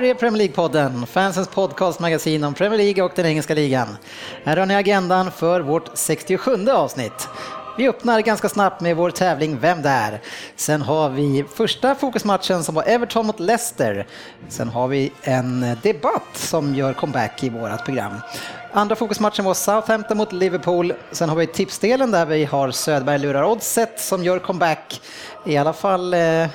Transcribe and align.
Här 0.00 0.06
är 0.06 0.14
Premier 0.14 0.48
League-podden, 0.48 1.06
fansens 1.06 1.48
podcastmagasin 1.48 2.44
om 2.44 2.54
Premier 2.54 2.78
League 2.78 3.04
och 3.04 3.12
den 3.14 3.26
engelska 3.26 3.54
ligan. 3.54 3.96
Här 4.44 4.56
har 4.56 4.66
ni 4.66 4.74
agendan 4.74 5.30
för 5.30 5.60
vårt 5.60 5.90
67 5.94 6.68
avsnitt. 6.68 7.28
Vi 7.78 7.88
öppnar 7.88 8.20
ganska 8.20 8.48
snabbt 8.48 8.80
med 8.80 8.96
vår 8.96 9.10
tävling 9.10 9.58
Vem 9.60 9.82
där? 9.82 10.20
Sen 10.56 10.82
har 10.82 11.10
vi 11.10 11.44
första 11.54 11.94
fokusmatchen 11.94 12.64
som 12.64 12.74
var 12.74 12.82
Everton 12.82 13.26
mot 13.26 13.40
Leicester. 13.40 14.06
Sen 14.48 14.68
har 14.68 14.88
vi 14.88 15.12
en 15.22 15.76
debatt 15.82 16.28
som 16.34 16.74
gör 16.74 16.92
comeback 16.92 17.44
i 17.44 17.48
vårt 17.48 17.84
program. 17.84 18.12
Andra 18.72 18.96
fokusmatchen 18.96 19.44
var 19.44 19.54
Southampton 19.54 20.16
mot 20.16 20.32
Liverpool. 20.32 20.92
Sen 21.12 21.28
har 21.28 21.36
vi 21.36 21.46
tipsdelen 21.46 22.10
där 22.10 22.26
vi 22.26 22.44
har 22.44 22.70
Söderberg 22.70 23.18
lurar 23.18 23.44
oddset 23.44 24.00
som 24.00 24.24
gör 24.24 24.38
comeback. 24.38 25.00
I 25.46 25.56
alla 25.56 25.72
fall 25.72 26.14
eh, 26.14 26.46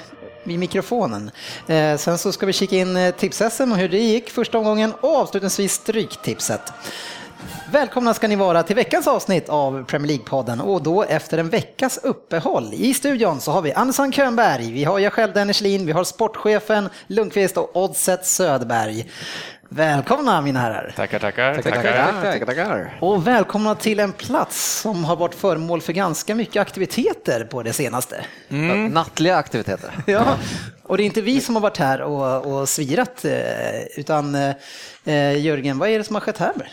vid 0.46 0.60
mikrofonen. 0.60 1.32
Eh, 1.68 1.98
sen 1.98 2.18
så 2.18 2.32
ska 2.32 2.46
vi 2.46 2.54
kika 2.54 2.76
in 2.76 2.98
eh, 2.98 3.16
tips-SM 3.16 3.72
och 3.72 3.78
hur 3.78 3.90
det 3.90 3.98
gick 3.98 4.30
första 4.30 4.58
omgången 4.58 4.94
och 5.02 5.16
avslutningsvis 5.16 5.74
Stryktipset. 5.74 6.62
Välkomna 7.72 8.14
ska 8.14 8.28
ni 8.28 8.36
vara 8.36 8.64
till 8.64 8.76
veckans 8.76 9.08
avsnitt 9.08 9.50
av 9.50 9.84
Premier 9.84 10.18
League-podden 10.18 10.62
och 10.62 10.84
då 10.84 11.04
efter 11.04 11.38
en 11.38 11.50
veckas 11.50 11.98
uppehåll. 12.04 12.70
I 12.74 12.94
studion 12.94 13.42
så 13.42 13.52
har 13.52 13.62
vi 13.62 13.74
Andersson 13.74 14.12
Könberg, 14.12 14.72
vi 14.72 14.84
har 14.84 15.00
jag 15.00 15.14
själv 15.14 15.34
Dennis 15.34 15.62
Lin, 15.62 15.86
vi 15.86 15.92
har 15.92 16.04
sportchefen 16.04 16.90
Lundqvist 17.08 17.58
och 17.58 17.76
Oddset 17.76 18.26
Söderberg. 18.26 19.10
Välkomna 19.70 20.42
mina 20.42 20.60
herrar. 20.60 20.94
Tackar, 20.96 21.20
tackar. 21.20 21.56
Tackar, 21.56 21.72
tackar. 21.72 22.22
tackar, 22.22 22.46
tackar. 22.46 22.98
Och 23.02 23.28
välkomna 23.28 23.76
till 23.76 24.00
en 24.00 24.12
plats 24.12 24.82
som 24.82 25.04
har 25.04 25.16
varit 25.16 25.36
föremål 25.36 25.82
för 25.82 25.94
ganska 25.94 26.36
mycket 26.36 26.62
aktiviteter 26.62 27.44
på 27.44 27.64
det 27.64 27.74
senaste. 27.74 28.26
Mm. 28.50 28.88
Nattliga 28.88 29.36
aktiviteter. 29.36 29.92
Ja, 30.06 30.38
och 30.84 30.98
det 30.98 31.04
är 31.04 31.06
inte 31.06 31.22
vi 31.22 31.42
som 31.42 31.56
har 31.56 31.62
varit 31.62 31.78
här 31.78 32.02
och, 32.02 32.46
och 32.46 32.70
svirat, 32.70 33.26
eh, 33.26 33.32
utan 33.98 34.36
eh, 34.36 35.38
Jörgen, 35.38 35.80
vad 35.80 35.90
är 35.90 35.98
det 35.98 36.04
som 36.04 36.16
har 36.16 36.22
skett 36.22 36.38
här? 36.38 36.72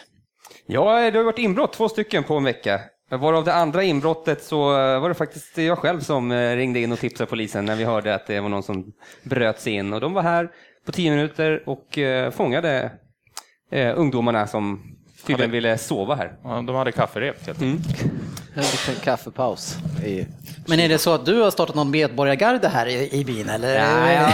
Ja, 0.67 1.11
det 1.11 1.19
har 1.19 1.25
varit 1.25 1.39
inbrott, 1.39 1.73
två 1.73 1.89
stycken 1.89 2.25
på 2.25 2.35
en 2.35 2.45
vecka. 2.45 2.81
Varav 3.11 3.45
det 3.45 3.55
andra 3.55 3.83
inbrottet 3.83 4.43
så 4.43 4.59
var 5.01 5.09
det 5.09 5.15
faktiskt 5.15 5.59
jag 5.59 5.79
själv 5.79 6.01
som 6.01 6.33
eh, 6.33 6.57
ringde 6.57 6.81
in 6.81 6.93
och 6.93 6.99
tipsade 6.99 7.31
polisen 7.31 7.65
när 7.65 7.77
vi 7.77 7.85
hörde 7.85 8.15
att 8.15 8.27
det 8.27 8.41
var 8.41 8.49
någon 8.49 8.63
som 8.63 8.93
bröt 9.23 9.61
sig 9.61 9.73
in. 9.73 9.93
Och 9.93 10.01
de 10.01 10.13
var 10.13 10.23
här 10.23 10.49
på 10.87 10.93
tio 10.93 11.11
minuter 11.11 11.63
och 11.67 11.99
eh, 11.99 12.31
fångade 12.31 12.91
eh, 13.71 13.99
ungdomarna 13.99 14.47
som 14.47 14.93
tydligen 15.27 15.51
ville 15.51 15.79
sova 15.79 16.15
här. 16.15 16.33
Ja, 16.45 16.63
de 16.67 16.77
hade 16.77 16.93
kafferep. 16.93 17.47
helt 17.47 17.61
Mm. 17.61 17.81
En 18.55 18.63
liten 18.63 18.95
kaffepaus. 19.05 19.77
I... 20.05 20.27
Men 20.67 20.81
är 20.81 20.89
det 20.89 20.99
så 20.99 21.15
att 21.15 21.27
du 21.27 21.41
har 21.41 21.51
startat 21.51 21.77
någon 21.77 21.91
medborgargarde 21.91 22.69
här 22.69 22.87
i, 22.87 23.21
i 23.21 23.25
byn? 23.25 23.49
Eller? 23.49 23.75
Ja, 23.75 24.13
ja, 24.13 24.29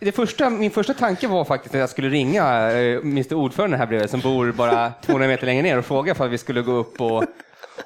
det 0.00 0.12
första, 0.12 0.50
min 0.50 0.70
första 0.70 0.94
tanke 0.94 1.28
var 1.28 1.44
faktiskt 1.44 1.74
att 1.74 1.80
jag 1.80 1.90
skulle 1.90 2.08
ringa 2.08 2.70
eh, 2.72 2.98
Mr 2.98 3.34
Ordförande 3.34 3.76
här 3.76 3.86
bredvid 3.86 4.10
som 4.10 4.20
bor 4.20 4.52
bara 4.52 4.92
200 5.02 5.28
meter 5.28 5.46
längre 5.46 5.62
ner 5.62 5.78
och 5.78 5.84
fråga 5.84 6.14
för 6.14 6.24
att 6.24 6.30
vi 6.30 6.38
skulle 6.38 6.62
gå 6.62 6.72
upp 6.72 7.00
och, 7.00 7.24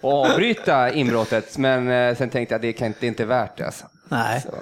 och 0.00 0.26
avbryta 0.26 0.92
inbrottet. 0.92 1.58
Men 1.58 1.90
eh, 1.90 2.16
sen 2.16 2.30
tänkte 2.30 2.52
jag 2.52 2.58
att 2.58 2.62
det, 2.62 2.72
kan, 2.72 2.94
det 3.00 3.06
är 3.06 3.08
inte 3.08 3.24
värt 3.24 3.56
det. 3.56 3.66
Alltså. 3.66 3.86
Nej. 4.08 4.40
Så. 4.40 4.54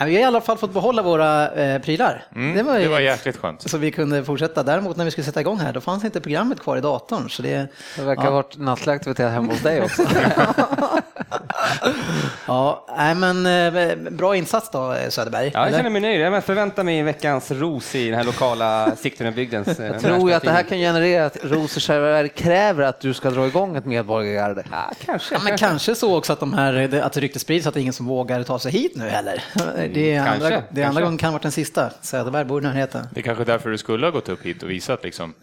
Ja, 0.00 0.06
Vi 0.06 0.14
har 0.14 0.20
i 0.20 0.24
alla 0.24 0.40
fall 0.40 0.58
fått 0.58 0.72
behålla 0.72 1.02
våra 1.02 1.50
eh, 1.50 1.82
prylar. 1.82 2.24
Mm, 2.34 2.56
det, 2.56 2.62
var 2.62 2.78
ju, 2.78 2.84
det 2.84 2.88
var 2.88 3.00
jäkligt 3.00 3.36
skönt. 3.36 3.70
Så 3.70 3.78
vi 3.78 3.90
kunde 3.90 4.24
fortsätta. 4.24 4.62
Däremot 4.62 4.96
när 4.96 5.04
vi 5.04 5.10
skulle 5.10 5.24
sätta 5.24 5.40
igång 5.40 5.58
här, 5.58 5.72
då 5.72 5.80
fanns 5.80 6.04
inte 6.04 6.20
programmet 6.20 6.60
kvar 6.60 6.76
i 6.76 6.80
datorn. 6.80 7.30
Så 7.30 7.42
det, 7.42 7.66
Det 7.96 8.02
verkar 8.02 8.22
ha 8.22 8.30
varit 8.30 8.58
nattlig 8.58 8.92
aktivitet 8.92 9.32
hemma 9.32 9.52
hos 9.52 9.62
dig 9.62 9.82
också. 9.82 10.02
ja, 12.46 12.86
nej, 12.96 13.14
men 13.14 13.46
eh, 13.46 13.96
bra 14.10 14.36
insats 14.36 14.70
då 14.70 14.96
Söderberg. 15.08 15.50
Ja, 15.54 15.64
jag 15.64 15.76
känner 15.76 15.90
mig 15.90 16.00
nöjd. 16.00 16.20
Jag 16.20 16.44
förväntar 16.44 16.84
mig 16.84 17.02
veckans 17.02 17.50
ros 17.50 17.94
i 17.94 18.08
den 18.08 18.18
här 18.18 18.24
lokala 18.24 18.96
Sigtunabygdens 18.96 19.80
eh, 19.80 19.98
Tror 19.98 20.30
jag 20.30 20.36
att 20.36 20.42
det 20.42 20.50
här 20.50 20.62
kan 20.62 20.78
generera 20.78 21.26
att 21.26 21.36
Rosenberg 21.42 22.28
kräver 22.28 22.84
att 22.84 23.00
du 23.00 23.14
ska 23.14 23.30
dra 23.30 23.46
igång 23.46 23.76
ett 23.76 23.84
medborgargarde. 23.84 24.64
Ja, 24.70 24.92
kanske. 25.06 25.34
Ja, 25.34 25.40
men 25.44 25.58
kanske 25.58 25.94
så 25.94 26.16
också 26.16 26.32
att, 26.32 26.40
de 26.40 26.54
här, 26.54 27.00
att 27.02 27.16
ryktet 27.16 27.42
sprids 27.42 27.66
att 27.66 27.74
det 27.74 27.80
är 27.80 27.82
ingen 27.82 27.92
som 27.92 28.06
vågar 28.06 28.42
ta 28.42 28.58
sig 28.58 28.72
hit 28.72 28.92
nu 28.94 29.08
heller. 29.08 29.44
Det 29.94 30.14
är 30.14 30.24
kanske, 30.24 30.46
andra, 30.46 30.48
det 30.48 30.56
är 30.56 30.60
andra 30.62 30.82
kanske. 30.82 31.02
gången 31.02 31.18
kan 31.18 31.28
ha 31.28 31.32
varit 31.32 31.42
den 31.42 31.52
sista. 31.52 31.90
Söderberg 32.00 32.44
bor 32.44 32.62
i 32.62 32.66
närheten. 32.66 33.06
Det 33.14 33.20
är 33.20 33.24
kanske 33.24 33.44
därför 33.44 33.70
du 33.70 33.78
skulle 33.78 34.06
ha 34.06 34.10
gått 34.10 34.28
upp 34.28 34.42
hit 34.42 34.62
och 34.62 34.70
visat 34.70 35.04
liksom 35.04 35.34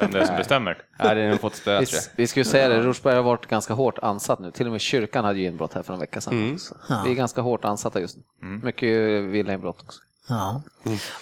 vem 0.00 0.10
det 0.10 0.18
är 0.20 0.24
som 0.24 0.36
bestämmer. 0.36 0.78
Ja, 0.98 1.14
det 1.14 1.22
har 1.22 1.28
nog 1.30 1.40
fått 1.40 1.54
spö, 1.54 1.80
Vi, 2.16 2.26
ju 2.36 2.44
säga 2.44 2.68
det, 2.68 2.82
Rosenberg 2.82 3.16
har 3.16 3.22
varit 3.22 3.46
ganska 3.46 3.74
hårt 3.74 3.98
ansatt 3.98 4.38
nu. 4.38 4.50
Till 4.50 4.66
och 4.66 4.72
med 4.72 4.80
kyrkan 4.80 5.24
hade 5.24 5.38
ju 5.38 5.46
inbrott 5.46 5.74
här 5.74 5.82
för 5.82 5.94
en 5.94 6.00
vecka 6.00 6.20
sedan. 6.20 6.58
Så 6.58 6.74
Vi 7.04 7.10
är 7.10 7.14
ganska 7.14 7.40
hårt 7.40 7.64
ansatta 7.64 8.00
just 8.00 8.16
nu. 8.16 8.22
Mycket 8.62 8.88
villainbrott 9.24 9.82
också. 9.82 10.00
Ja. 10.30 10.62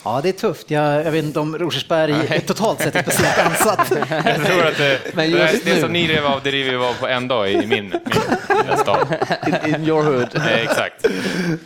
ja, 0.04 0.20
det 0.22 0.28
är 0.28 0.32
tufft. 0.32 0.70
Jag, 0.70 1.06
jag 1.06 1.10
vet 1.12 1.24
inte 1.24 1.40
om 1.40 1.58
Rosersberg 1.58 2.40
totalt 2.46 2.80
sett 2.80 2.94
är 2.96 3.02
speciellt 3.02 3.38
ansatt. 3.38 3.90
Jag 4.24 4.44
tror 4.46 4.66
att 4.66 4.76
det, 4.78 5.00
Men 5.14 5.30
det, 5.32 5.52
just 5.52 5.64
det 5.64 5.74
nu- 5.74 5.80
som 5.80 5.92
ni 5.92 6.08
rev 6.08 6.26
av, 6.26 6.40
det 6.44 6.50
river 6.50 6.70
vi 6.70 6.84
av 6.84 6.94
på 6.94 7.06
en 7.06 7.28
dag 7.28 7.50
i 7.52 7.66
min, 7.66 7.68
min 8.66 8.76
stad. 8.78 9.06
In, 9.46 9.74
in 9.74 9.88
your 9.88 10.02
hood. 10.02 10.28
Nej, 10.34 10.62
exakt. 10.62 11.06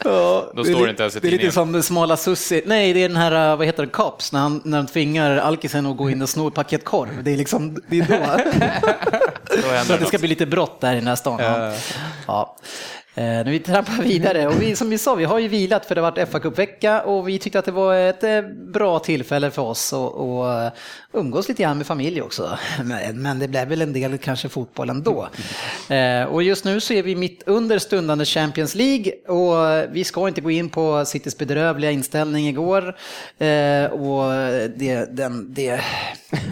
Ja, 0.05 0.53
Då 0.55 0.63
det 0.63 0.71
är 0.71 0.75
står 0.75 0.85
det 0.85 0.91
inte 0.91 1.03
ens 1.03 1.17
i 1.17 1.21
Det 1.21 1.29
är 1.29 1.31
lite 1.31 1.51
tidningen. 1.51 1.73
som 1.75 1.83
smala 1.83 2.17
Sussi. 2.17 2.63
Nej, 2.67 2.93
det 2.93 3.05
är 3.05 3.09
den 3.09 3.17
här, 3.17 3.57
vad 3.57 3.67
heter 3.67 3.83
det, 3.83 3.89
Cops, 3.89 4.33
när, 4.33 4.41
han, 4.41 4.61
när 4.65 4.79
de 4.79 4.87
tvingar 4.87 5.37
alkisen 5.37 5.87
att 5.87 5.97
gå 5.97 6.11
in 6.11 6.23
och 6.23 6.29
sno 6.29 6.49
ett 6.49 6.55
paket 6.55 6.85
korv. 6.85 7.25
Det 7.25 7.33
är 7.33 7.37
liksom, 7.37 7.77
det 7.89 7.99
är 7.99 8.07
då. 8.07 8.17
Då 9.57 9.63
Så 9.85 9.93
det 9.93 9.99
det 9.99 10.07
ska 10.07 10.19
bli 10.19 10.29
lite 10.29 10.47
brott 10.47 10.81
där 10.81 10.93
i 10.93 10.95
den 10.97 11.07
här 11.07 11.17
stan. 11.17 11.39
Ja. 11.43 11.75
Ja. 12.27 12.57
Eh, 13.21 13.45
vi 13.45 13.59
trampar 13.59 14.03
vidare 14.03 14.47
och 14.47 14.63
vi, 14.63 14.77
som 14.77 14.91
vi 14.91 14.99
sa, 14.99 15.15
vi 15.15 15.25
har 15.25 15.39
ju 15.39 15.49
vilat 15.49 15.87
för 15.87 15.95
det 15.95 16.01
har 16.01 16.11
varit 16.11 16.29
fa 16.29 16.41
kuppvecka 16.41 17.03
och 17.03 17.29
vi 17.29 17.39
tyckte 17.39 17.59
att 17.59 17.65
det 17.65 17.73
var 17.73 17.95
ett 17.95 18.25
eh, 18.25 18.43
bra 18.73 18.99
tillfälle 18.99 19.51
för 19.51 19.63
oss 19.63 19.93
att 19.93 19.99
och 19.99 20.73
umgås 21.13 21.49
lite 21.49 21.63
grann 21.63 21.79
med 21.79 21.87
familj 21.87 22.23
också. 22.23 22.59
Men, 22.85 23.23
men 23.23 23.39
det 23.39 23.49
blev 23.49 23.69
väl 23.69 23.83
en 23.83 23.93
del 23.93 24.19
kanske 24.19 24.49
fotboll 24.49 24.91
ändå. 24.91 25.29
Eh, 25.89 26.25
och 26.25 26.43
just 26.43 26.65
nu 26.65 26.81
så 26.81 26.93
är 26.93 27.03
vi 27.03 27.17
mitt 27.17 27.43
under 27.47 27.79
stundande 27.79 28.25
Champions 28.25 28.75
League 28.75 29.13
och 29.29 29.89
vi 29.93 30.05
ska 30.05 30.29
inte 30.29 30.41
gå 30.41 30.51
in 30.51 30.69
på 30.69 31.05
Citys 31.05 31.39
bedrövliga 31.39 31.91
inställning 31.91 32.49
igår 32.49 32.97
eh, 33.39 33.85
och 33.85 34.33
det, 34.77 35.17
den, 35.17 35.55
det 35.55 35.81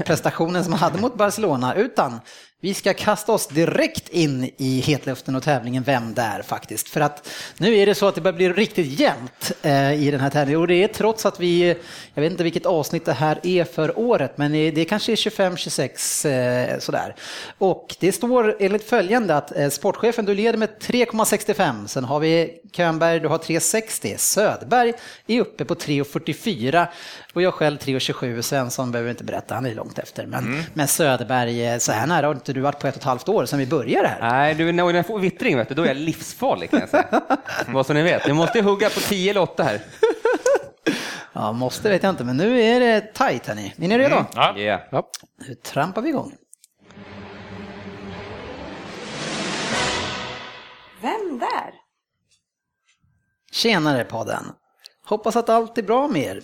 prestationen 0.07 0.65
som 0.65 0.71
man 0.71 0.81
hade 0.81 1.01
mot 1.01 1.15
Barcelona 1.15 1.75
utan 1.75 2.21
vi 2.61 2.75
ska 2.75 2.95
kasta 2.95 3.33
oss 3.33 3.47
direkt 3.47 4.09
in 4.09 4.51
i 4.57 4.81
hetluften 4.81 5.35
och 5.35 5.43
tävlingen 5.43 5.83
Vem 5.83 6.15
där 6.15 6.43
faktiskt. 6.43 6.89
För 6.89 7.01
att 7.01 7.29
nu 7.59 7.77
är 7.77 7.87
det 7.87 7.95
så 7.95 8.09
att 8.09 8.15
det 8.15 8.21
börjar 8.21 8.37
bli 8.37 8.49
riktigt 8.53 9.01
jämnt 9.01 9.53
eh, 9.63 10.03
i 10.03 10.11
den 10.11 10.21
här 10.21 10.31
tävlingen. 10.31 10.61
Och 10.61 10.67
det 10.67 10.83
är 10.83 10.89
trots 10.89 11.27
att 11.27 11.41
vi, 11.41 11.75
jag 12.15 12.23
vet 12.23 12.33
inte 12.33 12.45
vilket 12.45 12.67
avsnitt 12.67 13.05
det 13.05 13.13
här 13.13 13.41
är 13.43 13.65
för 13.65 13.99
året, 13.99 14.39
men 14.39 14.53
det 14.53 14.85
kanske 14.85 15.13
är 15.13 15.17
25-26 15.17 16.73
eh, 16.73 16.79
sådär. 16.79 17.15
Och 17.59 17.97
det 18.01 18.13
står 18.13 18.57
enligt 18.61 18.85
följande 18.85 19.37
att 19.37 19.57
eh, 19.57 19.69
sportchefen, 19.69 20.25
du 20.25 20.35
leder 20.35 20.59
med 20.59 20.69
3,65. 20.81 21.87
Sen 21.87 22.05
har 22.05 22.21
vi 22.21 22.61
Könberg, 22.73 23.21
du 23.21 23.29
har 23.29 23.39
3,60. 23.39 24.17
Söderberg 24.17 24.93
är 25.27 25.41
uppe 25.41 25.65
på 25.65 25.75
3,44. 25.75 26.87
Och 27.35 27.43
jag 27.43 27.55
själv 27.55 27.79
3,27. 27.79 28.43
Svensson 28.43 28.93
behöver 28.93 29.11
inte 29.11 29.25
berätta, 29.25 29.55
han 29.55 29.67
är 29.67 29.75
långt 29.75 29.99
efter. 29.99 30.27
Men, 30.27 30.63
men 30.75 30.89
Söderberg, 30.89 31.67
eh, 31.67 31.79
så 31.79 31.93
här 31.93 32.07
nära 32.07 32.27
har 32.27 32.35
inte 32.35 32.53
du 32.53 32.61
varit 32.61 32.79
på 32.79 32.87
ett 32.87 32.95
och 32.95 33.01
ett 33.01 33.05
halvt 33.05 33.29
år 33.29 33.47
sedan 33.47 33.59
vi 33.59 33.67
började 33.67 34.09
här. 34.09 34.31
Nej, 34.31 34.55
du, 34.55 34.73
när 34.73 34.93
jag 34.93 35.07
får 35.07 35.19
vittring, 35.19 35.57
vet 35.57 35.69
du, 35.69 35.75
då 35.75 35.83
är 35.83 35.87
jag 35.87 35.97
livsfarlig 35.97 36.71
kan 36.71 36.81
jag 36.81 36.89
säga. 36.89 37.23
Vad 37.67 37.87
som 37.87 37.95
ni 37.97 38.03
vet. 38.03 38.27
Ni 38.27 38.33
måste 38.33 38.63
hugga 38.63 38.91
på 38.91 39.01
10 39.01 39.31
eller 39.31 39.41
8 39.41 39.63
här. 39.63 39.81
Ja, 41.33 41.53
måste 41.53 41.91
vet 41.91 42.03
jag 42.03 42.11
inte, 42.11 42.25
men 42.25 42.37
nu 42.37 42.61
är 42.61 42.81
det 42.81 43.01
tajt 43.01 43.47
hörni. 43.47 43.75
Är 43.79 43.89
ni 43.89 43.99
redo? 43.99 44.25
Ja. 44.35 44.59
Yeah. 44.59 44.81
Nu 45.49 45.55
trampar 45.55 46.03
vi 46.03 46.09
igång. 46.09 46.33
Vem 51.01 51.39
där? 51.39 51.88
Tjenare 53.59 54.05
podden! 54.05 54.45
Hoppas 55.05 55.37
att 55.37 55.49
allt 55.49 55.79
är 55.79 55.83
bra 55.83 56.09
med 56.09 56.23
er. 56.23 56.43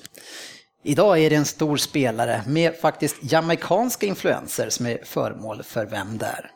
Idag 0.84 1.18
är 1.18 1.30
det 1.30 1.36
en 1.36 1.44
stor 1.44 1.76
spelare 1.76 2.42
med 2.46 2.76
faktiskt 2.76 3.16
jamaikanska 3.20 4.06
influenser 4.06 4.70
som 4.70 4.86
är 4.86 5.04
föremål 5.04 5.62
för 5.62 5.86
Vem 5.86 6.18
där? 6.18 6.50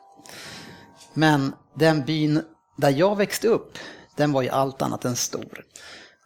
Men 1.14 1.54
den 1.74 2.04
byn 2.04 2.42
där 2.76 2.90
jag 2.90 3.16
växte 3.16 3.48
upp, 3.48 3.78
den 4.16 4.32
var 4.32 4.42
ju 4.42 4.48
allt 4.48 4.82
annat 4.82 5.04
än 5.04 5.16
stor. 5.16 5.64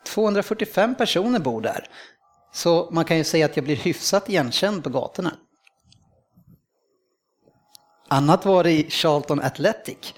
245 0.07 0.95
personer 0.95 1.39
bor 1.39 1.61
där. 1.61 1.89
Så 2.53 2.89
man 2.93 3.05
kan 3.05 3.17
ju 3.17 3.25
säga 3.25 3.47
att 3.47 3.57
jag 3.57 3.65
blir 3.65 3.77
hyfsat 3.77 4.29
igenkänd 4.29 4.85
på 4.85 4.91
gatorna. 4.91 5.37
Annat 8.09 8.45
var 8.45 8.65
det 8.65 8.73
i 8.73 8.91
Charlton 8.91 9.41
Athletic, 9.41 10.15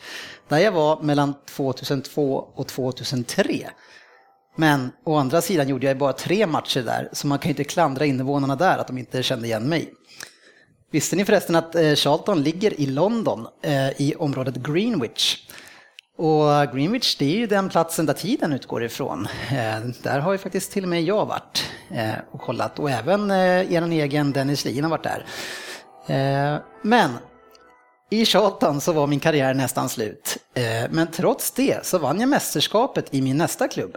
där 0.48 0.58
jag 0.58 0.72
var 0.72 1.02
mellan 1.02 1.34
2002 1.46 2.50
och 2.54 2.68
2003. 2.68 3.70
Men 4.56 4.92
å 5.04 5.16
andra 5.16 5.40
sidan 5.40 5.68
gjorde 5.68 5.86
jag 5.86 5.98
bara 5.98 6.12
tre 6.12 6.46
matcher 6.46 6.82
där, 6.82 7.08
så 7.12 7.26
man 7.26 7.38
kan 7.38 7.48
ju 7.48 7.52
inte 7.52 7.64
klandra 7.64 8.04
invånarna 8.04 8.56
där 8.56 8.78
att 8.78 8.86
de 8.86 8.98
inte 8.98 9.22
kände 9.22 9.46
igen 9.46 9.68
mig. 9.68 9.92
Visste 10.94 11.16
ni 11.16 11.24
förresten 11.24 11.56
att 11.56 11.74
eh, 11.74 11.94
Charlton 11.94 12.42
ligger 12.42 12.80
i 12.80 12.86
London, 12.86 13.46
eh, 13.62 14.00
i 14.00 14.14
området 14.18 14.56
Greenwich? 14.56 15.36
Och 16.18 16.74
Greenwich, 16.74 17.16
det 17.16 17.24
är 17.24 17.38
ju 17.38 17.46
den 17.46 17.68
platsen 17.68 18.06
där 18.06 18.14
tiden 18.14 18.52
utgår 18.52 18.84
ifrån. 18.84 19.28
Eh, 19.50 19.86
där 20.02 20.18
har 20.18 20.32
ju 20.32 20.38
faktiskt 20.38 20.72
till 20.72 20.82
och 20.82 20.88
med 20.88 21.02
jag 21.02 21.26
varit 21.26 21.70
och 22.30 22.40
kollat 22.40 22.78
och 22.78 22.90
även 22.90 23.30
er 23.30 23.90
egen 23.90 24.32
Dennis 24.32 24.64
Lien 24.64 24.84
har 24.84 24.90
varit 24.90 25.04
där. 25.04 25.26
Men 26.82 27.10
i 28.10 28.24
Charlton 28.24 28.80
så 28.80 28.92
var 28.92 29.06
min 29.06 29.20
karriär 29.20 29.54
nästan 29.54 29.88
slut. 29.88 30.36
Men 30.90 31.06
trots 31.06 31.50
det 31.50 31.86
så 31.86 31.98
vann 31.98 32.20
jag 32.20 32.28
mästerskapet 32.28 33.14
i 33.14 33.22
min 33.22 33.38
nästa 33.38 33.68
klubb. 33.68 33.96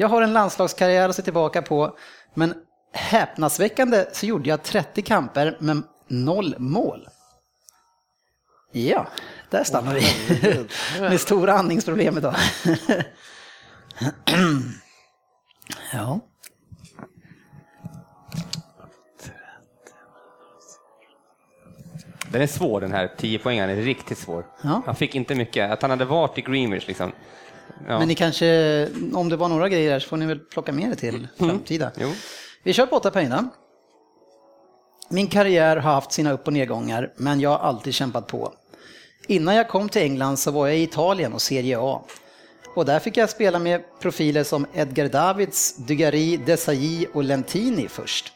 Jag 0.00 0.08
har 0.08 0.22
en 0.22 0.32
landslagskarriär 0.32 1.08
att 1.08 1.16
se 1.16 1.22
tillbaka 1.22 1.62
på, 1.62 1.98
men 2.34 2.54
häpnadsväckande 2.92 4.06
så 4.12 4.26
gjorde 4.26 4.48
jag 4.48 4.62
30 4.62 5.02
kamper 5.02 5.56
med 5.60 5.82
noll 6.08 6.54
mål. 6.58 7.08
Ja, 8.72 9.06
där 9.50 9.64
stannar 9.64 9.94
vi. 9.94 10.02
med 11.00 11.20
stora 11.20 11.52
andningsproblem 11.52 12.18
idag. 12.18 12.34
ja. 15.92 16.20
Den 22.30 22.42
är 22.42 22.46
svår 22.46 22.80
den 22.80 22.92
här 22.92 23.14
10 23.16 23.38
poängen 23.38 23.70
är 23.70 23.76
riktigt 23.76 24.18
svår. 24.18 24.46
Ja. 24.62 24.82
Han 24.86 24.94
fick 24.94 25.14
inte 25.14 25.34
mycket, 25.34 25.70
att 25.70 25.82
han 25.82 25.90
hade 25.90 26.04
varit 26.04 26.38
i 26.38 26.40
Greenwich 26.40 26.86
liksom. 26.86 27.12
Ja. 27.86 27.98
Men 27.98 28.08
ni 28.08 28.14
kanske, 28.14 28.88
om 29.14 29.28
det 29.28 29.36
var 29.36 29.48
några 29.48 29.68
grejer 29.68 29.90
där 29.90 30.00
så 30.00 30.08
får 30.08 30.16
ni 30.16 30.26
väl 30.26 30.38
plocka 30.38 30.72
med 30.72 30.90
det 30.90 30.96
till 30.96 31.14
mm. 31.14 31.28
framtida. 31.50 31.90
Mm. 31.96 32.12
Vi 32.62 32.72
kör 32.72 32.86
på 32.86 32.96
åtta 32.96 33.10
poäng. 33.10 33.32
Min 35.10 35.26
karriär 35.26 35.76
har 35.76 35.92
haft 35.92 36.12
sina 36.12 36.32
upp 36.32 36.46
och 36.46 36.52
nedgångar, 36.52 37.12
men 37.16 37.40
jag 37.40 37.50
har 37.50 37.58
alltid 37.58 37.94
kämpat 37.94 38.26
på. 38.26 38.52
Innan 39.26 39.54
jag 39.54 39.68
kom 39.68 39.88
till 39.88 40.02
England 40.02 40.36
så 40.36 40.50
var 40.50 40.66
jag 40.66 40.76
i 40.76 40.82
Italien 40.82 41.32
och 41.32 41.42
Serie 41.42 41.78
A. 41.80 42.04
Och 42.74 42.84
där 42.84 42.98
fick 42.98 43.16
jag 43.16 43.30
spela 43.30 43.58
med 43.58 43.82
profiler 44.00 44.44
som 44.44 44.66
Edgar 44.74 45.08
Davids, 45.08 45.76
Dugari, 45.76 46.36
Desailly 46.36 47.06
och 47.12 47.24
Lentini 47.24 47.88
först. 47.88 48.32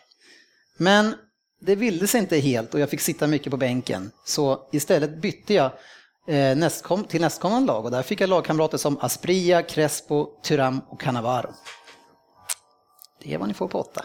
Men 0.77 1.15
det 1.61 1.75
ville 1.75 2.07
sig 2.07 2.21
inte 2.21 2.39
helt 2.39 2.75
och 2.75 2.81
jag 2.81 2.91
fick 2.91 3.01
sitta 3.01 3.27
mycket 3.27 3.51
på 3.51 3.57
bänken. 3.57 4.11
Så 4.25 4.69
istället 4.73 5.17
bytte 5.17 5.55
jag 5.55 5.71
nästkom, 6.27 7.05
till 7.05 7.21
nästkommande 7.21 7.67
lag 7.67 7.85
och 7.85 7.91
där 7.91 8.03
fick 8.03 8.21
jag 8.21 8.29
lagkamrater 8.29 8.79
som 8.79 8.99
Aspria, 9.01 9.63
Crespo, 9.63 10.41
Tyram 10.43 10.81
och 10.89 11.01
Cannavaro. 11.01 11.55
Det 13.23 13.35
är 13.35 13.39
vad 13.39 13.49
ni 13.49 13.55
får 13.55 13.69
på 13.69 13.81
åtta. 13.81 14.05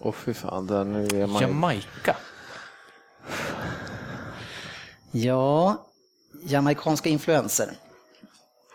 Åh 0.00 0.08
oh, 0.08 0.12
fy 0.12 0.34
fan, 0.34 0.66
där 0.66 0.84
nu 0.84 1.06
är 1.22 1.26
man 1.26 1.42
Jamaica. 1.42 2.16
Ja, 5.10 5.86
jamaicanska 6.42 7.08
influenser. 7.08 7.76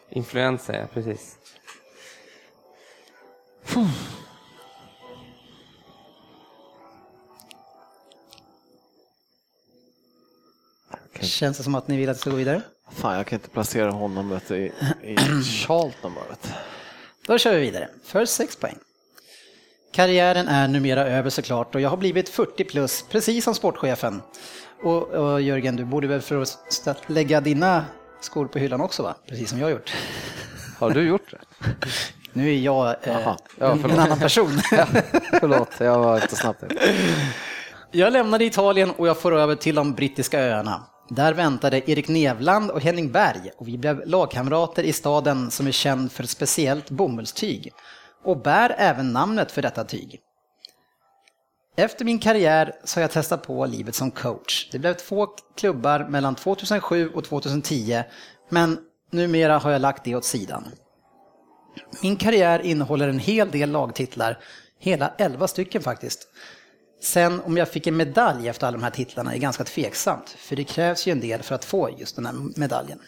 Influenser, 0.10 0.74
ja 0.74 0.88
precis. 0.94 1.38
Känns 11.34 11.58
det 11.58 11.64
som 11.64 11.76
att 11.76 11.88
ni 11.88 11.98
vill 11.98 12.10
att 12.10 12.16
det 12.16 12.22
ska 12.22 12.30
gå 12.30 12.36
vidare? 12.36 12.62
Fan, 12.92 13.18
jag 13.18 13.28
kan 13.28 13.38
inte 13.38 13.50
placera 13.50 13.92
honom 13.92 14.30
vet 14.30 14.48
du, 14.48 14.58
i, 14.58 14.72
i 15.04 15.16
Charlton 15.44 16.14
bara. 16.14 16.36
Då 17.28 17.38
kör 17.38 17.54
vi 17.54 17.60
vidare. 17.60 17.90
Först 18.04 18.34
sex 18.34 18.56
poäng. 18.56 18.76
Karriären 19.94 20.48
är 20.48 20.68
numera 20.68 21.08
över 21.08 21.30
såklart 21.30 21.76
och 21.76 21.82
jag 21.82 21.90
har 21.90 21.98
blivit 21.98 22.30
40 22.30 22.64
plus, 22.64 23.06
precis 23.10 23.44
som 23.44 23.56
sportchefen. 23.56 24.22
Och, 24.84 25.04
och 25.04 25.42
Jörgen, 25.42 25.76
du 25.76 25.86
borde 25.86 26.08
väl 26.08 26.22
för 26.22 26.42
att 26.42 26.98
lägga 27.08 27.42
dina 27.42 27.86
skor 28.22 28.46
på 28.46 28.60
hyllan 28.60 28.82
också 28.82 29.04
va? 29.04 29.16
Precis 29.28 29.50
som 29.50 29.60
jag 29.60 29.66
har 29.66 29.72
gjort. 29.72 29.94
Har 30.80 30.90
du 30.90 31.02
gjort 31.08 31.32
det? 31.32 31.68
Nu 32.36 32.50
är 32.50 32.58
jag 32.58 32.88
eh, 32.90 32.96
ja, 33.60 33.72
en, 33.84 34.00
annan 34.00 34.20
person. 34.20 34.62
ja, 34.72 34.88
förlåt, 35.40 35.70
jag 35.80 36.00
var 36.00 36.16
inte 36.22 36.36
snabb. 36.36 36.56
Jag 37.92 38.14
lämnade 38.14 38.46
Italien 38.46 38.92
och 38.92 39.08
jag 39.08 39.18
får 39.18 39.36
över 39.36 39.56
till 39.56 39.76
de 39.76 39.94
brittiska 39.94 40.40
öarna. 40.40 40.84
Där 41.10 41.34
väntade 41.34 41.92
Erik 41.92 42.08
Nevland 42.08 42.72
och 42.72 42.82
Henning 42.82 43.12
Berg 43.12 43.52
och 43.58 43.68
vi 43.68 43.78
blev 43.78 44.08
lagkamrater 44.08 44.84
i 44.84 44.94
staden 44.94 45.52
som 45.52 45.68
är 45.68 45.72
känd 45.72 46.12
för 46.12 46.24
ett 46.24 46.30
speciellt 46.30 46.90
bomullstyg 46.90 47.72
och 48.24 48.42
bär 48.42 48.76
även 48.78 49.14
namnet 49.14 49.52
för 49.52 49.62
detta 49.62 49.84
tyg. 49.84 50.20
Efter 51.76 52.06
min 52.06 52.20
karriär 52.20 52.76
så 52.84 52.98
har 52.98 53.02
jag 53.02 53.12
testat 53.12 53.48
på 53.48 53.66
livet 53.66 53.96
som 53.96 54.12
coach. 54.12 54.70
Det 54.72 54.80
blev 54.80 54.94
två 54.94 55.28
klubbar 55.56 56.08
mellan 56.10 56.36
2007 56.36 57.10
och 57.10 57.24
2010 57.24 58.04
men 58.50 58.80
numera 59.12 59.58
har 59.58 59.72
jag 59.72 59.82
lagt 59.82 60.04
det 60.04 60.16
åt 60.16 60.26
sidan. 60.26 60.64
Min 62.02 62.16
karriär 62.16 62.60
innehåller 62.60 63.08
en 63.08 63.20
hel 63.20 63.52
del 63.52 63.72
lagtitlar, 63.72 64.40
hela 64.80 65.14
11 65.18 65.48
stycken 65.48 65.82
faktiskt. 65.82 66.28
Sen 67.04 67.42
om 67.42 67.58
jag 67.58 67.70
fick 67.70 67.88
en 67.88 67.98
medalj 67.98 68.48
efter 68.48 68.68
alla 68.68 68.78
de 68.78 68.84
här 68.84 68.92
titlarna 68.92 69.34
är 69.34 69.38
ganska 69.38 69.64
tveksamt, 69.64 70.30
för 70.30 70.56
det 70.56 70.64
krävs 70.64 71.08
ju 71.08 71.12
en 71.12 71.20
del 71.20 71.44
för 71.44 71.56
att 71.56 71.66
få 71.66 71.90
just 71.98 72.16
den 72.16 72.26
här 72.26 72.34
medaljen. 72.56 73.00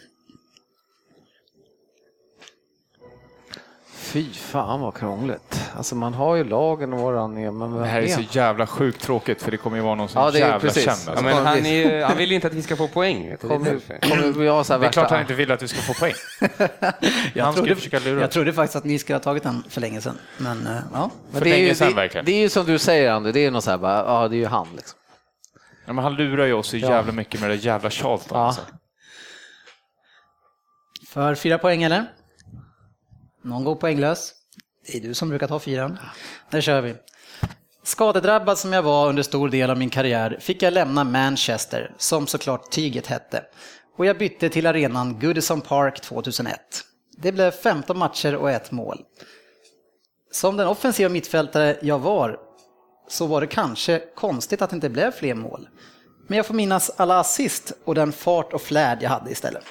Fy 4.16 4.32
fan 4.32 4.80
vad 4.80 4.94
krångligt. 4.94 5.70
Alltså 5.76 5.94
man 5.94 6.14
har 6.14 6.36
ju 6.36 6.44
lagen 6.44 6.92
och 6.92 7.00
varann 7.00 7.38
är, 7.38 7.50
men 7.50 7.72
Det 7.72 7.86
här 7.86 8.00
är 8.00 8.08
så 8.08 8.20
jävla 8.30 8.66
sjukt 8.66 9.02
tråkigt 9.02 9.42
för 9.42 9.50
det 9.50 9.56
kommer 9.56 9.76
ju 9.76 9.82
vara 9.82 9.94
någon 9.94 10.08
som 10.08 10.22
ja, 10.22 10.30
det 10.30 10.38
är 10.38 10.40
jävla 10.40 10.58
precis. 10.58 10.84
känd. 10.84 10.96
Alltså. 11.08 11.12
Ja, 11.14 11.22
men 11.22 11.46
han, 11.46 11.66
är, 11.66 12.04
han 12.04 12.16
vill 12.16 12.28
ju 12.28 12.34
inte 12.34 12.46
att 12.46 12.54
vi 12.54 12.62
ska 12.62 12.76
få 12.76 12.88
poäng. 12.88 13.36
Kommer, 13.40 14.00
kommer 14.00 14.32
vi 14.32 14.48
ha 14.48 14.64
så 14.64 14.78
det 14.78 14.86
är 14.86 14.92
klart 14.92 15.10
han 15.10 15.20
inte 15.20 15.34
vill 15.34 15.52
att 15.52 15.60
du 15.60 15.68
ska 15.68 15.80
få 15.80 15.94
poäng. 15.94 16.12
jag, 17.34 17.44
han 17.44 17.54
trodde, 17.54 17.76
försöka 17.76 17.98
lura. 17.98 18.20
jag 18.20 18.30
trodde 18.30 18.52
faktiskt 18.52 18.76
att 18.76 18.84
ni 18.84 18.98
skulle 18.98 19.16
ha 19.16 19.22
tagit 19.22 19.42
den 19.42 19.64
för 19.68 19.80
länge 19.80 20.00
sedan. 20.00 20.18
Men, 20.38 20.66
uh, 20.66 20.78
ja. 20.92 21.10
men 21.30 21.42
det, 21.42 21.50
är 21.50 21.68
ju, 21.68 21.74
sedan, 21.74 21.94
det, 21.94 22.22
det, 22.22 22.32
är 22.32 22.40
ju 22.40 22.48
som 22.48 22.66
du 22.66 22.78
säger 22.78 23.10
Andy, 23.10 23.32
det 23.32 23.40
är 23.40 23.50
något 23.50 23.64
så 23.64 23.70
här 23.70 23.78
bara, 23.78 23.98
ja 23.98 24.28
det 24.28 24.36
är 24.36 24.38
ju 24.38 24.46
han 24.46 24.68
liksom. 24.76 24.98
Ja, 25.86 25.92
men 25.92 26.04
han 26.04 26.14
lurar 26.14 26.46
ju 26.46 26.52
oss 26.52 26.68
så 26.68 26.76
jävla 26.76 27.12
mycket 27.12 27.40
med 27.40 27.50
det 27.50 27.56
jävla 27.56 27.90
Charlton. 27.90 28.38
Ja. 28.38 28.46
Alltså. 28.46 28.62
För 31.08 31.34
fyra 31.34 31.58
poäng 31.58 31.82
eller? 31.82 32.06
Någon 33.46 33.64
går 33.64 33.74
poänglös? 33.74 34.32
Det 34.86 34.98
är 34.98 35.00
du 35.00 35.14
som 35.14 35.28
brukar 35.28 35.48
ta 35.48 35.58
fyran. 35.58 35.98
Där 36.50 36.60
kör 36.60 36.80
vi. 36.80 36.94
Skadedrabbad 37.82 38.58
som 38.58 38.72
jag 38.72 38.82
var 38.82 39.08
under 39.08 39.22
stor 39.22 39.48
del 39.48 39.70
av 39.70 39.78
min 39.78 39.90
karriär 39.90 40.38
fick 40.40 40.62
jag 40.62 40.72
lämna 40.72 41.04
Manchester, 41.04 41.94
som 41.98 42.26
såklart 42.26 42.70
tyget 42.70 43.06
hette. 43.06 43.44
Och 43.96 44.06
jag 44.06 44.18
bytte 44.18 44.48
till 44.48 44.66
arenan 44.66 45.18
Goodison 45.20 45.60
Park 45.60 46.00
2001. 46.00 46.60
Det 47.16 47.32
blev 47.32 47.50
15 47.50 47.98
matcher 47.98 48.34
och 48.36 48.50
ett 48.50 48.70
mål. 48.70 48.98
Som 50.32 50.56
den 50.56 50.68
offensiva 50.68 51.08
mittfältare 51.08 51.76
jag 51.82 51.98
var 51.98 52.38
så 53.08 53.26
var 53.26 53.40
det 53.40 53.46
kanske 53.46 54.02
konstigt 54.14 54.62
att 54.62 54.70
det 54.70 54.76
inte 54.76 54.90
blev 54.90 55.10
fler 55.10 55.34
mål. 55.34 55.68
Men 56.28 56.36
jag 56.36 56.46
får 56.46 56.54
minnas 56.54 56.90
alla 56.96 57.20
assist 57.20 57.72
och 57.84 57.94
den 57.94 58.12
fart 58.12 58.52
och 58.52 58.62
flärd 58.62 59.02
jag 59.02 59.10
hade 59.10 59.30
istället. 59.30 59.64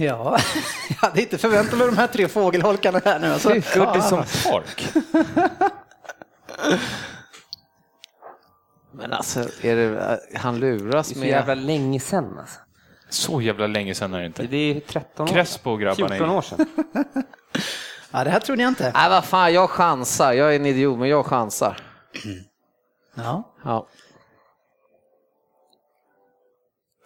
Ja, 0.00 0.38
jag 0.88 0.96
hade 0.96 1.20
inte 1.20 1.38
förväntat 1.38 1.78
mig 1.78 1.86
de 1.86 1.96
här 1.96 2.06
tre 2.06 2.28
fågelholkarna 2.28 3.00
här 3.04 3.18
nu. 3.18 3.26
Alltså. 3.26 3.48
Goodison 3.48 4.24
Park. 4.44 4.88
Men 8.92 9.12
alltså, 9.12 9.40
är 9.62 9.76
det, 9.76 10.20
han 10.34 10.60
luras 10.60 11.14
med... 11.14 11.22
Det 11.22 11.30
är 11.30 11.30
så 11.30 11.36
jävla 11.36 11.54
länge 11.54 12.00
sedan 12.00 12.38
alltså. 12.38 12.60
Så 13.08 13.40
jävla 13.40 13.66
länge 13.66 13.94
sedan 13.94 14.14
är 14.14 14.20
det 14.20 14.26
inte. 14.26 14.42
Det 14.42 14.56
är 14.56 14.80
13 14.80 15.28
år 15.28 15.32
Crespo 15.32 15.76
grabbarna 15.76 16.08
14 16.08 16.30
år 16.30 16.42
sedan. 16.42 16.66
ja, 18.10 18.24
det 18.24 18.30
här 18.30 18.40
trodde 18.40 18.62
jag 18.62 18.70
inte. 18.70 18.92
Nej, 18.94 19.10
vad 19.10 19.24
fan, 19.24 19.52
jag 19.54 19.70
chansar. 19.70 20.32
Jag 20.32 20.52
är 20.52 20.56
en 20.56 20.66
idiot, 20.66 20.98
men 20.98 21.08
jag 21.08 21.26
chansar. 21.26 21.76
Ja. 23.14 23.54
ja. 23.64 23.88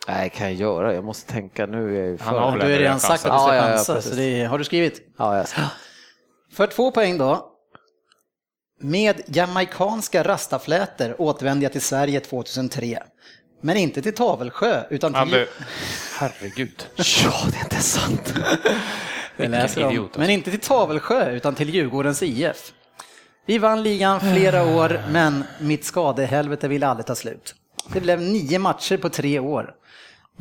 Nej, 0.09 0.31
kan 0.31 0.47
jag 0.47 0.55
göra? 0.55 0.95
Jag 0.95 1.05
måste 1.05 1.33
tänka 1.33 1.67
nu. 1.67 1.99
Är 1.99 2.11
jag 2.11 2.19
för... 2.19 2.27
Han 2.27 2.35
har 2.35 2.59
du 2.59 2.63
har 2.63 2.71
redan 2.71 3.01
sagt 3.01 3.27
att 3.27 3.33
du 3.33 3.39
ska 3.39 3.55
ja, 3.55 3.63
chansa, 3.63 3.95
ja, 3.95 4.03
så 4.03 4.15
det, 4.15 4.45
har 4.45 4.59
du 4.59 4.65
skrivit? 4.65 5.01
Ja, 5.19 5.37
jag 5.37 5.49
ska. 5.49 5.63
För 6.53 6.67
två 6.67 6.91
poäng 6.91 7.19
då. 7.19 7.49
Med 8.81 9.21
jamaikanska 9.27 10.23
rastaflätor 10.23 11.21
återvände 11.21 11.63
jag 11.63 11.73
till 11.73 11.81
Sverige 11.81 12.21
2003. 12.21 13.03
Men 13.61 13.77
inte 13.77 14.03
till 14.03 14.15
Tavelsjö 14.15 14.83
utan 14.91 15.15
till... 15.15 15.33
be... 15.33 15.47
Herregud. 16.19 16.87
Ja, 16.97 17.33
det 17.51 17.57
är 17.57 17.63
inte 17.63 17.77
sant. 17.77 18.35
Jag 19.37 19.51
läser 19.51 19.85
om. 19.85 19.91
idiot, 19.91 20.05
alltså. 20.05 20.21
Men 20.21 20.31
inte 20.31 20.51
till 20.51 20.61
Tavelsjö 20.61 21.31
utan 21.31 21.55
till 21.55 21.71
Djurgårdens 21.75 22.23
IF. 22.23 22.73
Vi 23.47 23.59
vann 23.59 23.83
ligan 23.83 24.21
flera 24.21 24.77
år, 24.77 25.03
men 25.11 25.45
mitt 25.61 25.85
skadehelvete 25.85 26.69
ville 26.69 26.87
aldrig 26.87 27.07
ta 27.07 27.15
slut. 27.15 27.55
Det 27.93 28.01
blev 28.01 28.21
nio 28.21 28.59
matcher 28.59 28.97
på 28.97 29.09
tre 29.09 29.39
år. 29.39 29.75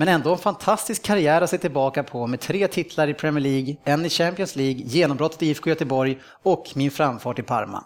Men 0.02 0.08
ändå 0.08 0.32
en 0.32 0.38
fantastisk 0.38 1.04
karriär 1.04 1.42
att 1.42 1.50
se 1.50 1.58
tillbaka 1.58 2.04
på 2.04 2.28
med 2.28 2.40
tre 2.40 2.68
titlar 2.68 3.08
i 3.08 3.14
Premier 3.14 3.44
League, 3.44 3.76
en 3.84 4.06
i 4.06 4.10
Champions 4.10 4.56
League, 4.56 4.82
genombrottet 4.86 5.44
i 5.44 5.48
IFK 5.48 5.70
Göteborg 5.70 6.20
och 6.44 6.72
min 6.76 6.92
framfart 6.92 7.40
i 7.40 7.44
Parma. 7.44 7.84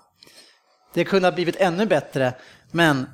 Det 0.94 1.04
kunde 1.04 1.28
ha 1.28 1.36
blivit 1.36 1.56
ännu 1.56 1.86
bättre, 1.86 2.34
men 2.72 3.06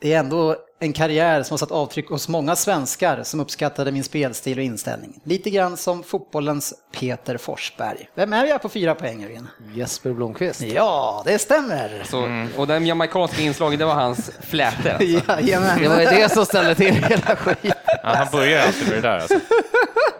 det 0.00 0.12
är 0.12 0.18
ändå 0.18 0.56
en 0.80 0.92
karriär 0.92 1.42
som 1.42 1.52
har 1.52 1.58
satt 1.58 1.70
avtryck 1.70 2.08
hos 2.08 2.28
många 2.28 2.56
svenskar 2.56 3.22
som 3.22 3.40
uppskattade 3.40 3.92
min 3.92 4.04
spelstil 4.04 4.58
och 4.58 4.64
inställning. 4.64 5.20
Lite 5.24 5.50
grann 5.50 5.76
som 5.76 6.02
fotbollens 6.02 6.74
Peter 6.92 7.36
Forsberg. 7.36 8.08
Vem 8.14 8.32
är 8.32 8.44
jag 8.46 8.62
på 8.62 8.68
fyra 8.68 8.94
poäng 8.94 9.20
Jörgen? 9.22 9.48
Jesper 9.74 10.10
Blomqvist. 10.12 10.60
Ja, 10.62 11.22
det 11.26 11.38
stämmer. 11.38 12.02
Så, 12.04 12.28
och 12.60 12.66
den 12.66 12.86
jamaicanska 12.86 13.42
inslaget, 13.42 13.78
det 13.78 13.84
var 13.84 13.94
hans 13.94 14.30
flätor. 14.40 14.90
Alltså. 14.90 15.04
Jajamän. 15.32 15.82
Det 15.82 15.88
var 15.88 16.00
ju 16.00 16.06
det 16.06 16.28
som 16.32 16.46
ställde 16.46 16.74
till 16.74 16.94
hela 16.94 17.36
skiten. 17.36 17.72
Ja, 18.02 18.14
han 18.14 18.26
börjar 18.32 18.66
alltid 18.66 18.88
med 18.88 18.96
det 18.96 19.08
där 19.08 19.18
alltså. 19.18 19.38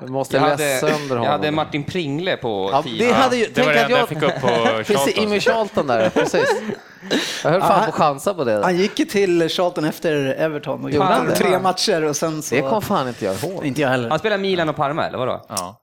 Vi 0.03 0.11
måste 0.11 0.37
Jag 0.37 0.43
läsa 0.43 0.63
hade, 0.65 0.79
sönder 0.81 0.97
jag 1.09 1.09
honom. 1.17 1.27
hade 1.27 1.51
Martin 1.51 1.85
Pringle 1.85 2.37
på 2.37 2.69
Ja, 2.73 2.83
tio. 2.83 3.07
det 3.09 3.13
hade 3.15 3.37
ju, 3.37 3.47
Det 3.55 3.63
var 3.63 3.73
det 3.73 3.81
jag 3.81 3.91
jag... 3.91 4.09
fick 4.09 4.23
upp 4.23 4.41
på 4.41 4.49
Charlton. 4.85 5.09
Immy 5.25 5.41
Charlton 5.41 5.87
där, 5.87 6.11
precis. 6.11 6.55
Jag 7.45 7.51
höll 7.51 7.61
fan 7.61 7.83
på 7.85 7.89
att 7.89 7.95
chansa 7.95 8.35
på 8.35 8.45
det. 8.45 8.61
Han 8.63 8.77
gick 8.77 8.99
ju 8.99 9.05
till 9.05 9.49
Charlton 9.49 9.85
efter 9.85 10.35
Everton 10.39 10.85
och 10.85 10.91
Gjorde 10.91 11.35
tre 11.37 11.59
matcher 11.59 12.05
och 12.05 12.17
sen 12.17 12.43
så... 12.43 12.55
Det 12.55 12.61
kom 12.61 12.83
fan 12.83 13.09
inte 13.09 13.25
jag 13.25 13.45
ihåg. 13.45 13.65
Inte 13.67 13.81
jag 13.81 13.89
heller. 13.89 14.11
Han 14.11 14.19
spelar 14.19 14.39
Milan 14.39 14.69
och 14.69 14.77
Parma, 14.77 15.07
eller 15.07 15.19
vadå? 15.19 15.47
Ja. 15.49 15.81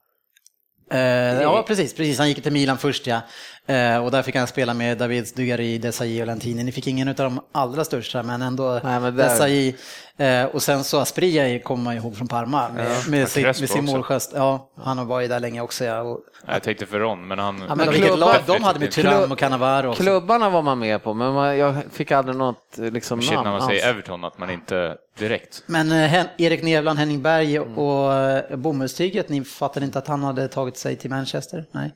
Eh, 0.90 0.98
ja, 1.42 1.62
precis, 1.62 1.94
precis. 1.94 2.18
Han 2.18 2.28
gick 2.28 2.42
till 2.42 2.52
Milan 2.52 2.78
först 2.78 3.06
ja. 3.06 3.20
Eh, 3.68 4.04
och 4.04 4.10
där 4.10 4.22
fick 4.22 4.36
han 4.36 4.46
spela 4.46 4.74
med 4.74 4.98
David 4.98 5.26
Dugari, 5.36 5.78
Desailly 5.78 6.22
och 6.22 6.26
Lantini. 6.26 6.64
Ni 6.64 6.72
fick 6.72 6.86
ingen 6.86 7.08
av 7.08 7.14
de 7.14 7.40
allra 7.52 7.84
största, 7.84 8.22
men 8.22 8.42
ändå 8.42 8.80
Nej, 8.84 9.00
men 9.00 9.16
där- 9.16 9.24
Desailly. 9.28 9.74
Eh, 10.18 10.44
och 10.44 10.62
sen 10.62 10.84
så 10.84 10.98
Asprilla 11.00 11.58
kommer 11.58 11.84
man 11.84 11.96
ihåg 11.96 12.16
från 12.16 12.28
Parma 12.28 12.68
med, 12.68 12.86
med, 13.08 13.22
Och 13.22 13.28
sin, 13.28 13.42
med 13.42 13.56
sin 13.70 13.84
målgest. 13.84 14.32
Ja, 14.34 14.70
han 14.84 15.06
var 15.06 15.20
ju 15.20 15.28
där 15.28 15.40
länge 15.40 15.60
också. 15.60 15.84
Ja. 15.84 16.00
Och, 16.00 16.20
Jag 16.46 16.62
tänkte 16.62 16.86
för 16.86 16.98
Ron, 17.00 17.28
men 17.28 17.38
han... 17.38 17.64
ja, 17.68 17.74
men 17.74 17.88
vilket 17.90 18.06
klubbar- 18.06 18.18
lag 18.18 18.36
de 18.46 18.62
hade 18.64 18.78
med 18.78 18.90
Thuram 18.92 19.32
och 19.32 19.38
Cannavaro 19.38 19.88
också. 19.90 20.02
Klubbarna 20.02 20.50
var 20.50 20.62
man 20.62 20.78
med 20.78 21.02
på, 21.02 21.14
men 21.14 21.32
man, 21.32 21.58
jag 21.58 21.74
fick 21.92 22.12
aldrig 22.12 22.36
något 22.36 22.74
liksom, 22.76 23.20
Shit, 23.22 23.30
när 23.30 23.36
namn 23.44 23.58
man 23.58 23.68
säger. 23.68 23.88
Everton, 23.90 24.24
att 24.24 24.38
man 24.38 24.50
inte 24.50 24.96
direkt... 25.18 25.62
Men 25.66 25.92
eh, 25.92 26.24
Erik 26.38 26.62
Nevland, 26.62 26.98
Henning 26.98 27.22
Berg 27.22 27.56
Mm. 27.56 27.78
och 27.78 28.12
eh, 28.14 28.56
bomullstyget, 28.56 29.28
ni 29.28 29.44
fattade 29.44 29.86
inte 29.86 29.98
att 29.98 30.08
han 30.08 30.22
hade 30.22 30.48
tagit 30.48 30.76
sig 30.76 30.96
till 30.96 31.10
Manchester? 31.10 31.64
Nej. 31.72 31.92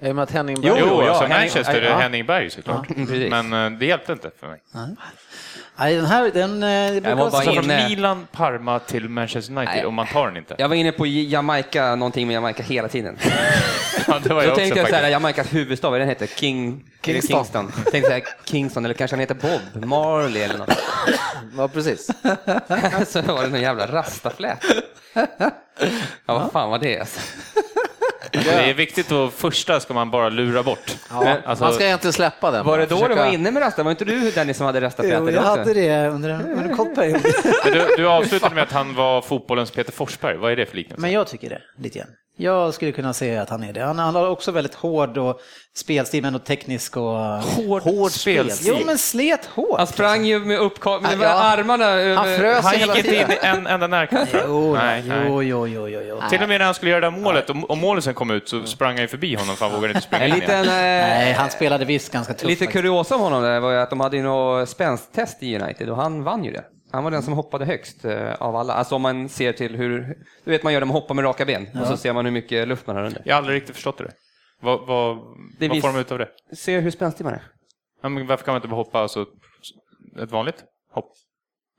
I 0.00 0.10
och 0.10 0.14
med 0.16 0.22
att 0.22 0.30
Henning 0.30 0.56
Jo, 0.62 0.74
Berg... 0.74 0.84
jo 0.86 1.02
ja, 1.02 1.08
alltså 1.08 1.24
Henning- 1.24 1.38
Manchester, 1.40 1.82
ja. 1.82 1.96
Henning 1.98 2.26
Berg 2.26 2.50
såklart. 2.50 2.88
Precis. 2.88 3.30
Men 3.30 3.52
eh, 3.72 3.78
det 3.78 3.86
hjälpte 3.86 4.12
inte 4.12 4.30
för 4.40 4.46
mig. 4.48 4.60
Nej, 5.80 5.94
den 5.96 6.06
här, 6.06 6.30
den... 6.34 6.62
eh, 6.62 6.68
det 6.94 7.00
brukar 7.00 7.14
var 7.16 7.30
bara 7.30 7.42
Så 7.42 7.52
från 7.52 7.64
inne- 7.64 7.88
Milan, 7.88 8.26
Parma 8.32 8.78
till 8.78 9.08
Manchester 9.08 9.52
United, 9.56 9.74
Nej. 9.74 9.84
och 9.86 9.92
man 9.92 10.06
tar 10.06 10.26
den 10.26 10.36
inte. 10.36 10.54
Jag 10.58 10.68
var 10.68 10.76
inne 10.76 10.92
på 10.92 11.06
Jamaica, 11.06 11.94
någonting 11.94 12.26
med 12.26 12.34
Jamaica 12.34 12.62
hela 12.62 12.88
tiden. 12.88 13.18
Ja, 14.06 14.18
det 14.24 14.34
var 14.34 14.42
jag 14.42 14.50
också 14.50 14.60
tänkte 14.60 14.78
jag 14.80 14.88
så 14.88 14.94
här. 14.94 15.08
Jamaicas 15.08 15.54
huvudstad, 15.54 15.90
vad 15.90 16.00
den 16.00 16.08
heter? 16.08 16.26
King, 16.26 16.84
Kingston. 17.02 17.36
Kingston. 17.36 17.64
Kingston. 17.72 17.92
Tänkte 17.92 18.08
så 18.10 18.14
här, 18.14 18.22
Kingston, 18.44 18.84
eller 18.84 18.94
kanske 18.94 19.14
han 19.16 19.20
heter 19.20 19.34
Bob 19.34 19.84
Marley 19.84 20.42
eller 20.42 20.58
något. 20.58 20.78
Ja, 21.56 21.68
precis. 21.68 22.06
så 23.12 23.22
var 23.22 23.42
det 23.42 23.48
någon 23.48 23.60
jävla 23.60 23.86
rastaflät. 23.86 24.64
Ja, 25.38 25.50
vad 26.26 26.52
fan 26.52 26.70
var 26.70 26.78
det 26.78 27.00
alltså? 27.00 27.20
Det 28.32 28.50
är 28.50 28.74
viktigt 28.74 29.12
att 29.12 29.32
första 29.32 29.80
ska 29.80 29.94
man 29.94 30.10
bara 30.10 30.28
lura 30.28 30.62
bort. 30.62 30.96
Ja, 31.10 31.36
Alltså- 31.44 31.64
man 31.64 31.74
ska 31.74 31.84
egentligen 31.84 32.12
släppa 32.12 32.50
den. 32.50 32.66
Var 32.66 32.78
det 32.78 32.86
bara. 32.86 32.96
då 33.00 33.02
du 33.02 33.08
Försöka- 33.14 33.24
var 33.26 33.32
inne 33.34 33.50
med 33.50 33.62
rasta? 33.62 33.82
Var 33.82 33.90
inte 33.90 34.04
du 34.04 34.30
Dennis 34.30 34.56
som 34.56 34.66
hade 34.66 34.80
rastaflätor 34.80 35.30
Jo, 35.30 35.34
jag 35.36 35.42
hade 35.42 35.74
det 35.74 36.08
under 36.08 36.30
en, 36.30 36.40
under 36.52 36.64
en 36.64 36.76
kort 36.76 36.94
period. 36.94 37.20
Du, 37.64 37.86
du 37.96 38.08
avslutade 38.08 38.54
med 38.54 38.62
att 38.64 38.72
han 38.72 38.94
var 38.94 39.22
fotbollens 39.22 39.70
Peter 39.70 39.92
Forsberg. 39.92 40.36
Vad 40.36 40.52
är 40.52 40.56
det 40.56 40.66
för 40.66 40.76
liknelse? 40.76 41.00
Men 41.00 41.12
jag 41.12 41.26
tycker 41.26 41.48
det, 41.48 41.62
lite 41.82 41.98
grann. 41.98 42.08
Jag 42.40 42.74
skulle 42.74 42.92
kunna 42.92 43.12
säga 43.12 43.42
att 43.42 43.50
han 43.50 43.62
är 43.64 43.72
det. 43.72 43.82
Han, 43.84 43.98
han 43.98 44.14
har 44.14 44.28
också 44.28 44.50
väldigt 44.50 44.74
hård 44.74 45.18
och 45.18 45.40
spelstil, 45.76 46.22
men 46.22 46.34
och 46.34 46.44
teknisk 46.44 46.96
och... 46.96 47.02
Hård, 47.42 47.82
hård 47.82 48.10
spelstil. 48.10 48.74
Jo, 48.78 48.86
men 48.86 48.98
slet 48.98 49.44
hårt. 49.46 49.78
Han 49.78 49.86
sprang 49.86 50.24
ju 50.24 50.38
med 50.38 50.58
uppka- 50.58 51.00
med 51.00 51.18
Ja. 51.20 51.28
armarna. 51.28 52.14
Han 52.16 52.36
frös 52.38 52.64
Han 52.64 52.78
gick 52.78 52.96
inte 52.96 53.16
in 53.16 53.30
i 53.30 53.36
en 53.42 53.66
enda 53.66 53.86
närkamp. 53.86 54.28
Jo, 54.46 54.74
nej, 54.74 55.04
nej. 55.06 55.24
jo, 55.28 55.42
jo, 55.42 55.66
jo, 55.66 55.88
jo, 55.88 56.00
jo. 56.08 56.20
Till 56.30 56.42
och 56.42 56.48
med 56.48 56.58
när 56.60 56.64
han 56.64 56.74
skulle 56.74 56.90
göra 56.90 57.00
det 57.00 57.06
där 57.16 57.22
målet, 57.22 57.50
om, 57.50 57.64
om 57.64 57.78
målet 57.78 58.04
sen 58.04 58.14
kom 58.14 58.30
ut 58.30 58.48
så 58.48 58.64
sprang 58.64 58.92
han 58.92 59.00
ju 59.02 59.08
förbi 59.08 59.34
honom 59.34 59.56
för 59.56 59.64
han 59.66 59.74
vågade 59.74 59.94
inte 59.94 60.06
springa 60.06 60.26
in 60.26 60.34
igen. 60.42 60.50
eh, 60.60 60.66
Nej, 60.66 61.32
han 61.32 61.50
spelade 61.50 61.84
visst 61.84 62.12
ganska 62.12 62.32
tufft. 62.34 62.44
lite 62.44 62.66
kuriosa 62.66 63.14
om 63.14 63.20
honom 63.20 63.42
där 63.42 63.60
var 63.60 63.70
ju 63.72 63.78
att 63.78 63.90
de 63.90 64.00
hade 64.00 64.16
ju 64.16 64.22
något 64.22 64.68
spänst-test 64.68 65.42
i 65.42 65.58
United 65.58 65.90
och 65.90 65.96
han 65.96 66.24
vann 66.24 66.44
ju 66.44 66.52
det. 66.52 66.64
Han 66.90 67.04
var 67.04 67.10
den 67.10 67.22
som 67.22 67.34
hoppade 67.34 67.64
högst 67.64 68.04
eh, 68.04 68.32
av 68.34 68.56
alla. 68.56 68.72
Alltså 68.74 68.94
om 68.94 69.02
man 69.02 69.28
ser 69.28 69.52
till 69.52 69.76
hur, 69.76 70.14
du 70.44 70.50
vet 70.50 70.62
man 70.62 70.72
gör 70.72 70.80
det, 70.80 70.86
man 70.86 70.94
hoppar 70.94 71.14
med 71.14 71.24
raka 71.24 71.44
ben 71.44 71.66
och 71.80 71.86
så 71.86 71.96
ser 71.96 72.12
man 72.12 72.24
hur 72.24 72.32
mycket 72.32 72.68
luft 72.68 72.86
man 72.86 72.96
har 72.96 73.02
under. 73.04 73.22
Jag 73.24 73.34
har 73.34 73.38
aldrig 73.38 73.56
riktigt 73.56 73.74
förstått 73.74 73.98
det. 73.98 74.10
Vad, 74.60 74.86
vad, 74.86 75.16
Det 75.58 75.68
vad 75.68 75.76
vis- 75.76 75.84
får 75.84 75.92
de 75.92 75.98
ut 76.00 76.12
av 76.12 76.18
det? 76.18 76.28
Se 76.56 76.78
hur 76.80 76.90
spänstig 76.90 77.24
man 77.24 77.34
är. 77.34 77.42
Ja, 78.02 78.08
men 78.08 78.26
varför 78.26 78.44
kan 78.44 78.52
man 78.52 78.56
inte 78.58 78.68
bara 78.68 78.76
hoppa 78.76 78.98
alltså, 78.98 79.26
ett 80.22 80.30
vanligt 80.30 80.64
hopp? 80.92 81.12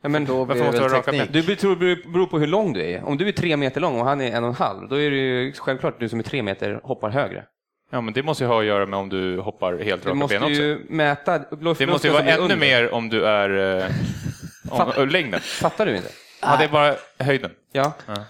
Ja, 0.02 0.10
men 0.10 0.26
Då 0.26 0.44
Varför 0.46 0.64
måste 0.66 0.82
du 0.82 0.88
raka 0.88 1.12
ben? 1.12 1.28
Du 1.32 1.56
tror 1.56 1.76
det 1.76 1.96
beror 2.14 2.26
på 2.26 2.40
hur 2.40 2.48
lång 2.48 2.74
du 2.74 2.82
är. 2.82 3.04
Om 3.04 3.18
du 3.18 3.28
är 3.28 3.32
tre 3.32 3.58
meter 3.58 3.82
lång 3.82 4.00
och 4.00 4.06
han 4.06 4.22
är 4.22 4.32
en 4.32 4.44
och 4.44 4.50
en 4.50 4.56
halv, 4.56 4.90
då 4.90 4.96
är 4.96 5.12
det 5.12 5.18
ju 5.18 5.54
självklart 5.54 6.00
du 6.00 6.10
som 6.10 6.20
är 6.20 6.24
tre 6.24 6.44
meter 6.44 6.80
hoppar 6.84 7.10
högre. 7.10 7.46
Ja, 7.92 8.02
men 8.02 8.14
det 8.14 8.24
måste 8.24 8.44
ju 8.44 8.48
ha 8.48 8.60
att 8.60 8.66
göra 8.66 8.86
med 8.86 9.00
om 9.00 9.10
du 9.10 9.40
hoppar 9.40 9.78
helt 9.78 10.04
Du 10.04 10.10
raka 10.10 10.16
måste 10.16 10.36
ben 10.40 10.44
också. 10.44 10.62
ju 10.62 10.86
mäta 10.90 11.38
Det 11.40 11.62
måste 11.88 12.08
ju 12.08 12.14
vara 12.14 12.24
ännu 12.24 12.42
under. 12.44 12.58
mer 12.58 12.94
om 12.94 13.10
du 13.10 13.26
är 13.26 13.50
om, 14.70 15.10
längden. 15.10 15.40
Fattar 15.40 15.86
du 15.86 15.98
inte? 15.98 16.10
Ja, 16.42 16.58
det 16.58 16.64
är 16.64 16.70
bara 16.70 16.96
höjden. 17.20 17.52
Ja. 17.72 17.94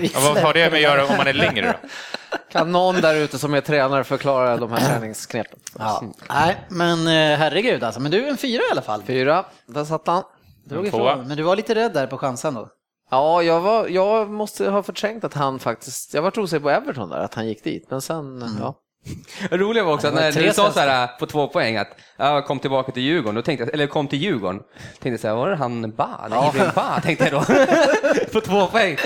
Ja, 0.00 0.20
vad 0.22 0.38
har 0.38 0.54
det 0.54 0.70
med 0.70 0.74
att 0.74 0.80
göra 0.80 1.06
om 1.06 1.16
man 1.16 1.26
är 1.26 1.32
längre 1.32 1.78
då? 1.82 1.88
Kan 2.52 2.72
någon 2.72 3.00
där 3.00 3.14
ute 3.14 3.38
som 3.38 3.54
är 3.54 3.60
tränare 3.60 4.04
förklara 4.04 4.56
de 4.56 4.72
här 4.72 4.88
träningsknepen? 4.88 5.58
Ja. 5.78 6.02
Nej, 6.28 6.56
men 6.68 6.98
eh, 7.06 7.38
herregud 7.38 7.84
alltså. 7.84 8.00
Men 8.00 8.10
du 8.10 8.26
är 8.26 8.30
en 8.30 8.36
fyra 8.36 8.62
i 8.68 8.70
alla 8.72 8.82
fall. 8.82 9.02
Fyra, 9.02 9.44
där 9.66 9.84
satt 9.84 10.06
han. 10.06 10.22
Drog 10.64 10.86
ifrån. 10.86 11.28
Men 11.28 11.36
du 11.36 11.42
var 11.42 11.56
lite 11.56 11.74
rädd 11.74 11.92
där 11.94 12.06
på 12.06 12.18
chansen 12.18 12.54
då. 12.54 12.68
Ja, 13.10 13.42
jag, 13.42 13.60
var, 13.60 13.88
jag 13.88 14.30
måste 14.30 14.70
ha 14.70 14.82
förträngt 14.82 15.24
att 15.24 15.34
han 15.34 15.58
faktiskt, 15.58 16.14
jag 16.14 16.22
var 16.22 16.38
osäker 16.38 16.62
på 16.62 16.70
Everton 16.70 17.08
där, 17.08 17.18
att 17.18 17.34
han 17.34 17.48
gick 17.48 17.64
dit, 17.64 17.86
men 17.90 18.02
sen, 18.02 18.56
ja. 18.60 18.74
Det 19.50 19.56
roliga 19.56 19.84
var 19.84 19.94
också 19.94 20.08
att 20.08 20.14
när 20.14 20.32
du 20.32 20.52
sa 20.52 20.72
så 20.72 20.80
här 20.80 21.06
på 21.18 21.26
två 21.26 21.48
poäng 21.48 21.76
att 21.76 21.88
jag 22.16 22.46
kom 22.46 22.58
tillbaka 22.58 22.92
till 22.92 23.02
Djurgården, 23.02 23.34
då 23.34 23.42
tänkte 23.42 23.64
jag, 23.64 23.74
eller 23.74 23.86
kom 23.86 24.08
till 24.08 24.18
Djurgården, 24.18 24.62
tänkte 24.88 25.08
jag 25.08 25.20
så 25.20 25.28
här, 25.28 25.34
var 25.34 25.50
det 25.50 25.56
han 25.56 25.90
Ba? 25.96 26.08
Ja. 26.30 26.52
Ibrahim 26.54 26.72
Ba, 26.74 27.00
tänkte 27.00 27.24
jag 27.24 27.32
då. 27.32 27.44
på 28.32 28.40
två 28.40 28.66
poäng. 28.66 28.96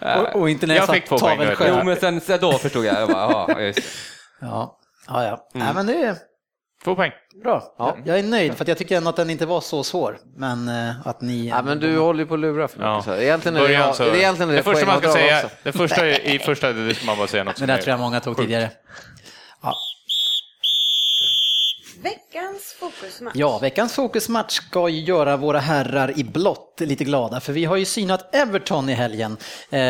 Och, 0.00 0.40
och 0.40 0.50
inte 0.50 0.66
när 0.66 0.74
jag, 0.74 0.82
Jag 0.82 0.94
fick 0.94 1.08
två 1.08 1.18
poäng. 1.18 1.56
Jo, 1.60 1.84
men 1.84 1.96
sen 1.96 2.20
så 2.20 2.36
då 2.36 2.52
förstod 2.52 2.84
jag. 2.84 3.00
jag 3.00 3.08
bara, 3.08 3.44
ja, 3.48 3.60
just. 3.60 3.80
Ja, 4.40 4.78
ja. 5.08 5.24
ja. 5.24 5.48
Nej, 5.52 5.74
men 5.74 5.86
det 5.86 5.94
är 5.94 6.16
Två 6.84 6.94
poäng. 6.94 7.12
bra. 7.42 7.74
Ja. 7.78 7.96
Jag 8.04 8.18
är 8.18 8.22
nöjd 8.22 8.54
för 8.54 8.64
att 8.64 8.68
jag 8.68 8.78
tycker 8.78 8.96
ändå 8.96 9.10
att 9.10 9.16
den 9.16 9.30
inte 9.30 9.46
var 9.46 9.60
så 9.60 9.84
svår. 9.84 10.18
Men 10.36 10.68
eh, 10.68 11.06
att 11.06 11.20
ni... 11.20 11.48
ja 11.48 11.62
men 11.62 11.80
du 11.80 11.98
håller 11.98 12.20
ju 12.20 12.26
på 12.26 12.34
att 12.34 12.40
lura 12.40 12.68
för 12.68 12.78
mycket. 12.78 13.06
Ja. 13.06 13.16
Egentligen 13.16 13.56
är 13.56 13.60
det, 13.60 13.66
Början 13.66 13.94
så- 13.94 14.02
det, 14.04 14.10
är 14.10 14.14
egentligen 14.16 14.50
är 14.50 14.54
det 14.56 14.62
första 14.62 14.86
man 14.86 14.98
ska 15.00 15.12
säga, 15.12 15.36
också. 15.44 15.56
det 15.62 15.72
första 15.72 16.08
i 16.08 16.38
första, 16.38 16.72
det 16.72 16.94
ska 16.94 17.06
man 17.06 17.16
bara 17.18 17.26
säga 17.26 17.44
något 17.44 17.56
Det 17.56 17.66
där 17.66 17.78
är 17.78 17.82
tror 17.82 17.90
jag 17.90 18.00
många 18.00 18.20
tog 18.20 18.36
sjukt. 18.36 18.46
tidigare. 18.46 18.70
Ja. 19.62 19.74
Veckans 22.34 22.72
fokusmatch. 22.72 23.36
Ja, 23.36 23.58
veckans 23.58 23.92
fokusmatch 23.92 24.52
ska 24.52 24.88
ju 24.88 25.00
göra 25.00 25.36
våra 25.36 25.58
herrar 25.58 26.18
i 26.18 26.24
blått 26.24 26.80
lite 26.80 27.04
glada, 27.04 27.40
för 27.40 27.52
vi 27.52 27.64
har 27.64 27.76
ju 27.76 27.84
synat 27.84 28.34
Everton 28.34 28.88
i 28.88 28.92
helgen. 28.92 29.36
Eh, 29.70 29.80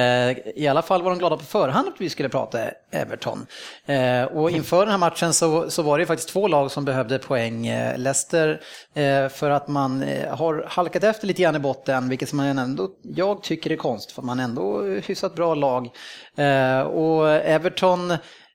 I 0.58 0.68
alla 0.70 0.82
fall 0.82 1.02
var 1.02 1.10
de 1.10 1.18
glada 1.18 1.36
på 1.36 1.44
förhand 1.44 1.88
att 1.88 2.00
vi 2.00 2.10
skulle 2.10 2.28
prata 2.28 2.58
Everton. 2.90 3.46
Eh, 3.86 4.24
och 4.24 4.50
inför 4.50 4.80
den 4.80 4.88
här 4.88 4.98
matchen 4.98 5.32
så, 5.32 5.70
så 5.70 5.82
var 5.82 5.98
det 5.98 6.02
ju 6.02 6.06
faktiskt 6.06 6.28
två 6.28 6.48
lag 6.48 6.70
som 6.70 6.84
behövde 6.84 7.18
poäng. 7.18 7.66
Eh, 7.66 7.98
Leicester 7.98 8.60
eh, 8.94 9.28
för 9.28 9.50
att 9.50 9.68
man 9.68 10.02
eh, 10.02 10.36
har 10.36 10.66
halkat 10.68 11.04
efter 11.04 11.26
lite 11.26 11.42
grann 11.42 11.56
i 11.56 11.58
botten, 11.58 12.08
vilket 12.08 12.32
man 12.32 12.58
ändå, 12.58 12.88
jag 13.02 13.42
tycker 13.42 13.72
är 13.72 13.76
konst, 13.76 14.12
för 14.12 14.22
man 14.22 14.40
är 14.40 14.44
ändå 14.44 14.82
hyfsat 14.82 15.34
bra 15.34 15.54
lag. 15.54 15.90
Eh, 16.36 16.80
och 16.80 17.30
Everton, 17.30 18.10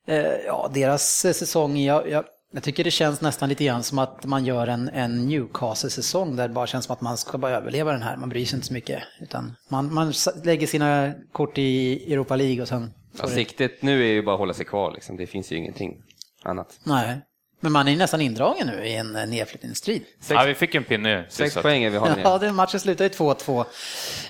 eh, 0.07 0.35
ja 0.45 0.69
deras 0.73 1.19
säsong, 1.19 1.77
jag, 1.77 2.09
jag 2.09 2.25
jag 2.51 2.63
tycker 2.63 2.83
det 2.83 2.91
känns 2.91 3.21
nästan 3.21 3.49
lite 3.49 3.65
grann 3.65 3.83
som 3.83 3.99
att 3.99 4.25
man 4.25 4.45
gör 4.45 4.67
en, 4.67 4.89
en 4.89 5.27
Newcastle-säsong 5.27 6.35
där 6.35 6.47
det 6.47 6.53
bara 6.53 6.67
känns 6.67 6.85
som 6.85 6.93
att 6.93 7.01
man 7.01 7.17
ska 7.17 7.37
bara 7.37 7.51
överleva 7.51 7.91
den 7.91 8.01
här. 8.01 8.17
Man 8.17 8.29
bryr 8.29 8.45
sig 8.45 8.55
inte 8.55 8.67
så 8.67 8.73
mycket. 8.73 9.03
Utan 9.21 9.55
man, 9.69 9.93
man 9.93 10.13
lägger 10.43 10.67
sina 10.67 11.13
kort 11.31 11.57
i 11.57 12.13
Europa 12.13 12.35
League 12.35 12.61
och 12.61 12.67
sen... 12.67 12.93
Ja, 13.19 13.27
siktet 13.27 13.81
nu 13.81 14.03
är 14.03 14.11
ju 14.13 14.21
bara 14.21 14.35
att 14.35 14.39
hålla 14.39 14.53
sig 14.53 14.65
kvar, 14.65 14.91
liksom. 14.93 15.17
det 15.17 15.27
finns 15.27 15.51
ju 15.51 15.55
ingenting 15.55 16.01
annat. 16.43 16.79
Nej. 16.83 17.21
Men 17.61 17.71
man 17.71 17.87
är 17.87 17.95
nästan 17.95 18.21
indragen 18.21 18.67
nu 18.67 18.85
i 18.85 18.95
en 18.95 19.15
eh, 19.15 19.27
nedflyttningsstrid. 19.27 20.03
Ja, 20.29 20.43
vi 20.43 20.55
fick 20.55 20.75
en 20.75 20.83
pinne 20.83 21.25
Sex 21.29 21.55
poäng 21.55 21.83
är 21.83 21.89
vi 21.89 21.97
har 21.97 22.07
Ja, 22.23 22.37
nu. 22.37 22.45
den 22.45 22.55
matchen 22.55 22.79
slutar 22.79 23.05
ju 23.05 23.09
2-2. 23.09 23.65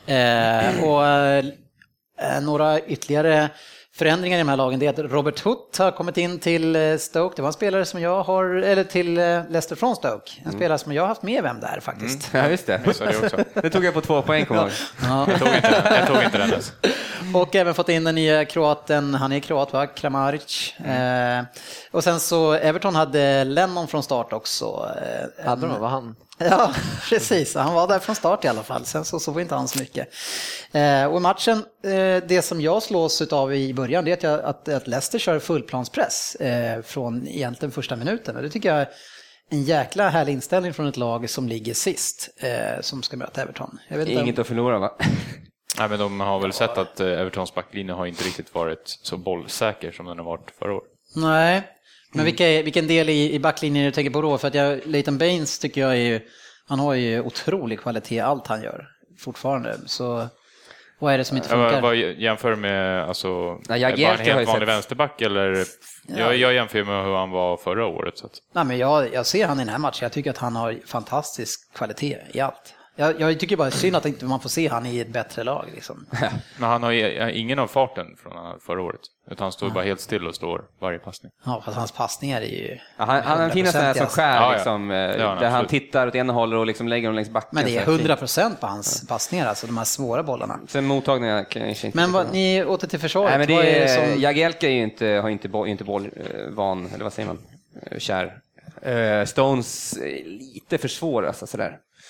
Eh, 0.05 0.83
och 0.83 1.07
eh, 1.07 2.41
några 2.41 2.79
ytterligare 2.79 3.49
förändringar 3.99 4.37
i 4.37 4.41
de 4.41 4.49
här 4.49 4.57
lagen 4.57 4.79
det 4.79 4.85
är 4.85 4.89
att 4.89 5.11
Robert 5.11 5.39
Hutt 5.39 5.77
har 5.77 5.91
kommit 5.91 6.17
in 6.17 6.39
till 6.39 6.75
eh, 6.75 6.97
Stoke. 6.97 7.35
Det 7.35 7.41
var 7.41 7.49
en 7.49 7.53
spelare 7.53 7.85
som 7.85 8.01
jag 8.01 8.23
har, 8.23 8.45
eller 8.45 8.83
till 8.83 9.17
eh, 9.17 9.23
Leicester 9.49 9.75
från 9.75 9.95
Stoke. 9.95 10.31
En 10.45 10.51
spelare 10.51 10.77
som 10.77 10.93
jag 10.93 11.03
har 11.03 11.07
haft 11.07 11.23
med 11.23 11.43
vem 11.43 11.59
där 11.59 11.79
faktiskt. 11.79 12.29
Ja, 12.33 12.47
just 12.49 12.67
det. 12.67 12.81
Det 13.61 13.69
tog 13.69 13.85
jag 13.85 13.93
på 13.93 14.01
två 14.01 14.21
poäng, 14.21 14.45
kommer 14.45 14.61
jag 14.61 14.69
ihåg. 14.69 15.29
Jag 15.29 15.39
tog 15.39 15.47
inte 15.55 15.69
den, 15.83 15.93
jag 15.95 16.07
tog 16.07 16.23
inte 16.23 16.37
den 16.37 16.49
ens. 16.49 16.73
Och 17.33 17.55
även 17.55 17.73
fått 17.73 17.89
in 17.89 18.03
den 18.03 18.15
nya 18.15 18.45
kroaten, 18.45 19.13
han 19.13 19.31
är 19.31 19.39
kroat 19.39 19.73
va, 19.73 19.87
Kramaric. 19.87 20.73
Eh, 20.79 21.43
och 21.91 22.03
sen 22.03 22.19
så 22.19 22.53
Everton 22.53 22.95
hade 22.95 23.43
Lennon 23.43 23.87
från 23.87 24.03
start 24.03 24.33
också. 24.33 24.89
Eh, 25.37 25.45
Hade 25.49 25.67
de, 25.67 25.81
var 25.81 25.89
han? 25.89 26.15
Ja, 26.49 26.73
precis. 27.09 27.55
Han 27.55 27.73
var 27.73 27.87
där 27.87 27.99
från 27.99 28.15
start 28.15 28.45
i 28.45 28.47
alla 28.47 28.63
fall. 28.63 28.85
Sen 28.85 29.05
så 29.05 29.19
såg 29.19 29.35
vi 29.35 29.41
inte 29.41 29.55
han 29.55 29.67
så 29.67 29.79
mycket. 29.79 30.07
Eh, 30.71 31.05
och 31.05 31.17
i 31.17 31.19
matchen, 31.21 31.57
eh, 31.83 32.23
det 32.27 32.45
som 32.45 32.61
jag 32.61 32.83
slås 32.83 33.21
av 33.21 33.53
i 33.55 33.73
början, 33.73 34.05
det 34.05 34.11
är 34.11 34.13
att, 34.13 34.23
jag, 34.23 34.39
att, 34.43 34.69
att 34.69 34.87
Leicester 34.87 35.19
kör 35.19 35.39
fullplanspress 35.39 36.35
eh, 36.35 36.81
från 36.81 37.27
egentligen 37.27 37.71
första 37.71 37.95
minuten. 37.95 38.35
Och 38.35 38.41
det 38.41 38.49
tycker 38.49 38.69
jag 38.69 38.81
är 38.81 38.89
en 39.51 39.63
jäkla 39.63 40.09
härlig 40.09 40.33
inställning 40.33 40.73
från 40.73 40.87
ett 40.87 40.97
lag 40.97 41.29
som 41.29 41.47
ligger 41.47 41.73
sist, 41.73 42.29
eh, 42.37 42.81
som 42.81 43.03
ska 43.03 43.17
möta 43.17 43.41
Everton. 43.41 43.79
Jag 43.87 43.97
vet 43.97 44.07
inte 44.07 44.19
om- 44.19 44.25
Inget 44.25 44.39
att 44.39 44.47
förlora, 44.47 44.79
va? 44.79 44.95
Nej, 45.79 45.89
men 45.89 45.99
de 45.99 46.19
har 46.19 46.39
väl 46.39 46.53
sett 46.53 46.77
att 46.77 46.99
eh, 46.99 47.07
Evertons 47.07 47.55
backlinje 47.55 47.93
har 47.93 48.05
inte 48.05 48.23
riktigt 48.23 48.53
varit 48.55 48.81
så 48.85 49.17
bollsäker 49.17 49.91
som 49.91 50.05
den 50.05 50.17
har 50.17 50.25
varit 50.25 50.51
förra 50.59 50.73
året. 50.73 50.89
Nej, 51.15 51.63
men 52.13 52.25
vilka, 52.25 52.47
är- 52.47 52.63
vilken 52.63 52.87
del 52.87 53.09
i, 53.09 53.33
i 53.33 53.39
backlinjen 53.39 53.85
du 53.85 53.91
tänker 53.91 54.11
på 54.11 54.21
då? 54.21 54.37
För 54.37 54.47
att 54.47 54.53
jag, 54.55 54.79
Leighton 54.85 55.17
Baines 55.17 55.59
tycker 55.59 55.81
jag 55.81 55.91
är 55.91 55.95
ju, 55.95 56.19
han 56.67 56.79
har 56.79 56.93
ju 56.93 57.21
otrolig 57.21 57.79
kvalitet 57.79 58.15
i 58.15 58.19
allt 58.19 58.47
han 58.47 58.61
gör 58.63 58.87
fortfarande. 59.19 59.77
Så 59.85 60.27
vad 60.99 61.13
är 61.13 61.17
det 61.17 61.23
som 61.23 61.37
inte 61.37 61.49
Jag 61.49 61.59
funkar? 61.69 61.81
vad 61.81 61.95
jämför 61.95 62.55
med, 62.55 63.03
alltså, 63.03 63.59
Nej, 63.69 63.83
en 63.83 63.91
har 63.91 63.97
ju 63.97 64.05
helt 64.05 64.27
vanlig 64.47 64.47
sett- 64.47 64.67
vänsterback 64.75 65.21
eller? 65.21 65.65
Jag, 66.17 66.35
jag 66.37 66.53
jämför 66.53 66.83
med 66.83 67.03
hur 67.05 67.15
han 67.15 67.29
var 67.31 67.57
förra 67.57 67.85
året. 67.85 68.17
Så 68.17 68.25
att, 68.25 68.31
Nej, 68.53 68.65
men 68.65 68.77
jag, 68.77 69.13
jag 69.13 69.25
ser 69.25 69.47
han 69.47 69.57
i 69.57 69.63
den 69.63 69.69
här 69.69 69.77
matchen, 69.77 69.99
jag 70.01 70.11
tycker 70.11 70.29
att 70.29 70.37
han 70.37 70.55
har 70.55 70.77
fantastisk 70.85 71.73
kvalitet 71.73 72.17
i 72.33 72.39
allt. 72.39 72.73
Jag, 72.99 73.19
jag 73.21 73.39
tycker 73.39 73.57
bara 73.57 73.71
synd 73.71 73.95
att 73.95 74.05
inte 74.05 74.25
man 74.25 74.39
får 74.39 74.49
se 74.49 74.67
han 74.67 74.85
i 74.85 74.99
ett 74.99 75.07
bättre 75.07 75.43
lag. 75.43 75.65
Liksom. 75.75 76.05
men 76.57 76.69
han 76.69 76.83
har 76.83 76.91
ju- 76.91 77.31
ingen 77.33 77.59
av 77.59 77.67
farten 77.67 78.07
från 78.23 78.59
förra 78.59 78.81
året. 78.81 78.99
Utan 79.31 79.45
han 79.45 79.51
står 79.51 79.69
bara 79.69 79.83
helt 79.83 79.99
still 79.99 80.27
och 80.27 80.35
står 80.35 80.61
varje 80.79 80.99
passning. 80.99 81.31
Ja, 81.45 81.61
fast 81.65 81.77
hans 81.77 81.91
passningar 81.91 82.41
är 82.41 82.45
ju... 82.45 82.77
Ja, 82.97 83.05
han, 83.05 83.21
han 83.23 83.37
har 83.37 83.45
en 83.45 83.51
fin 83.51 83.65
sån 83.65 83.81
som 83.81 83.81
100%. 83.81 84.05
skär, 84.05 84.35
Ja, 84.35 84.41
ja. 84.41 84.51
liksom, 84.53 84.91
eh, 84.91 84.97
där 84.97 85.25
han 85.25 85.43
absolut. 85.43 85.69
tittar 85.69 86.07
åt 86.07 86.15
ena 86.15 86.33
hållet 86.33 86.57
och 86.57 86.65
liksom 86.67 86.87
lägger 86.87 87.07
dem 87.07 87.15
längs 87.15 87.29
backen. 87.29 87.49
Men 87.51 87.65
det 87.65 87.71
är 87.71 87.73
så 87.73 87.79
här 87.79 87.97
100 87.97 88.07
fint. 88.07 88.19
procent 88.19 88.59
på 88.59 88.67
hans 88.67 89.07
passningar, 89.07 89.47
alltså 89.47 89.67
de 89.67 89.77
här 89.77 89.85
svåra 89.85 90.23
bollarna. 90.23 90.59
Sen 90.67 90.85
mottagningar 90.85 91.43
kanske 91.43 91.87
inte... 91.87 91.97
Men 91.97 92.11
vad, 92.11 92.33
ni 92.33 92.63
åter 92.63 92.87
till 92.87 92.99
försvaret. 92.99 93.29
Nej, 93.29 93.37
men 93.37 93.47
det 93.47 93.53
är 93.53 93.81
är, 93.81 94.01
det 94.01 94.11
som... 94.13 94.21
Jagielka 94.21 94.67
är 94.67 94.71
ju 94.71 94.83
inte, 94.83 95.05
har 95.07 95.29
inte, 95.29 95.49
boll, 95.49 95.67
inte 95.67 95.83
bollvan, 95.83 96.89
eller 96.93 97.03
vad 97.03 97.13
säger 97.13 97.27
man, 97.27 97.37
Eh, 97.91 97.97
kär. 97.99 98.39
Eh, 98.81 99.25
Stones 99.25 99.97
är 99.97 100.23
lite 100.25 100.77
för 100.77 100.87
svår, 100.87 101.31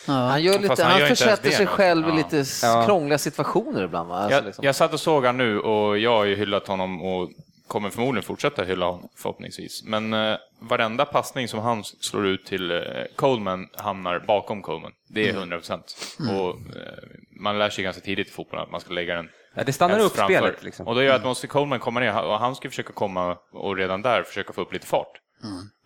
sådär. 0.06 0.20
Han, 0.20 0.44
gör 0.44 0.60
lite, 0.60 0.84
han 0.84 0.92
han, 1.02 1.08
försätter 1.10 1.50
sig 1.50 1.68
själv 1.68 2.08
i 2.08 2.10
Ja. 2.10 2.16
lite 2.16 2.40
s- 2.40 2.62
Ja. 2.64 2.84
krångliga 2.86 3.18
situationer 3.18 3.84
ibland. 3.84 4.10
Va? 4.10 4.16
Alltså, 4.16 4.36
Jag, 4.38 4.46
liksom. 4.46 4.66
jag 4.66 4.76
satt 4.76 4.94
och 4.94 5.00
såg 5.00 5.26
han 5.26 5.38
nu 5.38 5.60
och 5.60 5.98
jag 5.98 6.18
har 6.18 6.26
ju 6.26 6.36
hyllat 6.36 6.68
honom 6.68 7.02
och 7.02 7.30
kommer 7.68 7.90
förmodligen 7.90 8.24
fortsätta 8.24 8.64
hylla 8.64 8.86
honom 8.86 9.10
förhoppningsvis. 9.18 9.84
Men 9.86 10.14
eh, 10.14 10.36
varenda 10.62 11.06
passning 11.06 11.48
som 11.48 11.60
han 11.60 11.84
slår 11.84 12.26
ut 12.28 12.46
till 12.46 12.72
eh, 12.72 12.78
Coleman 13.16 13.68
hamnar 13.78 14.20
bakom 14.20 14.62
Coleman. 14.62 14.92
Det 15.10 15.30
är 15.30 15.34
100 15.34 15.58
procent. 15.58 15.98
Och 16.20 16.50
eh, 16.50 17.04
man 17.42 17.60
lär 17.60 17.70
sig 17.70 17.84
ganska 17.84 18.02
tidigt 18.02 18.28
i 18.28 18.32
fotbollen 18.32 18.64
att 18.66 18.72
man 18.72 18.82
ska 18.82 18.94
lägga 18.94 19.16
den 19.16 19.30
Ja, 19.56 19.64
det 19.64 19.74
stannar 19.74 20.00
upp 20.00 20.16
framför. 20.16 20.36
spelet. 20.38 20.64
Liksom. 20.64 20.88
Och 20.88 20.96
då 20.96 21.04
gör 21.04 21.16
att 21.16 21.24
måste 21.24 21.48
Coleman 21.48 21.80
komma 21.80 22.00
ner 22.00 22.24
och 22.24 22.40
han 22.40 22.56
ska 22.56 22.70
försöka 22.70 22.94
komma 22.94 23.38
och 23.54 23.76
redan 23.78 24.02
där 24.02 24.24
försöka 24.24 24.54
få 24.54 24.62
upp 24.62 24.74
lite 24.74 24.88
fart. 24.88 25.12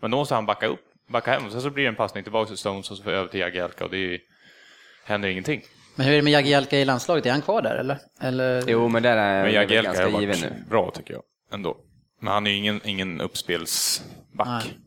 Men 0.02 0.10
då 0.10 0.16
måste 0.16 0.34
han 0.34 0.46
backa 0.46 0.66
upp, 0.66 0.80
backa 1.08 1.30
hem 1.30 1.50
sen 1.50 1.60
så 1.62 1.70
blir 1.70 1.84
det 1.84 1.88
en 1.88 1.94
passning 1.94 2.22
tillbaka 2.22 2.48
till 2.48 2.58
Stones 2.58 2.90
och 2.90 2.96
så 2.96 3.10
över 3.10 3.28
till 3.28 3.40
Jagielka 3.40 3.84
och 3.84 3.90
det 3.90 4.14
är, 4.14 4.18
händer 5.04 5.28
ingenting. 5.28 5.62
Men 5.96 6.06
hur 6.06 6.12
är 6.12 6.16
det 6.16 6.22
med 6.22 6.32
Jagielka 6.32 6.78
i 6.78 6.84
landslaget? 6.84 7.26
Är 7.26 7.30
han 7.30 7.42
kvar 7.42 7.62
där 7.62 7.76
eller? 7.76 7.98
eller... 8.20 8.64
Jo, 8.68 8.88
men 8.88 9.02
där 9.02 9.16
är 9.16 9.44
Men 9.44 9.52
jag 9.52 9.62
Jagielka 9.62 9.92
ganska 9.92 10.08
har 10.08 10.20
given 10.20 10.36
nu. 10.40 10.64
bra 10.70 10.90
tycker 10.90 11.14
jag 11.14 11.22
ändå. 11.52 11.76
Men 12.20 12.32
han 12.32 12.46
är 12.46 12.50
ju 12.50 12.56
ingen, 12.56 12.80
ingen 12.84 13.20
uppspelsback. 13.20 14.46
Nej. 14.46 14.78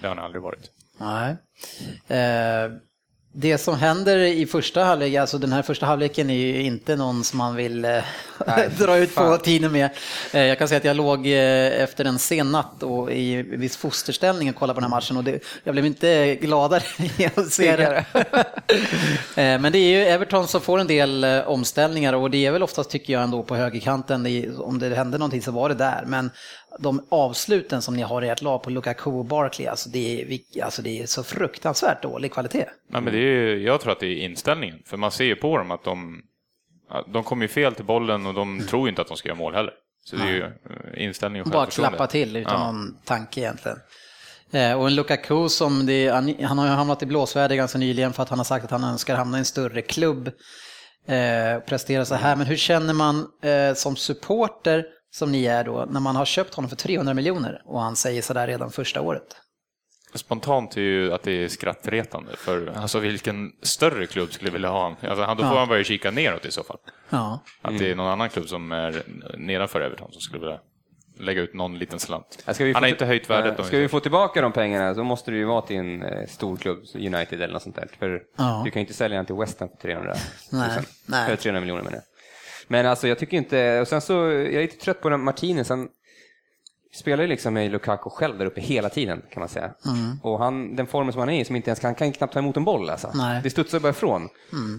Det 0.00 0.06
har 0.06 0.14
han 0.14 0.24
aldrig 0.24 0.42
varit. 0.42 0.70
Nej. 0.98 1.36
Eh, 2.08 2.70
det 3.36 3.58
som 3.58 3.74
händer 3.74 4.18
i 4.18 4.46
första 4.46 4.84
halvlek, 4.84 5.14
alltså 5.14 5.38
den 5.38 5.52
här 5.52 5.62
första 5.62 5.86
halvleken 5.86 6.30
är 6.30 6.34
ju 6.34 6.62
inte 6.62 6.96
någon 6.96 7.24
som 7.24 7.38
man 7.38 7.56
vill 7.56 7.84
eh, 7.84 8.04
dra 8.78 8.98
ut 8.98 9.14
på 9.14 9.36
tiden 9.36 9.72
med. 9.72 9.90
Eh, 10.32 10.42
jag 10.42 10.58
kan 10.58 10.68
säga 10.68 10.78
att 10.78 10.84
jag 10.84 10.96
låg 10.96 11.26
eh, 11.26 11.82
efter 11.82 12.04
en 12.04 12.18
sen 12.18 12.52
natt 12.52 12.82
och 12.82 13.12
i 13.12 13.42
viss 13.42 13.76
fosterställning 13.76 14.48
och 14.50 14.54
kollade 14.56 14.74
på 14.74 14.80
den 14.80 14.90
här 14.92 14.96
matchen 14.96 15.16
och 15.16 15.24
det, 15.24 15.40
jag 15.64 15.74
blev 15.74 15.86
inte 15.86 16.34
gladare 16.40 16.82
att 17.36 17.52
se 17.52 17.76
det. 17.76 18.04
Eh, 19.36 19.60
Men 19.60 19.72
det 19.72 19.78
är 19.78 19.88
ju 19.98 20.04
Everton 20.04 20.48
som 20.48 20.60
får 20.60 20.78
en 20.78 20.86
del 20.86 21.24
omställningar 21.46 22.12
och 22.12 22.30
det 22.30 22.46
är 22.46 22.50
väl 22.52 22.62
oftast 22.62 22.90
tycker 22.90 23.12
jag 23.12 23.22
ändå 23.22 23.42
på 23.42 23.56
högerkanten, 23.56 24.26
om 24.58 24.78
det 24.78 24.94
hände 24.94 25.18
någonting 25.18 25.42
så 25.42 25.50
var 25.50 25.68
det 25.68 25.74
där. 25.74 26.04
Men 26.06 26.30
de 26.78 27.06
avsluten 27.08 27.82
som 27.82 27.96
ni 27.96 28.02
har 28.02 28.24
i 28.24 28.28
ert 28.28 28.42
lag 28.42 28.62
på 28.62 28.70
Lukaku 28.70 29.10
och 29.10 29.24
Barkley, 29.24 29.66
alltså 29.68 29.88
det 29.88 30.20
är, 30.22 30.38
alltså 30.64 30.82
det 30.82 31.02
är 31.02 31.06
så 31.06 31.22
fruktansvärt 31.22 32.02
dålig 32.02 32.32
kvalitet. 32.32 32.66
Nej, 32.90 33.02
men 33.02 33.12
det 33.12 33.18
är, 33.18 33.22
ju- 33.22 33.62
jag 33.62 33.80
tror 33.80 33.92
att 33.92 34.00
det 34.00 34.06
är 34.06 34.16
inställningen. 34.24 34.78
För 34.86 34.96
man 34.96 35.10
ser 35.10 35.24
ju 35.24 35.36
på 35.36 35.58
dem 35.58 35.70
att 35.70 35.84
de, 35.84 36.22
de 37.12 37.24
kommer 37.24 37.42
ju 37.44 37.48
fel 37.48 37.74
till 37.74 37.84
bollen 37.84 38.26
och 38.26 38.34
de 38.34 38.66
tror 38.66 38.86
ju 38.86 38.90
inte 38.90 39.02
att 39.02 39.08
de 39.08 39.16
ska 39.16 39.28
göra 39.28 39.38
mål 39.38 39.54
heller. 39.54 39.72
Så 40.04 40.16
det 40.16 40.22
är 40.22 40.28
ju 40.32 40.42
eh, 40.44 41.04
inställning 41.04 41.42
och 41.42 41.48
Bara 41.48 41.66
klappa 41.66 42.06
till 42.06 42.36
utan 42.36 42.52
Ja. 42.60 42.66
någon 42.72 42.96
tanke 43.04 43.40
egentligen. 43.40 43.78
Eh, 44.52 44.80
Och 44.80 44.86
en 44.86 44.94
Lukaku 44.94 45.48
som, 45.48 45.86
det, 45.86 46.08
han, 46.08 46.34
han 46.44 46.58
har 46.58 46.66
ju 46.66 46.72
hamnat 46.72 47.02
i 47.02 47.06
blåsväder 47.06 47.56
ganska 47.56 47.78
nyligen 47.78 48.12
för 48.12 48.22
att 48.22 48.28
han 48.28 48.38
har 48.38 48.44
sagt 48.44 48.64
att 48.64 48.70
han 48.70 48.84
önskar 48.84 49.16
hamna 49.16 49.36
i 49.36 49.38
en 49.38 49.44
större 49.44 49.82
klubb. 49.82 50.28
Eh, 51.08 51.60
prestera 51.66 52.04
så 52.04 52.14
här, 52.14 52.36
men 52.36 52.46
hur 52.46 52.56
känner 52.56 52.94
man 52.94 53.26
eh, 53.42 53.74
som 53.74 53.96
supporter 53.96 54.84
som 55.14 55.32
ni 55.32 55.44
är 55.44 55.64
då, 55.64 55.86
när 55.90 56.00
man 56.00 56.16
har 56.16 56.24
köpt 56.24 56.54
honom 56.54 56.68
för 56.68 56.76
300 56.76 57.14
miljoner 57.14 57.62
och 57.64 57.80
han 57.80 57.96
säger 57.96 58.22
sådär 58.22 58.46
redan 58.46 58.70
första 58.70 59.00
året? 59.00 59.36
Spontant 60.14 60.76
är 60.76 60.80
ju 60.80 61.12
att 61.12 61.22
det 61.22 61.32
är 61.44 61.48
skrattretande. 61.48 62.36
För 62.36 62.72
alltså, 62.76 62.98
vilken 62.98 63.52
större 63.62 64.06
klubb 64.06 64.32
skulle 64.32 64.50
vilja 64.50 64.68
ha 64.68 64.82
honom? 64.82 64.96
Alltså, 65.02 65.24
han- 65.24 65.36
då 65.36 65.42
får 65.42 65.52
Ja. 65.52 65.58
han 65.58 65.68
börja 65.68 65.84
kika 65.84 66.10
neråt 66.10 66.44
i 66.46 66.50
så 66.50 66.62
fall. 66.64 66.78
Ja. 67.10 67.40
Att 67.62 67.78
det 67.78 67.90
är 67.90 67.94
någon 67.94 68.06
annan 68.06 68.28
klubb 68.28 68.48
som 68.48 68.72
är 68.72 69.02
nedanför 69.38 69.80
Everton 69.80 70.12
som 70.12 70.20
skulle 70.20 70.40
vilja 70.40 70.58
lägga 71.18 71.42
ut 71.42 71.54
någon 71.54 71.78
liten 71.78 71.98
slant. 71.98 72.42
Han 72.46 72.54
har 72.54 72.72
till- 72.80 72.84
inte 72.88 73.06
höjt 73.06 73.30
värdet. 73.30 73.66
Ska 73.66 73.78
vi 73.78 73.88
få 73.88 74.00
tillbaka 74.00 74.40
de 74.42 74.52
pengarna 74.52 74.94
så 74.94 75.04
måste 75.04 75.30
det 75.30 75.36
ju 75.36 75.44
vara 75.44 75.62
till 75.62 75.76
en 75.76 76.02
eh, 76.02 76.26
stor 76.26 76.56
klubb, 76.56 76.78
United 76.94 77.40
eller 77.42 77.52
något 77.52 77.62
sånt 77.62 77.76
där. 77.76 77.88
För 77.98 78.22
Ja. 78.38 78.62
du 78.64 78.70
kan 78.70 78.80
ju 78.80 78.84
inte 78.84 78.94
sälja 78.94 79.16
den 79.16 79.26
till 79.26 79.34
West 79.34 79.60
Ham 79.60 79.68
för 79.68 79.76
300 79.76 80.14
Nej, 80.52 80.70
nej. 81.06 81.28
För 81.28 81.36
300 81.36 81.60
miljoner 81.60 81.82
menar 81.82 81.96
jag. 81.96 82.02
Men 82.68 82.86
alltså 82.86 83.08
jag 83.08 83.18
tycker 83.18 83.36
inte, 83.36 83.80
och 83.80 83.88
sen 83.88 84.00
så, 84.00 84.12
jag 84.12 84.54
är 84.54 84.60
lite 84.62 84.84
trött 84.84 85.00
på 85.00 85.08
den 85.08 85.20
Martinez, 85.24 85.68
han 85.68 85.88
spelar 86.94 87.22
ju 87.22 87.28
liksom 87.28 87.54
med 87.54 87.70
Lukaku 87.70 88.10
själv 88.10 88.38
där 88.38 88.46
uppe 88.46 88.60
hela 88.60 88.88
tiden 88.88 89.22
kan 89.30 89.40
man 89.40 89.48
säga. 89.48 89.74
Och 90.22 90.38
han, 90.38 90.76
den 90.76 90.86
formen 90.86 91.12
som 91.12 91.20
han 91.20 91.28
är 91.28 91.40
i, 91.40 91.44
som 91.44 91.56
inte 91.56 91.70
ens 91.70 91.80
kan, 91.80 91.94
kan 91.94 92.12
knappt 92.12 92.32
ta 92.32 92.38
emot 92.38 92.56
en 92.56 92.64
boll 92.64 92.90
alltså. 92.90 93.10
Nej. 93.14 93.40
Det 93.42 93.50
studsar 93.50 93.80
bara 93.80 93.90
ifrån. 93.90 94.28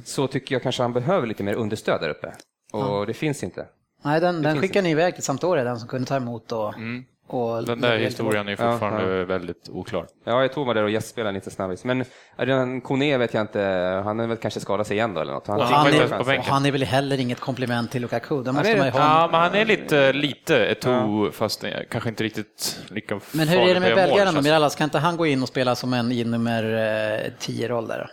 Så 0.06 0.28
tycker 0.28 0.56
jag 0.56 0.64
kanske 0.64 0.82
han 0.82 0.94
behöver 0.94 1.28
lite 1.28 1.44
mer 1.44 1.54
understöd 1.54 2.02
där 2.02 2.10
uppe. 2.10 2.34
Och 2.72 3.08
det 3.08 3.14
finns 3.14 3.44
inte. 3.44 3.66
Nej, 4.04 4.22
den, 4.22 4.42
den 4.42 4.62
skickade 4.62 4.82
ni 4.82 4.90
iväg 4.90 5.14
till 5.14 5.24
Sampdoria, 5.24 5.64
den 5.64 5.80
som 5.80 5.90
kunde 5.90 6.08
ta 6.08 6.16
emot 6.16 6.52
och... 6.52 6.74
och 7.28 7.66
Den 7.66 7.82
där 7.82 7.98
historien 7.98 8.48
är 8.48 8.52
Ja, 8.52 8.72
fortfarande 8.72 9.26
väldigt 9.26 9.70
oklar. 9.70 10.08
Ja, 10.24 10.42
jag 10.42 10.54
tog 10.54 10.66
mig 10.66 10.76
där 10.76 10.84
och 10.84 10.90
gästspelade 10.90 11.34
lite 11.34 11.52
snabbis. 11.52 11.84
Men 11.86 12.06
Kone 12.82 13.18
vet 13.18 13.34
jag 13.34 13.42
inte, 13.42 13.60
han 14.06 14.20
är 14.20 14.28
väl 14.28 14.38
kanske 14.38 14.60
skadat 14.60 14.88
sig 14.88 14.98
igen 14.98 15.14
då 15.14 15.22
eller 15.22 15.34
något. 15.34 15.48
Han, 15.48 15.60
Och 15.60 15.66
han 15.66 15.86
väl 15.86 15.96
är- 15.96 16.40
Och 16.40 16.46
han 16.46 16.66
är 16.66 16.72
väl 16.72 16.84
heller 16.84 17.20
inget 17.20 17.40
komplement 17.40 17.92
till 17.92 18.02
Lukaku, 18.02 18.44
det 18.44 18.52
måste 18.52 18.72
är 18.72 18.78
man 18.78 18.86
ju 18.88 18.92
ha. 18.92 19.00
Ja, 19.00 19.30
men 19.32 19.42
han 19.42 19.56
är 19.56 19.66
lite, 19.66 20.14
lite 20.14 20.74
Eto'o, 20.74 21.32
fast 21.32 21.64
eh, 21.64 21.70
kanske 21.92 22.10
inte 22.10 22.24
riktigt 22.24 22.80
lika 22.90 23.20
Men 23.32 23.48
hur 23.48 23.60
är 23.60 23.74
det 23.74 23.80
med 23.80 23.96
belgaren 23.96 24.36
då? 24.36 24.42
Mirallas, 24.42 24.74
ska 24.74 24.84
inte 24.84 25.00
han 25.00 25.18
gå 25.18 25.26
in 25.26 25.42
och 25.42 25.48
spela 25.48 25.76
som 25.76 25.94
en 25.94 26.12
i 26.12 26.24
nummer 26.24 26.64
10-roll 27.40 27.88
där? 27.88 28.10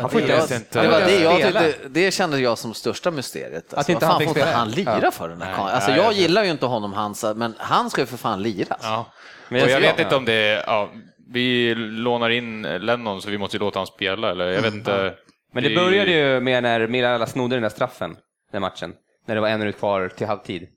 Han 0.00 0.10
får 0.10 0.20
inte 0.20 0.32
ens 0.32 0.50
inte. 0.52 0.82
Det, 0.82 0.88
var 0.88 1.00
det, 1.00 1.18
jag 1.22 1.42
tyckte, 1.42 1.74
det 1.88 2.10
kände 2.14 2.40
jag 2.40 2.58
som 2.58 2.74
största 2.74 3.10
mysteriet. 3.10 3.74
Alltså, 3.74 3.92
inte 3.92 4.04
vad 4.06 4.12
han 4.12 4.20
fick 4.20 4.28
får 4.28 4.36
inte 4.38 4.48
spela? 4.48 4.58
han 4.58 4.70
lira 4.70 5.00
Ja. 5.02 5.10
för 5.10 5.28
den 5.28 5.42
här 5.42 5.56
Nej? 5.64 5.72
Alltså 5.72 5.90
nej, 5.90 5.98
jag 5.98 6.06
jag 6.06 6.12
gillar 6.12 6.44
ju 6.44 6.50
inte 6.50 6.66
honom, 6.66 6.92
hans, 6.92 7.24
men 7.36 7.54
han 7.58 7.90
ska 7.90 8.00
ju 8.00 8.06
för 8.06 8.16
fan 8.16 8.42
liras. 8.42 8.78
Ja. 8.82 9.06
Men 9.48 9.60
jag 9.60 9.70
jag- 9.70 9.80
vet 9.80 9.98
inte 10.00 10.16
om 10.16 10.24
det 10.24 10.64
ja, 10.66 10.90
vi 11.32 11.74
lånar 11.74 12.30
in 12.30 12.62
Lennon 12.62 13.22
så 13.22 13.30
vi 13.30 13.38
måste 13.38 13.56
ju 13.56 13.60
låta 13.60 13.78
honom 13.78 13.86
spela 13.86 14.30
eller 14.30 14.46
jag 14.50 14.62
vet 14.62 14.74
inte. 14.74 15.14
Men 15.52 15.62
det 15.64 15.74
började 15.74 16.10
ju 16.10 16.40
med 16.40 16.62
när 16.62 16.86
Miralla 16.86 17.26
snodde 17.26 17.56
den 17.56 17.62
där 17.62 17.68
straffen, 17.70 18.16
den 18.52 18.60
matchen. 18.62 18.92
När 19.26 19.34
det 19.34 19.40
var 19.40 19.48
en 19.48 19.58
minut 19.58 19.78
kvar 19.78 20.08
till 20.16 20.26
halvtid. 20.26 20.68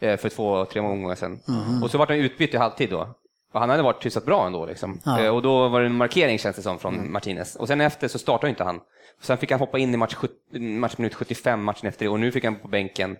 eh, 0.00 0.16
För 0.16 0.28
två, 0.28 0.64
tre 0.64 0.82
månader 0.82 1.14
sedan. 1.16 1.38
Och 1.82 1.90
så 1.90 1.98
var 1.98 2.06
han 2.06 2.16
utbytt 2.16 2.54
i 2.54 2.56
halvtid 2.56 2.90
då. 2.90 3.14
Och 3.52 3.60
han 3.60 3.70
hade 3.70 3.82
varit 3.82 4.06
hyfsat 4.06 4.24
bra 4.24 4.46
ändå. 4.46 4.66
Liksom. 4.66 5.00
Ja. 5.04 5.20
Eh, 5.20 5.34
Och 5.34 5.42
då 5.42 5.68
var 5.68 5.80
det 5.80 5.86
en 5.86 5.94
markering 5.96 6.38
känns 6.38 6.56
det 6.56 6.62
som 6.62 6.78
från 6.78 6.94
Mm. 6.94 7.12
Martinez. 7.12 7.56
Och 7.56 7.68
sen 7.68 7.80
efter 7.80 8.08
så 8.08 8.18
startade 8.18 8.50
inte 8.50 8.64
han. 8.64 8.80
Sen 9.20 9.38
fick 9.38 9.50
han 9.50 9.60
hoppa 9.60 9.78
in 9.78 9.94
i 9.94 9.96
match, 9.96 10.16
matchminut 10.58 11.14
75 11.14 11.64
matchen 11.64 11.88
efter 11.88 12.04
det 12.04 12.08
och 12.08 12.20
nu 12.20 12.32
fick 12.32 12.44
han 12.44 12.56
på 12.56 12.68
bänken. 12.68 13.16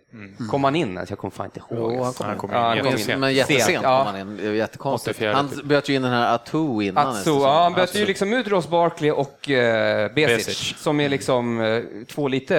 Kom 0.50 0.64
han 0.64 0.76
in? 0.76 0.98
Alltså, 0.98 1.12
jag 1.12 1.18
kommer 1.18 1.30
fan 1.32 1.46
inte 1.46 1.61
ihåg. 1.61 1.92
Jo, 1.94 2.02
han 2.02 2.12
kom 2.12 2.26
Han 2.26 2.34
in. 2.34 2.40
kom 2.40 2.50
Ja, 2.52 2.76
in 2.76 2.84
han 2.84 2.92
kom 2.92 3.11
in. 3.12 3.20
Men 3.20 3.34
jättesent 3.34 3.64
Sent, 3.64 3.76
kom 3.84 3.92
ja. 3.92 4.02
han 4.02 4.20
in. 4.20 4.37
Det 4.37 4.48
var 4.48 4.54
jättekonstigt. 4.54 5.16
84 5.16 5.32
Han 5.34 5.48
typ. 5.48 5.64
böt 5.64 5.88
ju 5.88 5.94
in 5.94 6.02
den 6.02 6.11
här 6.12 6.34
Atu 6.34 6.82
innan. 6.82 7.06
Atsu, 7.08 7.16
nästan. 7.18 7.40
ja, 7.42 7.62
han 7.62 7.74
bytte 7.74 7.98
ju 7.98 8.06
liksom 8.06 8.32
ut 8.32 8.48
Ross 8.48 8.68
Barkley 8.68 9.11
och 9.11 9.50
eh, 9.50 10.12
Besic, 10.14 10.46
Besic. 10.46 10.74
som 10.78 11.00
är 11.00 11.08
liksom 11.08 11.61
eh, 11.61 11.82
två 12.08 12.28
lite 12.28 12.58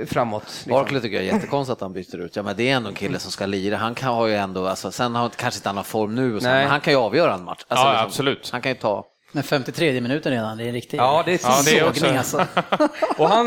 eh, 0.00 0.06
framåt. 0.06 0.42
Liksom. 0.46 0.70
Barkley 0.70 1.00
tycker 1.00 1.16
jag 1.16 1.26
är 1.26 1.34
jättekonstigt 1.34 1.72
att 1.72 1.80
han 1.80 1.92
byter 1.92 2.16
ut. 2.20 2.36
Ja, 2.36 2.42
men 2.42 2.56
det 2.56 2.70
är 2.70 2.76
ändå 2.76 2.88
en 2.88 2.94
kille 2.94 3.18
som 3.18 3.30
ska 3.32 3.46
lira. 3.46 3.76
Han 3.76 3.94
kan 3.94 4.08
ha 4.14 4.28
ju 4.28 4.34
ändå, 4.34 4.66
alltså, 4.66 4.90
sen 4.90 5.14
har 5.14 5.28
kanske 5.28 5.58
inte 5.58 5.68
han 5.68 5.76
har 5.76 5.84
form 5.84 6.14
nu, 6.14 6.34
och 6.36 6.42
så, 6.42 6.48
men 6.48 6.68
han 6.68 6.80
kan 6.80 6.92
ju 6.92 6.98
avgöra 6.98 7.34
en 7.34 7.44
match. 7.44 7.64
Alltså, 7.68 7.86
Ja, 7.86 8.02
absolut. 8.02 8.50
Han 8.52 8.60
kan 8.62 8.72
ju 8.72 8.78
ta. 8.78 9.04
Men 9.32 9.42
53 9.42 10.00
minuten 10.00 10.32
redan, 10.32 10.58
det 10.58 10.64
är 10.64 10.68
en 10.68 10.72
riktig 10.74 10.98
Ja, 10.98 11.22
det 11.26 11.32
är 11.32 11.40
Ja, 11.42 11.60
det 11.64 11.78
är 11.78 11.88
också- 11.88 12.00
sågning 12.00 12.16
alltså. 12.18 12.46
Och 13.18 13.28
han 13.28 13.46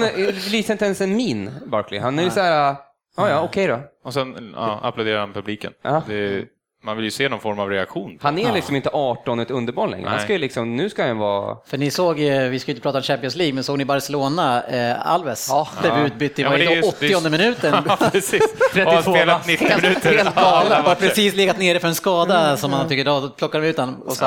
visar 0.52 0.74
inte 0.74 0.86
ens 0.86 1.02
en 1.02 1.15
min, 1.15 1.52
Barkley. 1.65 2.00
Han 2.00 2.20
är 2.20 2.24
ju 2.24 2.30
så 2.30 2.39
här, 2.39 2.76
ja 3.17 3.30
ja, 3.30 3.41
okej 3.41 3.67
då. 3.67 3.80
Och 4.04 4.13
sen 4.13 4.52
ja, 4.56 4.80
applåderar 4.84 5.20
han 5.20 5.34
publiken. 5.34 5.74
Ja. 5.82 6.04
Det, 6.08 6.46
man 6.84 6.96
vill 6.96 7.06
ju 7.06 7.12
se 7.12 7.30
någon 7.30 7.39
form 7.39 7.60
av 7.60 7.70
reaktion. 7.70 8.17
Han 8.22 8.38
är 8.39 8.54
liksom 8.54 8.76
inte 8.76 8.89
18 8.94 9.39
ett 9.39 9.52
underbarn 9.52 9.91
längre. 9.91 10.10
Han 10.10 10.20
ska 10.20 10.34
ju 10.34 10.39
liksom, 10.39 10.76
nu 10.76 10.89
ska 10.89 11.08
han 11.08 11.17
vara... 11.17 11.58
För 11.65 11.78
ni 11.78 11.91
såg, 11.91 12.15
vi 12.20 12.60
ska 12.60 12.72
ju 12.72 12.74
inte 12.76 12.82
prata 12.84 12.98
om 12.98 13.04
Champions 13.04 13.36
League, 13.36 13.54
men 13.54 13.63
såg 13.63 13.78
ni 13.78 13.86
Barcelona, 13.86 14.63
eh, 14.63 15.08
Alves 15.12 15.48
Ja. 15.50 15.67
blev 15.82 16.06
utbytt 16.06 16.39
i 16.39 16.41
Ja, 16.41 16.58
just- 16.58 16.70
det 16.72 16.78
är 16.78 16.89
80 16.89 17.06
just- 17.12 17.30
minuten. 17.32 17.76
Ja, 17.88 17.98
precis. 18.12 18.41
Och 18.86 18.91
har 18.94 19.02
spelat 19.02 19.48
90 19.48 19.67
minuter. 19.82 20.17
Helt 20.17 20.36
galen. 20.36 20.86
Har 20.86 20.96
precis 20.96 21.36
legat 21.36 21.58
nere 21.60 21.80
för 21.80 21.88
en 21.88 21.96
skada 21.96 22.58
som 22.58 22.72
man 22.72 22.88
tycker, 22.89 23.06
då 23.06 23.30
plockar 23.30 23.62
de 23.62 23.67
ut 23.67 23.78
honom. 23.78 24.02
Och 24.02 24.13
så 24.13 24.26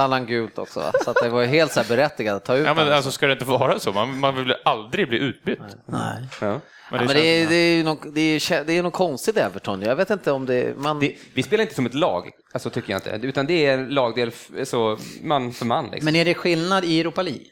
hade 0.00 0.14
han, 0.14 0.26
gult 0.26 0.58
också. 0.58 0.82
Så 1.04 1.10
att 1.10 1.16
det 1.22 1.28
var 1.28 1.40
ju 1.40 1.46
helt 1.46 1.72
så 1.72 1.80
här 1.80 1.88
berättigat 1.88 2.36
att 2.36 2.44
ta 2.44 2.54
ut 2.56 2.66
Ja, 2.66 2.74
men 2.74 2.78
honom. 2.84 2.94
alltså 2.96 3.10
ska 3.10 3.26
det 3.26 3.32
inte 3.32 3.44
vara 3.44 3.78
så? 3.78 3.92
Man, 3.92 4.18
man 4.18 4.36
vill 4.36 4.54
aldrig 4.64 5.08
bli 5.08 5.18
utbytt. 5.18 5.58
Nej. 5.86 6.00
Ja. 6.40 6.60
Men 6.90 7.00
Ja, 7.00 7.06
det 7.06 7.14
men 7.14 7.22
det, 7.22 7.42
är, 7.42 7.48
det, 7.48 7.54
är 7.54 7.84
något, 7.84 8.14
det, 8.14 8.20
är, 8.20 8.64
det 8.64 8.72
är 8.72 8.82
något 8.82 8.92
konstigt 8.92 9.36
Everton. 9.36 9.82
Jag 9.82 9.96
vet 9.96 10.10
inte 10.10 10.32
om 10.32 10.46
det... 10.46 10.76
Man, 10.78 11.00
Det, 11.00 11.16
vi 11.34 11.42
spelar 11.42 11.62
inte 11.62 11.74
som 11.74 11.86
ett 11.86 11.94
lag, 11.94 12.30
alltså 12.52 12.70
tycker 12.70 12.90
jag 12.92 12.98
inte. 12.98 13.26
Utan 13.26 13.46
det 13.46 13.66
är 13.66 13.86
lagdel, 13.86 14.32
så 14.64 14.98
man 15.22 15.52
för 15.52 15.66
man. 15.66 15.84
Liksom. 15.84 16.04
Men 16.04 16.16
är 16.16 16.24
det 16.24 16.34
skillnad 16.34 16.84
i 16.84 17.00
Europa 17.00 17.22
League? 17.22 17.44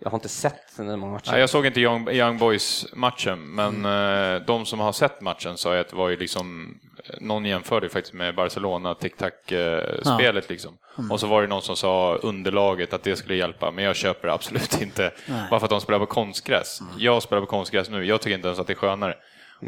Jag 0.00 0.10
har 0.10 0.16
inte 0.16 0.28
sett 0.28 0.76
den 0.76 0.98
många 0.98 1.12
matcher. 1.12 1.32
Ja, 1.32 1.38
jag 1.38 1.50
såg 1.50 1.66
inte 1.66 1.80
Young, 1.80 2.10
Young 2.10 2.38
Boys-matchen, 2.38 3.54
men 3.54 3.84
eh, 3.84 4.42
de 4.46 4.66
som 4.66 4.80
har 4.80 4.92
sett 4.92 5.20
matchen 5.20 5.56
sa 5.56 5.74
ju 5.74 5.80
att 5.80 5.88
det 5.88 5.96
var 5.96 6.08
ju 6.08 6.16
liksom, 6.16 6.78
någon 7.20 7.44
jämförde 7.44 7.88
faktiskt 7.88 8.14
med 8.14 8.34
Barcelona, 8.34 8.94
tic-tac-spelet 8.94 10.48
liksom. 10.48 10.78
Och 11.10 11.20
så 11.20 11.26
var 11.26 11.42
det 11.42 11.48
någon 11.48 11.62
som 11.62 11.76
sa 11.76 12.14
underlaget, 12.22 12.92
att 12.92 13.02
det 13.02 13.16
skulle 13.16 13.34
hjälpa, 13.34 13.70
men 13.70 13.84
jag 13.84 13.96
köper 13.96 14.28
det 14.28 14.34
absolut 14.34 14.80
inte. 14.82 15.10
Bara 15.50 15.60
för 15.60 15.66
att 15.66 15.70
de 15.70 15.80
spelar 15.80 15.98
på 15.98 16.06
konstgräs. 16.06 16.80
Jag 16.98 17.22
spelar 17.22 17.40
på 17.40 17.46
konstgräs 17.46 17.90
nu, 17.90 18.04
jag 18.04 18.20
tycker 18.20 18.36
inte 18.36 18.48
ens 18.48 18.60
att 18.60 18.66
det 18.66 18.72
är 18.72 18.74
skönare. 18.74 19.14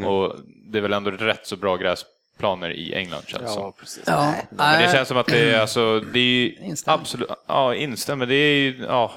Och 0.07 0.35
det 0.73 0.79
är 0.79 0.83
väl 0.83 0.93
ändå 0.93 1.11
rätt 1.11 1.47
så 1.47 1.57
bra 1.57 1.77
gräsplaner 1.77 2.71
i 2.71 2.95
England 2.95 3.23
känns 3.27 3.43
det 3.43 3.49
som. 3.49 3.73
precis. 3.73 4.03
Ja. 4.07 4.35
Men 4.51 4.83
det 4.83 4.93
känns 4.93 5.09
som 5.09 5.17
att 5.17 5.27
det 5.27 5.51
är, 5.51 5.61
alltså, 5.61 6.01
det 6.01 6.19
är 6.19 6.23
ju 6.23 6.75
absolut, 6.87 7.31
ja 7.47 7.75
instämmer, 7.75 8.27
det 8.27 8.35
är 8.35 8.57
ju, 8.57 8.85
ja, 8.89 9.13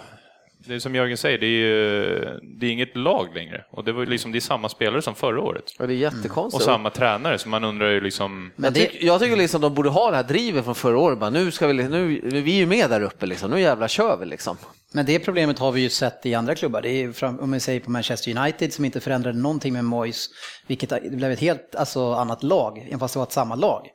det 0.66 0.76
är 0.76 0.80
som 0.80 0.96
Jörgen 0.96 1.18
säger, 1.18 1.38
det 1.38 1.46
är 1.46 1.50
ju, 1.50 2.40
det 2.60 2.66
är 2.66 2.72
inget 2.72 2.96
lag 2.96 3.36
längre. 3.36 3.66
Och 3.72 3.84
det 3.84 3.92
var 3.92 4.06
liksom, 4.06 4.32
det 4.32 4.38
är 4.38 4.40
samma 4.40 4.70
spelare 4.70 5.02
som 5.02 5.16
förra 5.16 5.42
året. 5.42 5.64
Och 5.80 5.88
det 5.88 5.94
är 5.94 6.08
Och 6.08 6.14
jättekonstigt. 6.14 6.64
samma 6.66 6.90
tränare, 6.90 7.38
så 7.38 7.50
man 7.50 7.64
undrar 7.64 7.90
ju 7.90 8.02
liksom, 8.02 8.52
Men 8.56 8.64
jag, 8.64 8.74
det, 8.74 8.80
tycker, 8.80 9.06
jag 9.06 9.20
tycker 9.20 9.36
liksom 9.36 9.62
de 9.62 9.74
borde 9.74 9.90
ha 9.90 10.10
det 10.10 10.16
här 10.16 10.24
drivet 10.24 10.66
från 10.66 10.76
förra 10.76 10.98
året. 10.98 11.20
Bara, 11.20 11.30
nu 11.30 11.52
ska 11.52 11.68
vi, 11.68 11.74
nu, 11.74 12.22
vi 12.42 12.54
är 12.54 12.58
ju 12.58 12.66
med 12.66 12.90
där 12.90 13.02
uppe, 13.02 13.26
liksom. 13.26 13.52
nu 13.52 13.62
jävlar 13.62 13.88
kör 13.88 14.18
vi. 14.18 14.26
Liksom. 14.26 14.58
men 14.94 15.06
det 15.06 15.20
problemet 15.20 15.60
har 15.60 15.72
vi 15.72 15.82
ju 15.82 15.90
sett 15.90 16.26
i 16.26 16.34
andra 16.34 16.56
klubbar. 16.56 16.82
Det 16.82 16.90
är 16.90 17.12
fram, 17.12 17.40
om 17.40 17.52
vi 17.52 17.60
säger 17.60 17.80
på 17.80 17.92
Manchester 17.92 18.38
United 18.38 18.74
som 18.74 18.86
inte 18.86 19.00
förändrade 19.00 19.38
någonting 19.38 19.74
med 19.74 19.86
Moyes, 19.86 20.30
vilket 20.68 21.12
blev 21.12 21.32
ett 21.32 21.40
helt 21.40 21.76
alltså, 21.76 22.14
annat 22.14 22.44
lag, 22.44 22.86
även 22.88 23.00
fast 23.00 23.14
det 23.14 23.20
var 23.20 23.26
ett 23.26 23.32
samma 23.32 23.56
lag. 23.56 23.88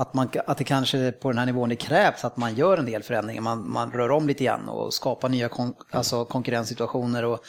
Att, 0.00 0.14
man, 0.14 0.28
att 0.46 0.58
det 0.58 0.64
kanske 0.64 1.12
på 1.12 1.28
den 1.28 1.38
här 1.38 1.46
nivån 1.46 1.68
det 1.68 1.76
krävs 1.76 2.24
att 2.24 2.36
man 2.36 2.54
gör 2.54 2.78
en 2.78 2.86
del 2.86 3.02
förändringar, 3.02 3.42
man, 3.42 3.70
man 3.70 3.92
rör 3.92 4.10
om 4.10 4.26
lite 4.26 4.44
grann 4.44 4.68
och 4.68 4.94
skapar 4.94 5.28
nya 5.28 5.48
kon, 5.48 5.74
alltså, 5.90 6.24
konkurrenssituationer. 6.24 7.24
Och, 7.24 7.44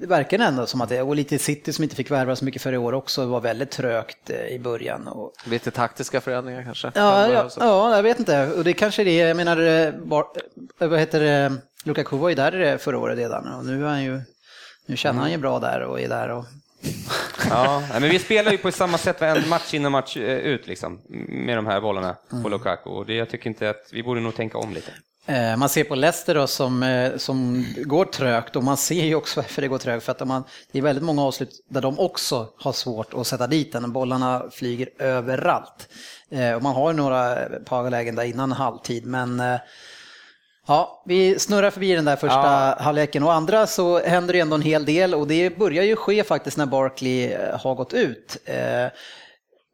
det 0.00 0.06
verkar 0.06 0.38
ändå 0.38 0.66
som 0.66 0.80
att 0.80 0.88
det, 0.88 1.02
och 1.02 1.16
lite 1.16 1.38
City 1.38 1.72
som 1.72 1.82
inte 1.82 1.96
fick 1.96 2.10
värva 2.10 2.36
så 2.36 2.44
mycket 2.44 2.62
för 2.62 2.72
i 2.72 2.76
år 2.76 2.92
också, 2.92 3.26
var 3.26 3.40
väldigt 3.40 3.70
trögt 3.70 4.30
eh, 4.30 4.46
i 4.46 4.58
början. 4.58 5.08
Och, 5.08 5.32
Lite 5.44 5.70
taktiska 5.70 6.20
förändringar 6.20 6.62
kanske. 6.62 6.92
Ja, 6.94 7.28
ja, 7.28 7.50
ja, 7.56 7.96
jag 7.96 8.02
vet 8.02 8.18
inte. 8.18 8.52
Och 8.52 8.64
det 8.64 8.72
kanske 8.72 9.02
är 9.02 9.04
det, 9.04 9.16
jag 9.16 9.36
menar, 9.36 9.60
eh, 9.60 9.92
bar, 9.92 10.26
eh, 10.80 10.88
vad 10.88 11.00
heter 11.00 11.20
det, 11.20 11.56
Lukaku 11.84 12.16
var 12.16 12.28
ju 12.28 12.34
där 12.34 12.60
eh, 12.60 12.76
förra 12.76 12.98
året 12.98 13.18
redan 13.18 13.54
och 13.54 13.64
nu 13.64 13.84
är 13.84 13.88
han 13.88 14.04
ju, 14.04 14.20
nu 14.86 14.96
känner 14.96 15.20
han 15.20 15.30
ju 15.30 15.38
bra 15.38 15.58
där 15.58 15.80
och 15.80 16.00
är 16.00 16.08
där 16.08 16.28
och... 16.28 16.44
Ja, 17.50 17.82
men 17.92 18.02
vi 18.02 18.18
spelar 18.18 18.52
ju 18.52 18.58
på 18.58 18.72
samma 18.72 18.98
sätt 18.98 19.20
varenda 19.20 19.46
match 19.48 19.74
in 19.74 19.84
och 19.86 19.92
match 19.92 20.16
eh, 20.16 20.22
ut 20.38 20.66
liksom, 20.66 21.00
med 21.28 21.58
de 21.58 21.66
här 21.66 21.80
bollarna 21.80 22.16
Mm. 22.32 22.42
på 22.42 22.48
Lukaku. 22.48 22.90
Och 22.90 23.06
det, 23.06 23.14
jag 23.14 23.30
tycker 23.30 23.46
inte 23.50 23.70
att 23.70 23.88
vi 23.92 24.02
borde 24.02 24.20
nog 24.20 24.34
tänka 24.36 24.58
om 24.58 24.72
lite. 24.74 24.90
Eh, 25.26 25.56
Man 25.56 25.68
ser 25.68 25.84
på 25.84 25.94
Leicester 25.94 26.34
då 26.34 26.46
som, 26.46 26.82
eh, 26.82 27.16
som 27.16 27.66
går 27.76 28.04
trögt 28.04 28.56
och 28.56 28.64
man 28.64 28.76
ser 28.76 29.04
ju 29.04 29.14
också 29.14 29.40
varför 29.40 29.62
det 29.62 29.68
går 29.68 29.78
trögt 29.78 30.04
för 30.04 30.12
att 30.12 30.20
har, 30.20 30.44
det 30.72 30.78
är 30.78 30.82
väldigt 30.82 31.04
många 31.04 31.22
avslut 31.22 31.50
där 31.70 31.80
de 31.80 31.98
också 31.98 32.48
har 32.58 32.72
svårt 32.72 33.14
att 33.14 33.26
sätta 33.26 33.46
dit 33.46 33.72
den. 33.72 33.92
Bollarna 33.92 34.42
flyger 34.52 34.88
överallt. 34.98 35.88
Och 36.56 36.62
man 36.62 36.74
har 36.74 36.92
några 36.92 37.34
par 37.66 37.90
lägen 37.90 38.14
där 38.14 38.24
innan 38.24 38.52
halvtid 38.52 39.06
men 39.06 39.42
Ja, 40.68 41.02
vi 41.06 41.38
snurrar 41.38 41.70
förbi 41.70 41.92
den 41.94 42.04
där 42.04 42.16
första 42.16 42.36
Ja. 42.36 42.76
halvleken 42.80 43.22
och 43.22 43.32
andra 43.32 43.66
så 43.66 43.98
händer 44.04 44.32
det 44.32 44.40
ändå 44.40 44.54
en 44.54 44.62
hel 44.62 44.84
del 44.84 45.14
och 45.14 45.26
det 45.26 45.58
börjar 45.58 45.84
ju 45.84 45.96
ske 45.96 46.24
faktiskt 46.24 46.56
när 46.56 46.66
Barkley 46.66 47.24
eh, 47.32 47.58
har 47.60 47.74
gått 47.74 47.92
ut. 47.94 48.36
Eh, 48.44 48.86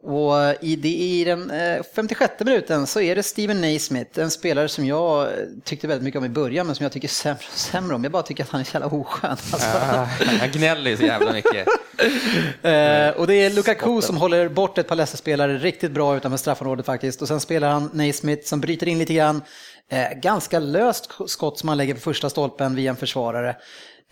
Och 0.05 0.35
i, 0.61 0.77
det, 0.77 0.89
i 0.89 1.25
den 1.25 1.51
eh, 1.51 1.83
56 1.95 2.33
minuten 2.39 2.87
så 2.87 3.01
är 3.01 3.17
det 3.17 3.23
Steven 3.23 3.61
Naismith, 3.61 4.21
en 4.21 4.31
spelare 4.31 4.69
som 4.69 4.87
jag 4.87 5.23
eh, 5.23 5.29
tyckte 5.65 5.87
väldigt 5.87 6.05
mycket 6.05 6.19
om 6.19 6.25
i 6.25 6.29
början 6.29 6.67
men 6.67 6.77
som 6.77 6.83
jag 6.85 6.93
tycker 6.93 7.09
sämre 7.09 7.39
och 7.53 7.59
sämre 7.59 7.95
om. 7.95 8.03
Jag 8.03 8.13
bara 8.13 8.23
tycker 8.23 8.43
att 8.45 8.51
han 8.51 8.61
är 8.61 8.65
så 8.65 8.71
jävla 8.77 8.87
oskön. 8.99 9.31
Alltså. 9.31 9.79
Han 10.41 10.51
gnäller 10.53 10.91
ju 10.91 10.97
så 10.97 11.03
jävla 11.03 11.33
mycket. 11.33 11.67
Eh, 12.63 13.11
och 13.11 13.27
det 13.27 13.35
är 13.35 13.51
Lukaku 13.51 14.01
som 14.01 14.17
håller 14.17 14.49
bort 14.49 14.79
ett 14.79 14.89
par 14.89 14.97
Leicester-spelare 14.97 15.59
riktigt 15.59 15.91
bra 15.93 16.17
utanför 16.17 16.37
straffområdet 16.39 16.87
faktiskt. 16.87 17.23
Och 17.23 17.29
sen 17.29 17.41
spelar 17.41 17.69
han 17.71 17.91
Naismith 17.93 18.49
som 18.49 18.61
bryter 18.61 18.89
in 18.89 18.99
lite 18.99 19.15
grann. 19.15 19.43
Eh, 19.93 20.19
ganska 20.19 20.59
löst 20.59 21.11
skott 21.27 21.59
som 21.59 21.69
han 21.69 21.79
lägger 21.79 21.95
på 21.95 22.01
första 22.01 22.31
stolpen 22.31 22.75
via 22.75 22.91
en 22.91 22.97
försvarare. 22.97 23.49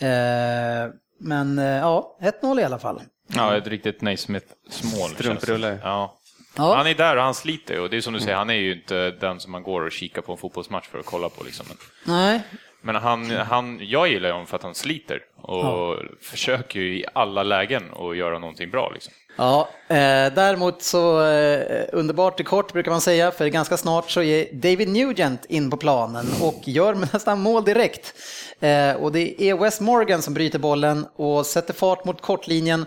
Eh, 0.01 0.93
men 1.21 1.59
eh, 1.59 1.65
ja, 1.65 2.19
1-0 2.43 2.61
i 2.61 2.65
alla 2.65 2.79
fall. 2.79 3.03
Ja, 3.35 3.57
ett 3.57 3.67
riktigt 3.67 4.01
Naismith-smål. 4.01 5.11
Strumprulle. 5.11 5.79
Ja. 5.83 6.17
Ja. 6.57 6.75
Han 6.75 6.87
är 6.87 6.95
där 6.95 7.17
och 7.17 7.23
han 7.23 7.35
sliter. 7.35 7.81
Och 7.81 7.91
det 7.91 7.97
är 7.97 8.01
som 8.01 8.13
du 8.13 8.21
säger, 8.21 8.37
han 8.37 8.51
är 8.51 8.55
ju 8.55 8.73
inte 8.73 9.11
den 9.11 9.41
som 9.41 9.53
man 9.53 9.63
går 9.63 9.81
och 9.83 9.93
kikar 9.93 10.23
på 10.23 10.33
en 10.33 10.39
fotbollsmatch 10.39 10.89
för 10.89 10.99
att 10.99 11.07
kolla 11.07 11.29
på. 11.29 11.45
Liksom. 11.45 11.67
Men, 11.69 11.77
Nej, 12.05 12.43
men 12.81 12.95
han, 12.95 13.31
han, 13.31 13.79
jag 13.83 14.09
gillar 14.09 14.31
honom 14.31 14.47
för 14.47 14.57
att 14.57 14.63
han 14.63 14.75
sliter 14.75 15.21
och 15.37 15.97
försöker 16.21 16.81
ju 16.81 16.99
i 16.99 17.05
alla 17.15 17.43
lägen 17.43 17.83
att 17.95 18.17
göra 18.17 18.39
någonting 18.39 18.71
bra. 18.71 18.91
Liksom. 18.95 19.13
Ja, 19.37 19.69
eh, 19.89 20.35
däremot 20.35 20.83
så 20.83 21.27
eh, 21.27 21.85
underbart 21.93 22.41
i 22.41 22.45
kort 22.45 22.73
brukar 22.73 22.91
man 22.91 23.01
säga, 23.01 23.31
för 23.31 23.47
ganska 23.47 23.77
snart 23.77 24.11
så 24.11 24.23
är 24.23 24.47
David 24.53 24.89
Nugent 24.89 25.45
in 25.45 25.71
på 25.71 25.77
planen 25.77 26.27
och 26.41 26.61
gör 26.65 26.95
nästan 27.13 27.41
mål 27.41 27.65
direkt. 27.65 28.15
Eh, 28.61 28.93
och 28.93 29.13
det 29.13 29.43
är 29.43 29.55
Wes 29.55 29.81
Morgan 29.81 30.23
som 30.23 30.35
bryter 30.35 30.59
bollen 30.59 31.07
och 31.17 31.47
sätter 31.47 31.75
fart 31.75 32.05
mot 32.05 32.21
kortlinjen 32.21 32.87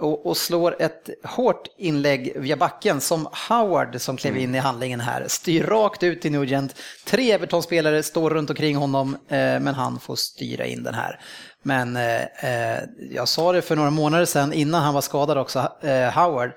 och, 0.00 0.26
och 0.26 0.36
slår 0.36 0.82
ett 0.82 1.10
hårt 1.24 1.68
inlägg 1.78 2.32
via 2.36 2.56
backen 2.56 3.00
som 3.00 3.28
Howard 3.48 4.00
som 4.00 4.16
klev 4.16 4.36
in 4.36 4.54
i 4.54 4.58
handlingen 4.58 5.00
här 5.00 5.24
styr 5.28 5.64
rakt 5.64 6.02
ut 6.02 6.22
till 6.22 6.32
Nugent. 6.32 6.74
Tre 7.04 7.32
Everton-spelare 7.32 8.02
står 8.02 8.30
runt 8.30 8.50
omkring 8.50 8.76
honom 8.76 9.14
eh, 9.28 9.36
men 9.36 9.74
han 9.74 10.00
får 10.00 10.16
styra 10.16 10.66
in 10.66 10.82
den 10.82 10.94
här. 10.94 11.20
Men 11.62 11.96
eh, 11.96 12.22
eh, 12.22 12.82
jag 13.10 13.28
sa 13.28 13.52
det 13.52 13.62
för 13.62 13.76
några 13.76 13.90
månader 13.90 14.24
sedan 14.24 14.52
innan 14.52 14.82
han 14.82 14.94
var 14.94 15.00
skadad 15.00 15.38
också, 15.38 15.72
eh, 15.82 16.10
Howard. 16.10 16.50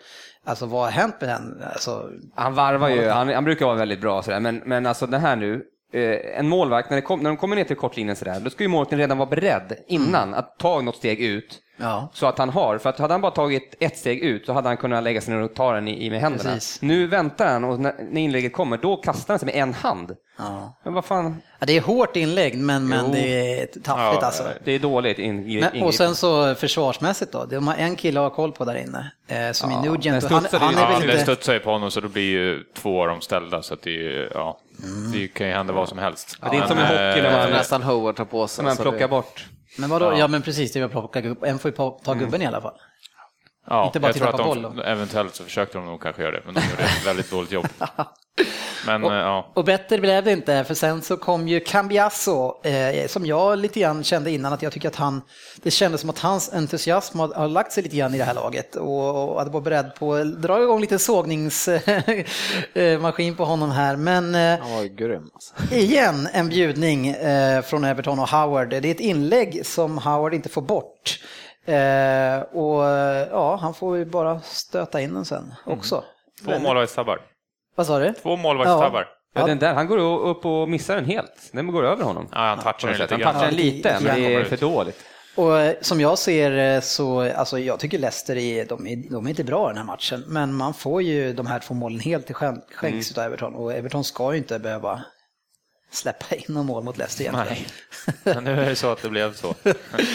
Alltså 0.46 0.66
vad 0.66 0.84
har 0.84 0.92
hänt 0.92 1.16
med 1.20 1.30
den? 1.30 1.64
Alltså, 1.74 2.10
Han 2.36 2.54
varvar 2.54 2.90
ju, 2.90 3.10
han, 3.10 3.30
han 3.30 3.44
brukar 3.44 3.66
vara 3.66 3.76
väldigt 3.76 4.02
bra 4.02 4.22
sådär, 4.24 4.40
men, 4.40 4.62
men 4.66 4.86
alltså 4.86 5.08
det 5.08 5.18
här 5.18 5.36
nu, 5.36 5.64
eh, 5.94 6.40
en 6.40 6.48
målvakt, 6.50 6.90
när, 6.90 7.02
kom, 7.02 7.20
när 7.20 7.30
de 7.30 7.38
kommer 7.38 7.56
ner 7.56 7.64
till 7.64 7.76
kortlinjen 7.76 8.16
sådär, 8.16 8.40
då 8.40 8.50
ska 8.50 8.64
ju 8.64 8.68
målvakten 8.68 9.00
redan 9.00 9.18
vara 9.18 9.30
beredd 9.30 9.74
innan 9.88 10.34
att 10.34 10.60
ta 10.60 10.82
något 10.82 10.96
steg 10.96 11.20
ut 11.22 11.60
Ja. 11.82 12.10
Så 12.14 12.26
att 12.26 12.38
han 12.38 12.50
har, 12.50 12.78
för 12.78 12.90
att 12.90 13.00
hade 13.00 13.14
han 13.14 13.22
bara 13.22 13.32
tagit 13.32 13.76
ett 13.80 13.98
steg 13.98 14.20
ut 14.20 14.46
så 14.46 14.54
hade 14.54 14.68
han 14.68 14.78
kunnat 14.78 15.04
lägga 15.04 15.22
sig 15.22 15.34
ner 15.34 15.42
och 15.42 15.54
ta 15.54 15.74
den 15.74 15.88
i, 15.88 16.06
i 16.06 16.10
med 16.10 16.22
händerna. 16.22 16.54
Precis. 16.54 16.82
Nu 16.82 17.08
väntar 17.08 17.48
han 17.48 17.64
och 17.64 17.80
när, 17.80 17.94
när 18.12 18.22
inlägget 18.22 18.54
kommer, 18.54 18.78
då 18.78 18.98
kastar 18.98 19.34
han 19.34 19.40
sig 19.40 19.46
med 19.46 19.56
en 19.56 19.74
hand. 19.74 20.16
Ja. 20.38 20.78
Men 20.84 20.94
vad 20.94 21.06
fan, 21.06 21.42
Ja, 21.60 21.66
det 21.66 21.78
är 21.78 21.82
hårt 21.82 22.16
inlägg, 22.16 22.58
men, 22.58 22.88
men 22.88 23.06
Jo. 23.06 23.12
det 23.14 23.60
är 23.62 23.66
taffligt 23.66 24.22
Ja, 24.22 24.26
alltså. 24.26 24.44
det 24.64 24.72
är 24.72 24.80
dåligt 24.80 25.20
in, 25.20 25.46
i, 25.50 25.60
Men, 25.74 25.84
och 25.84 25.94
sen 25.94 26.16
så 26.16 26.56
försvarsmässigt 26.56 27.32
då, 27.32 27.46
de 27.46 27.68
har 27.68 27.76
en 27.76 27.96
kille 27.96 28.20
att 28.20 28.30
ha 28.30 28.36
koll 28.36 28.52
på 28.52 28.66
där 28.66 28.76
inne, 28.76 29.12
eh, 29.28 29.52
som 29.52 29.72
Ja, 29.72 29.78
är 29.80 29.84
den 29.84 29.92
Nugent. 29.94 30.24
Han, 30.24 30.46
han 30.52 30.76
är 30.76 30.82
Ja, 30.82 30.88
väl 31.00 31.08
det 31.08 31.14
inte... 31.14 31.24
studsar 31.24 31.54
ju 31.54 31.60
på 31.60 31.72
honom 31.72 31.92
så 31.92 32.00
då 32.02 32.08
blir 32.08 32.32
ju 32.32 32.64
två 32.76 33.02
av 33.02 33.08
dem 33.08 33.22
ställda 33.22 33.62
så 33.62 33.74
att 33.74 33.82
det, 33.82 33.92
är 34.08 34.32
ja, 34.34 34.58
det 35.14 35.28
kan 35.28 35.48
ju 35.48 35.54
hända 35.54 35.74
vad 35.74 35.90
som 35.90 35.98
helst. 35.98 36.38
det 36.42 36.48
är 36.48 36.54
inte 36.54 36.68
som 36.68 36.78
i 36.78 36.82
hockey 36.82 36.94
när 37.22 37.26
eh, 37.26 37.38
man- 37.44 37.50
nästan 37.52 37.84
Howard 37.84 38.16
ta 38.16 38.26
på 38.26 38.48
sig. 38.48 38.56
som 38.56 38.66
man 38.66 38.78
plockar 38.78 39.00
det- 39.00 39.08
bort. 39.08 39.46
Men 39.78 39.90
vadå? 39.90 40.14
Ja. 40.18 40.28
men 40.28 40.42
precis, 40.42 40.72
det 40.72 40.84
att 40.84 40.92
plocka 40.92 41.22
gubben. 41.22 41.50
En 41.50 41.60
får 41.60 41.72
ju 41.72 41.78
ta 42.04 42.14
gubben 42.14 42.42
i 42.42 42.46
alla 42.46 42.62
fall. 42.62 42.74
Ja, 43.68 43.86
Inte 43.86 44.00
bara 44.00 44.08
jag 44.08 44.14
titta 44.14 44.38
tror 44.38 44.52
att 44.52 44.62
de, 44.62 44.62
boll. 44.74 44.86
Eventuellt 44.86 45.36
så 45.36 45.44
försökte 45.44 45.78
de 45.78 45.86
nog 45.86 46.02
kanske 46.02 46.22
göra 46.22 46.32
det, 46.32 46.42
men 46.46 46.54
de 46.54 46.62
gjorde 46.62 46.84
ett 46.84 47.06
väldigt 47.06 47.32
dåligt 47.32 47.52
jobb. 47.52 47.68
Men 48.86 49.04
eh, 49.04 49.12
ja, 49.12 49.52
Och 49.54 49.66
bättre 49.66 49.98
blev 49.98 50.24
det 50.24 50.32
inte, 50.32 50.64
för 50.64 50.74
sen 50.74 51.02
så 51.02 51.18
kom 51.18 51.48
ju 51.48 51.60
Cambiasso, 51.60 52.66
eh, 52.66 53.08
som 53.08 53.26
jag 53.26 53.60
lite 53.60 53.80
grann 53.80 54.04
kände 54.04 54.32
innan 54.32 54.54
att 54.54 54.62
jag 54.62 54.72
tycker 54.72 54.88
att 54.88 54.96
han, 54.96 55.22
det 55.64 55.72
kändes 55.72 56.02
som 56.02 56.10
att 56.10 56.20
hans 56.20 56.54
entusiasm 56.54 57.20
har, 57.20 57.34
har 57.34 57.48
lagt 57.48 57.72
sig 57.72 57.84
lite 57.84 57.96
grann 57.96 58.16
i 58.16 58.18
det 58.18 58.24
här 58.24 58.34
laget 58.34 58.76
och, 58.76 59.32
och 59.34 59.42
att 59.42 59.48
vara 59.48 59.62
beredd 59.64 59.96
på 59.96 60.14
att 60.14 60.42
dra 60.42 60.64
igång 60.64 60.82
lite 60.82 61.00
sågningsmaskin 61.00 63.36
på 63.38 63.46
honom 63.46 63.72
här. 63.72 63.96
Men 63.96 64.36
eh, 64.36 64.60
Han 64.60 64.74
var 64.76 64.82
ju 64.82 64.90
grym. 64.90 65.30
Alltså. 65.34 65.54
igen 65.76 66.28
en 66.34 66.50
bjudning 66.50 67.08
eh, 67.08 67.62
från 67.62 67.84
Everton 67.84 68.20
och 68.20 68.30
Howard. 68.30 68.70
Det 68.70 68.78
är 68.78 68.86
ett 68.86 69.00
inlägg 69.00 69.66
som 69.66 69.98
Howard 69.98 70.34
inte 70.34 70.50
får 70.50 70.62
bort. 70.62 71.20
Eh, 71.66 72.40
och 72.42 72.88
eh, 72.88 73.28
ja, 73.32 73.56
han 73.62 73.74
får 73.74 73.98
ju 73.98 74.06
bara 74.06 74.40
stöta 74.42 75.02
in 75.02 75.14
den 75.14 75.26
sen 75.26 75.54
också. 75.66 76.04
två 76.46 76.60
målvaktstabbar. 76.60 77.20
Vad 77.82 77.88
sa 77.88 78.00
du? 78.00 78.14
Två 78.14 78.36
målvaktstabbar. 78.36 79.08
Ja, 79.34 79.46
den 79.46 79.60
där, 79.60 79.74
han 79.74 79.88
går 79.88 79.98
upp 80.28 80.46
och 80.46 80.70
missar 80.70 80.96
den 80.96 81.06
helt. 81.06 81.50
Den 81.54 81.68
går 81.68 81.84
över 81.86 82.04
honom. 82.04 82.28
Ja, 82.32 82.38
han 82.38 82.58
touchar 82.58 82.88
den 82.88 82.98
lite 82.98 83.16
Han 83.26 83.34
touchar 83.34 83.46
den 83.48 83.56
lite, 83.56 83.98
men 84.02 84.16
det 84.22 84.34
är 84.36 84.44
för 84.44 84.58
dåligt. 84.58 85.00
Och 85.36 85.60
eh, 85.60 85.74
som 85.82 86.02
jag 86.02 86.18
ser 86.18 86.76
eh, 86.76 86.82
så, 86.82 87.32
alltså 87.34 87.60
jag 87.60 87.80
tycker 87.80 88.00
Leicester 88.00 88.38
är, 88.38 88.66
de 88.66 88.88
är, 88.88 88.96
de 89.12 89.26
är 89.26 89.30
inte 89.30 89.44
bra 89.44 89.66
i 89.66 89.68
den 89.70 89.78
här 89.78 89.84
matchen, 89.86 90.24
men 90.28 90.54
man 90.54 90.74
får 90.74 91.02
ju 91.02 91.34
de 91.34 91.48
här 91.48 91.60
två 91.60 91.74
målen 91.74 92.00
helt 92.00 92.26
till 92.26 92.36
skän- 92.36 92.62
skänks 92.76 93.12
Mm. 93.18 93.20
av 93.22 93.26
Everton 93.28 93.56
och 93.56 93.74
Everton 93.74 94.04
ska 94.04 94.32
ju 94.32 94.38
inte 94.38 94.60
behöva 94.60 95.02
släppa 95.92 96.36
in 96.36 96.44
någon 96.48 96.66
mål 96.66 96.84
mot 96.84 96.98
Leicester 96.98 97.24
egentligen. 97.24 97.64
Men 98.24 98.44
nu 98.44 98.52
är 98.52 98.70
det 98.70 98.76
så 98.76 98.92
att 98.92 99.02
det 99.02 99.10
blev 99.10 99.34
så. 99.34 99.56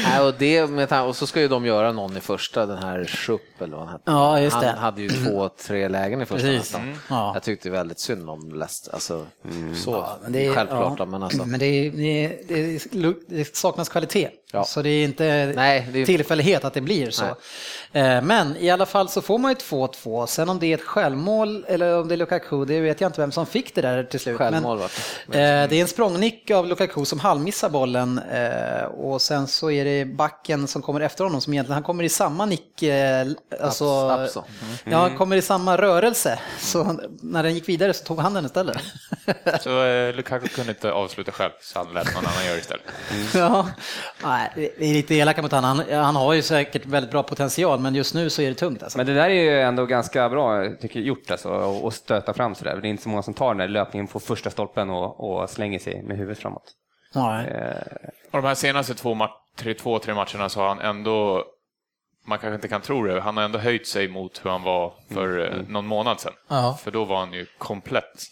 Nej, 0.05 0.21
och, 0.21 0.35
det 0.39 0.67
med, 0.71 0.93
och 1.03 1.17
så 1.17 1.27
ska 1.27 1.41
ju 1.41 1.49
de 1.49 1.67
göra 1.67 1.93
någon 1.93 2.17
i 2.17 2.21
första, 2.21 2.67
den 2.67 2.79
här 2.79 3.05
Schupp 3.05 3.61
eller 3.62 3.77
vad 3.77 3.87
han 3.87 3.93
hette. 3.93 4.03
Ja, 4.11 4.41
just 4.41 4.61
det. 4.61 4.67
Han 4.67 4.79
hade 4.79 5.03
ju 5.03 5.09
två, 5.09 5.49
tre 5.49 5.89
lägen 5.89 6.23
i 6.23 6.27
första 6.27 6.47
Precis. 6.47 6.59
nästan. 6.73 6.99
Ja. 7.11 7.31
Jag 7.35 7.43
tyckte 7.43 7.71
väldigt 7.71 7.99
synd 7.99 8.31
om 8.31 8.55
Leicester. 8.55 8.95
Alltså, 8.95 9.27
så 9.85 9.91
Ja, 9.91 10.19
men 10.23 10.33
det 10.33 10.47
är- 10.47 10.55
självklart, 10.55 10.95
ja. 10.99 11.05
då, 11.05 11.11
men 11.11 11.23
alltså. 11.23 11.45
Men 11.45 11.61
det, 11.61 11.67
är, 11.67 11.91
det, 12.49 13.15
det 13.29 13.57
saknas 13.57 13.89
kvalitet. 13.89 14.29
Ja. 14.57 14.64
Så 14.64 14.83
det 14.83 14.88
är 14.90 15.05
inte 15.05 15.53
Nej, 15.57 15.88
det 15.92 15.99
är- 16.03 16.07
tillfällighet 16.07 16.64
att 16.64 16.75
det 16.75 16.81
blir 16.81 17.11
så. 17.11 17.25
Eh, 17.92 18.23
Men 18.23 18.57
i 18.57 18.71
alla 18.71 18.87
fall 18.87 19.09
så 19.09 19.23
får 19.23 19.38
man 19.38 19.51
ju 19.51 19.55
2-2. 19.55 20.27
Sen 20.27 20.49
om 20.49 20.59
det 20.59 20.66
är 20.66 20.75
ett 20.75 20.83
självmål 20.85 21.64
eller 21.69 21.99
om 22.01 22.09
det 22.09 22.14
är 22.14 22.16
Lukaku, 22.16 22.64
det 22.64 22.81
vet 22.81 23.01
jag 23.01 23.09
inte 23.09 23.21
vem 23.21 23.33
som 23.33 23.47
fick 23.47 23.75
det 23.75 23.81
där 23.83 24.05
till 24.05 24.21
slut. 24.21 24.38
Självmål 24.38 24.79
Men, 24.79 24.88
det. 25.27 25.62
eh, 25.62 25.69
det 25.69 25.77
är 25.77 25.81
en 25.83 25.88
språngnick 25.88 26.51
av 26.51 26.66
Lukaku 26.66 27.05
som 27.05 27.21
halvmissar 27.21 27.69
bollen 27.71 28.21
eh, 28.33 28.85
och 28.85 29.23
sen 29.23 29.47
så 29.47 29.71
är 29.71 29.85
det 29.85 30.05
backen 30.05 30.66
som 30.69 30.83
kommer 30.83 31.01
efter 31.01 31.25
honom 31.25 31.40
som 31.40 31.53
egentligen, 31.53 31.75
han 31.75 31.83
kommer 31.83 32.05
i 32.05 32.09
samma 32.09 32.47
nick, 32.47 32.83
alltså, 33.61 33.85
Abs- 33.85 34.23
abso. 34.25 34.42
ja 34.85 34.99
han 34.99 35.16
kommer 35.16 35.37
i 35.37 35.42
samma 35.42 35.77
rörelse. 35.77 36.38
Så 36.59 37.01
när 37.23 37.42
den 37.42 37.55
gick 37.55 37.69
vidare 37.69 37.95
så 37.95 38.05
tog 38.05 38.21
han 38.21 38.35
den 38.35 38.45
istället. 38.47 38.77
Så 39.61 39.85
eh, 39.85 40.14
Lukaku 40.14 40.49
kunde 40.49 40.71
inte 40.73 40.92
avsluta 40.92 41.33
själv, 41.33 41.51
så 41.61 41.79
han 41.79 41.95
lät 41.95 42.14
någon 42.14 42.27
annan 42.27 42.47
göra 42.47 42.59
istället. 42.59 42.85
Ja, 43.35 43.69
nej, 44.23 44.45
det 44.54 44.76
är 44.90 44.94
lite 44.94 45.14
elaka 45.14 45.42
mot 45.42 45.52
honom. 45.52 45.64
Han, 45.90 46.04
han 46.04 46.16
har 46.16 46.35
ju 46.35 46.42
säkert 46.42 46.87
väldigt 46.87 47.11
bra 47.11 47.22
potential, 47.22 47.80
men 47.80 47.94
just 47.94 48.14
nu 48.14 48.30
så 48.30 48.42
är 48.42 48.48
det 48.48 48.54
tungt 48.54 48.82
alltså. 48.82 48.98
Men 48.98 49.06
det 49.06 49.14
där 49.14 49.30
är 49.30 49.35
ju 49.42 49.61
ändå 49.61 49.87
ganska 49.87 50.28
bra 50.28 50.68
tycker 50.80 51.00
jag, 51.00 51.06
gjort 51.06 51.30
alltså, 51.30 51.48
att- 51.87 51.94
stöta 51.94 52.35
fram 52.35 52.54
sådär. 52.54 52.76
Det 52.82 52.88
är 52.88 52.90
inte 52.90 53.02
så 53.02 53.09
många 53.09 53.22
som 53.22 53.35
tar 53.35 53.48
den 53.48 53.56
där 53.59 53.68
löpningen 53.68 54.06
på 54.06 54.20
första 54.20 54.50
stolpen 54.50 54.90
och, 54.90 55.40
och 55.42 55.50
slänger 55.50 55.78
sig 55.78 56.02
med 56.02 56.16
huvudet 56.16 56.38
framåt. 56.38 56.72
Nej. 57.14 57.46
Eh, 57.46 58.09
Och 58.30 58.42
de 58.42 58.48
här 58.48 58.54
senaste 58.54 58.94
två, 58.94 59.16
tre, 59.59 59.74
två, 59.74 59.98
tre 59.98 60.14
matcherna 60.14 60.48
så 60.48 60.61
har 60.61 60.68
han 60.68 60.80
ändå, 60.80 61.44
man 62.26 62.38
kanske 62.38 62.54
inte 62.54 62.68
kan 62.68 62.80
tro 62.80 63.02
det, 63.06 63.20
han 63.20 63.37
har 63.37 63.44
ändå 63.44 63.59
höjt 63.59 63.87
sig 63.87 64.09
mot 64.09 64.44
hur 64.44 64.50
han 64.50 64.62
var 64.62 64.92
för 65.14 65.38
eh, 65.46 65.62
någon 65.68 65.87
månad 65.87 66.20
sedan. 66.20 66.32
Ja. 66.48 66.78
För 66.82 66.90
då 66.90 67.04
var 67.04 67.16
han 67.18 67.32
ju 67.32 67.46
komplett. 67.59 68.22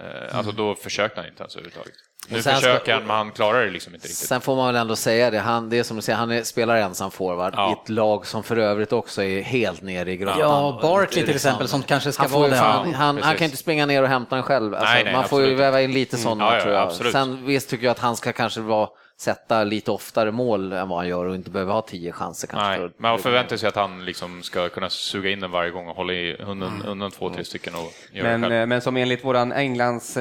Eh, 0.00 0.36
Alltså 0.36 0.52
då 0.52 0.74
försökte 0.74 1.20
han 1.20 1.30
inte 1.30 1.42
ens 1.42 1.56
överhuvudtaget. 1.56 1.94
Nu 2.28 2.42
försöker 2.42 2.92
han, 2.94 3.02
men 3.06 3.16
han 3.16 3.30
klarar 3.30 3.64
det 3.64 3.70
liksom 3.70 3.94
inte 3.94 4.06
riktigt. 4.06 4.26
Sen 4.28 4.40
får 4.40 4.56
man 4.56 4.66
väl 4.66 4.76
ändå 4.76 4.96
säga 4.96 5.30
det, 5.30 5.38
han, 5.38 5.70
det 5.70 5.78
är 5.78 5.82
som 5.82 5.96
du 5.96 6.02
säger, 6.02 6.16
han 6.18 6.30
är, 6.30 6.42
spelar 6.42 6.76
ensam 6.76 7.10
forward 7.10 7.54
Ja. 7.56 7.70
i 7.70 7.72
ett 7.72 7.88
lag 7.88 8.26
som 8.26 8.42
för 8.42 8.56
övrigt 8.56 8.92
också 8.92 9.22
är 9.22 9.40
helt 9.42 9.82
nere 9.82 10.12
i 10.12 10.16
grottan. 10.16 10.40
Ja, 10.40 10.78
Barkley 10.82 11.24
till 11.26 11.34
exempel 11.34 11.68
som 11.68 11.82
kanske 11.82 12.12
ska 12.12 12.22
han, 12.22 12.30
får 12.30 12.40
vara 12.40 12.56
Ja, 12.56 12.62
han, 12.62 12.94
han 12.94 13.16
precis. 13.16 13.38
kan 13.38 13.44
inte 13.44 13.56
springa 13.56 13.86
ner 13.86 14.02
och 14.02 14.08
hämta 14.08 14.34
den 14.34 14.44
själv. 14.44 14.74
Alltså, 14.74 14.88
Nej, 14.94 15.04
nej, 15.04 15.12
man 15.12 15.24
får 15.28 15.40
ju 15.40 15.44
absolut 15.46 15.60
väva 15.60 15.82
in 15.82 15.92
lite 15.92 16.16
sådana 16.16 16.44
Ja, 16.44 16.54
ja, 16.54 16.60
tror 16.62 16.74
jag. 16.74 16.82
absolut. 16.82 17.12
Sen 17.12 17.46
visst 17.46 17.70
tycker 17.70 17.84
jag 17.84 17.90
att 17.90 17.98
han 17.98 18.16
ska 18.16 18.32
kanske 18.32 18.60
vara, 18.60 18.88
sätta 19.20 19.64
lite 19.64 19.90
oftare 19.90 20.30
mål 20.32 20.72
än 20.72 20.88
vad 20.88 20.98
han 20.98 21.08
gör 21.08 21.24
och 21.24 21.34
inte 21.34 21.50
behöver 21.50 21.72
ha 21.72 21.82
tio 21.82 22.12
chanser 22.12 22.48
kanske. 22.48 22.68
Nej, 22.68 22.76
för- 22.78 22.92
men 22.98 23.10
man 23.10 23.18
förväntar 23.18 23.56
sig 23.56 23.68
att 23.68 23.76
han 23.76 24.04
liksom 24.04 24.42
ska 24.42 24.68
kunna 24.68 24.90
suga 24.90 25.30
in 25.30 25.40
den 25.40 25.50
varje 25.50 25.70
gång 25.70 25.88
och 25.88 25.96
hålla 25.96 26.12
i 26.12 26.36
undan, 26.36 26.82
undan 26.86 27.10
två, 27.10 27.30
tre 27.30 27.44
stycken 27.44 27.74
och 27.74 27.92
men, 28.22 28.44
eh, 28.52 28.66
men 28.66 28.80
som 28.80 28.96
enligt 28.96 29.24
våran 29.24 29.52
Englands 29.52 30.16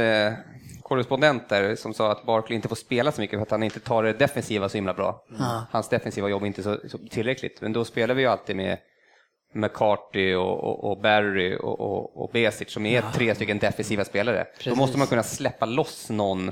korrespondent 0.87 1.49
där, 1.49 1.75
som 1.75 1.93
sa 1.93 2.11
att 2.11 2.25
Barkley 2.25 2.55
inte 2.55 2.67
får 2.67 2.75
spela 2.75 3.11
så 3.11 3.21
mycket 3.21 3.37
för 3.37 3.43
att 3.43 3.51
han 3.51 3.63
inte 3.63 3.79
tar 3.79 4.03
det 4.03 4.13
defensiva 4.13 4.69
så 4.69 4.77
himla 4.77 4.93
bra. 4.93 5.23
Hans 5.71 5.89
defensiva 5.89 6.29
jobb 6.29 6.43
är 6.43 6.47
inte 6.47 6.63
så, 6.63 6.77
så 6.87 6.97
tillräckligt. 6.97 7.61
Men 7.61 7.73
då 7.73 7.85
spelar 7.85 8.15
vi 8.15 8.21
ju 8.21 8.27
alltid 8.27 8.55
med 8.55 8.77
McCarthy 9.53 10.35
och, 10.35 10.63
och, 10.63 10.91
och 10.91 11.01
Barry 11.01 11.55
och, 11.55 11.79
och, 11.79 12.23
och 12.23 12.29
Besic 12.33 12.71
som 12.71 12.85
är 12.85 13.03
tre 13.13 13.35
stycken 13.35 13.59
defensiva 13.59 14.05
spelare. 14.05 14.45
Då 14.63 14.75
måste 14.75 14.97
man 14.97 15.07
kunna 15.07 15.23
släppa 15.23 15.65
loss 15.65 16.09
någon 16.09 16.51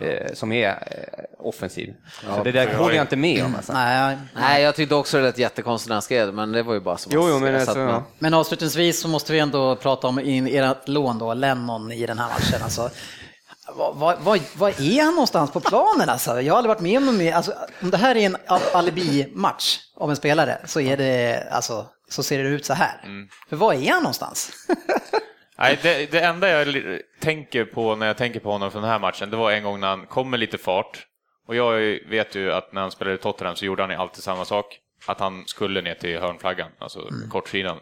eh, 0.00 0.32
som 0.34 0.52
är 0.52 0.68
eh, 0.68 1.24
offensiv. 1.38 1.94
så 2.36 2.44
det 2.44 2.52
där 2.52 2.74
håller 2.74 2.94
jag 2.94 3.02
inte 3.02 3.16
med 3.16 3.44
om. 3.44 3.54
Alltså. 3.54 3.72
Nej, 3.72 4.16
Nej, 4.34 4.62
jag 4.62 4.74
tyckte 4.74 4.94
också 4.94 5.16
det 5.16 5.22
lät 5.22 5.38
jättekonstigt 5.38 5.88
när 5.88 5.94
han 5.94 6.02
skrev 6.02 6.34
men 6.34 6.52
det 6.52 6.62
var 6.62 6.74
ju 6.74 6.80
bara 6.80 6.96
som 6.96 7.12
Jo, 7.14 7.28
jo, 7.28 7.38
men 7.38 7.54
så 7.54 7.70
alltså, 7.70 7.80
ja. 7.80 8.02
Men 8.18 8.34
avslutningsvis 8.34 9.00
så 9.00 9.08
måste 9.08 9.32
vi 9.32 9.38
ändå 9.38 9.76
prata 9.76 10.06
om 10.06 10.18
in 10.18 10.46
ert 10.46 10.88
lån 10.88 11.18
då, 11.18 11.34
Lennon 11.34 11.92
i 11.92 12.06
den 12.06 12.18
här 12.18 12.28
matchen. 12.28 12.62
Alltså, 12.62 12.90
vad, 13.68 13.96
vad, 13.96 14.18
vad, 14.20 14.40
vad 14.56 14.80
är 14.80 15.02
han 15.04 15.14
någonstans 15.14 15.50
på 15.50 15.60
planen 15.60 16.08
alltså? 16.08 16.40
Jag 16.40 16.52
har 16.52 16.58
aldrig 16.58 16.68
varit 16.68 16.80
med 16.80 17.08
om 17.08 17.16
mer. 17.16 17.32
Alltså, 17.32 17.52
om 17.82 17.90
det 17.90 17.96
här 17.96 18.16
är 18.16 18.26
en 18.26 18.36
alibi-match 18.74 19.78
av 19.96 20.10
en 20.10 20.16
spelare 20.16 20.58
så, 20.64 20.80
är 20.80 20.96
det, 20.96 21.48
alltså, 21.50 21.86
så 22.08 22.22
ser 22.22 22.44
det 22.44 22.50
ut 22.50 22.64
så 22.64 22.74
här. 22.74 23.00
För 23.48 23.56
var 23.56 23.74
är 23.74 23.90
han 23.90 24.02
någonstans? 24.02 24.52
Nej, 25.58 25.78
det, 25.82 26.10
det 26.12 26.20
enda 26.20 26.48
jag 26.48 26.76
tänker 27.20 27.64
på 27.64 27.96
när 27.96 28.06
jag 28.06 28.16
tänker 28.16 28.40
på 28.40 28.52
honom 28.52 28.70
från 28.70 28.82
den 28.82 28.90
här 28.90 28.98
matchen, 28.98 29.30
det 29.30 29.36
var 29.36 29.52
en 29.52 29.64
gång 29.64 29.80
när 29.80 29.88
han 29.88 30.06
kom 30.06 30.30
med 30.30 30.40
lite 30.40 30.58
fart. 30.58 31.06
Och 31.48 31.56
jag 31.56 31.98
vet 32.08 32.34
ju 32.34 32.52
att 32.52 32.72
när 32.72 32.80
han 32.80 32.90
spelade 32.90 33.14
i 33.14 33.18
Tottenham 33.18 33.56
så 33.56 33.64
gjorde 33.64 33.82
han 33.82 33.90
alltid 33.90 34.22
samma 34.22 34.44
sak. 34.44 34.78
Att 35.06 35.20
han 35.20 35.44
skulle 35.46 35.80
ner 35.80 35.94
till 35.94 36.18
hörnflaggan, 36.18 36.70
alltså 36.78 37.08
kortsidan. 37.30 37.78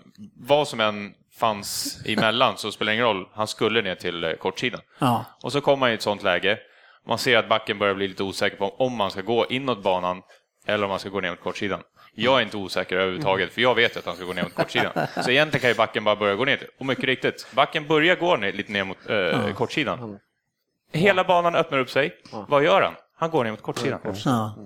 Vad 0.47 0.69
som 0.69 0.81
än 0.81 1.15
fanns 1.41 1.99
emellan 2.07 2.59
så 2.59 2.73
spelar 2.73 2.93
det 2.93 2.95
ingen 2.95 3.07
roll, 3.07 3.29
han 3.33 3.47
skulle 3.47 3.83
ner 3.83 3.95
till 3.95 4.25
eh, 4.25 4.33
kortsidan. 4.33 4.81
Ja. 4.99 5.25
Och 5.43 5.53
så 5.53 5.61
kommer 5.61 5.87
han 5.87 5.91
i 5.93 5.95
ett 5.95 6.03
sånt 6.03 6.23
läge, 6.23 6.59
man 7.07 7.19
ser 7.19 7.39
att 7.39 7.49
backen 7.49 7.79
börjar 7.79 7.95
bli 7.95 8.09
lite 8.09 8.23
osäker 8.23 8.57
på 8.57 8.69
om 8.79 8.97
man 8.97 9.11
ska 9.11 9.21
gå 9.21 9.47
inåt 9.47 9.83
banan 9.83 10.23
eller 10.67 10.85
om 10.85 10.91
man 10.91 10.99
ska 10.99 11.09
gå 11.09 11.21
ner 11.21 11.31
mot 11.31 11.41
kortsidan. 11.41 11.81
Jag 12.15 12.39
är 12.39 12.43
inte 12.43 12.57
osäker 12.57 12.97
överhuvudtaget, 12.97 13.53
för 13.53 13.61
jag 13.63 13.75
vet 13.75 13.97
att 13.97 14.07
han 14.07 14.17
ska 14.17 14.25
gå 14.25 14.33
ner 14.33 14.43
mot 14.43 14.55
kortsidan. 14.55 14.93
Så 15.25 15.31
egentligen 15.31 15.61
kan 15.61 15.71
ju 15.71 15.77
backen 15.77 16.05
bara 16.05 16.17
börja 16.17 16.35
gå 16.35 16.45
ner. 16.45 16.71
Och 16.79 16.87
mycket 16.87 17.05
riktigt, 17.05 17.47
backen 17.55 17.87
börjar 17.87 18.17
gå 18.17 18.37
ner, 18.37 18.53
lite 18.53 18.73
ner 18.73 18.85
mot 18.85 19.11
eh, 19.11 19.55
kortsidan. 19.55 20.19
Hela 20.93 21.25
banan 21.25 21.55
öppnar 21.55 21.79
upp 21.79 21.91
sig. 21.91 22.13
Vad 22.49 22.65
gör 22.65 22.83
han? 22.83 22.95
Han 23.17 23.31
går 23.31 23.45
ner 23.45 23.51
mot 23.51 23.63
kortsidan. 23.63 24.01
Ja. 24.25 24.57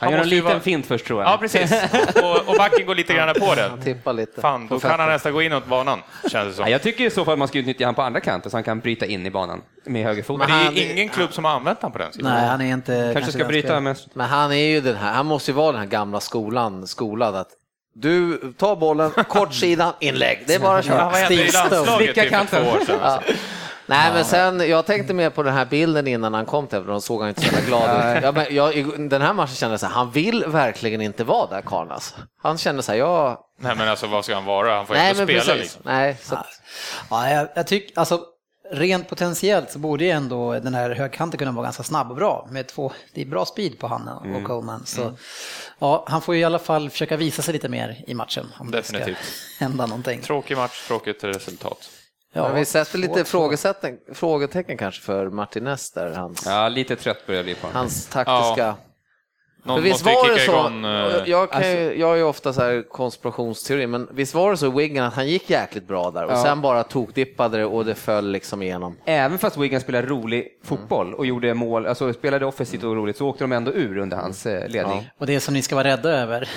Han 0.00 0.12
gör 0.12 0.18
en 0.18 0.28
liten 0.28 0.44
vara- 0.44 0.60
fint 0.60 0.86
först 0.86 1.06
tror 1.06 1.22
jag. 1.22 1.32
Ja, 1.32 1.36
precis. 1.40 1.72
Och, 2.22 2.48
och 2.48 2.54
backen 2.58 2.86
går 2.86 2.94
lite 2.94 3.14
grann 3.14 3.34
på 3.34 3.54
det. 3.54 3.70
Tippa 3.84 4.12
lite. 4.12 4.40
Fan, 4.40 4.66
då 4.68 4.80
kan 4.80 5.00
han 5.00 5.08
nästan 5.08 5.32
gå 5.32 5.42
inåt 5.42 5.66
banan, 5.66 6.02
känns 6.30 6.48
det 6.48 6.52
som. 6.54 6.64
Ja, 6.64 6.70
jag 6.70 6.82
tycker 6.82 7.04
i 7.04 7.10
så 7.10 7.24
fall 7.24 7.38
man 7.38 7.48
ska 7.48 7.58
utnyttja 7.58 7.84
han 7.84 7.94
på 7.94 8.02
andra 8.02 8.20
kanten 8.20 8.50
så 8.50 8.56
han 8.56 8.64
kan 8.64 8.80
bryta 8.80 9.06
in 9.06 9.26
i 9.26 9.30
banan 9.30 9.62
med 9.84 10.04
högerfoten. 10.04 10.38
Men 10.38 10.48
det 10.58 10.80
är 10.80 10.86
han- 10.86 10.96
ingen 10.96 11.08
klubb 11.08 11.32
som 11.32 11.44
har 11.44 11.52
använt 11.52 11.82
honom 11.82 11.92
på 11.92 11.98
den 11.98 12.12
sidan. 12.12 12.32
Nej, 12.32 12.48
han 12.48 12.60
är 12.60 12.72
inte... 12.72 13.10
Kanske 13.14 13.32
ska 13.32 13.38
den 13.38 13.48
bryta 13.48 13.80
mest. 13.80 14.08
Men 14.14 14.26
han 14.28 14.52
är 14.52 14.56
ju 14.66 14.80
den 14.80 14.96
här, 14.96 15.12
han 15.12 15.26
måste 15.26 15.50
ju 15.50 15.54
vara 15.54 15.72
den 15.72 15.80
här 15.80 15.88
gamla 15.88 16.20
skolan, 16.20 16.86
skolad 16.86 17.36
att 17.36 17.48
du 17.94 18.36
tar 18.58 18.76
bollen, 18.76 19.10
kortsidan, 19.10 19.92
inlägg. 20.00 20.44
Det 20.46 20.54
är 20.54 20.58
bara 20.60 20.78
att 20.78 20.86
Ja, 20.86 20.92
köra. 20.92 21.04
vad 21.04 21.14
hände 21.14 21.34
i 21.34 21.50
landslaget 21.52 22.14
typ 22.14 22.28
för 22.48 22.62
två 22.64 22.70
år 22.70 22.84
sedan? 22.86 23.00
Alltså. 23.02 23.32
Nej, 23.90 24.12
men 24.12 24.24
sen, 24.24 24.68
jag 24.68 24.86
tänkte 24.86 25.14
mer 25.14 25.30
på 25.30 25.42
den 25.42 25.54
här 25.54 25.64
bilden 25.64 26.06
innan 26.06 26.34
han 26.34 26.46
kom 26.46 26.66
till 26.66 26.78
Everton, 26.78 27.00
såg 27.00 27.20
han 27.20 27.28
inte 27.28 27.40
så 27.40 27.46
jävla 27.54 27.66
glad 27.68 28.16
ut. 28.16 28.22
Ja, 28.22 28.32
men 28.32 28.54
jag, 28.54 29.00
den 29.10 29.22
här 29.22 29.32
matchen 29.32 29.54
kände 29.54 29.72
jag 29.72 29.80
så 29.80 29.86
här, 29.86 29.92
han 29.94 30.10
vill 30.10 30.44
verkligen 30.46 31.00
inte 31.00 31.24
vara 31.24 31.46
där, 31.50 31.62
Karl. 31.62 31.90
Alltså. 31.90 32.14
Han 32.42 32.58
kände 32.58 32.82
så 32.82 32.92
här, 32.92 32.98
jag... 32.98 33.38
Nej 33.60 33.76
men 33.76 33.88
alltså 33.88 34.06
vad 34.06 34.24
ska 34.24 34.34
han 34.34 34.44
vara? 34.44 34.74
Han 34.76 34.86
får 34.86 34.94
Nej, 34.94 35.10
inte 35.10 35.24
spela 35.24 35.40
precis. 35.40 35.56
liksom. 35.60 35.82
Nej, 35.84 36.16
så 36.22 36.38
Ja, 37.10 37.30
jag, 37.30 37.48
jag 37.54 37.66
tycker, 37.66 37.98
alltså 38.00 38.20
rent 38.72 39.08
potentiellt 39.08 39.70
så 39.70 39.78
borde 39.78 40.04
ju 40.04 40.10
ändå 40.10 40.52
den 40.52 40.74
här 40.74 40.90
högkanten 40.90 41.38
kunna 41.38 41.52
vara 41.52 41.64
ganska 41.64 41.82
snabb 41.82 42.10
och 42.10 42.16
bra. 42.16 42.48
Med 42.50 42.66
två, 42.68 42.92
det 43.14 43.22
är 43.22 43.26
bra 43.26 43.44
speed 43.44 43.78
på 43.78 43.86
han 43.86 44.08
och 44.08 44.26
Mm. 44.26 44.44
Coleman. 44.44 44.86
Så, 44.86 45.12
ja, 45.78 46.04
han 46.08 46.22
får 46.22 46.34
ju 46.34 46.40
i 46.40 46.44
alla 46.44 46.58
fall 46.58 46.90
försöka 46.90 47.16
visa 47.16 47.42
sig 47.42 47.52
lite 47.52 47.68
mer 47.68 48.04
i 48.06 48.14
matchen. 48.14 48.46
Om 48.58 48.70
Definitivt. 48.70 49.06
det 49.18 49.24
ska 49.24 49.64
hända 49.64 49.86
någonting. 49.86 50.20
Tråkig 50.20 50.56
match, 50.56 50.86
tråkigt 50.86 51.24
resultat. 51.24 51.90
Ja, 52.32 52.42
men 52.48 52.54
vi 52.56 52.64
sätter 52.64 52.98
lite 52.98 53.24
frågetecken 54.14 54.76
kanske 54.76 55.02
för 55.02 55.30
Martinez 55.30 55.90
där, 55.90 56.10
hans, 56.14 56.46
Ja, 56.46 56.68
lite 56.68 56.96
trött 56.96 57.26
börjar 57.26 57.38
jag 57.38 57.44
bli 57.44 57.54
på 57.54 57.66
hans 57.72 58.06
taktiska... 58.06 58.76
Någon 59.62 59.76
För 59.76 59.82
visst 59.82 60.04
var 60.04 60.34
det 60.34 60.38
så, 60.40 60.52
igång, 60.52 60.84
eh, 60.84 61.22
jag, 61.26 61.50
kan 61.50 61.62
ju, 61.62 61.98
jag 62.00 62.12
är 62.12 62.16
ju 62.16 62.22
ofta 62.22 62.52
så 62.52 62.60
här 62.60 62.88
konspirationsteori, 62.90 63.86
men 63.86 64.08
visst 64.10 64.34
var 64.34 64.50
det 64.50 64.56
så 64.56 64.70
Wigan 64.70 65.06
att 65.06 65.14
han 65.14 65.28
gick 65.28 65.50
jäkligt 65.50 65.88
bra 65.88 66.10
där 66.10 66.24
och 66.24 66.32
Ja. 66.32 66.42
sen 66.42 66.60
bara 66.60 66.82
tokdippade 66.82 67.58
det 67.58 67.64
och 67.64 67.84
det 67.84 67.94
föll 67.94 68.30
liksom 68.30 68.62
igenom. 68.62 68.96
Även 69.04 69.38
fast 69.38 69.56
Wigan 69.56 69.80
spelade 69.80 70.06
rolig 70.06 70.48
fotboll 70.64 71.14
och 71.14 71.26
gjorde 71.26 71.54
mål, 71.54 71.86
alltså 71.86 72.12
spelade 72.12 72.46
offensivt 72.46 72.84
och 72.84 72.96
roligt, 72.96 73.16
så 73.16 73.26
åkte 73.28 73.44
de 73.44 73.52
ändå 73.52 73.72
ur 73.72 73.98
under 73.98 74.16
hans 74.16 74.46
eh, 74.46 74.68
ledning. 74.68 75.10
Och 75.18 75.26
det 75.26 75.40
som 75.40 75.54
ni 75.54 75.62
ska 75.62 75.74
vara 75.74 75.88
rädda 75.88 76.10
över, 76.10 76.48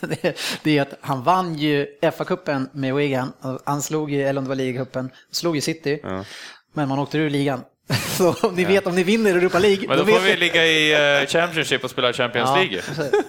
det, 0.00 0.38
det 0.62 0.78
är 0.78 0.82
att 0.82 0.94
han 1.00 1.22
vann 1.22 1.54
ju 1.54 1.86
FA-cupen 2.02 2.68
med 2.72 2.94
Wigan. 2.94 3.32
Han 3.64 3.82
slog 3.82 4.10
ju, 4.10 4.22
eller 4.22 4.38
om 4.38 4.44
det 4.44 4.48
var 4.48 4.56
ligacupen, 4.56 5.10
slog 5.30 5.54
ju 5.54 5.60
City. 5.60 6.00
Men 6.72 6.88
man 6.88 6.98
åkte 6.98 7.18
ur 7.18 7.30
ligan. 7.30 7.60
Så 8.16 8.32
om 8.48 8.54
ni 8.54 8.64
vet, 8.64 8.86
om 8.86 8.94
ni 8.94 9.02
vinner 9.02 9.30
Europa 9.34 9.58
League, 9.58 9.88
Men 9.88 9.98
då 9.98 10.04
vet 10.04 10.14
får 10.14 10.22
vi 10.22 10.30
ni- 10.30 10.36
ligga 10.36 10.66
i 10.66 10.92
eh, 11.20 11.26
Championship 11.26 11.84
och 11.84 11.90
spela 11.90 12.12
Champions 12.12 12.50
Ja, 12.50 12.56
League. 12.56 12.80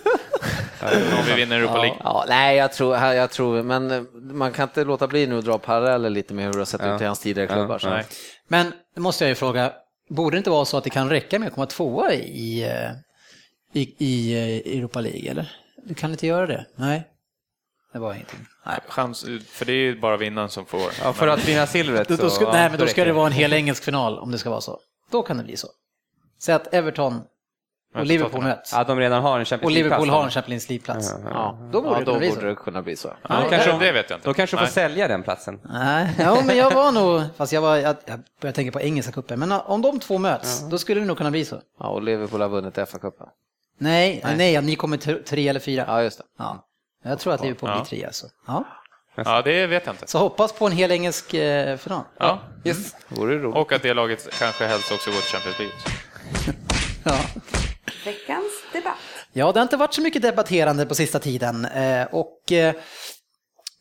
Om 1.19 1.25
vi 1.27 1.33
vinner 1.35 1.57
Europa 1.59 1.77
League. 1.77 1.97
Ja, 2.03 2.25
nej, 2.27 2.57
jag 2.57 2.73
tror, 2.73 2.97
jag 2.97 3.29
tror, 3.31 3.63
men 3.63 3.91
eh, 3.91 4.01
man 4.13 4.51
kan 4.53 4.63
inte 4.63 4.83
låta 4.83 5.07
bli 5.07 5.27
nu 5.27 5.37
att 5.37 5.45
dra 5.45 5.57
paralleller 5.57 6.09
lite 6.09 6.33
med 6.33 6.45
hur 6.45 6.51
det 6.53 6.57
har 6.59 6.65
sett 6.65 6.81
Ja. 6.83 6.95
ut 6.95 7.01
i 7.01 7.05
hans 7.05 7.19
tidigare 7.19 7.47
klubbar. 7.47 7.81
Nej. 7.85 8.05
Men 8.47 8.73
det 8.95 9.01
måste 9.01 9.23
jag 9.23 9.29
ju 9.29 9.35
fråga, 9.35 9.71
borde 10.09 10.35
det 10.35 10.37
inte 10.37 10.49
vara 10.49 10.65
så 10.65 10.77
att 10.77 10.83
det 10.83 10.89
kan 10.89 11.09
räcka 11.09 11.39
med 11.39 11.47
att 11.47 11.53
komma 11.53 11.65
tvåa 11.65 12.13
i, 12.13 12.63
eh, 12.63 12.91
i, 13.81 13.93
i 13.97 14.35
Europa 14.77 15.01
League, 15.01 15.31
eller? 15.31 15.51
Du 15.85 15.93
kan 15.93 16.11
inte 16.11 16.27
göra 16.27 16.47
det? 16.47 16.65
Nej, 16.75 17.03
det 17.97 18.01
var 18.01 18.13
ingenting. 18.13 18.39
Nej. 18.65 18.79
Chans, 18.87 19.25
för 19.49 19.65
det 19.65 19.71
är 19.71 19.75
ju 19.75 19.99
bara 19.99 20.17
vinnaren 20.17 20.49
som 20.49 20.65
får. 20.65 20.91
Ja, 21.03 21.13
för 21.13 21.27
att 21.27 21.47
vinna 21.47 21.67
silvret 21.67 22.07
Då, 22.07 22.17
så... 22.17 22.23
då 22.23 22.29
ska, 22.29 22.51
nej, 22.51 22.69
men 22.69 22.79
då 22.79 22.87
ska 22.87 23.05
det 23.05 23.13
vara 23.13 23.27
en 23.27 23.33
hel 23.33 23.53
engelsk 23.53 23.83
final 23.83 24.19
om 24.19 24.31
det 24.31 24.37
ska 24.37 24.49
vara 24.49 24.61
så. 24.61 24.79
Då 25.11 25.21
kan 25.21 25.37
det 25.37 25.43
bli 25.43 25.57
så. 25.57 25.67
Säg 26.39 26.55
att 26.55 26.73
Everton 26.73 27.21
och 27.95 28.05
Liverpool 28.05 28.43
möts. 28.43 28.73
Ja, 28.73 28.83
de 28.83 28.99
redan 28.99 29.23
har 29.23 29.39
en 29.39 29.45
Champions 29.45 29.65
Och 29.65 29.71
Liverpool 29.71 30.07
League-plats, 30.07 30.17
har 30.17 30.23
en 30.23 30.31
Champions 30.31 30.69
League-plats. 30.69 31.13
Ja, 31.23 31.69
Då 31.71 31.81
borde 31.81 31.93
ja, 31.95 31.99
det 31.99 32.05
då 32.05 32.11
kunna 32.11 32.19
bli 32.19 32.29
borde 32.29 32.41
så. 32.41 32.45
det 32.47 32.55
kunna 32.55 32.81
bli 32.81 32.95
så. 32.95 33.07
Ja, 33.07 33.43
Ja, 33.43 33.49
kanske, 33.49 33.71
det 33.71 33.91
vet 33.91 34.09
jag 34.09 34.17
inte. 34.17 34.27
De 34.27 34.33
kanske 34.33 34.57
får 34.57 34.63
Nej. 34.63 34.71
sälja 34.71 35.07
den 35.07 35.23
platsen. 35.23 35.59
Nej, 35.63 36.15
ja, 36.19 36.41
men 36.45 36.57
jag 36.57 36.71
var 36.71 36.91
nog, 36.91 37.21
fast 37.37 37.53
jag, 37.53 37.61
var, 37.61 37.75
jag, 37.75 37.95
jag 38.05 38.19
började 38.41 38.55
tänka 38.55 38.71
på 38.71 38.81
engelska 38.81 39.11
cupen, 39.11 39.39
men 39.39 39.51
om 39.51 39.81
de 39.81 39.99
två 39.99 40.17
möts, 40.17 40.69
då 40.69 40.77
skulle 40.77 41.01
det 41.01 41.07
nog 41.07 41.17
kunna 41.17 41.31
bli 41.31 41.45
så. 41.45 41.61
Ja, 41.79 41.87
och 41.87 42.01
Liverpool 42.01 42.41
har 42.41 42.49
vunnit 42.49 42.75
FA-cupen. 42.77 43.27
Nej, 43.79 44.23
nej, 44.37 44.55
att 44.57 44.63
ni 44.63 44.75
kommer 44.75 45.23
tre 45.23 45.47
eller 45.47 45.59
fyra. 45.59 45.83
Ja, 45.87 46.01
just 46.03 46.17
det. 46.17 46.23
Ja. 46.37 46.66
Jag 47.07 47.19
tror 47.19 47.33
att 47.33 47.41
Liverpool 47.41 47.71
blir 47.71 47.83
tre 47.85 48.05
alltså. 48.05 48.27
Ja. 48.47 48.63
Ja, 49.25 49.41
det 49.41 49.67
vet 49.67 49.85
jag 49.85 49.93
inte. 49.93 50.07
Så 50.07 50.17
hoppas 50.19 50.53
på 50.53 50.65
en 50.65 50.71
hel 50.71 50.91
engelsk 50.91 51.33
eh, 51.33 51.77
final. 51.77 52.01
Ja. 52.19 52.39
Yes. 52.65 52.95
Vore 53.07 53.37
roligt. 53.39 53.55
Och 53.55 53.71
att 53.71 53.81
det 53.81 53.93
laget 53.93 54.39
kanske 54.39 54.65
helst 54.65 54.91
också 54.91 55.09
går 55.11 55.17
till 55.17 55.29
Champions 55.31 55.59
League. 55.59 55.75
Ja. 57.05 57.19
Veckans 58.05 58.51
debatt. 58.73 58.97
ja, 59.33 59.51
det 59.51 59.59
har 59.59 59.63
inte 59.63 59.77
varit 59.77 59.93
så 59.93 60.01
mycket 60.01 60.21
debatterande 60.21 60.85
på 60.85 60.95
sista 60.95 61.19
tiden. 61.19 61.65
Eh, 61.65 62.07
och, 62.11 62.51
eh, 62.51 62.75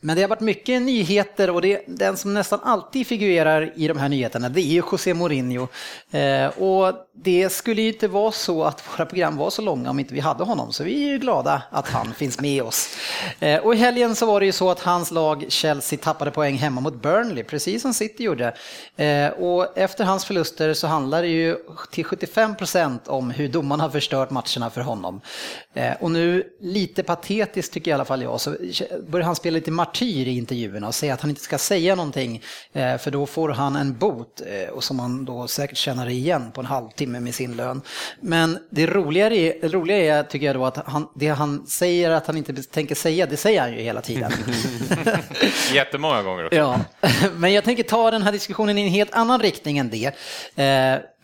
men 0.00 0.16
det 0.16 0.22
har 0.22 0.28
varit 0.28 0.40
mycket 0.40 0.82
nyheter 0.82 1.50
och 1.50 1.62
det, 1.62 1.84
den 1.86 2.16
som 2.16 2.34
nästan 2.34 2.60
alltid 2.62 3.06
figurerar 3.06 3.72
i 3.76 3.88
de 3.88 3.98
här 3.98 4.08
nyheterna 4.08 4.48
det 4.48 4.60
är 4.60 4.62
ju 4.62 4.82
José 4.92 5.14
Mourinho. 5.14 5.68
Eh, 6.10 6.46
och 6.46 6.94
det 7.14 7.52
skulle 7.52 7.82
ju 7.82 7.88
inte 7.88 8.08
vara 8.08 8.32
så 8.32 8.64
att 8.64 8.82
våra 8.92 9.06
program 9.06 9.36
var 9.36 9.50
så 9.50 9.62
långa 9.62 9.90
om 9.90 9.98
inte 9.98 10.14
vi 10.14 10.20
hade 10.20 10.44
honom, 10.44 10.72
så 10.72 10.84
vi 10.84 11.04
är 11.04 11.08
ju 11.08 11.18
glada 11.18 11.62
att 11.70 11.88
han 11.88 12.14
finns 12.14 12.40
med 12.40 12.62
oss. 12.62 12.96
Eh, 13.40 13.60
och 13.60 13.74
i 13.74 13.76
helgen 13.76 14.16
så 14.16 14.26
var 14.26 14.40
det 14.40 14.46
ju 14.46 14.52
så 14.52 14.70
att 14.70 14.80
hans 14.80 15.10
lag 15.10 15.44
Chelsea 15.48 15.98
tappade 16.02 16.30
poäng 16.30 16.54
hemma 16.54 16.80
mot 16.80 17.02
Burnley, 17.02 17.44
precis 17.44 17.82
som 17.82 17.94
City 17.94 18.24
gjorde. 18.24 18.56
Eh, 18.96 19.28
och 19.28 19.78
efter 19.78 20.04
hans 20.04 20.24
förluster 20.24 20.74
så 20.74 20.86
handlar 20.86 21.22
det 21.22 21.28
ju 21.28 21.56
till 21.90 22.04
75% 22.04 22.98
om 23.06 23.30
hur 23.30 23.48
domarna 23.48 23.82
har 23.82 23.90
förstört 23.90 24.30
matcherna 24.30 24.70
för 24.70 24.80
honom. 24.80 25.20
Eh, 25.74 25.92
och 26.00 26.10
nu, 26.10 26.42
lite 26.60 27.02
patetiskt 27.02 27.72
tycker 27.72 27.90
i 27.90 27.94
alla 27.94 28.04
fall 28.04 28.22
jag, 28.22 28.40
så 28.40 28.56
börjar 29.08 29.26
han 29.26 29.36
spela 29.36 29.54
lite 29.54 29.70
match 29.70 29.85
martyr 29.86 30.28
i 30.28 30.36
intervjuerna 30.36 30.86
och 30.86 30.94
säga 30.94 31.14
att 31.14 31.20
han 31.20 31.30
inte 31.30 31.42
ska 31.42 31.58
säga 31.58 31.94
någonting, 31.94 32.42
eh, 32.72 32.98
för 32.98 33.10
då 33.10 33.26
får 33.26 33.48
han 33.48 33.76
en 33.76 33.98
bot 33.98 34.42
eh, 34.46 34.68
och 34.68 34.84
som 34.84 34.98
han 34.98 35.24
då 35.24 35.48
säkert 35.48 35.76
tjänar 35.76 36.08
igen 36.08 36.50
på 36.52 36.60
en 36.60 36.66
halvtimme 36.66 37.20
med 37.20 37.34
sin 37.34 37.56
lön. 37.56 37.82
Men 38.20 38.58
det 38.70 38.86
roliga 38.86 39.26
är, 39.26 39.68
roliga 39.68 40.18
är 40.18 40.22
tycker 40.22 40.46
jag 40.46 40.56
då 40.56 40.66
att 40.66 40.86
han, 40.86 41.08
det 41.14 41.28
han 41.28 41.66
säger 41.66 42.10
att 42.10 42.26
han 42.26 42.36
inte 42.36 42.62
tänker 42.62 42.94
säga, 42.94 43.26
det 43.26 43.36
säger 43.36 43.60
han 43.60 43.72
ju 43.72 43.80
hela 43.80 44.00
tiden. 44.00 44.32
Jättemånga 45.74 46.22
gånger 46.22 46.44
också. 46.44 46.58
Ja, 46.58 46.80
men 47.36 47.52
jag 47.52 47.64
tänker 47.64 47.82
ta 47.82 48.10
den 48.10 48.22
här 48.22 48.32
diskussionen 48.32 48.78
i 48.78 48.82
en 48.82 48.88
helt 48.88 49.14
annan 49.14 49.40
riktning 49.40 49.78
än 49.78 49.90
det. 49.90 50.12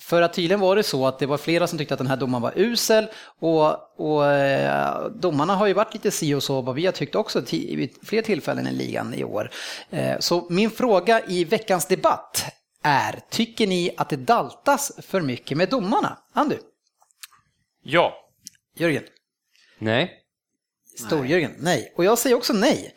För 0.02 0.22
att 0.22 0.34
tydligen 0.34 0.60
var 0.60 0.76
det 0.76 0.82
så 0.82 1.06
att 1.06 1.18
det 1.18 1.26
var 1.26 1.38
flera 1.38 1.66
som 1.66 1.78
tyckte 1.78 1.94
att 1.94 1.98
den 1.98 2.06
här 2.06 2.16
domaren 2.16 2.42
var 2.42 2.52
usel 2.56 3.08
och, 3.38 4.00
och 4.00 4.26
eh, 4.26 5.06
domarna 5.06 5.54
har 5.54 5.66
ju 5.66 5.72
varit 5.72 5.94
lite 5.94 6.10
si 6.10 6.34
och 6.34 6.42
så 6.42 6.60
vad 6.60 6.74
vi 6.74 6.86
har 6.86 6.92
tyckt 6.92 7.14
också 7.14 7.42
vid 7.50 7.96
fler 8.02 8.22
tillfällen 8.22 8.66
i 8.66 8.72
ligan 8.72 9.14
i 9.14 9.24
år. 9.24 9.50
Eh, 9.90 10.18
så 10.18 10.46
min 10.50 10.70
fråga 10.70 11.20
i 11.26 11.44
veckans 11.44 11.86
debatt 11.86 12.44
är, 12.82 13.20
tycker 13.30 13.66
ni 13.66 13.94
att 13.96 14.08
det 14.08 14.16
daltas 14.16 14.92
för 14.98 15.20
mycket 15.20 15.58
med 15.58 15.68
domarna? 15.68 16.18
Andu? 16.32 16.58
Ja. 17.82 18.14
Jörgen? 18.76 19.02
Nej. 19.78 20.10
Stor-Jörgen? 20.98 21.54
Nej. 21.58 21.92
Och 21.96 22.04
jag 22.04 22.18
säger 22.18 22.36
också 22.36 22.52
nej. 22.52 22.94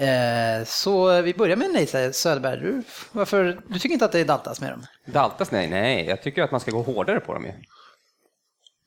Eh, 0.00 0.64
så 0.64 1.22
vi 1.22 1.34
börjar 1.34 1.56
med 1.56 1.70
nej, 1.70 2.12
Söderberg. 2.12 2.60
Du, 2.60 2.82
varför, 3.12 3.60
du 3.66 3.78
tycker 3.78 3.92
inte 3.92 4.04
att 4.04 4.12
det 4.12 4.24
daltas 4.24 4.60
med 4.60 4.70
dem? 4.70 4.86
Daltas? 5.06 5.50
Nej, 5.50 5.68
nej. 5.68 6.06
Jag 6.06 6.22
tycker 6.22 6.42
att 6.42 6.50
man 6.50 6.60
ska 6.60 6.70
gå 6.70 6.82
hårdare 6.82 7.20
på 7.20 7.34
dem 7.34 7.44
ju. 7.44 7.52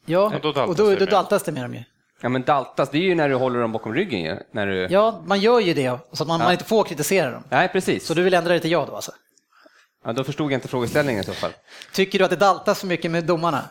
Ja, 0.06 0.26
Och 0.26 0.42
då 0.42 0.52
daltas 0.52 0.70
och 0.70 0.76
då, 0.76 0.90
det 0.90 0.96
då 0.96 1.00
med. 1.00 1.10
daltas 1.10 1.44
det 1.44 1.52
med 1.52 1.64
dem 1.64 1.74
ju. 1.74 1.84
Ja, 2.22 2.30
men 2.30 2.42
daltas, 2.44 2.90
det 2.90 2.98
är 2.98 3.02
ju 3.02 3.16
när 3.16 3.30
du 3.30 3.36
håller 3.36 3.60
dem 3.60 3.72
bakom 3.72 3.94
ryggen 3.94 4.22
ju. 4.22 4.38
När 4.52 4.68
du... 4.68 4.88
Ja, 4.90 5.24
man 5.26 5.40
gör 5.40 5.60
ju 5.60 5.74
det 5.74 6.00
så 6.12 6.24
att 6.24 6.28
man, 6.28 6.40
man 6.40 6.52
inte 6.52 6.64
får 6.66 6.84
kritisera 6.84 7.32
dem. 7.32 7.44
Nej, 7.50 7.68
precis. 7.68 8.06
Så 8.06 8.14
du 8.14 8.22
vill 8.24 8.34
ändra 8.34 8.54
det 8.54 8.60
till 8.60 8.72
ja 8.72 8.86
då 8.86 8.96
alltså? 8.96 9.12
Ja, 10.06 10.14
då 10.14 10.24
förstod 10.24 10.52
jag 10.52 10.58
inte 10.58 10.68
frågeställningen 10.68 11.22
i 11.22 11.26
så 11.26 11.34
fall. 11.34 11.52
Tycker 11.92 12.20
du 12.20 12.26
att 12.26 12.32
det 12.32 12.38
daltas 12.38 12.80
för 12.80 12.88
mycket 12.88 13.12
med 13.12 13.24
domarna? 13.24 13.70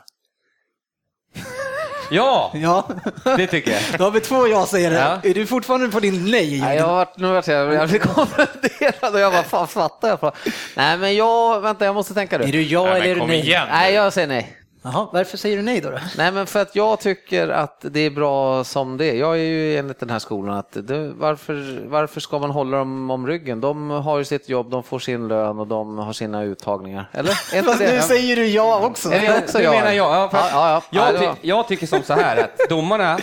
Ja, 2.12 2.50
Ja, 2.54 2.88
det 3.36 3.46
tycker 3.46 3.70
jag. 3.70 3.80
då 3.98 4.04
har 4.04 4.10
vi 4.10 4.20
två 4.20 4.48
ja 4.48 4.66
säger 4.66 4.90
det. 4.90 4.96
Ja. 4.98 5.30
Är 5.30 5.34
du 5.34 5.46
fortfarande 5.46 5.88
på 5.88 6.00
din 6.00 6.30
nej? 6.30 6.60
Nej, 6.60 6.76
jag 6.76 6.86
har 6.86 6.94
varit, 6.94 7.16
nu 7.18 7.32
vart 7.32 7.46
jag 7.48 7.72
jävligt 7.74 8.02
konfunderad 8.02 9.14
och 9.14 9.20
jag 9.20 9.32
bara, 9.32 9.42
fan 9.42 9.68
fattar 9.68 10.08
jag? 10.08 10.32
Nej, 10.76 10.98
men 10.98 11.16
jag, 11.16 11.60
vänta, 11.60 11.84
jag 11.84 11.94
måste 11.94 12.14
tänka 12.14 12.36
Är 12.36 12.52
du. 12.52 12.62
ja 12.62 12.84
Nej, 12.84 12.92
eller 13.00 13.10
är 13.10 13.14
du 13.14 13.26
nej? 13.26 13.40
igen. 13.40 13.68
Nej, 13.70 13.94
jag 13.94 14.12
säger 14.12 14.28
nej. 14.28 14.56
Jaha, 14.84 15.08
varför 15.12 15.36
säger 15.38 15.56
du 15.56 15.62
nej 15.62 15.80
då? 15.80 15.90
då? 15.90 15.98
Nej, 16.16 16.32
men 16.32 16.46
för 16.46 16.62
att 16.62 16.76
jag 16.76 17.00
tycker 17.00 17.48
att 17.48 17.76
det 17.90 18.00
är 18.00 18.10
bra 18.10 18.64
som 18.64 18.96
det 18.96 19.04
är. 19.10 19.14
Jag 19.14 19.32
är 19.32 19.42
ju 19.42 19.78
enligt 19.78 20.00
den 20.00 20.10
här 20.10 20.18
skolan 20.18 20.56
att 20.56 20.72
det, 20.72 21.08
varför, 21.08 21.82
varför 21.88 22.20
ska 22.20 22.38
man 22.38 22.50
hålla 22.50 22.76
dem 22.78 23.10
om 23.10 23.26
ryggen? 23.26 23.60
De 23.60 23.90
har 23.90 24.18
ju 24.18 24.24
sitt 24.24 24.48
jobb, 24.48 24.70
de 24.70 24.82
får 24.82 24.98
sin 24.98 25.28
lön 25.28 25.58
och 25.58 25.66
de 25.66 25.98
har 25.98 26.12
sina 26.12 26.42
uttagningar. 26.42 27.08
Eller? 27.12 27.62
Fast 27.62 27.80
nu 27.80 28.00
säger 28.00 28.36
du 28.36 28.46
ja 28.46 28.86
också. 28.86 29.12
Är 29.12 29.20
det 29.20 29.38
också 29.38 29.58
Du 29.58 29.64
jag? 29.64 29.74
menar 29.74 29.92
jag? 29.92 30.10
Ja, 30.12 30.28
Ja, 30.32 30.48
ja, 30.52 30.82
ja. 30.90 31.12
Jag, 31.12 31.20
ty 31.20 31.48
jag 31.48 31.68
tycker 31.68 31.86
som 31.86 32.02
så 32.02 32.12
här 32.12 32.36
att 32.36 32.68
domarna 32.68 33.18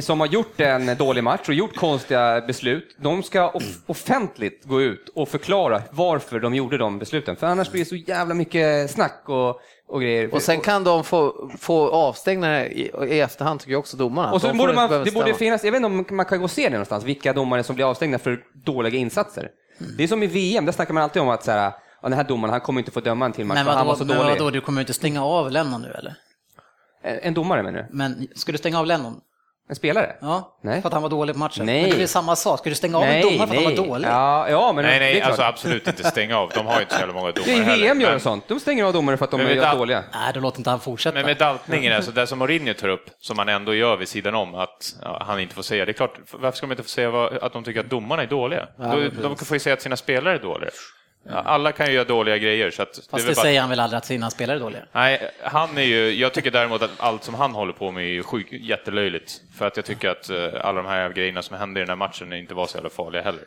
som 0.00 0.20
har 0.20 0.26
gjort 0.26 0.60
en 0.60 0.96
dålig 0.96 1.24
match 1.24 1.48
och 1.48 1.54
gjort 1.54 1.76
konstiga 1.76 2.40
beslut, 2.40 2.96
de 2.98 3.22
ska 3.22 3.48
off 3.48 3.78
offentligt 3.86 4.64
gå 4.64 4.82
ut 4.82 5.08
och 5.14 5.28
förklara 5.28 5.82
varför 5.90 6.40
de 6.40 6.54
gjorde 6.54 6.78
de 6.78 6.98
besluten. 6.98 7.36
För 7.36 7.46
annars 7.46 7.70
blir 7.70 7.80
det 7.84 7.88
så 7.88 7.96
jävla 7.96 8.34
mycket 8.34 8.90
snack 8.90 9.22
och, 9.26 9.60
och 9.88 10.00
grejer. 10.00 10.34
Och 10.34 10.42
sen 10.42 10.60
kan 10.60 10.84
de 10.84 11.04
få, 11.04 11.50
få 11.58 11.90
avstängningar 11.90 12.64
i, 12.64 12.90
i 13.08 13.20
efterhand 13.20 13.60
tycker 13.60 13.72
jag 13.72 13.78
också 13.78 13.96
domarna. 13.96 14.32
Och 14.32 14.40
så 14.40 14.46
De 14.46 14.58
borde 14.58 14.72
man, 14.72 15.04
det 15.04 15.14
borde 15.14 15.34
finnas, 15.34 15.64
jag 15.64 15.72
vet 15.72 15.76
inte 15.76 15.86
om 15.86 16.16
man 16.16 16.26
kan 16.26 16.38
gå 16.38 16.44
och 16.44 16.50
se 16.50 16.64
det 16.64 16.70
någonstans, 16.70 17.04
vilka 17.04 17.32
domare 17.32 17.62
som 17.62 17.74
blir 17.74 17.90
avstängda 17.90 18.18
för 18.18 18.40
dåliga 18.64 18.98
insatser. 18.98 19.50
Mm. 19.80 19.92
Det 19.96 20.02
är 20.02 20.08
som 20.08 20.22
i 20.22 20.26
VM, 20.26 20.64
där 20.64 20.72
snackar 20.72 20.94
man 20.94 21.02
alltid 21.02 21.22
om 21.22 21.28
att 21.28 21.44
så 21.44 21.50
här, 21.50 21.72
den 22.02 22.12
här 22.12 22.24
domaren 22.24 22.52
han 22.52 22.60
kommer 22.60 22.80
inte 22.80 22.90
få 22.90 23.00
döma 23.00 23.26
en 23.26 23.32
till 23.32 23.44
match 23.44 23.54
Men 23.64 23.66
han 23.66 23.86
var 23.86 23.94
så 23.94 24.04
men 24.04 24.16
dålig. 24.16 24.30
vadå, 24.30 24.50
du 24.50 24.60
kommer 24.60 24.80
inte 24.80 24.94
stänga 24.94 25.24
av 25.24 25.50
Lennon 25.50 25.82
nu 25.82 25.88
eller? 25.88 26.14
En 27.02 27.18
en 27.22 27.34
domare 27.34 27.62
menar 27.62 27.78
du? 27.78 27.96
Men 27.96 28.28
ska 28.34 28.52
du 28.52 28.58
stänga 28.58 28.78
av 28.78 28.86
Lennon? 28.86 29.20
En 29.68 29.76
spelare? 29.76 30.16
Ja, 30.20 30.56
Nej. 30.62 30.80
för 30.82 30.88
att 30.88 30.92
han 30.92 31.02
var 31.02 31.08
dålig 31.10 31.34
på 31.34 31.38
matchen. 31.38 31.66
Nej. 31.66 31.82
Men 31.88 31.90
det 31.98 32.02
är 32.02 32.06
samma 32.06 32.36
sak. 32.36 32.58
Ska 32.58 32.68
du 32.70 32.76
stänga 32.76 32.98
av 32.98 33.04
en 33.04 33.22
domare 33.22 33.36
för 33.36 33.44
att 33.44 33.54
han 33.54 33.64
var 33.64 33.86
dålig? 33.88 34.08
Ja, 34.08 34.48
ja, 34.48 34.72
men 34.72 34.84
Nej, 34.84 34.98
det 34.98 35.06
är 35.06 35.12
nej, 35.12 35.22
alltså 35.22 35.42
absolut 35.42 35.88
inte 35.88 36.04
stänga 36.10 36.38
av. 36.38 36.50
De 36.54 36.66
har 36.66 36.74
ju 36.74 36.80
inte 36.80 36.94
så 36.94 37.00
jävla 37.00 37.14
många 37.14 37.32
domare 37.32 37.50
Ja, 37.52 37.62
heller. 37.62 37.82
VM 37.84 38.00
gör 38.00 38.08
Men- 38.08 38.18
de 38.18 38.22
sånt. 38.22 38.48
De 38.48 38.60
stänger 38.60 38.84
av 38.84 38.92
domare 38.92 39.16
för 39.16 39.24
att 39.24 39.30
de 39.30 39.40
är 39.40 39.48
du- 39.72 39.78
dåliga. 39.78 40.04
Nej, 40.12 40.30
då 40.34 40.40
låter 40.40 40.58
inte 40.60 40.70
han 40.70 40.80
fortsätta. 40.80 41.14
Men 41.14 41.26
med 41.26 41.36
daltningen, 41.36 41.92
alltså 41.96 42.10
det 42.10 42.26
som 42.26 42.38
Mourinho 42.38 42.74
tar 42.74 42.88
upp, 42.88 43.04
som 43.20 43.38
han 43.38 43.48
ändå 43.48 43.74
gör 43.74 43.96
vid 43.96 44.08
sidan 44.08 44.34
om, 44.34 44.54
att 44.54 44.94
ja, 45.02 45.22
han 45.26 45.40
inte 45.40 45.54
får 45.54 45.62
säga. 45.62 45.84
Det 45.84 45.90
är 45.90 45.92
klart, 45.92 46.18
varför 46.32 46.56
ska 46.56 46.66
de 46.66 46.72
inte 46.72 46.82
få 46.82 46.88
säga 46.88 47.10
vad, 47.10 47.32
att 47.38 47.52
de 47.52 47.64
tycker 47.64 47.80
att 47.80 47.90
domarna 47.90 48.22
är 48.22 48.26
dåliga? 48.26 48.68
de, 48.78 49.10
de 49.22 49.36
får 49.36 49.54
ju 49.54 49.58
säga 49.60 49.74
att 49.74 49.82
sina 49.82 49.96
spelare 49.96 50.34
är 50.34 50.38
dåliga. 50.38 50.70
Alla 51.30 51.72
kan 51.72 51.86
ju 51.86 51.92
göra 51.92 52.04
dåliga 52.04 52.38
grejer, 52.38 52.70
så 52.70 52.82
att... 52.82 52.88
Fast 52.88 53.12
är 53.12 53.18
det, 53.18 53.24
väl 53.24 53.34
bara- 53.34 53.42
säger 53.42 53.60
han 53.60 53.70
väl 53.70 53.80
aldrig 53.80 53.98
att 53.98 54.04
sina 54.06 54.30
spelare 54.30 54.56
är 54.56 54.60
dåliga? 54.60 54.82
Nej, 54.92 55.30
han 55.42 55.78
är 55.78 55.82
ju, 55.82 56.10
jag 56.10 56.32
tycker 56.32 56.50
däremot 56.50 56.82
att 56.82 56.90
allt 56.96 57.24
som 57.24 57.34
han 57.34 57.52
håller 57.52 57.72
på 57.72 57.90
med 57.90 58.04
är 58.04 58.08
ju 58.08 58.22
sjukt 58.22 58.52
jättelöjligt. 58.52 59.40
För 59.58 59.66
att 59.66 59.76
jag 59.76 59.84
tycker 59.86 60.08
att 60.08 60.30
eh, 60.30 60.36
alla 60.62 60.82
de 60.82 60.88
här 60.88 61.10
grejerna 61.12 61.42
som 61.42 61.56
hände 61.56 61.80
i 61.80 61.82
den 61.82 61.88
här 61.88 61.96
matchen 61.96 62.32
inte 62.32 62.54
var 62.54 62.66
så 62.66 62.76
jävla 62.76 62.90
farliga 62.90 63.22
heller. 63.22 63.42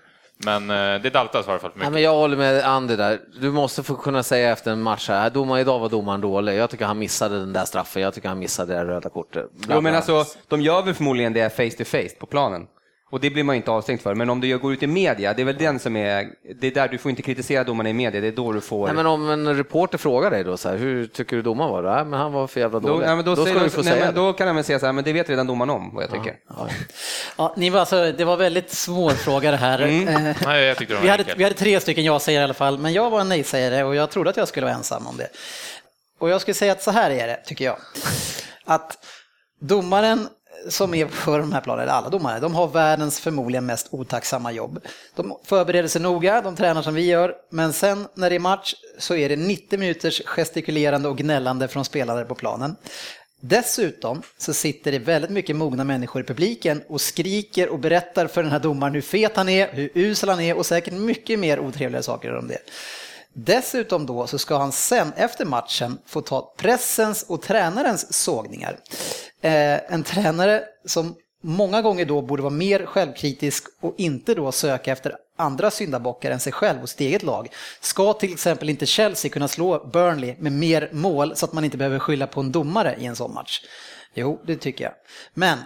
Men 0.45 0.69
eh, 0.69 1.01
det 1.01 1.09
daltas 1.09 1.47
i 1.47 1.49
alla 1.49 1.59
fall 1.59 1.59
för 1.59 1.67
Nej, 1.67 1.73
mycket. 1.79 1.93
men 1.93 2.01
jag 2.01 2.13
håller 2.13 2.37
med 2.37 2.65
Andy 2.65 2.95
där. 2.95 3.19
Du 3.41 3.51
måste 3.51 3.83
få 3.83 3.95
kunna 3.95 4.23
säga 4.23 4.51
efter 4.51 4.71
en 4.71 4.81
match 4.81 5.09
här, 5.09 5.29
domaren 5.29 5.61
idag 5.61 5.79
var 5.79 5.89
domaren 5.89 6.21
dålig. 6.21 6.57
Jag 6.57 6.69
tycker 6.69 6.85
han 6.85 6.99
missade 6.99 7.39
den 7.39 7.53
där 7.53 7.65
straffen, 7.65 8.01
jag 8.01 8.13
tycker 8.13 8.29
han 8.29 8.39
missade 8.39 8.73
det 8.73 8.79
där 8.79 8.85
röda 8.85 9.09
kortet. 9.09 9.45
Jo, 9.69 9.81
men 9.81 9.95
alltså, 9.95 10.25
de 10.47 10.61
gör 10.61 10.81
väl 10.81 10.93
förmodligen 10.93 11.33
det 11.33 11.49
face 11.49 11.69
to 11.69 11.83
face 11.83 12.15
på 12.19 12.25
planen. 12.25 12.67
Och 13.09 13.19
det 13.19 13.29
blir 13.29 13.43
man 13.43 13.55
inte 13.55 13.71
avstängd 13.71 14.01
för. 14.01 14.15
Men 14.15 14.29
om 14.29 14.41
du 14.41 14.57
går 14.57 14.73
ut 14.73 14.83
i 14.83 14.87
media, 14.87 15.33
det 15.33 15.41
är 15.41 15.45
väl 15.45 15.57
den 15.57 15.79
som 15.79 15.95
är... 15.95 16.27
Det 16.61 16.67
är 16.67 16.71
där 16.71 16.87
du 16.87 16.97
får 16.97 17.09
inte 17.09 17.21
kritisera 17.21 17.63
domarna 17.63 17.89
i 17.89 17.93
media, 17.93 18.21
det 18.21 18.27
är 18.27 18.31
då 18.31 18.51
du 18.51 18.61
får... 18.61 18.85
Nej, 18.85 18.95
men 18.95 19.05
om 19.05 19.29
en 19.29 19.57
reporter 19.57 19.97
frågar 19.97 20.31
dig 20.31 20.43
då, 20.43 20.57
så 20.57 20.69
här, 20.69 20.77
hur 20.77 21.07
tycker 21.07 21.35
du 21.35 21.41
domaren 21.41 21.71
var? 21.71 21.95
Nej, 21.95 22.05
men 22.05 22.19
han 22.19 22.31
var 22.31 22.47
för 22.47 22.59
jävla 22.59 22.79
då, 22.79 22.87
dålig. 22.87 23.07
ja, 23.07 23.15
men 23.15 23.25
då, 23.25 23.35
då 23.35 23.45
ska 23.45 23.53
du 23.53 23.69
få 23.69 23.81
nej, 23.81 23.91
säga 23.93 24.05
men 24.05 24.15
det. 24.15 24.21
Då 24.21 24.33
kan 24.33 24.47
han 24.47 24.55
väl 24.55 24.65
säga 24.65 24.79
så 24.79 24.85
här, 24.85 24.93
men 24.93 25.03
det 25.03 25.13
vet 25.13 25.29
redan 25.29 25.47
domaren 25.47 25.69
om, 25.69 25.95
vad 25.95 26.03
jag 26.03 26.11
tycker. 26.11 26.35
Ja, 27.37 27.53
ni 27.57 27.69
var 27.69 27.79
alltså, 27.79 28.11
det 28.11 28.25
var 28.25 28.37
väldigt 28.37 28.71
svår 28.71 29.11
fråga 29.11 29.51
det 29.51 29.57
här. 29.57 29.81
Eh, 29.81 29.87
Nej, 30.45 30.63
jag 30.63 30.77
tyckte 30.77 30.93
de 30.93 31.01
Vi 31.01 31.07
var 31.07 31.11
hade, 31.11 31.23
enkelt. 31.23 31.39
vi 31.39 31.43
hade 31.43 31.55
tre 31.55 31.79
stycken 31.79 32.03
ja-sägare 32.03 32.41
i 32.41 32.43
alla 32.43 32.53
fall, 32.53 32.77
men 32.77 32.93
jag 32.93 33.09
var 33.09 33.21
en 33.21 33.29
nej-sägare 33.29 33.83
och 33.83 33.95
jag 33.95 34.09
trodde 34.09 34.29
att 34.29 34.37
jag 34.37 34.47
skulle 34.47 34.65
vara 34.65 34.75
ensam 34.75 35.07
om 35.07 35.17
det. 35.17 35.27
Och 36.19 36.29
jag 36.29 36.41
skulle 36.41 36.55
säga 36.55 36.71
att 36.71 36.83
så 36.83 36.91
här 36.91 37.11
är 37.11 37.27
det, 37.27 37.39
tycker 37.45 37.65
jag. 37.65 37.77
Att 38.65 38.97
domaren 39.61 40.27
som 40.69 40.93
är 40.93 41.07
för 41.07 41.39
de 41.39 41.51
här 41.51 41.61
planen, 41.61 41.83
eller 41.83 41.93
alla 41.93 42.09
domare, 42.09 42.39
de 42.39 42.55
har 42.55 42.67
världens 42.67 43.19
förmodligen 43.19 43.65
mest 43.65 43.87
otacksamma 43.91 44.51
jobb. 44.51 44.79
De 45.15 45.37
förbereder 45.43 45.89
sig 45.89 46.01
noga, 46.01 46.41
de 46.41 46.55
tränar 46.55 46.81
som 46.81 46.93
vi 46.93 47.05
gör, 47.05 47.33
men 47.51 47.73
sen 47.73 48.07
när 48.13 48.29
det 48.29 48.35
är 48.35 48.39
match 48.39 48.73
så 48.97 49.15
är 49.15 49.29
det 49.29 49.35
90 49.35 49.79
minuters 49.79 50.21
gestikulerande 50.25 51.09
och 51.09 51.17
gnällande 51.17 51.67
från 51.67 51.85
spelare 51.85 52.25
på 52.25 52.35
planen. 52.35 52.75
Dessutom 53.39 54.21
så 54.37 54.53
sitter 54.53 54.91
det 54.91 54.99
väldigt 54.99 55.31
mycket 55.31 55.55
mogna 55.55 55.83
människor 55.83 56.21
i 56.21 56.25
publiken 56.25 56.81
och 56.89 57.01
skriker 57.01 57.69
och 57.69 57.79
berättar 57.79 58.27
för 58.27 58.43
den 58.43 58.51
här 58.51 58.59
domaren 58.59 58.93
hur 58.93 59.01
fet 59.01 59.35
han 59.35 59.49
är, 59.49 59.73
hur 59.73 59.89
usel 59.93 60.29
han 60.29 60.39
är 60.39 60.57
och 60.57 60.65
säkert 60.65 60.93
mycket 60.93 61.39
mer 61.39 61.59
otrevliga 61.59 62.03
saker 62.03 62.37
om 62.37 62.47
det. 62.47 62.59
Dessutom 63.39 64.05
då 64.05 64.27
så 64.27 64.37
ska 64.37 64.57
han 64.57 64.71
sen 64.71 65.13
efter 65.15 65.45
matchen 65.45 65.97
få 66.05 66.21
ta 66.21 66.53
pressens 66.57 67.23
och 67.23 67.41
tränarens 67.41 68.13
sågningar. 68.13 68.79
Eh, 69.41 69.93
en 69.93 70.03
tränare 70.03 70.63
som 70.85 71.15
många 71.43 71.81
gånger 71.81 72.05
då 72.05 72.21
borde 72.21 72.41
vara 72.41 72.53
mer 72.53 72.85
självkritisk 72.85 73.63
och 73.81 73.93
inte 73.97 74.33
då 74.33 74.51
söka 74.51 74.91
efter 74.91 75.15
andra 75.37 75.71
syndabockar 75.71 76.31
än 76.31 76.39
sig 76.39 76.53
själv 76.53 76.81
och 76.81 76.89
sitt 76.89 77.01
eget 77.01 77.23
lag. 77.23 77.47
Ska 77.81 78.13
till 78.13 78.33
exempel 78.33 78.69
inte 78.69 78.85
Chelsea 78.85 79.31
kunna 79.31 79.47
slå 79.47 79.89
Burnley 79.93 80.35
med 80.39 80.51
mer 80.51 80.89
mål 80.91 81.35
så 81.35 81.45
att 81.45 81.53
man 81.53 81.63
inte 81.63 81.77
behöver 81.77 81.99
skylla 81.99 82.27
på 82.27 82.39
en 82.39 82.51
domare 82.51 82.95
i 82.99 83.05
en 83.05 83.15
sån 83.15 83.33
match? 83.33 83.61
Jo, 84.13 84.41
det 84.45 84.55
tycker 84.55 84.83
jag. 84.83 84.93
Men 85.33 85.57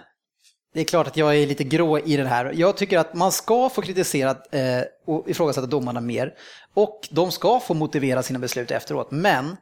det 0.72 0.80
är 0.80 0.84
klart 0.84 1.06
att 1.06 1.16
jag 1.16 1.36
är 1.36 1.46
lite 1.46 1.64
grå 1.64 1.98
i 1.98 2.16
det 2.16 2.28
här. 2.28 2.52
Jag 2.54 2.76
tycker 2.76 2.98
att 2.98 3.14
man 3.14 3.32
ska 3.32 3.68
få 3.68 3.82
kritisera 3.82 4.30
eh, 4.30 4.84
och 5.06 5.30
ifrågasätta 5.30 5.66
domarna 5.66 6.00
mer. 6.00 6.34
Och 6.74 7.08
de 7.10 7.32
ska 7.32 7.60
få 7.60 7.74
motivera 7.74 8.22
sina 8.22 8.38
beslut 8.38 8.70
efteråt. 8.70 9.10
Men 9.10 9.56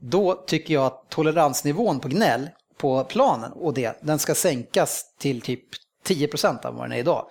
då 0.00 0.34
tycker 0.34 0.74
jag 0.74 0.86
att 0.86 1.10
toleransnivån 1.10 2.00
på 2.00 2.08
gnäll 2.08 2.50
på 2.76 3.04
planen 3.04 3.52
och 3.52 3.74
det, 3.74 3.98
den 4.00 4.18
ska 4.18 4.34
sänkas 4.34 5.04
till 5.18 5.40
typ 5.40 5.64
10% 6.06 6.66
av 6.66 6.74
vad 6.74 6.84
den 6.84 6.92
är 6.92 6.96
idag. 6.96 7.26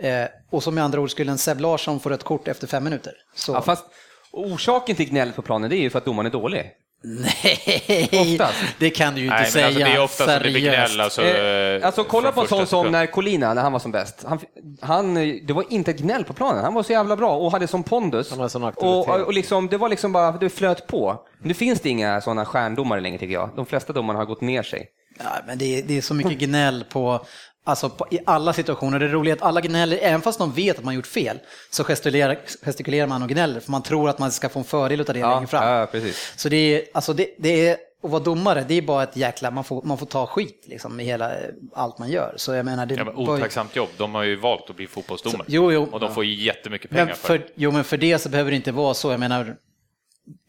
Eh, 0.00 0.24
och 0.50 0.62
som 0.62 0.78
i 0.78 0.80
andra 0.80 1.00
ord 1.00 1.10
skulle 1.10 1.32
en 1.32 1.38
Seb 1.38 1.60
Larsson 1.60 2.00
få 2.00 2.08
rött 2.08 2.24
kort 2.24 2.48
efter 2.48 2.66
fem 2.66 2.84
minuter. 2.84 3.12
Så, 3.34 3.52
Ja, 3.52 3.62
fast 3.62 3.84
orsaken 4.32 4.96
till 4.96 5.08
gnäll 5.10 5.32
på 5.32 5.42
planen, 5.42 5.70
det 5.70 5.76
är 5.76 5.80
ju 5.80 5.90
för 5.90 5.98
att 5.98 6.04
domaren 6.04 6.26
är 6.26 6.30
dålig 6.30 6.72
nej, 7.02 8.08
Oftast. 8.12 8.54
det 8.78 8.90
kan 8.90 9.14
du 9.14 9.20
ju 9.20 9.26
inte 9.26 9.36
Nej, 9.36 9.50
säga. 9.50 9.66
alltså, 9.66 9.80
det 9.80 9.90
är 9.90 10.02
ofta 10.02 10.24
som 10.24 10.32
det 10.32 10.40
blir 10.40 10.52
seriöst. 10.52 10.94
gnäll. 10.94 11.00
Alltså, 11.00 11.22
Eh, 11.22 11.86
alltså 11.86 12.04
kolla 12.04 12.32
på 12.32 12.40
en 12.40 12.48
sån 12.48 12.66
som 12.66 12.92
när 12.92 13.06
Colina, 13.06 13.54
när 13.54 13.62
han 13.62 13.72
var 13.72 13.78
som 13.78 13.92
bäst. 13.92 14.24
Han, 14.28 14.40
han, 14.80 15.14
det 15.46 15.52
var 15.52 15.64
inte 15.68 15.90
ett 15.90 15.98
gnäll 15.98 16.24
på 16.24 16.32
planen, 16.32 16.64
han 16.64 16.74
var 16.74 16.82
så 16.82 16.92
jävla 16.92 17.16
bra 17.16 17.36
och 17.36 17.52
hade 17.52 17.66
sån 17.66 17.82
pondus. 17.82 18.30
Han 18.30 18.38
hade 18.38 18.50
sån 18.50 18.64
och, 18.64 19.08
och 19.08 19.32
liksom, 19.32 19.68
det 19.68 19.76
var 19.76 19.88
liksom 19.88 20.12
bara, 20.12 20.32
det 20.32 20.50
flöt 20.50 20.86
på. 20.86 21.20
Nu 21.42 21.54
finns 21.54 21.80
det 21.80 21.88
inga 21.88 22.20
sådana 22.20 22.44
stjärndomare 22.44 23.00
längre 23.00 23.18
tycker 23.18 23.34
jag. 23.34 23.50
De 23.56 23.66
flesta 23.66 23.92
domarna 23.92 24.18
har 24.18 24.26
gått 24.26 24.40
ner 24.40 24.62
sig. 24.62 24.86
Ja, 25.18 25.30
men 25.46 25.58
det 25.58 25.78
är, 25.78 25.82
det 25.82 25.96
är 25.98 26.02
så 26.02 26.14
mycket 26.14 26.38
gnäll 26.38 26.84
på, 26.88 27.24
alltså 27.68 27.90
på, 27.90 28.06
i 28.10 28.18
alla 28.26 28.52
situationer. 28.52 28.98
Det 28.98 29.04
är 29.06 29.08
roligt 29.08 29.32
att 29.32 29.42
alla 29.42 29.60
gnäller, 29.60 29.98
även 30.02 30.20
fast 30.22 30.38
de 30.38 30.52
vet 30.52 30.78
att 30.78 30.84
man 30.84 30.94
gjort 30.94 31.06
fel, 31.06 31.38
så 31.70 31.84
gestikulerar, 31.84 32.38
gestikulerar 32.62 33.06
man 33.06 33.22
och 33.22 33.28
gnäller, 33.28 33.60
för 33.60 33.70
man 33.70 33.82
tror 33.82 34.08
att 34.08 34.18
man 34.18 34.32
ska 34.32 34.48
få 34.48 34.58
en 34.58 34.64
fördel 34.64 35.00
av 35.00 35.06
det 35.06 35.12
längre 35.12 35.46
fram. 35.46 35.68
ja, 35.68 35.86
precis. 35.86 36.32
Så 36.36 36.48
det 36.48 36.56
är, 36.56 36.82
alltså 36.94 37.12
det, 37.12 37.34
det 37.38 37.68
är, 37.68 37.76
att 38.02 38.10
vara 38.10 38.22
domare, 38.22 38.64
det 38.68 38.74
är 38.74 38.82
bara 38.82 39.02
ett 39.02 39.16
jäkla, 39.16 39.50
man 39.50 39.64
får, 39.64 39.82
man 39.82 39.98
får 39.98 40.06
ta 40.06 40.26
skit 40.26 40.64
liksom 40.66 41.00
i 41.00 41.04
hela, 41.04 41.32
allt 41.74 41.98
man 41.98 42.10
gör. 42.10 42.34
Så 42.36 42.54
jag 42.54 42.64
menar, 42.64 42.86
det 42.86 42.94
Ja, 42.94 43.04
men 43.04 43.16
otacksamt 43.16 43.76
jobb. 43.76 43.88
De 43.96 44.14
har 44.14 44.22
ju 44.22 44.36
valt 44.36 44.70
att 44.70 44.76
bli 44.76 44.86
fotbollsdomare. 44.86 45.44
Jo, 45.46 45.72
jo. 45.72 45.88
Och 45.92 46.00
de 46.00 46.14
får 46.14 46.24
ju 46.24 46.44
jättemycket 46.44 46.90
pengar 46.90 47.06
Men 47.06 47.14
för 47.14 47.38
för, 47.38 47.46
jo, 47.54 47.70
men 47.70 47.84
för 47.84 47.96
det 47.96 48.18
så 48.18 48.28
behöver 48.28 48.50
det 48.50 48.56
inte 48.56 48.72
vara 48.72 48.94
så. 48.94 49.10
Jag 49.10 49.20
menar, 49.20 49.56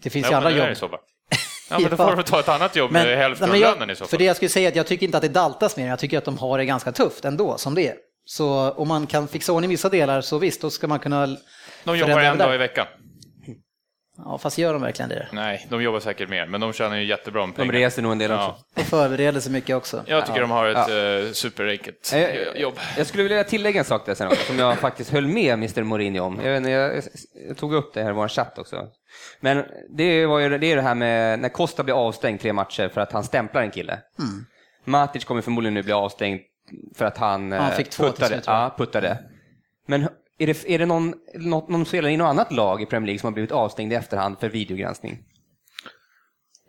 det 0.04 0.10
finns 0.10 0.26
Ja, 0.26 0.32
ju 0.32 0.36
andra 0.36 0.50
men 0.50 0.60
det 0.60 0.66
är 0.66 0.82
jobb. 0.82 0.92
Ja, 1.70 1.80
men 1.80 1.90
då 1.90 1.98
får 1.98 2.16
de 2.16 2.24
ta 2.24 2.40
ett 2.40 2.50
annat 2.50 2.76
jobb 2.76 2.92
med 2.92 3.18
hälften 3.18 3.50
nej, 3.50 3.56
av 3.56 3.60
men 3.60 3.70
jag, 3.70 3.74
lönen 3.74 3.90
i 3.90 3.96
så 3.96 4.04
För 4.06 4.10
fall. 4.12 4.20
det 4.20 4.26
jag 4.26 4.36
skulle 4.36 4.50
säga 4.50 4.68
är 4.68 4.72
att 4.72 4.76
jag 4.76 4.88
tycker 4.88 5.06
inte 5.06 5.18
att 5.18 5.24
det 5.24 5.30
daltas 5.30 5.78
mer, 5.78 5.88
jag 5.88 6.00
tycker 6.00 6.18
att 6.18 6.26
de 6.26 6.38
har 6.38 6.58
det 6.58 6.66
ganska 6.66 6.92
tufft 6.92 7.26
ändå, 7.26 7.58
som 7.58 7.76
det 7.76 7.88
är. 7.88 7.96
Så 8.26 8.72
om 8.72 8.88
man 8.88 9.08
kan 9.08 9.28
fixa 9.28 9.54
ordning 9.54 9.70
vissa 9.70 9.90
delar 9.90 10.22
så 10.22 10.38
visst, 10.38 10.62
då 10.62 10.70
ska 10.70 10.88
man 10.88 11.00
kunna 11.00 11.38
De 11.84 11.98
jobbar 11.98 12.20
en 12.20 12.38
dag 12.38 12.56
i 12.56 12.58
veckan. 12.58 12.86
Ja, 14.26 14.38
fast 14.38 14.58
gör 14.58 14.74
de 14.74 14.82
verkligen 14.82 15.10
det? 15.10 15.28
Nej, 15.32 15.68
de 15.70 15.84
jobbar 15.84 16.00
säkert 16.00 16.30
mer, 16.30 16.46
men 16.46 16.62
de 16.62 16.74
tjänar 16.74 16.98
ju 16.98 17.06
jättebra 17.06 17.46
med 17.46 17.50
De 17.56 17.58
pengar. 17.58 17.74
reser 17.74 18.02
nog 18.02 18.12
en 18.12 18.18
del 18.18 18.32
också. 18.32 18.56
Ja, 18.76 18.82
Och 18.82 18.88
förbereder 18.88 19.40
sig 19.40 19.52
mycket 19.52 19.76
också. 19.76 20.04
jag 20.08 20.26
tycker 20.26 20.42
de 20.42 20.52
har 20.52 20.68
ett 20.68 20.78
ja. 21.28 21.34
superenkelt 21.34 22.12
Eh, 22.16 22.62
jobb. 22.62 22.80
Jag 22.98 23.08
skulle 23.08 23.24
vilja 23.24 23.44
tillägga 23.44 23.80
en 23.80 23.86
sak 23.86 24.06
där 24.06 24.16
sen 24.16 24.28
också, 24.28 24.44
som 24.46 24.60
jag 24.60 24.78
faktiskt 24.80 25.10
höll 25.12 25.28
med 25.28 25.54
Mr 25.54 25.84
Mourinho 25.84 26.24
om. 26.24 26.40
Jag, 26.44 26.58
inte, 26.58 26.70
jag, 26.70 27.04
jag 27.48 27.58
tog 27.58 27.74
upp 27.74 27.94
det 27.94 28.04
här 28.04 28.10
i 28.10 28.14
vår 28.14 28.28
chatt 28.28 28.58
också. 28.60 28.88
Men 29.40 29.64
det, 29.90 30.26
var 30.26 30.40
ju, 30.40 30.58
det 30.58 30.68
är 30.72 30.76
det 30.76 30.82
här 30.82 30.96
med 30.96 31.40
när 31.40 31.50
Costa 31.50 31.84
blir 31.84 32.08
avstängd 32.08 32.40
tre 32.40 32.54
matcher 32.54 32.90
för 32.90 33.02
att 33.02 33.12
han 33.12 33.24
stämplar 33.24 33.62
en 33.62 33.72
kille. 33.72 33.94
Mm. 34.20 34.46
Matic 34.86 35.26
kommer 35.26 35.42
förmodligen 35.42 35.74
nu 35.74 35.84
bli 35.84 35.94
avstängd 35.94 36.40
för 36.96 37.06
att 37.06 37.18
han, 37.18 37.52
Han 37.52 37.72
eh, 37.72 37.78
fick 37.78 37.90
två 37.90 38.04
till 38.04 38.12
puttade. 38.12 38.34
slut, 38.34 38.44
ja, 38.48 38.76
puttade. 38.78 39.18
Men 39.88 40.08
är 40.40 40.48
det, 40.48 40.70
är 40.70 40.80
det 40.80 40.86
någon, 40.86 41.14
någon, 41.36 41.72
någon 41.72 41.86
spelare 41.86 42.12
i 42.12 42.18
något 42.18 42.30
annat 42.30 42.52
lag 42.52 42.82
i 42.82 42.86
Premier 42.86 43.06
League 43.06 43.20
som 43.20 43.28
har 43.28 43.34
blivit 43.34 43.52
avstängd 43.52 43.94
i 43.94 43.96
efterhand 43.96 44.40
för 44.40 44.50
videogranskning? 44.50 45.20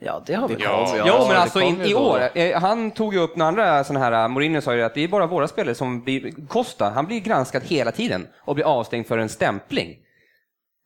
Ja, 0.02 0.22
det 0.26 0.34
har 0.34 0.48
vi. 0.48 0.56
Ja, 0.58 0.94
jo, 0.96 1.04
det 1.04 1.28
men 1.28 1.36
alltså 1.36 1.60
in, 1.60 1.80
i 1.82 1.94
år. 1.94 2.20
Eh, 2.34 2.60
Han 2.60 2.90
tog 2.90 3.14
ju 3.14 3.20
upp 3.20 3.36
några 3.36 3.48
andra 3.48 3.84
sådana 3.84 4.04
här, 4.04 4.28
Mourinho 4.28 4.60
sa 4.60 4.74
ju 4.74 4.82
att 4.82 4.94
det 4.94 5.04
är 5.04 5.08
bara 5.08 5.26
våra 5.26 5.48
spelare 5.48 5.74
som 5.74 6.02
blir, 6.04 6.46
Costa, 6.48 6.90
han 6.90 7.06
blir 7.06 7.20
granskad 7.20 7.62
hela 7.62 7.92
tiden 7.92 8.26
och 8.36 8.54
blir 8.54 8.64
avstängd 8.64 9.06
för 9.06 9.18
en 9.18 9.28
stämpling. 9.28 9.96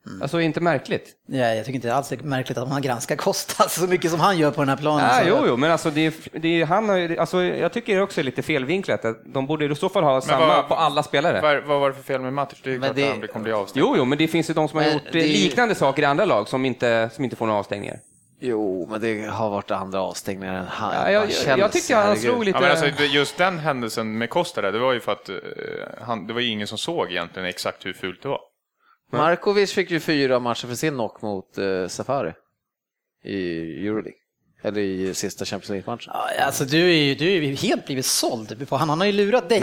Mm. 0.07 0.21
Alltså 0.21 0.41
inte 0.41 0.61
märkligt. 0.61 1.09
Ja, 1.27 1.37
jag 1.53 1.65
tycker 1.65 1.75
inte 1.75 1.93
alls 1.95 2.09
det 2.09 2.15
är 2.15 2.23
märkligt 2.23 2.57
att 2.57 2.69
man 2.69 2.81
granskar 2.81 3.15
Costa 3.15 3.69
så 3.69 3.87
mycket 3.87 4.11
som 4.11 4.19
han 4.19 4.37
gör 4.37 4.51
på 4.51 4.61
den 4.61 4.69
här 4.69 4.77
planen. 4.77 5.09
Så- 5.23 5.29
jo, 5.29 5.37
jo, 5.47 5.57
men 5.57 5.71
alltså, 5.71 5.89
det, 5.89 6.01
är- 6.05 6.39
det, 6.39 6.61
är- 6.61 6.65
han 6.65 6.89
har, 6.89 7.15
alltså 7.19 7.43
jag 7.43 7.73
tycker 7.73 8.01
också 8.01 8.19
är 8.19 8.23
lite 8.23 8.41
felvinklat. 8.41 9.05
att 9.05 9.17
De 9.25 9.47
borde 9.47 9.65
i 9.65 9.75
så 9.75 9.89
fall 9.89 10.03
ha 10.03 10.21
samma 10.21 10.47
vad- 10.47 10.67
på 10.67 10.75
alla 10.75 11.03
spelare. 11.03 11.41
Vad, 11.41 11.63
vad 11.63 11.79
var 11.79 11.89
det 11.89 11.95
för 11.95 12.03
fel 12.03 12.21
med 12.21 12.33
Matic? 12.33 12.59
Det 12.63 12.69
är 12.73 12.79
Men 12.79 12.81
klart 12.81 12.95
det- 12.95 13.03
att 13.11 13.17
han 13.19 13.27
kommer 13.27 13.43
bli 13.43 13.53
avstängd. 13.53 13.85
Jo, 13.85 13.93
jo, 13.97 14.05
men 14.05 14.17
det 14.17 14.27
finns 14.27 14.49
ju 14.49 14.53
de 14.53 14.67
som 14.67 14.77
har 14.77 14.83
Men 14.85 14.93
gjort 14.93 15.05
eh, 15.05 15.11
det 15.11 15.21
liknande 15.27 15.75
saker 15.75 16.01
i 16.01 16.05
andra 16.05 16.25
lag 16.25 16.47
som 16.47 16.65
inte, 16.65 17.09
som 17.13 17.23
inte 17.23 17.35
får 17.35 17.45
några 17.45 17.59
avstängningar. 17.59 17.99
Jo, 18.39 18.87
men 18.91 19.01
det 19.01 19.25
har 19.31 19.49
varit 19.49 19.71
andra 19.71 20.01
avstängningar 20.01 20.53
än 20.53 20.65
han. 20.69 20.93
Ja, 20.95 21.11
jag, 21.11 21.29
jag, 21.47 21.59
jag 21.59 21.71
tyckte 21.71 21.95
han 21.95 22.17
slog 22.17 22.45
lite... 22.45 22.57
Ja, 22.57 22.61
men 22.61 22.71
alltså, 22.71 23.03
just 23.03 23.37
den 23.37 23.59
händelsen 23.59 24.17
med 24.17 24.29
Costa 24.29 24.61
där, 24.61 24.71
det 24.71 24.79
var 24.79 24.93
ju 24.93 24.99
för 24.99 25.11
att 25.11 25.29
eh, 25.29 25.35
han, 26.01 26.27
det 26.27 26.33
var 26.33 26.41
ju 26.41 26.47
ingen 26.49 26.67
som 26.67 26.77
såg 26.77 27.11
egentligen 27.11 27.49
exakt 27.49 27.85
hur 27.85 27.93
fult 27.93 28.21
det 28.21 28.27
var. 28.27 28.39
Markovic 29.17 29.73
fick 29.73 29.91
ju 29.91 29.99
fyra 29.99 30.39
matcher 30.39 30.67
för 30.67 30.75
sin 30.75 30.93
knock 30.93 31.21
mot 31.21 31.57
eh, 31.57 31.87
Safari 31.87 32.33
i 33.23 33.87
Euroleague. 33.87 34.13
eller 34.63 34.81
i 34.81 35.13
sista 35.13 35.45
Champions 35.45 35.69
League-matchen. 35.69 36.13
Ja, 36.13 36.45
alltså 36.45 36.65
du 36.65 36.77
är 36.89 37.03
ju, 37.03 37.15
du 37.15 37.25
är 37.25 37.41
ju 37.41 37.55
helt 37.55 37.85
blivit 37.85 38.05
såld 38.05 38.67
han, 38.69 38.89
han 38.89 38.99
har 38.99 39.05
ju 39.07 39.11
lurat 39.11 39.49
dig. 39.49 39.59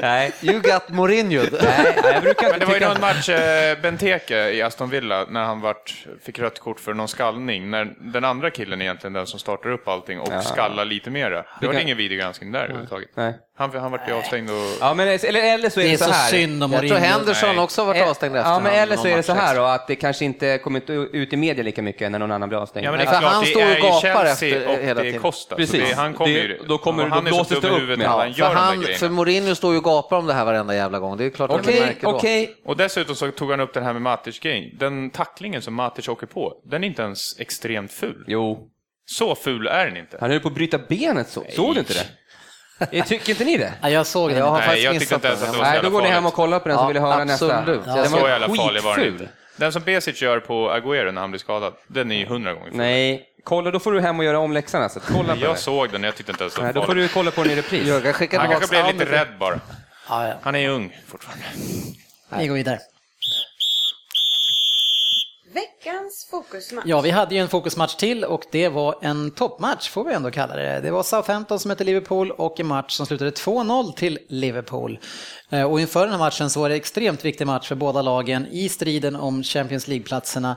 Nej. 0.00 0.32
You 0.42 0.60
got 0.60 0.88
Mourinho. 0.88 1.42
Nej, 1.62 1.94
jag 2.04 2.22
brukar 2.22 2.42
Men 2.42 2.54
inte 2.54 2.58
det 2.58 2.66
var 2.66 2.74
ju 2.74 2.80
någon 2.80 3.00
match, 3.00 3.28
eh, 3.28 3.80
Benteke 3.82 4.50
i 4.50 4.62
Aston 4.62 4.90
Villa, 4.90 5.26
när 5.30 5.44
han 5.44 5.60
vart, 5.60 6.06
fick 6.22 6.38
rött 6.38 6.58
kort 6.58 6.80
för 6.80 6.94
någon 6.94 7.08
skallning. 7.08 7.70
När 7.70 7.94
den 8.12 8.24
andra 8.24 8.50
killen 8.50 8.82
egentligen, 8.82 9.12
den 9.12 9.26
som 9.26 9.38
startar 9.38 9.70
upp 9.70 9.88
allting 9.88 10.20
och 10.20 10.44
skallar 10.44 10.84
lite 10.84 11.10
mera. 11.10 11.44
Det 11.60 11.66
var 11.66 11.72
kan- 11.72 11.82
ingen 11.82 11.96
videogranskning 11.96 12.52
där 12.52 12.64
överhuvudtaget. 12.64 13.08
Nej. 13.14 13.34
Han, 13.70 13.80
han 13.80 13.90
vart 13.92 14.08
ju 14.08 14.12
avstängd 14.12 14.50
och... 14.50 14.56
Ja, 14.80 14.94
men, 14.94 15.08
eller, 15.08 15.54
eller 15.54 15.70
så 15.70 15.80
är 15.80 15.84
Det 15.84 15.90
det, 15.90 15.94
är 15.94 15.98
så 15.98 16.10
här. 16.10 16.30
synd 16.30 16.64
om 16.64 16.72
Jag 16.72 16.88
tror. 16.88 16.96
Henderson 16.98 17.48
Nej. 17.54 17.64
också 17.64 17.80
har 17.80 17.86
varit 17.86 18.02
avstängd 18.02 18.36
efter 18.36 18.50
Ja, 18.50 18.60
men 18.60 18.72
eller 18.72 18.96
så 18.96 19.06
är 19.08 19.16
det 19.16 19.22
så 19.22 19.32
här 19.32 19.56
då, 19.56 19.62
att 19.62 19.86
det 19.86 19.96
kanske 19.96 20.24
inte 20.24 20.58
kommer 20.58 20.82
ut 21.16 21.32
i 21.32 21.36
media 21.36 21.64
lika 21.64 21.82
mycket 21.82 22.10
när 22.12 22.18
någon 22.18 22.32
annan 22.32 22.48
blir 22.48 22.58
avstängd. 22.58 22.86
Ja, 22.86 22.90
men 22.90 22.98
det 23.00 23.04
är 23.04 23.12
för 23.12 23.18
klart, 23.20 23.32
han 23.32 23.46
står 23.46 23.62
och 23.62 24.02
gapar 24.04 24.24
efter 24.24 24.68
och 24.68 24.74
hela 24.84 24.94
det 24.94 25.00
är 25.00 25.04
tiden. 25.04 25.20
Costa. 25.22 25.56
Precis. 25.56 25.80
Så 25.80 25.86
det, 25.88 25.94
han 25.94 26.14
kommer 26.14 26.30
ju... 26.32 26.58
då 26.68 26.78
kommer- 26.78 27.04
och 27.04 27.10
han 27.10 27.24
då 27.24 27.28
är 27.28 27.32
så 27.32 27.36
blåses 27.36 27.60
det 27.60 27.68
upp 27.92 27.98
med- 27.98 28.06
Ja, 28.06 28.08
han 28.10 28.32
för, 28.34 28.40
gör 28.40 28.48
där 28.48 28.54
han, 28.54 28.82
för 28.98 29.08
Mourinho 29.08 29.54
står 29.54 29.72
ju 29.72 29.78
och 29.78 29.84
gapar 29.84 30.16
om 30.16 30.26
det 30.26 30.32
här 30.34 30.44
varenda 30.44 30.74
jävla 30.74 30.98
gång. 30.98 31.16
Det 31.16 31.24
är 31.24 31.30
klart 31.30 31.50
att 31.50 31.64
man 31.66 31.74
märker 31.74 32.02
då. 32.02 32.08
okej. 32.14 32.56
Och 32.64 32.76
dessutom 32.76 33.14
så 33.16 33.30
tog 33.30 33.50
han 33.50 33.60
upp 33.60 33.74
det 33.74 33.80
här 33.80 33.92
med 33.92 34.02
Matic-grejen. 34.02 34.76
Den 34.78 35.10
tacklingen 35.10 35.62
som 35.62 35.74
Matic 35.74 36.08
åker 36.08 36.26
på, 36.26 36.52
den 36.64 36.84
är 36.84 36.88
inte 36.88 37.02
ens 37.02 37.40
extremt 37.40 37.92
ful. 37.92 38.24
Jo, 38.28 38.68
Så 39.06 39.34
ful 39.34 39.66
är 39.66 39.86
den 39.86 39.96
inte. 39.96 40.16
han 40.20 40.30
höll 40.30 40.40
på 40.40 40.48
att 40.48 40.54
bryta 40.54 40.78
benet 40.78 41.28
så. 41.28 41.44
Såg 41.50 41.74
du 41.74 41.80
inte 41.80 41.92
det? 41.94 42.06
Tycker 43.06 43.30
inte 43.30 43.44
ni 43.44 43.56
det? 43.56 43.72
Ja, 43.82 43.90
jag 43.90 44.06
såg 44.06 44.30
det. 44.30 44.36
Jag 44.38 44.44
har 44.44 44.52
Nej, 44.58 44.62
faktiskt 44.66 44.84
jag 44.84 44.98
tyckte 45.00 45.14
inte 45.14 45.26
ens 45.28 45.40
den. 45.40 45.48
att 45.48 45.54
det 45.54 45.58
var 45.58 45.64
Nej, 45.66 45.76
så 45.76 45.82
då 45.82 45.86
jävla 45.86 45.90
går 45.98 46.02
ni 46.02 46.08
hem 46.08 46.14
farligt. 46.22 46.28
och 46.32 46.36
kollar 46.36 46.58
på 46.58 46.68
den 46.68 46.78
så 46.78 46.86
vill 46.86 46.96
jag 46.96 47.02
höra 47.02 47.24
nästa. 47.24 47.58
absolut. 47.58 47.84
Den 47.84 47.96
Ja, 47.96 48.04
Så 48.04 48.16
var 48.16 48.28
jävla 48.28 48.48
farlig 48.48 48.82
var 48.82 48.96
den 48.96 49.04
skitful. 49.04 49.20
inte. 49.22 49.32
Den 49.56 49.72
som 49.72 49.82
Besic 49.82 50.22
gör 50.22 50.40
på 50.40 50.70
Agüero 50.70 51.12
när 51.12 51.20
han 51.20 51.30
blir 51.30 51.38
skadad, 51.40 51.72
den 51.86 52.12
är 52.12 52.16
ju 52.16 52.26
hundra 52.26 52.52
gånger 52.52 52.66
ful. 52.68 52.76
Nej, 52.76 53.22
kolla 53.44 53.70
då 53.70 53.78
får 53.80 53.92
du 53.92 54.00
hem 54.00 54.18
och 54.18 54.24
göra 54.24 54.38
om 54.38 54.52
läxan 54.52 54.82
alltså. 54.82 55.00
Kolla 55.00 55.34
på 55.34 55.40
Jag 55.40 55.54
det. 55.54 55.58
såg 55.58 55.90
den, 55.90 56.02
jag 56.04 56.16
tyckte 56.16 56.32
inte 56.32 56.44
ens 56.44 56.54
det 56.54 56.62
Nej, 56.62 56.66
var 56.72 56.74
då 56.74 56.80
får 56.80 56.86
farligt. 56.86 57.04
du 57.10 57.14
kolla 57.14 57.30
på 57.30 57.42
den 57.42 57.52
i 57.52 57.56
repris. 57.56 57.82
Jörgen 57.86 58.12
skickar 58.12 58.38
Han 58.38 58.50
kanske 58.50 58.68
blev 58.68 58.86
lite 58.86 59.12
rädd 59.12 59.28
bara. 59.40 59.60
Ja, 60.08 60.28
ja. 60.28 60.34
Han 60.42 60.54
är 60.54 60.68
ung 60.68 60.96
fortfarande. 61.08 61.44
Vi 62.38 62.46
går 62.46 62.54
vidare. 62.54 62.78
Veckans 65.84 66.28
fokusmatch. 66.30 66.84
Ja, 66.86 67.00
vi 67.00 67.10
hade 67.10 67.34
ju 67.34 67.40
en 67.40 67.48
fokusmatch 67.48 67.94
till 67.94 68.24
och 68.24 68.44
det 68.50 68.68
var 68.68 68.94
en 69.02 69.30
toppmatch 69.30 69.88
får 69.90 70.04
vi 70.04 70.14
ändå 70.14 70.30
kalla 70.30 70.56
det. 70.56 70.80
Det 70.80 70.90
var 70.90 71.02
Southampton 71.02 71.58
som 71.58 71.68
mötte 71.68 71.84
Liverpool 71.84 72.30
och 72.30 72.60
en 72.60 72.66
match 72.66 72.92
som 72.96 73.06
slutade 73.06 73.30
2-0 73.30 73.92
till 73.92 74.18
Liverpool. 74.28 74.98
Eh, 75.50 75.62
Och 75.70 75.80
inför 75.80 76.00
den 76.00 76.10
här 76.10 76.18
matchen 76.18 76.50
så 76.50 76.60
var 76.60 76.68
det 76.68 76.74
extremt 76.74 77.24
viktig 77.24 77.46
match 77.46 77.68
för 77.68 77.74
båda 77.74 78.02
lagen 78.02 78.46
i 78.50 78.68
striden 78.68 79.16
om 79.16 79.42
Champions 79.42 79.88
League-platserna 79.88 80.56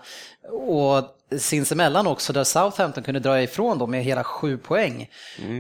och 0.52 1.04
sinsemellan 1.40 2.08
också 2.08 2.34
där 2.34 2.44
Southampton 2.44 3.04
kunde 3.04 3.20
dra 3.20 3.42
ifrån 3.42 3.78
dem 3.78 3.92
med 3.92 4.04
hela 4.04 4.24
sju 4.24 4.58
poäng. 4.58 5.10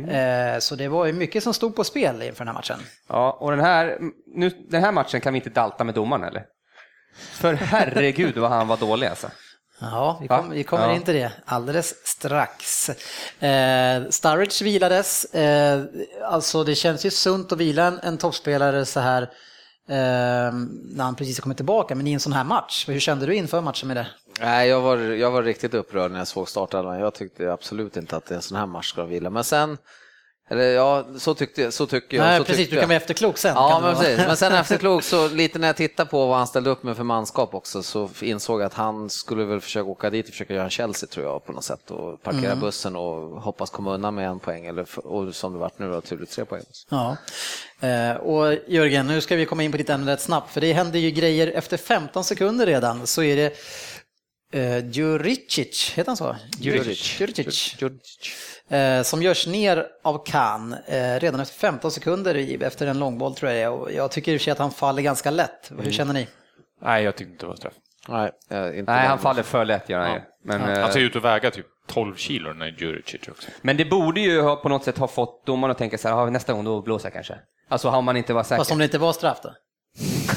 Eh, 0.09 0.59
Så 0.59 0.76
det 0.76 0.88
var 0.88 1.05
ju 1.05 1.13
mycket 1.13 1.43
som 1.43 1.53
stod 1.53 1.76
på 1.76 1.84
spel 1.84 2.22
inför 2.22 2.38
den 2.45 2.47
här 2.47 2.53
matchen. 2.53 2.80
Ja, 3.09 3.38
och 3.41 3.51
den 3.51 3.59
här, 3.59 3.97
nu, 4.36 4.49
den 4.70 4.84
här 4.84 4.91
matchen 4.91 5.22
kan 5.22 5.34
vi 5.34 5.39
inte 5.39 5.49
dalta 5.49 5.84
med 5.84 5.95
domaren 5.95 6.24
eller? 6.24 6.43
För 7.18 7.53
herregud 7.53 8.38
vad 8.38 8.49
han 8.51 8.68
var 8.68 8.78
dålig 8.78 9.07
alltså. 9.07 9.28
Ja, 9.80 10.17
vi, 10.21 10.28
kom, 10.28 10.49
vi 10.49 10.63
kommer 10.63 10.88
Ja. 10.88 10.93
in 10.95 11.01
till 11.03 11.13
det 11.13 11.32
alldeles 11.45 12.07
strax. 12.07 12.89
Eh, 13.39 14.09
Sturridge 14.09 14.63
vilades, 14.63 15.26
eh, 15.26 15.84
alltså 16.23 16.63
det 16.63 16.76
känns 16.76 17.05
ju 17.05 17.09
sunt 17.11 17.51
att 17.51 17.57
vila 17.57 17.84
en, 17.86 17.99
en 18.03 18.17
toppspelare 18.17 18.86
så 18.86 18.99
här 18.99 19.21
eh, 19.89 20.53
när 20.95 21.03
han 21.03 21.15
precis 21.15 21.38
har 21.38 21.41
kommit 21.41 21.57
tillbaka, 21.57 21.95
men 21.95 22.07
i 22.07 22.13
en 22.13 22.19
sån 22.19 22.34
här 22.34 22.43
match, 22.43 22.86
hur 22.89 22.99
kände 22.99 23.26
du 23.26 23.36
inför 23.36 23.61
matchen 23.61 23.88
med 23.88 23.97
det? 23.97 24.07
Nej, 24.41 24.69
jag 24.69 24.82
var, 24.82 24.97
jag 24.97 25.32
var 25.32 25.43
riktigt 25.43 25.73
upprörd 25.73 26.11
när 26.11 26.17
jag 26.17 26.28
såg 26.28 26.49
startelvan. 26.49 26.99
Jag 26.99 27.13
tyckte 27.13 27.51
absolut 27.53 27.97
inte 27.97 28.17
att 28.17 28.32
en 28.32 28.41
sån 28.41 28.57
här 28.57 28.65
match 28.65 28.89
ska 28.89 29.03
vila. 29.03 29.30
Men 29.30 29.43
sen, 29.43 29.78
eller 30.49 30.63
ja, 30.63 31.05
så, 31.19 31.33
tyckte, 31.33 31.71
så 31.71 31.85
tycker 31.87 32.17
jag. 32.17 32.23
Nej, 32.23 32.37
så 32.37 32.43
precis, 32.43 32.57
tyckte 32.57 32.75
du 32.75 32.79
kan 32.79 32.81
jag. 32.81 32.87
vara 32.87 32.97
efterklok 32.97 33.37
sen. 33.37 33.53
Ja, 33.55 33.79
men 33.83 33.95
precis. 33.95 34.17
Men 34.17 34.37
sen 34.37 34.53
efterklok 34.55 35.03
så 35.03 35.27
lite 35.27 35.59
när 35.59 35.67
jag 35.67 35.75
tittar 35.75 36.05
på 36.05 36.25
vad 36.27 36.37
han 36.37 36.47
ställde 36.47 36.69
upp 36.69 36.83
med 36.83 36.95
för 36.95 37.03
manskap 37.03 37.53
också 37.53 37.83
så 37.83 38.09
insåg 38.21 38.61
jag 38.61 38.65
att 38.65 38.73
han 38.73 39.09
skulle 39.09 39.43
väl 39.43 39.61
försöka 39.61 39.89
åka 39.89 40.09
dit 40.09 40.25
och 40.27 40.31
försöka 40.31 40.53
göra 40.53 40.63
en 40.63 40.69
Chelsea 40.69 41.07
tror 41.09 41.25
jag 41.25 41.45
på 41.45 41.51
något 41.51 41.63
sätt 41.63 41.91
och 41.91 42.23
parkera 42.23 42.45
Mm. 42.51 42.59
bussen 42.59 42.95
och 42.95 43.41
hoppas 43.41 43.69
komma 43.69 43.93
undan 43.93 44.15
med 44.15 44.27
en 44.29 44.39
poäng 44.39 44.65
eller 44.65 44.85
och 45.07 45.35
som 45.35 45.53
det 45.53 45.59
vart 45.59 45.79
nu 45.79 45.91
då 45.91 46.01
turligt 46.01 46.31
tre 46.31 46.45
poäng. 46.45 46.63
Ja. 46.89 47.17
Eh, 47.79 48.15
och 48.15 48.53
Jörgen, 48.67 49.07
nu 49.07 49.21
ska 49.21 49.35
vi 49.35 49.45
komma 49.45 49.63
in 49.63 49.71
på 49.71 49.77
ditt 49.77 49.89
ämne 49.89 50.13
rätt 50.13 50.21
snabbt, 50.21 50.53
för 50.53 50.61
det 50.61 50.73
händer 50.73 50.99
ju 50.99 51.11
grejer 51.11 51.47
efter 51.47 51.77
15 51.77 52.23
sekunder 52.23 52.65
redan, 52.65 53.07
så 53.07 53.23
är 53.23 53.35
det 53.35 53.53
eh, 54.55 54.85
Djuricic, 54.89 55.91
heter 55.95 56.09
han 56.09 56.17
så? 56.17 56.35
Djuric. 56.59 57.19
Djuricic. 57.21 57.75
Eh, 58.69 59.01
som 59.03 59.21
görs 59.21 59.47
ner 59.47 59.87
av 60.03 60.25
Kahn 60.25 60.73
eh, 60.87 61.19
redan 61.19 61.39
efter 61.39 61.55
15 61.59 61.91
sekunder 61.91 62.35
i- 62.37 62.63
efter 62.63 62.87
en 62.87 62.99
långboll 62.99 63.35
tror 63.35 63.51
jag. 63.51 63.73
Och 63.81 63.91
jag 63.91 64.11
tycker 64.11 64.33
i 64.33 64.35
och 64.37 64.41
för 64.41 64.43
sig 64.43 64.51
att 64.51 64.59
han 64.59 64.71
faller 64.71 65.01
ganska 65.01 65.31
lätt. 65.31 65.71
Hur 65.83 65.91
känner 65.91 66.13
ni? 66.13 66.27
Nej, 66.81 67.03
jag 67.03 67.15
tyckte 67.15 67.31
inte 67.31 67.45
det 67.45 67.49
var 67.49 67.55
straff. 67.55 67.73
Nej, 68.07 68.31
eh, 68.49 68.79
inte 68.79 68.91
Nej, 68.91 69.07
han 69.07 69.19
faller 69.19 69.43
för 69.43 69.65
lätt 69.65 69.89
gör 69.89 69.99
han 69.99 70.13
ju. 70.13 70.21
Men, 70.43 70.61
eh, 70.69 70.79
Han 70.79 70.93
ser 70.93 70.99
ut 70.99 71.15
att 71.15 71.23
väga 71.23 71.51
typ 71.51 71.65
12 71.87 72.15
kilo 72.15 72.49
den 72.49 72.61
här 72.61 72.75
Djuricic 72.79 73.27
också. 73.29 73.47
men 73.61 73.77
det 73.77 73.85
borde 73.85 74.21
ju 74.21 74.41
ha, 74.41 74.55
på 74.55 74.69
något 74.69 74.83
sätt 74.83 74.97
ha 74.97 75.07
fått 75.07 75.45
domaren 75.45 75.71
att 75.71 75.77
tänka 75.77 75.97
så 75.97 76.07
här, 76.09 76.15
"Ja, 76.15 76.29
nästa 76.29 76.53
gång 76.53 76.63
då 76.65 76.81
blåser 76.81 77.05
jag 77.05 77.13
kanske. 77.13 77.35
Alltså 77.69 77.89
har 77.89 78.01
man 78.01 78.17
inte 78.17 78.33
varit 78.33 78.47
säker. 78.47 78.57
Fast 78.57 78.71
om 78.71 78.77
det 78.77 78.83
inte 78.83 78.97
var 78.97 79.13
straff 79.13 79.37
då? 79.43 79.53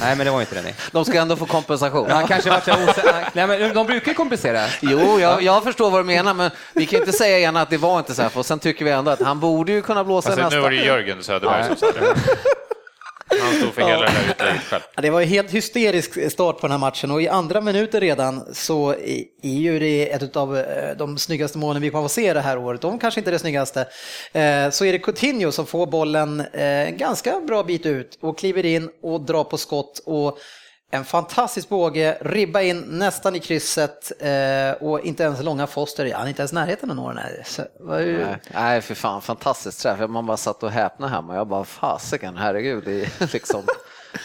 Nej, 0.01 0.15
men 0.15 0.25
det 0.25 0.31
var 0.31 0.39
inte 0.41 0.55
det. 0.55 0.61
Nej. 0.61 0.75
De 0.91 1.05
ska 1.05 1.19
ändå 1.19 1.35
få 1.35 1.45
kompensation. 1.45 2.09
Han 2.11 2.27
kanske 2.27 2.49
var 2.49 2.59
så. 2.59 3.01
Nej, 3.33 3.47
men 3.47 3.73
de 3.73 3.85
brukar 3.87 4.07
ju 4.07 4.13
kompensera. 4.13 4.65
Jo, 4.81 5.19
jag, 5.19 5.41
jag 5.43 5.63
förstår 5.63 5.91
vad 5.91 5.99
du 5.99 6.03
menar, 6.05 6.33
men 6.33 6.51
vi 6.73 6.85
kan 6.85 6.97
ju 6.99 7.05
inte 7.05 7.17
säga 7.17 7.37
igen 7.37 7.57
att 7.57 7.69
det 7.69 7.77
var 7.77 7.99
inte 7.99 8.15
så 8.15 8.21
här, 8.21 8.29
för 8.29 8.43
sen 8.43 8.59
tycker 8.59 8.85
vi 8.85 8.91
ändå 8.91 9.11
att 9.11 9.21
han 9.21 9.39
borde 9.39 9.71
ju 9.71 9.81
kunna 9.81 10.03
blåsa 10.03 10.29
Alltså, 10.29 10.43
nästa. 10.43 10.55
nu 10.57 10.61
var 10.61 10.69
det 10.69 10.75
Jörgen 10.75 11.23
Söderberg 11.23 11.67
som 11.67 11.75
sa 11.75 11.85
det. 11.91 12.15
Han 13.41 13.53
stod 13.53 13.73
för 13.73 13.81
hela 13.81 14.01
det 14.01 14.09
här 14.09 14.31
utlägget 14.31 14.61
själv. 14.63 14.81
Ja, 14.95 15.01
Det 15.01 15.09
var 15.09 15.19
ju 15.19 15.25
helt 15.25 15.51
hysterisk 15.51 16.31
start 16.31 16.55
på 16.59 16.67
den 16.67 16.71
här 16.71 16.77
matchen 16.77 17.11
och 17.11 17.21
i 17.21 17.27
andra 17.27 17.61
minuter 17.61 18.01
redan 18.01 18.45
så 18.53 18.91
är 18.93 19.23
ju 19.41 19.79
det 19.79 20.11
ett 20.11 20.35
av 20.35 20.63
de 20.97 21.17
snyggaste 21.17 21.57
målen 21.57 21.81
vi 21.81 21.89
kommer 21.89 22.05
att 22.05 22.11
se 22.11 22.33
det 22.33 22.41
här 22.41 22.57
året. 22.57 22.81
De 22.81 22.99
kanske 22.99 23.19
inte 23.19 23.29
är 23.29 23.31
det 23.31 23.39
snyggaste. 23.39 23.81
Eh, 24.33 24.69
Så 24.69 24.85
är 24.85 24.91
det 24.91 24.99
Coutinho 24.99 25.51
som 25.51 25.65
får 25.65 25.87
bollen 25.87 26.39
eh, 26.39 26.63
en 26.63 26.97
ganska 26.97 27.39
bra 27.47 27.63
bit 27.63 27.85
ut 27.85 28.17
och 28.21 28.37
kliver 28.39 28.65
in 28.65 28.89
och 29.03 29.21
drar 29.21 29.43
på 29.43 29.57
skott 29.57 30.01
och 30.05 30.37
en 30.91 31.05
fantastisk 31.05 31.69
båge, 31.69 32.17
ribba 32.21 32.61
in 32.61 32.79
nästan 32.87 33.35
i 33.35 33.39
krysset 33.39 34.11
eh, 34.19 34.83
och 34.83 34.99
inte 34.99 35.23
ens 35.23 35.43
långa 35.43 35.67
Foster, 35.67 36.13
han 36.13 36.23
är 36.23 36.27
inte 36.27 36.41
ens 36.41 36.53
närheten 36.53 36.91
att 36.91 36.97
nå 36.97 37.07
den 37.07 37.17
här. 37.17 37.43
Så, 37.45 37.63
var 37.79 37.99
ju... 37.99 38.17
Nej, 38.25 38.37
Nej, 38.53 38.81
för 38.81 38.95
fan, 38.95 39.21
fantastiskt 39.21 39.81
träff. 39.81 40.09
Man 40.09 40.25
bara 40.25 40.37
satt 40.37 40.63
och 40.63 40.71
häpnade 40.71 41.13
hemma. 41.13 41.35
Jag 41.35 41.47
bara, 41.47 41.63
fasiken, 41.63 42.37
herregud. 42.37 42.83
Det, 42.85 43.33
liksom, 43.33 43.61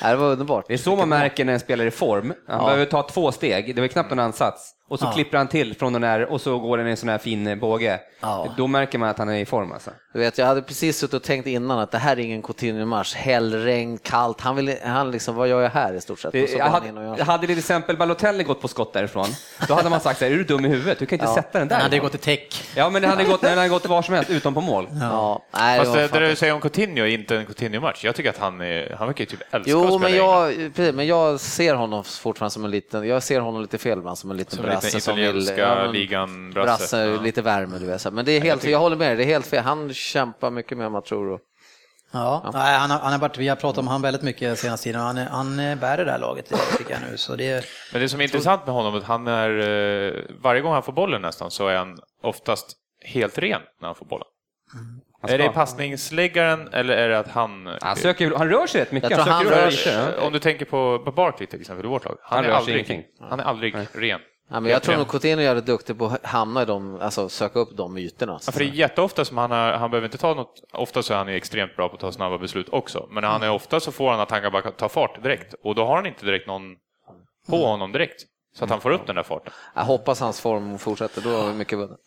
Nej, 0.02 0.10
det 0.12 0.16
var 0.16 0.26
underbart. 0.26 0.64
Det 0.68 0.74
är 0.74 0.78
så 0.78 0.96
man 0.96 1.08
märker 1.08 1.44
när 1.44 1.52
en 1.52 1.60
spelare 1.60 1.86
är 1.86 1.88
i 1.88 1.90
form. 1.90 2.34
Han 2.48 2.64
behöver 2.64 2.84
ta 2.84 3.02
två 3.02 3.32
steg, 3.32 3.74
det 3.74 3.80
var 3.80 3.88
knappt 3.88 4.10
någon 4.10 4.18
ansats. 4.18 4.74
Och 4.88 4.98
så 4.98 5.04
Ja. 5.04 5.12
klipper 5.12 5.38
han 5.38 5.48
till 5.48 5.74
från 5.76 5.92
den 5.92 6.02
där 6.02 6.32
och 6.32 6.40
så 6.40 6.58
går 6.58 6.78
den 6.78 6.86
i 6.86 6.90
en 6.90 6.96
sån 6.96 7.08
här 7.08 7.18
fin 7.18 7.58
båge. 7.60 8.00
Ja. 8.20 8.48
Då 8.56 8.66
märker 8.66 8.98
man 8.98 9.08
att 9.08 9.18
han 9.18 9.28
är 9.28 9.38
i 9.38 9.44
form 9.46 9.72
alltså. 9.72 9.90
Du 10.12 10.18
vet, 10.20 10.38
jag 10.38 10.46
hade 10.46 10.62
precis 10.62 10.98
suttit 10.98 11.14
och 11.14 11.22
tänkt 11.22 11.46
innan 11.46 11.78
att 11.78 11.90
det 11.90 11.98
här 11.98 12.16
är 12.18 12.20
ingen 12.22 12.42
Coutinho-match. 12.42 13.14
Hällregn, 13.14 13.98
kallt. 13.98 14.40
Han, 14.40 14.56
vill, 14.56 14.74
han 14.84 15.10
liksom, 15.10 15.34
vad 15.36 15.48
gör 15.48 15.62
jag 15.62 15.70
här 15.70 15.94
i 15.94 16.00
stort 16.00 16.20
sett? 16.20 16.32
Det, 16.32 16.52
jag 16.52 16.64
hade, 16.66 16.86
gör- 16.86 17.24
hade 17.24 17.46
till 17.46 17.58
exempel 17.58 17.96
Balotelli 17.96 18.44
gått 18.44 18.60
på 18.60 18.68
skott 18.68 18.92
därifrån, 18.92 19.26
då 19.68 19.74
hade 19.74 19.90
man 19.90 20.00
sagt 20.00 20.18
så 20.18 20.24
här, 20.24 20.32
är 20.32 20.36
du 20.36 20.44
dum 20.44 20.64
i 20.64 20.68
huvudet? 20.68 20.98
Du 20.98 21.06
kan 21.06 21.18
inte 21.20 21.32
sätta 21.32 21.58
den 21.58 21.68
där. 21.68 21.74
Han 21.76 21.82
hade 21.82 21.98
gått 21.98 22.14
i 22.14 22.18
täck. 22.18 22.64
Ja, 22.76 22.90
men 22.90 23.02
den 23.02 23.10
hade 23.10 23.24
gått, 23.24 23.40
den 23.40 23.58
hade 23.58 23.68
gått 23.68 23.86
var 23.86 24.02
som 24.02 24.14
helst, 24.14 24.30
utom 24.30 24.54
på 24.54 24.60
mål. 24.60 24.88
Ja, 25.00 25.44
nej, 25.50 25.78
Fast 25.78 25.92
det 25.94 26.08
det, 26.08 26.28
du 26.28 26.36
säger 26.36 26.52
om 26.54 26.60
Coutinho 26.60 27.02
är 27.04 27.06
inte 27.06 27.36
en 27.36 27.46
Coutinho-match. 27.46 28.04
Jag 28.04 28.14
tycker 28.14 28.30
att 28.30 28.38
han, 28.38 28.60
är, 28.60 28.94
han 28.98 29.06
verkar 29.06 29.22
ju 29.24 29.26
typ 29.26 29.40
älska 29.40 29.56
att 29.58 29.66
Jo, 29.66 29.84
spela 29.84 29.98
men 29.98 30.16
jag, 30.16 30.54
precis, 30.74 30.94
men 30.94 31.06
jag 31.06 31.40
ser 31.40 31.74
honom 31.74 32.04
fortfarande 32.04 32.50
som 32.52 32.64
en 32.64 32.70
liten, 32.70 33.08
jag 33.08 33.22
ser 33.22 33.40
honom 33.40 33.62
lite 33.62 33.78
fel 33.78 33.98
ibland, 33.98 34.18
som 34.18 34.30
en 34.30 34.36
liten 34.36 34.56
Som 34.56 34.64
en 34.64 34.70
liten 34.70 34.73
brasse 34.80 35.00
som 35.00 35.16
vill... 35.16 35.50
ja, 35.58 35.74
men- 35.74 35.92
ligan-brasse. 35.92 36.64
Brasse, 36.66 37.04
Ja. 37.04 37.20
lite 37.20 37.42
värme, 37.42 37.78
du 37.78 37.86
vet. 37.86 38.12
Men 38.12 38.24
det 38.24 38.32
är 38.32 38.40
helt, 38.40 38.64
jag 38.64 38.78
håller 38.78 38.96
med 38.96 39.08
dig, 39.08 39.16
det 39.16 39.22
är 39.22 39.34
helt 39.34 39.46
fel. 39.46 39.64
Han 39.64 39.94
kämpar 39.94 40.50
mycket 40.50 40.78
mer 40.78 40.84
än 40.84 40.92
man 40.92 41.02
tror. 41.02 41.30
Och, 41.32 41.40
Ja, 42.12 42.50
Nej, 42.54 42.78
han, 42.78 42.90
har, 42.90 42.98
han 42.98 43.12
har 43.12 43.18
varit, 43.18 43.38
vi 43.38 43.48
har 43.48 43.56
pratat 43.56 43.78
om 43.78 43.88
han 43.88 44.02
väldigt 44.02 44.22
mycket 44.22 44.58
senaste 44.58 44.84
tiden 44.84 45.00
och 45.00 45.06
han, 45.06 45.18
är- 45.18 45.26
han 45.26 45.58
eh, 45.58 45.78
bär 45.78 45.96
det 45.96 46.04
där 46.04 46.18
laget 46.18 46.52
tycker 46.78 46.92
jag 46.92 47.00
nu. 47.10 47.16
Så 47.16 47.36
det, 47.36 47.64
Men 47.92 48.00
det 48.02 48.08
som 48.08 48.20
är 48.20 48.24
intressant 48.24 48.66
med 48.66 48.74
honom 48.74 48.94
är 48.94 48.98
att 48.98 49.04
han 49.04 49.26
är, 49.28 49.50
eh, 49.58 50.22
varje 50.42 50.60
gång 50.60 50.72
han 50.72 50.82
får 50.82 50.92
bollen 50.92 51.22
nästan 51.22 51.50
så 51.50 51.68
är 51.68 51.76
han 51.76 51.98
oftast 52.22 52.66
helt 53.04 53.38
ren 53.38 53.60
när 53.80 53.88
han 53.88 53.94
får 53.94 54.06
bollen. 54.06 54.26
Han 55.22 55.30
Är 55.30 55.38
det 55.38 55.44
ska- 55.44 55.52
passningsläggaren 55.52 56.68
eller 56.72 56.96
är 56.96 57.08
det 57.08 57.18
att 57.18 57.28
han... 57.28 57.76
Han, 57.80 57.96
söker, 57.96 58.32
han 58.36 58.48
rör 58.48 58.66
sig 58.66 58.80
rätt 58.80 58.92
mycket. 58.92 59.10
Jag 59.10 59.22
tror 59.24 59.32
han 59.32 59.44
söker 59.44 59.62
rör 59.62 59.70
sig. 59.70 59.94
ja. 60.18 60.26
Om 60.26 60.32
du 60.32 60.38
tänker 60.38 60.64
på, 60.64 60.98
på 61.04 61.12
Barkley 61.12 61.46
till 61.46 61.60
exempel 61.60 61.84
i 61.86 61.88
vårt 61.88 62.04
lag. 62.04 62.16
Han, 62.22 62.36
Han 62.36 62.44
är, 62.44 62.48
rör 62.48 62.54
sig 62.54 62.58
aldrig, 62.58 62.76
ingenting. 62.76 63.02
han 63.30 63.40
är 63.40 63.44
aldrig 63.44 63.74
ren. 63.92 64.20
Ja, 64.48 64.60
men 64.60 64.70
jag 64.70 64.82
tror 64.82 64.96
nog. 64.96 65.08
Coutinho 65.08 65.40
är 65.40 65.44
jävligt 65.44 65.66
duktig 65.66 65.98
på 65.98 66.06
att 66.06 66.26
hamna 66.26 66.62
i 66.62 66.64
dem, 66.64 66.98
alltså 67.00 67.28
söka 67.28 67.58
upp 67.58 67.76
de 67.76 67.98
ytorna. 67.98 68.38
Ja, 68.46 68.52
för 68.52 68.58
det 68.60 68.66
är 68.66 68.68
jätteofta 68.68 69.24
som 69.24 69.38
han, 69.38 69.50
har, 69.50 69.72
han 69.72 69.90
behöver 69.90 70.06
inte 70.06 70.18
ta 70.18 70.34
något, 70.34 70.62
ofta 70.72 71.02
så 71.02 71.12
är 71.12 71.16
han 71.16 71.28
extremt 71.28 71.76
bra 71.76 71.88
på 71.88 71.94
att 71.94 72.00
ta 72.00 72.12
snabba 72.12 72.38
beslut 72.38 72.68
också, 72.68 73.08
men 73.10 73.24
han 73.24 73.42
är 73.42 73.50
ofta 73.50 73.80
så 73.80 73.92
får 73.92 74.10
han 74.10 74.20
att 74.20 74.30
han 74.30 74.42
kan 74.42 74.52
bara 74.52 74.70
ta 74.70 74.88
fart 74.88 75.22
direkt 75.22 75.54
och 75.62 75.74
då 75.74 75.84
har 75.84 75.96
han 75.96 76.06
inte 76.06 76.26
direkt 76.26 76.46
någon 76.46 76.62
på 77.48 77.66
honom 77.66 77.92
direkt. 77.92 78.22
Så 78.56 78.64
att 78.64 78.70
han 78.70 78.80
får 78.80 78.90
upp 78.90 79.06
den 79.06 79.16
där 79.16 79.22
farten. 79.22 79.52
Jag 79.74 79.84
hoppas 79.84 80.20
hans 80.20 80.40
form 80.40 80.78
fortsätter, 80.78 81.20
då 81.20 81.30
har 81.30 81.46
vi 81.46 81.54
mycket 81.54 81.78
vunnet. 81.78 81.98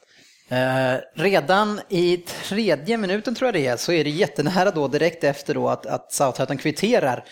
Eh, 0.49 0.99
redan 1.13 1.81
i 1.89 2.17
tredje 2.17 2.97
minuten 2.97 3.35
tror 3.35 3.47
jag 3.47 3.53
det 3.53 3.67
är, 3.67 3.77
så 3.77 3.91
är 3.91 4.03
det 4.03 4.09
jättenära 4.09 4.71
då 4.71 4.87
direkt 4.87 5.23
efter 5.23 5.53
då 5.53 5.69
att, 5.69 5.85
att 5.85 6.11
Southampton 6.11 6.57
kvitterar. 6.57 7.23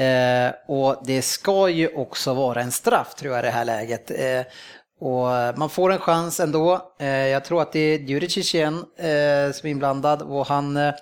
Eh, 0.00 0.52
och 0.66 1.02
det 1.04 1.22
ska 1.22 1.68
ju 1.68 1.88
också 1.88 2.34
vara 2.34 2.62
en 2.62 2.72
straff 2.72 3.14
tror 3.14 3.34
jag 3.34 3.42
i 3.44 3.46
det 3.46 3.52
här 3.52 3.64
läget. 3.64 4.10
Eh, 4.10 4.42
och 5.00 5.58
man 5.58 5.70
får 5.70 5.92
en 5.92 5.98
chans 5.98 6.40
ändå. 6.40 6.92
Eh, 7.00 7.08
jag 7.08 7.44
tror 7.44 7.62
att 7.62 7.72
det 7.72 7.80
är 7.80 7.98
Djuricic 7.98 8.54
igen 8.54 8.74
eh, 8.98 9.52
som 9.52 9.66
är 9.66 9.70
inblandad 9.70 10.22
och 10.22 10.46
han 10.46 10.76
eh, 10.76 10.94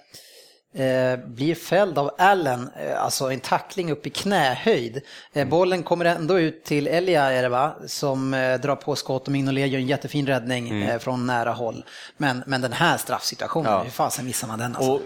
Eh, 0.75 1.19
blir 1.27 1.55
fälld 1.55 1.99
av 1.99 2.11
Allen, 2.19 2.71
alltså 2.97 3.31
en 3.31 3.41
tackling 3.41 3.93
upp 3.93 4.07
i 4.07 4.11
knähöjd. 4.11 5.01
Bollen 5.47 5.83
kommer 5.83 6.05
ändå 6.05 6.41
ut 6.41 6.65
till 6.65 6.87
Elia 6.87 7.33
är 7.33 7.43
det 7.43 7.49
va, 7.49 7.77
som 7.87 8.31
drar 8.63 8.77
på 8.77 8.97
skott 8.97 9.27
och 9.27 9.33
Mignolet 9.33 9.69
gör 9.69 9.79
en 9.79 9.87
jättefin 9.87 10.27
räddning 10.27 10.71
mm. 10.71 11.01
från 11.01 11.27
nära 11.27 11.53
håll. 11.53 11.85
Men, 12.17 12.43
men 12.47 12.61
den 12.61 12.73
här 12.73 12.97
straffsituationen, 12.97 13.73
ja. 13.73 13.83
hur 13.83 13.91
fasen 13.91 14.27
missar 14.27 14.49
man 14.49 14.59
den 14.59 14.77
alltså? 14.77 14.93
Och 14.93 15.01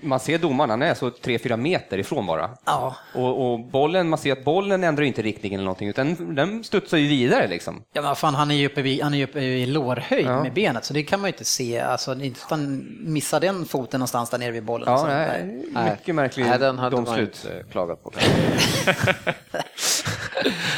man 0.00 0.20
ser 0.20 0.38
domaren, 0.38 0.70
han 0.70 0.82
är 0.82 0.94
så 0.94 1.10
3-4 1.10 1.56
meter 1.56 1.98
ifrån 1.98 2.26
bara. 2.26 2.50
Ja. 2.64 2.96
Och, 3.14 3.52
och, 3.52 3.60
bollen, 3.60 4.08
man 4.08 4.18
ser 4.18 4.32
att 4.32 4.44
bollen 4.44 4.84
ändrar 4.84 5.04
inte 5.04 5.22
riktning 5.22 5.54
eller 5.54 5.64
någonting, 5.64 5.88
utan 5.88 6.34
den 6.34 6.64
studsar 6.64 6.98
ju 6.98 7.08
vidare 7.08 7.48
liksom. 7.48 7.82
Ja 7.92 8.02
men 8.02 8.16
fan, 8.16 8.34
han 8.34 8.50
är 8.50 8.54
ju 8.54 8.66
uppe, 8.66 8.82
vid, 8.82 9.02
han 9.02 9.14
är 9.14 9.24
uppe 9.24 9.40
i 9.40 9.66
lårhöjd 9.66 10.26
ja. 10.26 10.42
med 10.42 10.52
benet, 10.52 10.84
så 10.84 10.94
det 10.94 11.02
kan 11.02 11.20
man 11.20 11.28
ju 11.28 11.32
inte 11.32 11.44
se. 11.44 11.80
Alltså, 11.80 12.20
inte 12.20 12.40
han 12.48 12.86
missar 13.00 13.40
den 13.40 13.64
foten 13.64 14.00
någonstans 14.00 14.30
där 14.30 14.38
nere 14.38 14.50
vid 14.50 14.64
bollen. 14.64 14.92
Ja, 14.92 15.06
nej, 15.06 15.62
nej. 15.72 15.90
mycket 15.90 16.14
märkligt 16.14 16.46
Nej, 16.46 16.58
den 16.58 16.78
hade 16.78 17.00
man 17.00 17.20
inte 17.20 17.64
klagat 17.70 18.02
på. 18.02 18.12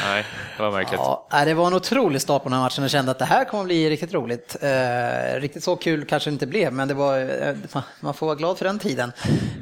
nej, 0.03 0.25
det 0.57 0.63
var 0.63 0.71
märkligt. 0.71 0.99
Ja, 1.03 1.45
det 1.45 1.53
var 1.53 1.67
en 1.67 1.73
otrolig 1.73 2.21
start 2.21 2.43
på 2.43 2.49
den 2.49 2.57
här 2.57 2.63
matchen 2.63 2.83
och 2.83 2.89
kände 2.89 3.11
att 3.11 3.19
det 3.19 3.25
här 3.25 3.45
kommer 3.45 3.63
att 3.63 3.67
bli 3.67 3.89
riktigt 3.89 4.13
roligt. 4.13 4.57
Eh, 4.61 5.39
riktigt 5.39 5.63
så 5.63 5.75
kul 5.75 6.05
kanske 6.05 6.29
det 6.29 6.33
inte 6.33 6.47
blev, 6.47 6.73
men 6.73 6.87
det 6.87 6.93
var, 6.93 7.19
eh, 7.19 7.81
man 7.99 8.13
får 8.13 8.25
vara 8.25 8.35
glad 8.35 8.57
för 8.57 8.65
den 8.65 8.79
tiden. 8.79 9.11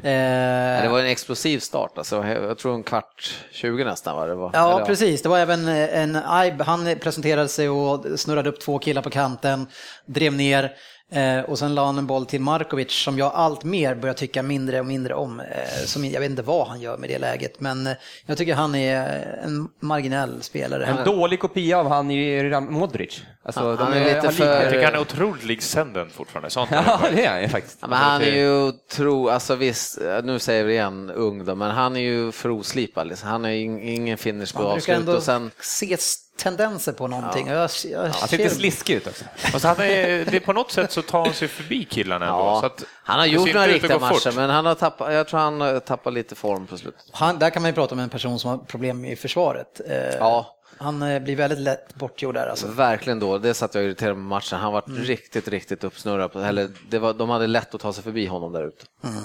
Eh, 0.04 0.82
det 0.84 0.90
var 0.92 1.00
en 1.00 1.06
explosiv 1.06 1.60
start, 1.60 1.98
alltså, 1.98 2.26
jag 2.26 2.58
tror 2.58 2.76
en 2.76 2.84
kvart 2.84 3.36
20 3.52 3.84
nästan 3.84 4.16
var 4.16 4.28
det 4.28 4.36
var. 4.36 4.52
Ja, 4.54 4.76
Eller, 4.76 4.86
precis. 4.86 5.22
Det 5.22 5.30
var 5.30 5.40
även 5.40 5.68
en 5.68 6.16
Aib, 6.16 6.62
han 6.62 6.96
presenterade 7.02 7.48
sig 7.48 7.70
och 7.70 8.20
snurrade 8.20 8.50
upp 8.50 8.62
två 8.62 8.80
killar 8.80 9.02
på 9.02 9.10
kanten, 9.10 9.68
drev 10.06 10.34
ner. 10.34 10.72
Eh, 11.12 11.40
och 11.40 11.60
sen 11.60 11.76
la 11.76 11.86
han 11.86 11.98
en 11.98 12.08
boll 12.08 12.26
till 12.26 12.42
Markovic 12.42 12.92
som 12.92 13.18
jag 13.18 13.32
allt 13.36 13.64
mer 13.64 13.96
börjar 13.96 14.14
tycka 14.14 14.44
mindre 14.44 14.80
och 14.80 14.86
mindre 14.86 15.14
om. 15.14 15.40
Eh, 15.40 15.46
som, 15.86 16.06
jag 16.06 16.20
vet 16.20 16.30
inte 16.30 16.42
vad 16.42 16.68
han 16.68 16.82
gör 16.82 16.98
med 16.98 17.10
det 17.10 17.20
läget, 17.20 17.60
men 17.60 17.88
eh, 17.88 17.94
jag 18.26 18.38
tycker 18.38 18.56
han 18.56 18.76
är 18.76 19.08
en 19.44 19.70
marginell 19.80 20.42
spelare. 20.42 20.86
En 20.86 21.06
dålig 21.06 21.40
kopia 21.40 21.80
av 21.80 21.88
han 21.90 22.12
i 22.12 22.60
Modric. 22.60 23.24
Alltså, 23.44 23.62
ja, 23.62 23.76
han 23.84 23.94
är, 23.94 24.02
är 24.02 24.16
lite 24.16 24.32
för... 24.32 24.62
Jag 24.62 24.70
tycker 24.70 24.86
han 24.86 24.94
är 24.96 25.00
otroligt 25.00 25.44
lik 25.44 25.62
Senden 25.62 26.10
fortfarande. 26.10 26.50
Sånt 26.50 26.70
ja, 26.72 27.00
det 27.12 27.26
är 27.26 27.42
han 27.42 27.50
faktiskt. 27.50 27.78
Ja, 27.82 27.88
men 27.88 27.98
han 27.98 28.22
är 28.22 28.32
ju, 28.32 28.72
tro, 28.72 29.30
alltså 29.30 29.56
visst, 29.56 30.00
nu 30.24 30.40
säger 30.40 30.64
vi 30.64 30.74
igen 30.74 31.12
ung 31.16 31.46
då, 31.46 31.56
men 31.56 31.72
han 31.72 31.96
är 31.96 32.00
ju 32.00 32.32
för 32.32 32.50
oslipad. 32.50 33.08
Liksom. 33.08 33.30
Han 33.30 33.46
är 33.46 33.50
ingen 33.50 34.18
finish 34.18 34.54
på 34.54 34.64
avslut. 34.64 35.08
och 35.08 35.24
sen... 35.24 35.52
ses 35.60 36.30
tendenser 36.40 36.94
på 36.94 37.08
någonting. 37.08 37.48
Ja. 37.48 37.54
Jag, 37.54 37.70
jag 37.92 38.00
han 38.02 38.28
ser 38.28 38.38
lite 38.38 38.50
sliskig 38.50 38.96
ut 38.96 39.08
också. 39.08 39.26
Och 39.54 39.62
så 39.62 39.68
han 39.68 39.82
är, 39.82 40.26
det, 40.26 40.40
på 40.40 40.54
något 40.54 40.72
sätt 40.72 40.92
så 40.92 41.02
tar 41.02 41.26
han 41.26 41.34
sig 41.34 41.48
förbi 41.48 41.86
killarna 41.86 42.26
ändå. 42.26 42.38
Ja. 42.40 42.60
Så 42.60 42.66
att, 42.66 42.84
han 43.04 43.20
har 43.20 43.26
gjort 43.26 43.54
några 43.54 43.68
riktiga 43.68 44.00
matcher, 44.00 44.32
men 44.36 44.50
han 44.50 44.66
har 44.66 44.76
tappat, 44.76 45.14
jag 45.14 45.28
tror 45.28 45.40
han 45.40 45.82
tappar 45.82 46.12
lite 46.12 46.36
form 46.36 46.68
på 46.68 46.78
slutet. 46.78 47.02
Han, 47.12 47.40
där 47.40 47.50
kan 47.50 47.62
man 47.62 47.70
ju 47.70 47.76
prata 47.76 47.96
om 47.96 48.00
en 48.00 48.10
person 48.10 48.40
som 48.40 48.50
har 48.50 48.58
problem 48.58 49.06
i 49.06 49.16
försvaret. 49.16 49.82
Eh, 49.90 49.98
ja. 50.20 50.56
Han 50.80 51.02
eh, 51.02 51.20
blir 51.20 51.36
väldigt 51.36 51.60
lätt 51.60 51.96
bortgjord 51.96 52.34
där. 52.34 52.48
Alltså. 52.48 52.68
Verkligen 52.68 53.20
då, 53.20 53.38
det 53.38 53.54
satt 53.54 53.76
jag 53.76 53.84
irriterad 53.84 54.18
med 54.18 54.26
matchen. 54.26 54.60
Han 54.60 54.74
var 54.74 54.84
mm. 54.88 55.04
riktigt, 55.04 55.48
riktigt 55.48 55.84
uppsnurrad. 55.84 56.46
Eller 56.46 56.70
det 56.90 57.00
var, 57.00 57.14
de 57.14 57.30
hade 57.30 57.48
lätt 57.48 57.76
att 57.76 57.82
ta 57.82 57.94
sig 57.94 58.04
förbi 58.04 58.26
honom 58.26 58.52
där 58.52 58.68
ute. 58.68 58.86
Mm. 59.04 59.24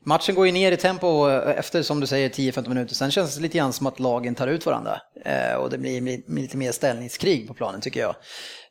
Matchen 0.00 0.34
går 0.34 0.46
ju 0.46 0.52
ner 0.52 0.72
i 0.72 0.76
tempo 0.76 1.28
eh, 1.28 1.58
efter, 1.58 1.82
som 1.82 2.00
du 2.00 2.06
säger, 2.06 2.28
10-15 2.28 2.68
minuter. 2.68 2.94
Sen 2.94 3.10
känns 3.10 3.36
det 3.36 3.42
lite 3.42 3.58
grann 3.58 3.72
som 3.72 3.86
att 3.86 4.00
lagen 4.00 4.34
tar 4.34 4.46
ut 4.46 4.66
varandra. 4.66 5.00
Eh, 5.24 5.54
och 5.54 5.70
det 5.70 5.78
blir 5.78 6.00
lite 6.30 6.56
mer 6.56 6.72
ställningskrig 6.72 7.48
på 7.48 7.54
planen 7.54 7.80
tycker 7.80 8.00
jag. 8.00 8.14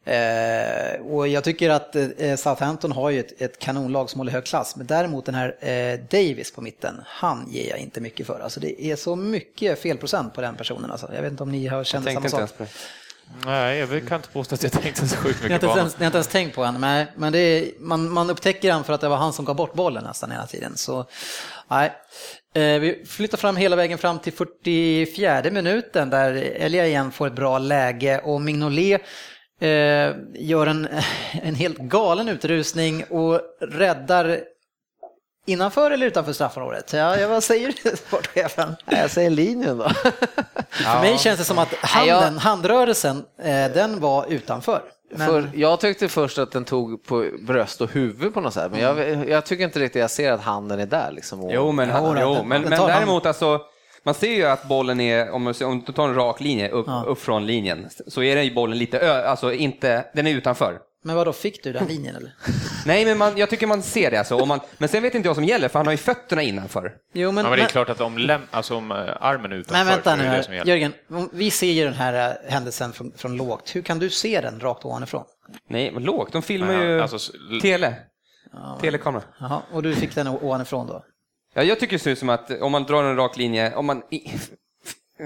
Eh, 0.08 1.01
och 1.01 1.28
jag 1.28 1.43
tycker 1.43 1.70
att 1.70 1.95
eh, 1.95 2.36
Southampton 2.36 2.91
har 2.91 3.10
ju 3.10 3.20
ett, 3.20 3.41
ett, 3.41 3.60
kanonlag 3.60 4.10
som 4.10 4.20
håller 4.20 4.32
hög 4.32 4.45
klass. 4.45 4.76
Men 4.76 4.88
däremot 4.88 5.26
den 5.26 5.36
här 5.36 5.55
eh, 5.60 5.99
Davis 5.99 6.51
på 6.51 6.62
mitten, 6.62 7.01
han 7.05 7.47
ger 7.51 7.70
jag 7.70 7.80
inte 7.80 8.01
mycket 8.01 8.28
för. 8.28 8.39
Alltså 8.39 8.60
det 8.60 8.84
är 8.86 8.95
så 8.95 9.16
mycket 9.16 9.82
felprocent 9.82 10.34
på 10.34 10.41
den 10.41 10.55
personen. 10.55 10.91
Alltså. 10.91 11.10
Jag 11.14 11.22
vet 11.22 11.32
inte 11.32 11.43
om 11.43 11.51
ni 11.51 11.68
har 11.68 11.84
känt 11.84 12.14
samma 12.14 12.30
sak. 12.30 12.49
Nej, 13.45 13.78
jag 13.78 14.08
kan 14.08 14.16
inte 14.16 14.30
påstå 14.30 14.55
att 14.55 14.64
jag 14.64 14.72
tänkte 14.72 15.08
så 15.08 15.16
sjukt 15.16 15.43
mycket 15.43 15.62
på 15.62 15.68
honom. 15.68 15.89
Jag 15.97 15.99
har 15.99 16.05
inte 16.05 16.18
ens 16.18 16.28
tänkt 16.28 16.55
på 16.55 16.66
honom, 16.66 16.82
nej, 16.82 17.08
men 17.16 17.34
det 17.34 17.39
är, 17.39 17.72
man, 17.80 18.10
man 18.10 18.30
upptäcker 18.30 18.72
han 18.72 18.84
för 18.84 18.93
att 18.93 19.01
det 19.01 19.10
var 19.10 19.18
han 19.18 19.34
som 19.34 19.45
gav 19.45 19.55
bort 19.55 19.74
bollen 19.74 20.03
nästan 20.03 20.32
hela 20.32 20.47
tiden. 20.47 20.78
Så, 20.78 21.05
nej. 21.68 21.93
Eh, 22.53 22.80
vi 22.80 23.05
flyttar 23.08 23.38
fram 23.38 23.55
hela 23.55 23.76
vägen 23.76 23.97
fram 23.97 24.20
till 24.20 24.34
44 24.34 25.43
minuten 25.51 26.10
där 26.10 26.34
Elia 26.34 26.88
igen 26.88 27.12
får 27.12 27.28
ett 27.28 27.34
bra 27.34 27.60
läge 27.60 28.20
och 28.20 28.41
Mignolet 28.41 29.01
eh, 29.60 30.16
gör 30.34 30.68
en, 30.68 30.88
en 31.43 31.55
helt 31.55 31.78
galen 31.78 32.30
utrusning 32.30 33.03
och 33.03 33.41
räddar 33.62 34.39
Innanför 35.49 35.91
eller 35.91 36.08
utanför 36.08 36.34
straffområdet? 36.34 36.93
Ja, 36.93 37.28
vad 37.28 37.43
säger 37.43 37.95
sportchefen? 37.95 38.76
Jag 38.86 39.12
säger 39.12 39.30
linjen 39.30 39.78
då. 39.78 39.89
För 40.70 41.01
mig 41.01 41.18
känns 41.18 41.39
det 41.39 41.45
som 41.45 41.60
att 41.60 41.74
handen, 41.74 42.38
handrörelsen, 42.38 43.26
eh, 43.38 43.72
den 43.72 43.99
var 43.99 44.26
utanför. 44.26 44.82
Men... 45.12 45.28
För, 45.28 45.49
jag 45.53 45.80
tyckte 45.80 46.08
först 46.10 46.38
att 46.38 46.51
den 46.51 46.66
tog 46.66 47.03
på 47.03 47.26
bröst 47.41 47.82
och 47.82 47.91
huvud 47.91 48.34
på 48.34 48.41
något 48.41 48.53
sätt, 48.53 48.72
men 48.72 48.80
jag, 48.80 49.30
jag 49.30 49.45
tycker 49.45 49.64
inte 49.64 49.80
riktigt 49.80 49.99
jag 49.99 50.12
ser 50.12 50.32
att 50.32 50.41
handen 50.41 50.80
är 50.80 50.86
där. 50.86 51.12
Liksom, 51.12 51.43
och... 51.43 51.51
Jo, 51.53 51.72
men, 51.72 51.89
ja, 51.89 52.16
jo, 52.22 52.43
men, 52.43 52.62
men 52.62 52.72
däremot 52.72 53.26
alltså, 53.26 53.62
man 54.08 54.14
ser 54.14 54.36
ju 54.36 54.45
att 54.45 54.68
bollen 54.68 54.99
är, 54.99 55.32
om, 55.32 55.53
om 55.62 55.84
du 55.86 55.93
tar 55.93 56.10
en 56.10 56.16
rak 56.16 56.39
linje 56.39 56.70
upp, 56.70 56.86
ja. 56.88 57.03
upp 57.08 57.20
från 57.20 57.45
linjen, 57.45 57.89
så 58.08 58.24
är 58.24 58.36
den 58.36 58.53
bollen 58.53 58.78
lite, 58.78 58.99
ö, 58.99 59.26
alltså 59.26 59.53
inte, 59.53 60.05
den 60.14 60.28
är 60.28 60.32
utanför. 60.32 60.80
Men 61.03 61.16
vad 61.16 61.28
då 61.28 61.34
fick 61.34 61.64
du 61.64 61.74
den 61.74 61.88
linjen 61.88 62.16
eller? 62.16 62.32
Nej, 62.86 63.05
men 63.05 63.18
man, 63.18 63.38
jag 63.38 63.49
tycker 63.49 63.68
man 63.68 63.84
ser 63.84 64.12
det. 64.12 64.18
Alltså, 64.18 64.45
man, 64.45 64.60
men 64.78 64.89
sen 64.89 65.03
vet 65.03 65.16
inte 65.16 65.28
jag 65.28 65.30
vad 65.30 65.38
som 65.38 65.45
gäller, 65.45 65.68
för 65.68 65.80
han 65.80 65.86
har 65.86 65.93
ju 65.93 65.97
fötterna 65.97 66.41
innanför. 66.41 66.93
Jo, 67.14 67.32
men, 67.32 67.43
ja, 67.43 67.49
men 67.49 67.60
det 67.60 67.66
är 67.66 67.70
klart 67.70 67.89
att 67.89 68.01
om, 68.01 68.18
lem, 68.18 68.41
alltså, 68.51 68.76
om 68.76 68.91
uh, 68.91 68.97
armen 69.20 69.51
är 69.51 69.55
utanför 69.55 69.86
Men 69.86 69.88
vänta 69.88 70.16
nu, 70.16 70.24
här, 70.24 70.68
Jörgen, 70.68 70.93
vi 71.32 71.51
ser 71.51 71.72
ju 71.72 71.84
den 71.84 71.93
här 71.93 72.30
uh, 72.30 72.51
händelsen 72.51 72.93
från, 72.93 73.12
från 73.16 73.38
lågt. 73.38 73.76
Hur 73.76 73.82
kan 73.82 73.99
du 73.99 74.10
se 74.10 74.41
den 74.41 74.60
rakt 74.60 74.86
ovanifrån? 74.86 75.24
Nej, 75.70 75.91
men 75.91 76.03
lågt? 76.03 76.34
De 76.34 76.41
filmar 76.41 76.74
ja, 76.74 76.84
ju 76.84 77.01
alltså, 77.01 77.32
tele. 77.62 77.95
Ja, 78.53 78.78
Telekamera. 78.82 79.24
Jaha, 79.39 79.62
och 79.74 79.84
du 79.84 79.95
fick 79.95 80.16
den 80.16 80.28
ovanifrån 80.28 80.88
då? 80.88 81.03
Ja, 81.58 81.64
jag 81.64 81.80
tycker 81.80 81.93
det 81.93 82.03
ser 82.03 82.12
ut 82.12 82.20
som 82.20 82.30
att 82.30 82.62
om 82.62 82.72
man 82.72 82.84
drar 82.84 83.03
en 83.03 83.16
rak 83.16 83.38
linje, 83.38 83.76
om 83.76 83.86
man 83.86 84.01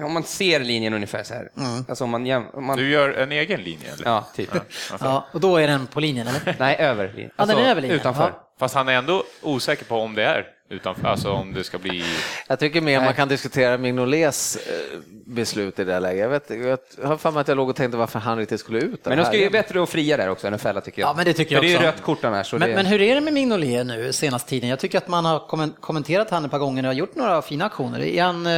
om 0.06 0.14
man 0.14 0.24
ser 0.24 0.60
linjen 0.60 0.94
ungefär 0.94 1.24
så 1.24 1.34
här. 1.34 1.52
Mm. 1.58 1.86
Alltså 1.90 2.04
om 2.04 2.10
man, 2.10 2.32
om 2.54 2.66
man... 2.66 2.78
Du 2.78 2.90
gör 2.90 3.10
en 3.10 3.32
egen 3.32 3.62
linje? 3.62 3.94
Eller? 3.94 4.06
Ja, 4.06 4.28
typ. 4.36 4.50
Ja, 4.54 4.62
ja, 5.00 5.26
och 5.32 5.40
då 5.40 5.58
är 5.58 5.68
den 5.68 5.88
på 5.88 6.00
linjen, 6.00 6.28
eller? 6.28 6.56
Nej, 6.60 6.76
över 6.80 7.08
linjen. 7.08 7.32
Alltså, 7.36 7.54
ja, 7.54 7.58
den 7.58 7.68
är 7.68 7.72
över 7.72 7.82
linjen. 7.82 8.00
Utanför. 8.00 8.24
Ja. 8.24 8.51
Fast 8.62 8.76
han 8.76 8.88
är 8.90 8.94
ändå 8.94 9.24
osäker 9.42 9.86
på 9.86 9.96
om 9.96 10.16
det 10.16 10.24
är 10.24 10.48
utanför, 10.70 11.08
alltså 11.08 11.32
om 11.32 11.54
det 11.54 11.64
ska 11.64 11.78
bli... 11.78 12.04
Jag 12.48 12.60
tycker 12.60 12.82
mer 12.82 12.98
Nej. 12.98 13.06
man 13.06 13.14
kan 13.14 13.28
diskutera 13.28 13.78
Mignolets 13.78 14.56
eh, 14.56 15.00
beslut 15.26 15.80
i 15.80 15.84
det 15.84 15.94
här 15.94 16.00
läget. 16.00 16.22
Jag, 16.22 16.58
vet, 16.58 16.98
jag 17.02 17.08
har 17.08 17.18
för 17.18 17.32
mig 17.32 17.42
att 17.42 17.48
jag 17.48 17.58
låg 17.58 17.70
och 17.70 17.76
tänkte 17.76 17.98
varför 17.98 18.20
han 18.20 18.38
riktigt 18.38 18.60
skulle 18.60 18.80
ut. 18.80 19.06
Men 19.06 19.18
de 19.18 19.26
ska 19.26 19.38
ju 19.38 19.50
bättre 19.50 19.84
att 19.84 19.90
fria 19.90 20.18
där 20.18 20.30
också 20.30 20.48
än 20.48 20.54
att 20.54 20.62
fälla 20.62 20.82
tycker 20.82 21.02
jag. 21.02 21.10
Ja, 21.10 21.14
men 21.14 21.26
det 21.26 21.34
tycker 21.34 21.56
jag 21.56 21.64
För 21.64 21.70
också. 21.70 21.82
det 21.82 21.88
är 21.88 21.92
rött 21.92 22.02
kort 22.02 22.24
annars. 22.24 22.54
Men, 22.54 22.62
det... 22.62 22.76
men, 22.76 22.86
hur 22.86 23.02
är 23.02 23.16
det 23.16 23.22
med 23.22 23.34
Mignolet 23.34 23.86
nu 23.86 24.14
senaste 24.14 24.50
tiden? 24.50 24.70
Jag 24.70 24.80
tycker 24.80 24.98
att 24.98 25.08
man 25.08 25.26
har 25.26 25.72
kommenterat 25.82 26.30
han 26.30 26.46
ett 26.46 26.52
par 26.52 26.60
gånger 26.60 26.88
och 26.88 26.94
gjort 26.94 27.16
några 27.16 27.42
fina 27.42 27.66
aktioner. 27.66 28.00
Är 28.00 28.24
han, 28.24 28.46
eh, 28.46 28.52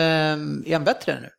är 0.71 0.73
han 0.73 0.83
bättre 0.83 1.17
nu? 1.21 1.29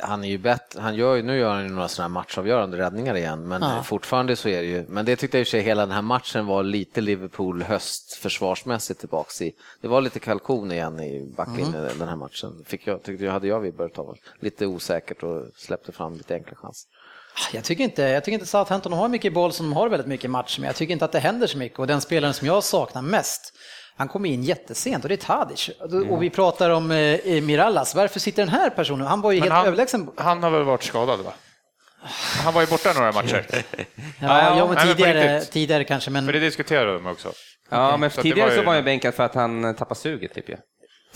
Han 0.00 0.24
är 0.24 0.28
ju 0.28 0.38
bättre, 0.38 0.80
han 0.80 0.94
gör, 0.94 1.22
nu 1.22 1.38
gör 1.38 1.54
han 1.54 1.62
ju 1.62 1.68
några 1.68 1.88
sådana 1.88 2.08
här 2.08 2.12
matchavgörande 2.12 2.78
räddningar 2.78 3.14
igen, 3.16 3.48
men 3.48 3.62
ja. 3.62 3.82
fortfarande 3.82 4.36
så 4.36 4.48
är 4.48 4.62
det 4.62 4.68
ju, 4.68 4.84
men 4.88 5.04
det 5.04 5.16
tyckte 5.16 5.36
jag 5.36 5.40
i 5.40 5.44
och 5.44 5.46
för 5.46 5.50
sig 5.50 5.60
hela 5.60 5.86
den 5.86 5.94
här 5.94 6.02
matchen 6.02 6.46
var 6.46 6.62
lite 6.62 7.00
Liverpool 7.00 7.62
höst 7.62 8.14
försvarsmässigt 8.14 9.00
tillbaks 9.00 9.42
i. 9.42 9.52
Det 9.80 9.88
var 9.88 10.00
lite 10.00 10.20
kalkon 10.20 10.72
igen 10.72 11.00
i 11.00 11.32
backlinjen 11.36 11.74
mm. 11.74 11.98
den 11.98 12.08
här 12.08 12.16
matchen, 12.16 12.64
fick 12.66 12.86
jag, 12.86 13.02
tyckte 13.02 13.24
jag, 13.24 13.32
hade 13.32 13.46
jag 13.46 13.60
vibbar 13.60 13.90
av. 13.96 14.16
Lite 14.40 14.66
osäkert 14.66 15.22
och 15.22 15.42
släppte 15.56 15.92
fram 15.92 16.16
lite 16.16 16.34
enkla 16.34 16.56
chanser. 16.56 16.90
Jag 17.52 17.64
tycker 17.64 17.84
inte, 17.84 18.02
jag 18.02 18.24
tycker 18.24 18.34
inte 18.34 18.46
Southampton 18.46 18.92
har 18.92 19.08
mycket 19.08 19.32
boll 19.32 19.52
som 19.52 19.66
de 19.66 19.72
har 19.76 19.88
väldigt 19.88 20.08
mycket 20.08 20.30
match, 20.30 20.58
men 20.58 20.66
jag 20.66 20.76
tycker 20.76 20.92
inte 20.92 21.04
att 21.04 21.12
det 21.12 21.18
händer 21.18 21.46
så 21.46 21.58
mycket 21.58 21.78
och 21.78 21.86
den 21.86 22.00
spelaren 22.00 22.34
som 22.34 22.46
jag 22.46 22.64
saknar 22.64 23.02
mest 23.02 23.52
han 23.96 24.08
kommer 24.08 24.28
in 24.28 24.42
jättesent 24.42 25.04
och 25.04 25.08
det 25.08 25.14
är 25.14 25.26
Tadic. 25.26 25.70
Mm. 25.90 26.10
Och 26.10 26.22
vi 26.22 26.30
pratar 26.30 26.70
om 26.70 26.90
eh, 26.90 27.42
Mirallas. 27.42 27.94
Varför 27.94 28.20
sitter 28.20 28.42
den 28.42 28.54
här 28.54 28.70
personen? 28.70 29.06
Han 29.06 29.20
var 29.20 29.32
ju 29.32 29.40
Men 29.40 29.42
helt 29.42 29.54
han, 29.54 29.66
överlägsen. 29.66 30.10
Han 30.16 30.42
har 30.42 30.50
väl 30.50 30.62
varit 30.62 30.82
skadad 30.82 31.20
va? 31.20 31.32
Han 32.44 32.54
var 32.54 32.60
ju 32.60 32.66
borta 32.66 32.92
några 32.92 33.12
matcher. 33.12 33.46
ja, 33.52 33.84
ja, 34.20 34.58
ja, 34.58 34.66
men 34.66 34.86
tidigare, 34.86 35.40
tidigare 35.40 35.84
kanske. 35.84 36.10
Men... 36.10 36.26
För 36.26 36.32
det 36.32 36.38
diskuterade 36.38 36.92
de 36.94 37.06
också. 37.06 37.32
Ja, 37.70 37.88
okay. 37.88 37.98
men 37.98 38.10
så 38.10 38.22
tidigare 38.22 38.48
var 38.48 38.54
ju... 38.54 38.60
så 38.60 38.66
var 38.66 38.74
han 38.74 38.84
bänkad 38.84 39.14
för 39.14 39.22
att 39.22 39.34
han 39.34 39.74
tappade 39.74 40.00
suget 40.00 40.34
typ. 40.34 40.48
Ja. 40.48 40.56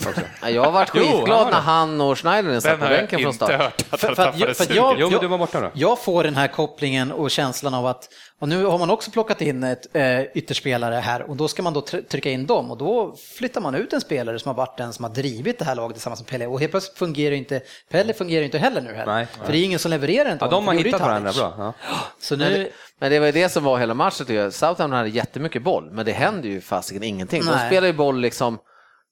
Också. 0.07 0.21
Ja, 0.41 0.49
Jag 0.49 0.63
har 0.63 0.71
varit 0.71 0.89
skitglad 0.89 1.47
när 1.51 1.59
han 1.59 2.01
och 2.01 2.17
Schneiderlin 2.19 2.61
satt 2.61 2.71
Den 2.71 2.79
på 2.79 2.85
jag 2.85 2.91
bänken 2.99 3.19
från 3.19 3.33
start. 3.33 3.51
hört 3.51 3.85
att 3.89 3.99
För- 3.99 4.07
för 4.07 4.11
att- 4.11 4.15
tappade 4.17 4.53
för 4.53 4.63
att 4.63 4.75
jag- 4.75 4.95
Jo, 4.99 5.09
men 5.09 5.19
du 5.19 5.27
var 5.27 5.37
borta 5.37 5.59
då. 5.61 5.71
Jag 5.73 5.99
får 5.99 6.23
den 6.23 6.35
här 6.35 6.47
kopplingen 6.47 7.11
och 7.11 7.31
känslan 7.31 7.73
av 7.73 7.85
att, 7.87 8.09
och 8.39 8.49
nu 8.49 8.65
har 8.65 8.77
man 8.77 8.89
också 8.89 9.11
plockat 9.11 9.41
in 9.41 9.63
ett 9.63 9.95
eh, 9.95 10.21
ytterspelare 10.21 10.95
här 10.95 11.29
och 11.29 11.35
då 11.35 11.47
ska 11.47 11.63
man 11.63 11.73
då 11.73 11.79
tr- 11.79 12.07
trycka 12.07 12.29
in 12.29 12.45
dem 12.45 12.71
och 12.71 12.77
då 12.77 13.15
flyttar 13.37 13.61
man 13.61 13.75
ut 13.75 13.93
en 13.93 14.01
spelare 14.01 14.39
som 14.39 14.49
har 14.49 14.55
varit 14.55 14.77
den 14.77 14.93
som 14.93 15.03
har 15.05 15.11
drivit 15.11 15.59
det 15.59 15.65
här 15.65 15.75
laget 15.75 15.95
tillsammans 15.95 16.19
med 16.19 16.27
Pelle 16.27 16.47
och 16.47 16.59
helt 16.59 16.71
plötsligt 16.71 16.97
fungerar 16.97 17.35
inte, 17.35 17.61
Pelle 17.91 18.13
fungerar 18.13 18.43
inte 18.45 18.57
heller 18.57 18.81
nu 18.81 18.93
heller. 18.93 19.13
Nej. 19.13 19.27
För 19.45 19.51
det 19.51 19.57
är 19.57 19.63
ingen 19.63 19.79
som 19.79 19.91
levererar 19.91 20.31
inte 20.31 20.45
Ja, 20.45 20.51
de 20.51 20.67
har 20.67 20.73
hittat 20.73 21.01
varandra 21.01 21.31
bra. 21.33 21.53
Ja. 21.57 21.73
Så 22.21 22.37
Men 22.37 22.51
nu, 22.51 22.57
det, 22.63 22.69
men 22.99 23.11
det 23.11 23.19
var 23.19 23.25
ju 23.25 23.31
det 23.31 23.49
som 23.49 23.63
var 23.63 23.77
hela 23.77 23.93
matchen 23.93 24.25
tycker 24.25 24.41
jag. 24.41 24.53
Southampton 24.53 24.91
hade 24.91 25.09
jättemycket 25.09 25.63
boll, 25.63 25.89
men 25.91 26.05
det 26.05 26.11
händer 26.11 26.49
ju 26.49 26.61
fasiken 26.61 27.03
ingenting. 27.03 27.45
De 27.45 27.51
Nej. 27.51 27.67
spelar 27.67 27.87
ju 27.87 27.93
boll 27.93 28.19
liksom 28.19 28.57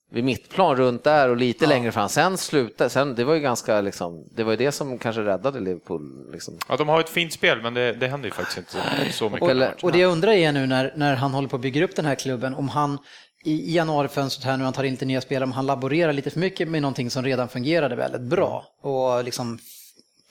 vid 0.10 0.24
mittplan 0.24 0.76
runt 0.76 1.04
där 1.04 1.30
och 1.30 1.38
lite 1.38 1.66
längre 1.66 1.92
fram. 1.92 2.10
Sen 2.10 2.38
slutade, 2.38 2.90
sen, 2.90 3.16
det 3.16 3.24
var 3.24 3.34
ju 3.34 3.40
ganska 3.40 3.82
liksom, 3.82 4.24
det 4.36 4.44
var 4.44 4.52
ju 4.52 4.58
det 4.58 4.72
som 4.72 4.98
kanske 4.98 5.22
räddade 5.22 5.60
Liverpool. 5.60 6.32
Liksom. 6.32 6.58
Ja, 6.70 6.78
de 6.78 6.88
har 6.90 7.00
ett 7.00 7.10
fint 7.10 7.34
spel, 7.34 7.62
men 7.62 7.74
det, 7.74 7.94
det 7.94 8.08
händer 8.08 8.28
ju 8.30 8.34
faktiskt 8.34 8.58
inte 8.58 9.14
så 9.14 9.26
mycket. 9.30 9.42
och, 9.42 9.52
Eller- 9.52 9.74
och 9.82 9.92
det 9.92 10.00
jag 10.00 10.12
undrar 10.12 10.32
är 10.32 10.52
nu 10.52 10.68
när, 10.68 10.94
när 10.96 11.16
han 11.16 11.34
håller 11.34 11.48
på 11.48 11.56
att 11.56 11.62
bygga 11.62 11.84
upp 11.84 11.96
den 11.96 12.06
här 12.06 12.16
klubben, 12.16 12.54
om 12.56 12.70
han 12.70 12.98
i 13.44 13.76
januarifönstret 13.76 14.46
här 14.46 14.58
nu, 14.58 14.64
han 14.64 14.74
tar 14.74 14.84
in 14.84 14.92
lite 14.92 15.06
nya 15.06 15.22
spelare, 15.22 15.44
om 15.44 15.52
han 15.52 15.66
laborerar 15.66 16.14
lite 16.14 16.30
för 16.30 16.40
mycket 16.40 16.68
med 16.68 16.82
någonting 16.82 17.10
som 17.10 17.24
redan 17.24 17.48
fungerade 17.50 17.96
väldigt 17.96 18.22
bra. 18.22 18.66
Och 18.82 19.24
liksom, 19.24 19.60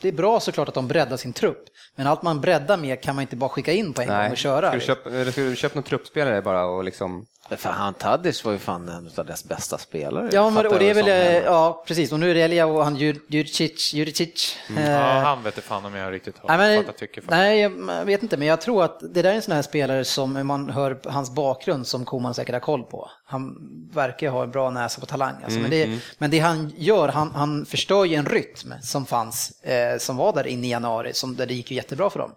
det 0.00 0.08
är 0.08 0.12
bra 0.12 0.40
såklart 0.40 0.68
att 0.68 0.74
de 0.74 0.88
breddar 0.88 1.16
sin 1.16 1.32
trupp, 1.32 1.64
men 1.96 2.06
allt 2.06 2.22
man 2.22 2.40
breddar 2.40 2.76
med 2.76 3.02
kan 3.02 3.14
man 3.14 3.22
inte 3.22 3.36
bara 3.36 3.50
skicka 3.50 3.72
in 3.72 3.92
på 3.92 4.02
en 4.02 4.08
gång 4.08 4.30
och 4.30 4.36
köra. 4.36 4.68
Ska 4.68 4.78
du 4.78 4.84
köpa, 4.84 5.10
eller 5.10 5.32
ska 5.32 5.40
du 5.40 5.56
köpa 5.56 5.74
någon 5.74 5.84
truppspelare 5.84 6.42
bara 6.42 6.66
och 6.66 6.84
liksom... 6.84 7.26
För 7.50 7.68
han 7.70 7.94
Tadic 7.94 8.44
var 8.44 8.52
ju 8.52 8.58
fan 8.58 8.88
en 8.88 9.10
av 9.16 9.26
deras 9.26 9.44
bästa 9.44 9.78
spelare. 9.78 10.28
Ja, 10.32 10.50
men, 10.50 10.66
och 10.66 10.78
det 10.78 10.90
är 10.90 10.94
väl, 10.94 11.08
eh, 11.08 11.36
ja 11.44 11.84
precis, 11.86 12.12
och 12.12 12.20
nu 12.20 12.30
är 12.30 12.34
det 12.34 12.40
Elia 12.42 12.66
och 12.66 12.84
han 12.84 12.96
Jur- 12.96 13.20
Juricic, 13.28 13.94
Juricic. 13.94 14.56
Ja, 14.76 14.82
eh, 14.82 15.22
han 15.22 15.42
vet 15.42 15.56
inte 15.56 15.68
fan 15.68 15.84
om 15.84 15.94
jag 15.94 16.12
riktigt 16.12 16.38
har 16.38 16.56
Nej, 16.56 16.58
men, 16.76 16.84
fattat 16.84 16.98
tycke 16.98 17.20
för. 17.22 17.30
nej, 17.30 17.60
jag 17.60 18.04
vet 18.04 18.22
inte, 18.22 18.36
men 18.36 18.48
jag 18.48 18.60
tror 18.60 18.84
att 18.84 19.00
det 19.14 19.22
där 19.22 19.30
är 19.30 19.34
en 19.34 19.42
sån 19.42 19.54
här 19.54 19.62
spelare 19.62 20.04
som 20.04 20.36
om 20.36 20.46
man 20.46 20.70
hör 20.70 21.00
hans 21.04 21.30
bakgrund 21.30 21.86
som 21.86 22.04
Koman 22.04 22.34
säkert 22.34 22.52
har 22.52 22.60
koll 22.60 22.82
på. 22.82 23.10
Han 23.24 23.56
verkar 23.92 24.30
ha 24.30 24.42
en 24.42 24.50
bra 24.50 24.70
näsa 24.70 25.00
på 25.00 25.06
talang. 25.06 25.34
Alltså, 25.44 25.58
men, 25.60 25.70
det, 25.70 26.00
men 26.18 26.30
det 26.30 26.38
han 26.38 26.72
gör, 26.76 27.08
han, 27.08 27.30
han 27.34 27.66
förstör 27.66 28.04
ju 28.04 28.14
en 28.14 28.26
rytm 28.26 28.72
som 28.82 29.06
fanns, 29.06 29.62
eh, 29.62 29.98
som 29.98 30.16
var 30.16 30.32
där 30.32 30.46
inne 30.46 30.66
i 30.66 30.70
januari, 30.70 31.12
som, 31.14 31.36
där 31.36 31.46
det 31.46 31.54
gick 31.54 31.70
ju 31.70 31.76
jättebra 31.76 32.10
för 32.10 32.18
dem. 32.18 32.32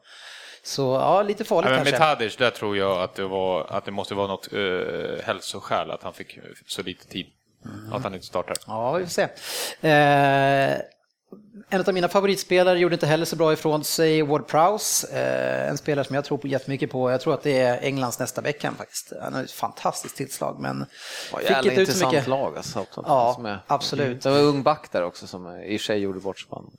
Så 0.64 0.82
ja, 0.82 1.22
lite 1.22 1.44
farligt 1.44 1.70
Nej, 1.70 1.78
men 1.78 1.84
med 1.84 1.94
kanske. 1.94 2.16
Tadic, 2.16 2.36
där 2.38 2.50
tror 2.50 2.78
jag 2.78 3.02
att 3.02 3.16
det, 3.16 3.26
var, 3.28 3.66
att 3.70 3.86
det 3.86 3.92
måste 3.92 4.16
vara 4.16 4.28
något 4.28 4.54
uh, 4.54 5.20
hälsoskäl, 5.24 5.92
att 5.92 6.04
han 6.04 6.14
fick 6.14 6.40
så 6.68 6.82
lite 6.84 7.08
tid. 7.08 7.26
Att 7.92 8.04
han 8.04 8.14
inte 8.14 8.26
startar. 8.26 8.58
Ja, 8.68 8.92
vi 8.94 9.04
får 9.06 9.12
se. 9.12 9.24
Eh, 9.82 10.82
en 11.70 11.82
av 11.88 11.94
mina 11.94 12.08
favoritspelare 12.08 12.80
gjorde 12.80 12.96
inte 12.96 13.08
heller 13.08 13.26
så 13.26 13.36
bra 13.36 13.54
ifrån 13.54 13.84
sig, 13.84 14.22
Ward 14.22 14.48
Prowse. 14.48 15.08
Eh, 15.20 15.70
en 15.70 15.78
spelare 15.78 16.06
som 16.06 16.16
jag 16.16 16.26
tror 16.26 16.38
på 16.38 16.48
jättemycket 16.48 16.92
på. 16.92 17.12
Jag 17.12 17.22
tror 17.22 17.34
att 17.34 17.44
det 17.44 17.60
är 17.60 17.82
Englands 17.82 18.20
nästa 18.20 18.42
Beckham 18.42 18.76
faktiskt. 18.76 19.14
Han 19.22 19.34
har 19.34 19.44
ett 19.44 19.52
fantastiskt 19.52 20.16
tillslag 20.18 20.60
men 20.60 20.86
Ja, 21.32 21.38
fick 21.38 21.66
inte 21.66 21.82
ut 21.82 21.98
så 21.98 22.08
mycket. 22.08 22.28
lag 22.28 22.58
alltså. 22.58 22.86
Ja, 22.96 23.42
är- 23.46 23.60
absolut. 23.68 24.22
Det 24.22 24.30
var 24.30 24.40
ung 24.40 24.64
back 24.64 24.92
där 24.92 25.04
också 25.04 25.28
som 25.28 25.58
i 25.62 25.80
sig 25.80 26.00
gjorde 26.00 26.20
bort 26.20 26.40
spann. 26.40 26.72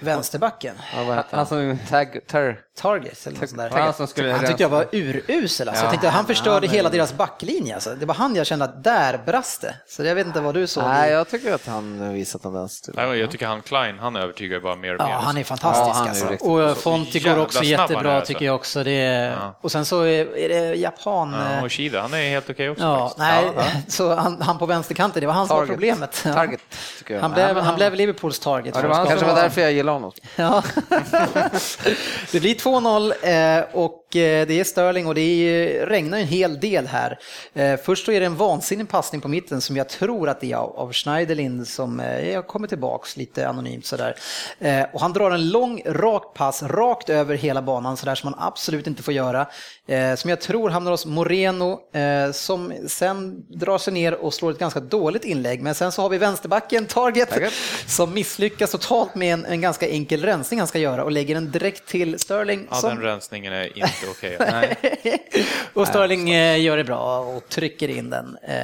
Vänsterbacken, 0.00 0.74
Ja, 0.96 1.04
vad 1.04 1.16
heter 1.16 1.36
Han 1.36 1.38
han? 1.38 1.46
som- 1.46 1.78
Tag, 1.88 2.20
ter, 2.26 2.60
Target 2.76 3.26
eller 3.26 3.40
något 3.40 3.48
sånt 3.48 3.60
där. 3.60 3.72
Ja, 3.78 3.92
som 3.92 4.06
skulle 4.06 4.32
Han 4.32 4.46
tyckte 4.46 4.62
jag 4.62 4.68
var 4.68 4.86
urusel 4.92 5.68
alltså. 5.68 5.84
Jag 5.84 5.90
tänkte 5.90 6.08
han 6.08 6.26
förstörde 6.26 6.66
hela 6.66 6.88
deras 6.88 7.12
backlinje 7.14 7.74
alltså. 7.74 7.94
Det 7.94 8.06
var 8.06 8.14
han 8.14 8.36
jag 8.36 8.46
kände 8.46 8.64
att 8.64 8.84
där 8.84 9.18
brast 9.26 9.60
det. 9.60 9.74
Så 9.88 10.04
jag 10.04 10.14
vet 10.14 10.26
inte 10.26 10.40
vad 10.40 10.54
du 10.54 10.66
såg. 10.66 10.84
Nej, 10.84 11.10
jag 11.10 11.28
tycker 11.28 11.54
att 11.54 11.66
han 11.66 12.12
visar 12.12 12.38
tendens 12.38 12.80
till 12.80 12.92
Nej, 12.96 13.18
Jag 13.18 13.30
tycker 13.30 13.46
han 13.46 13.62
Klein, 13.62 13.98
han 13.98 14.16
övertygar 14.16 14.60
bara 14.60 14.76
mer 14.76 14.94
och 14.94 15.04
mer. 15.04 15.10
Ja, 15.10 15.18
han 15.18 15.36
är 15.38 15.44
fantastisk 15.44 15.88
Ja, 15.88 15.92
han 15.92 16.06
är 16.06 16.10
alltså. 16.10 16.26
riktigt 16.28 16.48
Och 16.48 16.76
Fonti 16.76 17.20
går 17.20 17.38
också 17.38 17.64
jättebra 17.64 18.16
alltså. 18.16 18.32
tycker 18.32 18.44
jag 18.46 18.54
också. 18.54 18.84
Det 18.84 18.90
är... 18.90 19.52
Och 19.60 19.72
sen 19.72 19.84
så 19.84 20.02
är, 20.02 20.48
det 20.48 20.74
japan... 20.74 21.32
Ja, 21.32 21.56
eh, 21.56 21.64
och 21.64 21.72
Shida, 21.72 22.00
han 22.00 22.14
är 22.14 22.30
helt 22.30 22.50
okej 22.50 22.70
också 22.70 22.84
Ja, 22.84 23.14
nej, 23.18 23.50
så 23.88 24.14
han, 24.14 24.42
han 24.42 24.58
på 24.58 24.66
vänsterkanten, 24.66 25.20
det 25.20 25.26
var 25.26 25.34
han 25.34 25.46
som 25.48 25.56
var 25.56 25.66
problemet. 25.66 26.22
Ja. 26.26 26.34
Target, 26.34 26.60
tycker 26.98 27.14
jag. 27.14 27.20
Han 27.20 27.32
blev, 27.32 27.56
han 27.56 27.64
han- 27.64 27.74
blev 27.74 27.94
Liverpools 27.94 28.38
target. 28.38 28.74
det 28.74 28.88
var 28.88 28.94
han 28.94 29.06
Kanske 29.06 29.26
var 29.26 29.34
därför 29.34 29.60
jag 29.60 29.72
gillar 29.72 29.92
honom. 29.92 30.12
Ja. 30.36 30.62
det 32.32 32.40
blir 32.40 32.54
2-0 32.64 33.12
eh, 33.22 33.64
och 33.72 34.01
det 34.12 34.60
är 34.60 34.64
Sterling 34.64 35.06
och 35.06 35.14
det 35.14 35.86
regnar 35.86 36.18
en 36.18 36.26
hel 36.26 36.60
del 36.60 36.86
här. 36.86 37.18
Eh, 37.54 37.80
först 37.84 38.06
så 38.06 38.12
är 38.12 38.20
det 38.20 38.26
en 38.26 38.36
vansinnig 38.36 38.88
passning 38.88 39.20
på 39.20 39.28
mitten 39.28 39.60
som 39.60 39.76
jag 39.76 39.88
tror 39.88 40.28
att 40.28 40.40
det 40.40 40.52
är 40.52 40.56
av, 40.56 40.92
Schneiderlin 40.92 41.66
som 41.66 42.00
eh, 42.00 42.42
kommer 42.42 42.68
tillbaks 42.68 43.16
lite 43.16 43.48
anonymt 43.48 43.86
sådär. 43.86 44.16
Eh, 44.58 44.82
och 44.92 45.00
han 45.00 45.12
drar 45.12 45.30
en 45.30 45.48
lång 45.48 45.82
rak 45.86 46.34
pass 46.34 46.62
rakt 46.62 47.10
över 47.10 47.34
hela 47.34 47.62
banan 47.62 47.96
sådär 47.96 48.14
som 48.14 48.30
man 48.30 48.40
absolut 48.48 48.86
inte 48.86 49.02
får 49.02 49.14
göra. 49.14 49.46
Eh, 49.86 50.14
som 50.14 50.30
jag 50.30 50.40
tror 50.40 50.70
hamnar 50.70 50.90
hos 50.90 51.06
Moreno 51.06 51.80
eh, 51.92 52.32
som 52.32 52.72
sen 52.88 53.44
drar 53.48 53.78
sig 53.78 53.92
ner 53.92 54.14
och 54.14 54.34
slår 54.34 54.50
ett 54.50 54.58
ganska 54.58 54.80
dåligt 54.80 55.24
inlägg. 55.24 55.62
Men 55.62 55.74
sen 55.74 55.92
så 55.92 56.02
har 56.02 56.08
vi 56.08 56.18
vänsterbacken, 56.18 56.86
Target, 56.86 57.30
Target. 57.30 57.52
som 57.86 58.14
misslyckas 58.14 58.70
totalt 58.70 59.14
med 59.14 59.34
en, 59.34 59.44
en 59.44 59.60
ganska 59.60 59.88
enkel 59.88 60.22
rensning 60.22 60.60
han 60.60 60.68
ska 60.68 60.78
göra 60.78 61.04
och 61.04 61.12
lägger 61.12 61.34
den 61.34 61.50
direkt 61.50 61.86
till 61.86 62.18
Sterling. 62.18 62.66
Ja, 62.70 62.76
som, 62.76 62.90
den 62.90 63.02
rensningen 63.02 63.52
är 63.52 63.78
inte 63.78 64.01
okej. 64.10 64.38
och 65.74 65.88
Sterling 65.88 66.30
eh, 66.30 66.60
gör 66.60 66.76
det 66.76 66.84
bra 66.84 67.18
och 67.20 67.48
trycker 67.48 67.88
in 67.88 68.10
den. 68.10 68.36
Eh, 68.42 68.54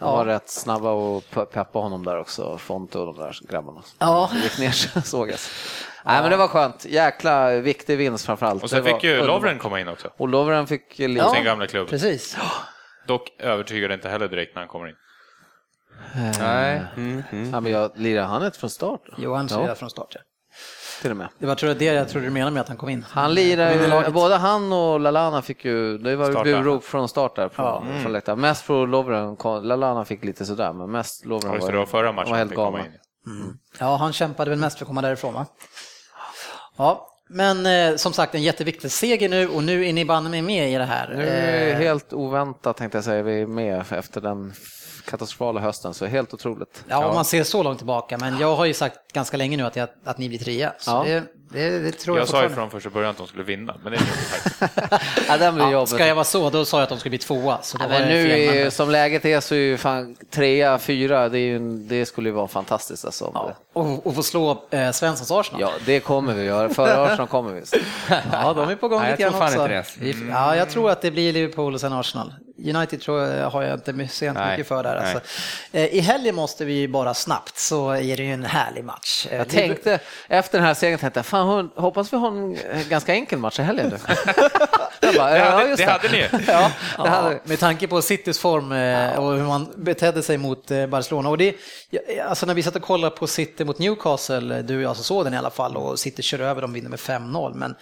De 0.00 0.04
var 0.04 0.26
ja. 0.26 0.34
rätt 0.34 0.50
snabba 0.50 0.90
och 0.90 1.22
pe- 1.32 1.44
peppa 1.44 1.78
honom 1.78 2.04
där 2.04 2.18
också, 2.20 2.58
Fonte 2.58 2.98
och 2.98 3.06
de 3.14 3.22
där 3.24 3.38
grabbarna. 3.48 3.82
Ja. 3.98 4.30
Gick 4.42 4.58
ner 4.58 5.00
sågas. 5.04 5.50
Nej 6.04 6.22
men 6.22 6.30
det 6.30 6.36
var 6.36 6.48
skönt, 6.48 6.84
jäkla 6.84 7.50
viktig 7.50 7.98
vinst 7.98 8.26
framförallt. 8.26 8.62
Och 8.62 8.70
sen 8.70 8.84
Det 8.84 8.92
fick 8.92 9.04
ju. 9.04 9.26
Lovren 9.26 9.58
komma 9.58 9.80
in 9.80 9.88
också. 9.88 10.08
Och 10.16 10.28
Lovren 10.28 10.66
fick 10.66 10.98
lite... 10.98 11.12
Ja. 11.12 11.34
Sin 11.34 11.44
gamla 11.44 11.66
klubb. 11.66 11.88
Precis. 11.88 12.36
Dock 13.06 13.30
övertygade 13.40 13.94
inte 13.94 14.08
heller 14.08 14.28
direkt 14.28 14.54
när 14.54 14.62
han 14.62 14.68
kommer 14.68 14.88
in. 14.88 14.94
Nej. 16.40 16.82
Mm, 16.96 17.22
mm. 17.32 17.50
Ja, 17.52 17.60
men 17.60 17.72
jag 17.72 17.90
lirar 17.94 18.24
han 18.24 18.44
inte 18.46 18.58
från 18.58 18.70
start? 18.70 19.00
Johan 19.18 19.48
Ja. 19.50 19.66
ja. 19.68 19.74
från 19.74 19.90
start. 19.90 20.08
ja. 20.14 20.20
Till 21.02 21.10
och 21.10 21.16
med. 21.16 21.28
Det 21.38 21.46
var 21.46 21.54
tror 21.54 21.68
jag 21.70 21.78
det 21.78 21.84
jag 21.84 22.08
trodde 22.08 22.26
du 22.26 22.30
menade 22.30 22.50
med 22.52 22.60
att 22.60 22.68
han 22.68 22.76
kom 22.76 22.88
in. 22.88 23.04
Han 23.10 23.34
lirar 23.34 24.10
både 24.10 24.36
han 24.36 24.72
och 24.72 25.00
Lalana 25.00 25.42
fick 25.42 25.64
ju, 25.64 25.98
det 25.98 26.16
var 26.16 26.46
ju 26.46 26.62
burop 26.62 26.84
från 26.84 27.08
start 27.08 27.36
där 27.36 27.48
från, 27.48 28.00
från 28.02 28.12
läktaren. 28.12 28.40
Mest 28.40 28.62
för 28.62 28.86
Lovren, 28.86 29.36
Lalana 29.62 30.04
fick 30.04 30.24
lite 30.24 30.44
sådär, 30.46 30.72
men 30.72 30.90
mest 30.90 31.24
Lovren 31.24 31.50
Ja, 31.50 31.54
just 31.56 31.66
det, 31.68 31.76
var 31.76 31.86
förra 31.86 32.12
matchen 32.12 32.30
var 32.30 32.38
han 32.38 32.48
helt 32.48 32.56
galna. 32.56 32.78
in. 32.78 32.92
Ja, 33.78 33.96
han 33.96 34.12
kämpade 34.12 34.50
väl 34.50 34.58
mest 34.58 34.78
för 34.78 34.84
att 34.84 34.88
komma 34.88 35.02
därifrån 35.02 35.34
va? 35.34 35.46
Ja, 36.76 37.08
men 37.28 37.66
eh, 37.66 37.96
som 37.96 38.12
sagt 38.12 38.34
en 38.34 38.42
jätteviktig 38.42 38.90
seger 38.90 39.28
nu 39.28 39.48
och 39.48 39.62
nu 39.62 39.86
är 39.86 39.92
ni 39.92 40.04
banne 40.04 40.28
mig 40.30 40.42
med 40.42 40.72
i 40.72 40.74
det 40.74 40.84
här. 40.84 41.08
Nu 41.16 41.22
Eh, 41.26 41.76
helt 41.78 42.12
oväntat 42.12 42.76
tänkte 42.76 42.98
jag 42.98 43.04
säga, 43.04 43.22
vi 43.22 43.40
är 43.42 43.46
med 43.46 43.84
efter 43.90 44.20
den 44.20 44.52
katastrofala 45.10 45.60
hösten, 45.60 45.94
så 45.94 46.06
helt 46.06 46.34
otroligt. 46.34 46.84
Ja, 46.88 47.06
om 47.08 47.14
man 47.14 47.24
ser 47.24 47.44
så 47.44 47.62
långt 47.62 47.78
tillbaka, 47.78 48.18
men 48.18 48.38
jag 48.38 48.56
har 48.56 48.64
ju 48.64 48.74
sagt 48.74 49.12
ganska 49.12 49.36
länge 49.36 49.56
nu 49.56 49.62
att, 49.62 49.76
jag, 49.76 49.88
att 50.04 50.18
ni 50.18 50.28
blir 50.28 50.38
trea. 50.38 50.72
Så 50.78 50.90
Ja. 50.90 51.04
det, 51.06 51.22
det, 51.52 51.78
det 51.78 51.92
tror 51.92 52.16
jag, 52.16 52.22
Jag 52.22 52.28
sa 52.28 52.42
ju 52.42 52.48
från 52.48 52.70
första 52.70 52.90
början 52.90 53.10
att 53.10 53.16
de 53.16 53.26
skulle 53.26 53.44
vinna, 53.44 53.74
men 53.82 53.92
det 53.92 53.98
är. 53.98 54.04
Ja, 55.40 55.52
blir 55.52 55.70
Ja, 55.72 55.86
ska 55.86 56.06
jag 56.06 56.14
vara 56.14 56.24
så, 56.24 56.50
då 56.50 56.64
sa 56.64 56.76
jag 56.76 56.82
att 56.82 56.88
de 56.88 56.98
skulle 56.98 57.10
bli 57.10 57.18
tvåa. 57.18 57.58
Så 57.62 57.76
Ja, 57.80 57.88
men 57.88 58.08
nu 58.08 58.30
är, 58.32 58.70
som 58.70 58.90
läget 58.90 59.24
är 59.24 59.40
så 59.40 59.54
är 59.54 59.58
ju 59.58 59.76
fan 59.76 60.16
trea, 60.30 60.78
fyra, 60.78 61.28
det, 61.28 61.38
är 61.38 61.40
ju, 61.40 61.56
en- 61.56 61.88
det 61.88 62.06
skulle 62.06 62.28
ju 62.28 62.34
vara 62.34 62.48
fantastiskt 62.48 63.04
alltså. 63.04 63.30
Ja, 63.34 63.52
och, 63.72 64.06
och 64.06 64.14
få 64.14 64.22
slå 64.22 64.62
eh, 64.70 64.90
Svenssons 64.90 65.30
Arsenal. 65.30 65.60
Ja, 65.60 65.70
det 65.86 66.00
kommer 66.00 66.34
vi 66.34 66.42
göra. 66.44 66.68
Före 66.68 66.96
Arsenal 67.06 67.26
kommer 67.26 67.52
vi. 67.52 67.62
Ja, 68.32 68.52
de 68.52 68.68
är 68.68 68.76
på 68.76 68.88
gång 68.88 69.00
lite 69.00 69.22
jag 69.22 69.32
grann 69.32 69.42
också. 69.42 69.62
inte 69.62 69.68
det. 69.68 69.84
Vi- 69.98 70.28
Ja, 70.30 70.56
jag 70.56 70.70
tror 70.70 70.90
att 70.90 71.02
det 71.02 71.10
blir 71.10 71.32
Liverpool 71.32 71.74
och 71.74 71.80
sen 71.80 71.92
Arsenal. 71.92 72.34
United 72.58 73.00
tror 73.00 73.22
jag, 73.22 73.50
har 73.50 73.62
jag 73.62 73.74
inte 73.74 73.92
my- 73.92 74.08
ser 74.08 74.28
inte 74.28 74.40
Nej, 74.40 74.50
mycket 74.50 74.68
för 74.68 74.82
där. 74.82 74.96
Alltså. 74.96 75.20
Eh, 75.72 75.84
I 75.84 76.00
helgen 76.00 76.34
måste 76.34 76.64
vi 76.64 76.72
ju 76.72 76.88
bara 76.88 77.14
snabbt 77.14 77.58
så 77.58 77.90
är 77.90 78.16
det 78.16 78.22
ju 78.22 78.32
en 78.32 78.44
härlig 78.44 78.84
match. 78.84 79.26
Eh, 79.30 79.36
Jag 79.38 79.48
tänkte, 79.48 79.98
efter 80.28 80.58
den 80.58 80.66
här 80.66 80.74
segern 80.74 80.98
tänkte 80.98 81.22
fan 81.22 81.70
hoppas 81.76 82.12
vi 82.12 82.16
har 82.16 82.28
en 82.28 82.56
eh, 82.56 82.88
ganska 82.88 83.12
enkel 83.14 83.38
match 83.38 83.58
i 83.58 83.62
helgen. 83.62 83.92
Det 85.12 85.38
ja, 85.38 85.44
hade, 85.44 85.68
just 85.68 85.84
det 85.84 85.90
hade 85.90 86.08
ni. 86.08 86.28
Ja, 86.46 86.70
Ja, 86.98 87.04
det 87.04 87.10
hade, 87.10 87.40
med 87.44 87.58
tanke 87.58 87.86
på 87.86 88.02
Citys 88.02 88.38
form 88.38 88.72
eh, 88.72 89.18
och 89.18 89.36
hur 89.36 89.44
man 89.44 89.68
betedde 89.76 90.22
sig 90.22 90.38
mot 90.38 90.70
eh, 90.70 90.86
Barcelona. 90.86 91.28
Och 91.28 91.38
det, 91.38 91.56
ja, 91.90 92.00
alltså 92.28 92.46
när 92.46 92.54
vi 92.54 92.62
satt 92.62 92.76
och 92.76 92.82
kollade 92.82 93.16
på 93.16 93.26
City 93.26 93.64
mot 93.64 93.78
Newcastle, 93.78 94.62
du 94.62 94.76
och 94.76 94.82
jag 94.82 94.96
så 94.96 95.02
såg 95.02 95.24
den 95.24 95.34
i 95.34 95.36
alla 95.36 95.50
fall, 95.50 95.76
och 95.76 95.98
City 95.98 96.22
kör 96.22 96.38
över, 96.38 96.62
de 96.62 96.72
vinner 96.72 96.90
med 96.90 96.98
5-0. 96.98 97.54
Men, 97.54 97.74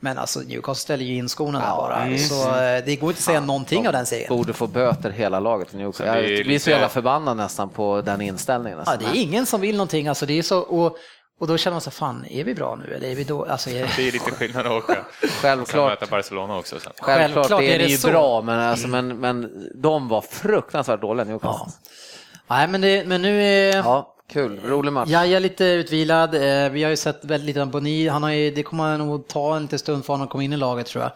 men 0.00 0.18
alltså 0.18 0.40
Newcastle 0.40 0.74
ställer 0.74 1.04
ju 1.04 1.16
in 1.16 1.28
skorna 1.28 1.58
där 1.58 1.76
bara. 1.76 2.18
Så 2.18 2.48
eh, 2.48 2.84
det 2.84 2.96
går 2.96 3.10
inte 3.10 3.18
att 3.18 3.24
säga 3.24 3.40
någonting 3.40 3.86
av 3.86 3.92
den 3.92 4.06
serien. 4.06 4.28
borde 4.28 4.52
få 4.52 4.66
böter 4.66 5.10
hela 5.10 5.40
laget 5.40 5.74
i 5.74 5.76
Newcastle. 5.76 6.06
Så 6.06 6.12
det 6.12 6.18
är 6.18 6.36
Jag 6.36 6.46
blir 6.46 6.58
så 6.58 6.70
jävla 6.70 6.88
förbannad 6.88 7.36
nästan 7.36 7.68
på 7.68 8.02
den 8.04 8.20
inställningen. 8.20 8.78
Ja, 8.86 8.96
det 8.96 9.04
är 9.04 9.22
ingen 9.22 9.46
som 9.46 9.60
vill 9.60 9.76
någonting. 9.76 10.08
Alltså, 10.08 10.26
det 10.26 10.38
är 10.38 10.42
så, 10.42 10.58
och, 10.58 10.96
och 11.42 11.48
då 11.48 11.56
känner 11.56 11.74
man 11.74 11.80
så 11.80 11.90
fan, 11.90 12.26
är 12.30 12.44
vi 12.44 12.54
bra 12.54 12.78
nu 12.86 12.94
eller 12.94 13.08
är 13.08 13.14
vi 13.14 13.24
då? 13.24 13.44
Alltså, 13.44 13.70
är, 13.70 13.90
Det 13.96 14.08
är 14.08 14.12
lite 14.12 14.30
skillnad 14.30 14.66
att 14.66 14.72
åka. 14.72 15.04
Självklart. 15.42 15.90
möta 16.00 16.06
Barcelona 16.10 16.56
också 16.58 16.80
sen. 16.80 16.92
Självklart, 17.00 17.34
Självklart 17.46 17.62
är 17.62 17.74
är 17.74 17.78
det 17.78 17.84
ju 17.84 17.96
så. 17.96 18.08
bra, 18.08 18.42
men, 18.42 18.58
alltså, 18.60 18.88
men, 18.88 19.08
men 19.20 19.66
de 19.74 20.08
var 20.08 20.20
fruktansvärt 20.20 21.00
dåliga 21.00 21.24
Newcastle. 21.24 21.66
ja. 21.66 21.88
Nej, 22.56 22.68
men, 22.68 22.80
det, 22.80 23.06
men 23.06 23.22
nu 23.22 23.42
är 23.44 23.76
Ja, 23.76 24.14
kul. 24.32 24.60
Rolig 24.64 24.92
match. 24.92 25.08
Jaja 25.08 25.38
lite 25.38 25.64
utvilad. 25.64 26.34
Eh, 26.34 26.70
Vi 26.70 26.82
har 26.82 26.90
ju 26.90 26.96
sett 26.96 27.24
väldigt 27.24 27.46
lite 27.46 27.62
av 27.62 27.70
Boni. 27.70 28.08
Han 28.08 28.22
har 28.22 28.30
ju, 28.30 28.50
det 28.50 28.62
kommer 28.62 28.98
nog 28.98 29.28
ta 29.28 29.56
en 29.56 29.62
liten 29.62 29.78
stund 29.78 30.04
för 30.04 30.12
honom 30.12 30.24
att 30.26 30.30
komma 30.30 30.44
in 30.44 30.52
i 30.52 30.56
laget 30.56 30.86
tror 30.86 31.04
jag. 31.04 31.12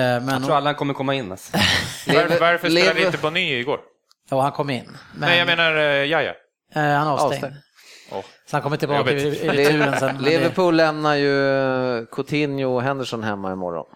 Eh, 0.00 0.22
Men 0.22 0.28
Jag 0.28 0.44
tror 0.44 0.56
alla 0.56 0.74
kommer 0.74 0.94
komma 0.94 1.14
in. 1.14 1.32
Alltså. 1.32 1.52
Varför, 2.06 2.40
varför 2.40 2.70
spelade 2.70 3.06
inte 3.06 3.18
Bonny 3.18 3.58
igår? 3.58 3.80
ja, 4.30 4.40
han 4.40 4.52
kom 4.52 4.70
in. 4.70 4.84
Men, 5.12 5.28
Nej, 5.28 5.38
jag 5.38 5.46
menar 5.46 5.76
uh, 5.76 5.82
Jaja. 6.06 6.30
eh, 6.30 6.34
han 6.82 6.84
är 6.84 7.10
avstängd. 7.10 7.32
Avstängd. 7.34 7.54
Så 8.50 8.56
han 8.56 8.62
kommer 8.62 8.76
tillbaka 8.76 9.12
i, 9.12 9.48
returen 9.48 9.98
sen. 9.98 10.18
Liverpool 10.18 10.76
lämnar 10.76 11.14
ju 11.14 12.06
Coutinho 12.06 12.74
och 12.74 12.82
Henderson 12.82 13.22
hemma 13.22 13.52
imorgon. 13.52 13.86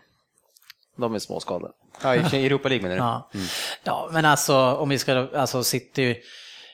De 0.97 1.15
är 1.15 1.19
småskadade. 1.19 1.73
Ja, 2.03 2.15
i 2.15 2.47
Europa 2.47 2.69
League 2.69 2.89
menar 2.89 2.97
du? 2.97 3.03
Ja. 3.03 3.31
ja, 3.85 4.09
men 4.13 4.25
alltså 4.25 4.57
om 4.57 4.89
vi 4.89 4.99
ska, 4.99 5.29
alltså 5.35 5.65
City, 5.65 6.17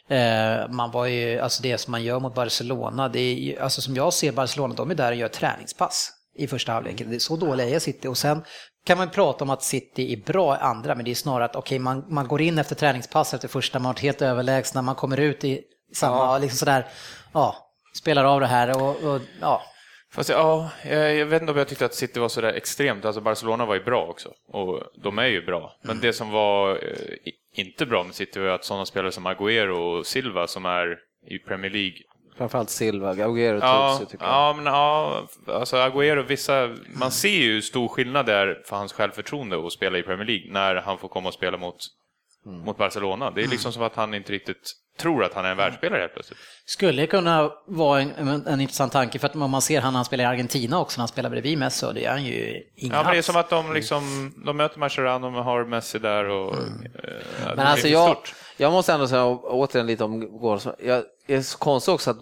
eh, 0.08 0.68
man 0.70 0.90
var 0.90 1.06
ju, 1.06 1.38
alltså 1.38 1.62
det 1.62 1.78
som 1.78 1.90
man 1.90 2.02
gör 2.02 2.20
mot 2.20 2.34
Barcelona, 2.34 3.08
det 3.08 3.20
är 3.20 3.34
ju, 3.34 3.58
alltså 3.58 3.80
som 3.80 3.96
jag 3.96 4.12
ser 4.12 4.32
Barcelona, 4.32 4.74
de 4.74 4.90
är 4.90 4.94
där 4.94 5.10
och 5.10 5.16
gör 5.16 5.28
träningspass 5.28 6.10
i 6.34 6.46
första 6.46 6.72
halvleken. 6.72 7.10
Det 7.10 7.16
är 7.16 7.18
så 7.18 7.36
dåliga 7.36 7.68
är 7.68 7.78
City 7.78 8.08
och 8.08 8.18
sen 8.18 8.42
kan 8.84 8.98
man 8.98 9.10
prata 9.10 9.44
om 9.44 9.50
att 9.50 9.62
City 9.62 10.12
är 10.12 10.16
bra 10.16 10.56
i 10.56 10.58
andra, 10.58 10.94
men 10.94 11.04
det 11.04 11.10
är 11.10 11.14
snarare 11.14 11.44
att 11.44 11.56
okej, 11.56 11.78
man, 11.78 12.04
man 12.08 12.28
går 12.28 12.40
in 12.42 12.58
efter 12.58 12.74
träningspass 12.74 13.34
efter 13.34 13.48
första, 13.48 13.78
man 13.78 13.86
har 13.86 13.92
varit 13.92 14.02
helt 14.02 14.22
överlägsna, 14.22 14.82
man 14.82 14.94
kommer 14.94 15.20
ut 15.20 15.44
i 15.44 15.60
samma, 15.94 16.38
liksom 16.38 16.58
sådär, 16.58 16.86
ja, 17.32 17.67
spelar 17.98 18.24
av 18.24 18.40
det 18.40 18.46
här 18.46 18.82
och, 18.82 19.14
och 19.14 19.20
ja. 19.40 19.62
Fast 20.12 20.30
ja, 20.30 20.70
jag, 20.84 21.16
jag 21.16 21.26
vet 21.26 21.42
inte 21.42 21.52
om 21.52 21.58
jag 21.58 21.68
tyckte 21.68 21.84
att 21.84 21.94
City 21.94 22.20
var 22.20 22.28
sådär 22.28 22.52
extremt. 22.52 23.04
Alltså 23.04 23.20
Barcelona 23.20 23.66
var 23.66 23.74
ju 23.74 23.84
bra 23.84 24.06
också. 24.06 24.28
Och 24.48 24.82
de 25.02 25.18
är 25.18 25.26
ju 25.26 25.42
bra. 25.46 25.72
Men 25.82 26.00
det 26.00 26.12
som 26.12 26.30
var 26.30 26.70
eh, 26.70 27.32
inte 27.52 27.86
bra 27.86 28.04
med 28.04 28.14
City 28.14 28.40
var 28.40 28.48
att 28.48 28.64
sådana 28.64 28.86
spelare 28.86 29.12
som 29.12 29.26
Agüero 29.26 29.98
och 29.98 30.06
Silva 30.06 30.46
som 30.46 30.66
är 30.66 30.96
i 31.30 31.38
Premier 31.38 31.70
League. 31.70 31.96
Framförallt 32.38 32.70
Silva, 32.70 33.12
Agüero 33.14 33.58
Ja, 33.62 33.96
ju 34.00 34.06
tycker 34.06 34.24
jag. 34.24 34.32
ja, 34.34 34.52
men 34.56 34.66
ja, 34.66 35.22
alltså 35.46 35.76
Agüero, 35.76 36.22
vissa, 36.22 36.76
man 37.00 37.10
ser 37.10 37.28
ju 37.28 37.62
stor 37.62 37.88
skillnad 37.88 38.26
det 38.26 38.34
är 38.34 38.62
för 38.66 38.76
hans 38.76 38.92
självförtroende 38.92 39.66
att 39.66 39.72
spela 39.72 39.98
i 39.98 40.02
Premier 40.02 40.26
League 40.26 40.52
när 40.52 40.74
han 40.74 40.98
får 40.98 41.08
komma 41.08 41.28
och 41.28 41.34
spela 41.34 41.56
mot, 41.58 41.76
mot 42.46 42.78
Barcelona. 42.78 43.30
Det 43.30 43.42
är 43.42 43.48
liksom 43.48 43.72
som 43.72 43.82
att 43.82 43.96
han 43.96 44.14
inte 44.14 44.32
riktigt 44.32 44.72
tror 44.98 45.24
att 45.24 45.34
han 45.34 45.44
är 45.44 45.50
en 45.50 45.56
världsspelare 45.56 46.00
helt 46.00 46.12
plötsligt. 46.12 46.38
Skulle 46.66 47.06
kunna 47.06 47.50
vara 47.66 48.00
en, 48.00 48.10
en, 48.10 48.46
en 48.46 48.60
intressant 48.60 48.92
tanke, 48.92 49.18
för 49.18 49.26
att 49.26 49.36
om 49.36 49.50
man 49.50 49.62
ser 49.62 49.80
han 49.80 49.94
han 49.94 50.04
spelar 50.04 50.24
i 50.24 50.26
Argentina 50.26 50.80
också, 50.80 50.98
när 50.98 51.02
han 51.02 51.08
spelar 51.08 51.30
bredvid 51.30 51.58
Messi, 51.58 51.78
så 51.78 51.92
det 51.92 52.04
är 52.04 52.10
han 52.10 52.24
ju 52.24 52.62
ingen 52.76 52.96
Ja, 52.96 53.02
men 53.02 53.12
det 53.12 53.18
är 53.18 53.22
som 53.22 53.36
att 53.36 53.50
de 53.50 53.72
liksom, 53.72 54.32
de 54.46 54.56
möter 54.56 54.78
Mascherano, 54.78 55.26
de 55.30 55.34
har 55.34 55.64
Messi 55.64 55.98
där 55.98 56.28
och... 56.28 56.54
eh, 56.54 56.60
det 56.94 57.54
Men 57.56 57.66
alltså 57.66 57.88
jag, 57.88 58.16
jag 58.56 58.72
måste 58.72 58.92
ändå 58.92 59.08
säga 59.08 59.26
återigen 59.26 59.86
lite 59.86 60.04
om 60.04 60.38
går. 60.38 60.60
Jag 60.78 61.02
är 61.26 61.40
så 61.40 61.58
konstigt 61.58 61.94
också 61.94 62.10
att 62.10 62.18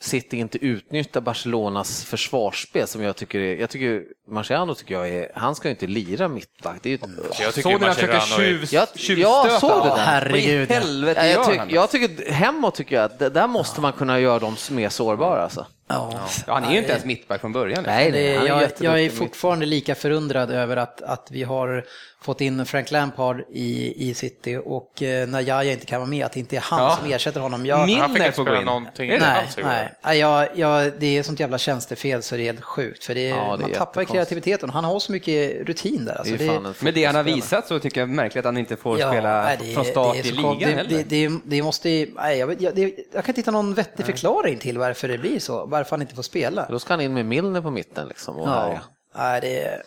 City 0.00 0.36
inte 0.36 0.58
utnyttjar 0.58 1.20
Barcelonas 1.20 2.04
försvarsspel 2.04 2.86
som 2.86 3.02
jag 3.02 3.16
tycker 3.16 3.38
är, 3.40 3.56
jag 3.56 3.70
tycker 3.70 4.02
Marciano 4.30 4.74
tycker 4.74 4.94
jag 4.94 5.08
är, 5.08 5.32
han 5.34 5.54
ska 5.54 5.68
ju 5.68 5.70
inte 5.70 5.86
lira 5.86 6.28
mittback. 6.28 6.76
Det 6.82 6.88
är 6.88 6.90
ju 6.90 6.94
ett, 6.94 7.40
Jag 7.40 7.54
tycker 7.54 7.62
Såg 7.62 7.72
ni 7.72 7.78
när 7.78 7.86
han 7.86 7.94
försöker 7.94 8.14
Mascherano 8.14 8.34
är... 8.34 8.46
tjuv, 8.46 8.68
Jag- 8.70 8.88
tjuvstöta? 8.98 9.20
jag 9.48 9.60
såg 9.60 9.70
det 9.70 9.76
där. 9.76 9.88
Vad 9.88 9.98
i 9.98 10.00
Herregud, 10.02 10.68
helvete 10.70 11.26
jag, 11.26 11.46
tyck, 11.46 11.60
jag 11.68 11.90
tycker, 11.90 12.32
hemåt 12.32 12.74
tycker 12.74 12.96
jag 12.96 13.04
att 13.04 13.18
där 13.34 13.46
måste 13.46 13.80
man 13.80 13.92
kunna 13.92 14.20
göra 14.20 14.38
dem 14.38 14.56
mer 14.70 14.88
sårbara 14.88 15.42
alltså. 15.42 15.66
Ja. 15.88 16.20
Ja, 16.46 16.54
han 16.54 16.64
är 16.64 16.72
ju 16.72 16.78
inte 16.78 16.90
ens 16.90 17.04
mittback 17.04 17.40
från 17.40 17.52
början. 17.52 17.84
Nej, 17.86 18.10
Det, 18.10 18.34
är 18.34 18.46
jag, 18.46 18.70
jag 18.80 19.00
är 19.00 19.10
fortfarande 19.10 19.66
lika 19.66 19.94
förundrad 19.94 20.50
över 20.50 20.76
att, 20.76 21.02
att 21.02 21.28
vi 21.30 21.42
har 21.42 21.84
fått 22.20 22.40
in 22.40 22.66
Frank 22.66 22.90
Lampard 22.90 23.40
i, 23.52 23.94
i 24.10 24.14
City 24.14 24.58
och 24.64 25.02
eh, 25.02 25.28
när 25.28 25.40
Jaja 25.40 25.72
inte 25.72 25.86
kan 25.86 26.00
vara 26.00 26.10
med, 26.10 26.26
att 26.26 26.32
det 26.32 26.40
inte 26.40 26.56
är 26.56 26.60
han 26.60 26.82
Ja. 26.82 26.96
som 27.02 27.12
ersätter 27.12 27.40
honom. 27.40 27.66
Jag, 27.66 27.76
Han 27.76 27.88
fick 28.14 28.18
inte 28.26 28.32
spela 28.32 28.58
in. 28.58 28.64
någonting 28.64 29.10
Är 29.10 29.20
nej, 29.20 29.28
alls 29.44 29.56
nej. 29.64 29.88
nej 30.04 30.18
jag, 30.18 30.48
jag, 30.54 30.92
det 30.98 31.18
är 31.18 31.22
sånt 31.22 31.40
jävla 31.40 31.58
tjänstefel 31.58 32.22
så 32.22 32.36
det 32.36 32.42
är 32.42 32.44
helt 32.44 32.64
sjukt. 32.64 33.04
För 33.04 33.14
det 33.14 33.30
är, 33.30 33.36
Ja, 33.36 33.56
det 33.56 33.64
är 33.64 33.68
man 33.68 33.70
tappar 33.78 34.04
kreativiteten. 34.04 34.70
Han 34.70 34.84
har 34.84 34.98
så 35.00 35.12
mycket 35.12 35.66
rutin 35.66 36.04
där. 36.04 36.14
Alltså, 36.18 36.34
Det 36.36 36.44
är 36.44 36.48
fan 36.48 36.66
en 36.66 36.74
Med 36.80 36.94
det 36.94 37.04
han 37.04 37.14
har 37.14 37.22
visat 37.22 37.68
så 37.68 37.78
tycker 37.78 38.00
jag 38.00 38.08
märkligt 38.08 38.38
att 38.40 38.44
han 38.44 38.56
inte 38.56 38.76
får 38.76 38.98
Ja, 39.00 39.08
spela 39.10 39.42
nej, 39.42 39.56
det 39.60 39.70
är- 39.70 39.74
från 39.74 39.84
start 39.84 40.14
det 40.14 40.20
är 40.20 40.26
i 40.26 40.32
ligan 40.32 40.58
det, 40.58 40.66
heller. 40.66 41.04
det, 41.08 41.28
det, 41.28 41.38
det 41.44 41.62
måste 41.62 41.88
nej, 42.16 42.38
jag, 42.38 42.62
jag, 42.62 42.74
det, 42.74 42.82
jag 42.82 43.24
kan 43.24 43.30
inte 43.30 43.40
hitta 43.40 43.50
någon 43.50 43.74
vettig 43.74 44.06
förklaring 44.06 44.58
till 44.58 44.78
varför 44.78 45.08
det 45.08 45.18
blir 45.18 45.38
så, 45.38 45.66
varför 45.78 45.90
han 45.90 46.02
inte 46.02 46.14
får 46.14 46.22
spela. 46.22 46.66
Då 46.70 46.78
ska 46.78 46.92
han 46.92 47.00
in 47.00 47.14
med 47.14 47.26
Milner 47.26 47.60
på 47.60 47.70
mitten 47.70 48.08
liksom. 48.08 48.36
Och 48.36 48.48
Ja, 48.48 48.78
nej, 49.14 49.40
det 49.40 49.62
är 49.64 49.82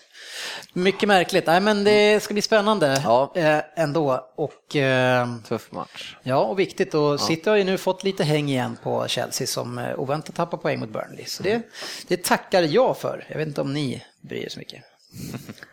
mycket 0.73 1.07
märkligt. 1.07 1.45
Nej, 1.47 1.59
men 1.61 1.83
det 1.83 2.23
ska 2.23 2.33
bli 2.33 2.41
spännande 2.41 3.01
Ja. 3.03 3.31
eh, 3.35 3.59
ändå. 3.75 4.31
Och, 4.35 4.75
eh, 4.75 5.27
Tuff 5.47 5.71
match. 5.71 6.15
ja, 6.23 6.37
och 6.37 6.59
viktigt. 6.59 6.93
Och 6.93 7.19
City 7.21 7.49
har 7.49 7.57
ju 7.57 7.63
nu 7.63 7.77
fått 7.77 8.03
lite 8.03 8.23
häng 8.23 8.49
igen 8.49 8.77
på 8.83 9.07
Chelsea 9.07 9.47
som 9.47 9.77
eh, 9.77 9.99
oväntat 9.99 10.35
tappar 10.35 10.57
poäng 10.57 10.79
mot 10.79 10.89
Burnley. 10.89 11.25
Så 11.25 11.43
det, 11.43 11.61
det 12.07 12.23
tackar 12.23 12.61
jag 12.63 12.97
för. 12.97 13.25
Jag 13.29 13.37
vet 13.37 13.47
inte 13.47 13.61
om 13.61 13.73
ni 13.73 14.03
bryr 14.21 14.45
er 14.45 14.49
så 14.49 14.59
mycket. 14.59 14.83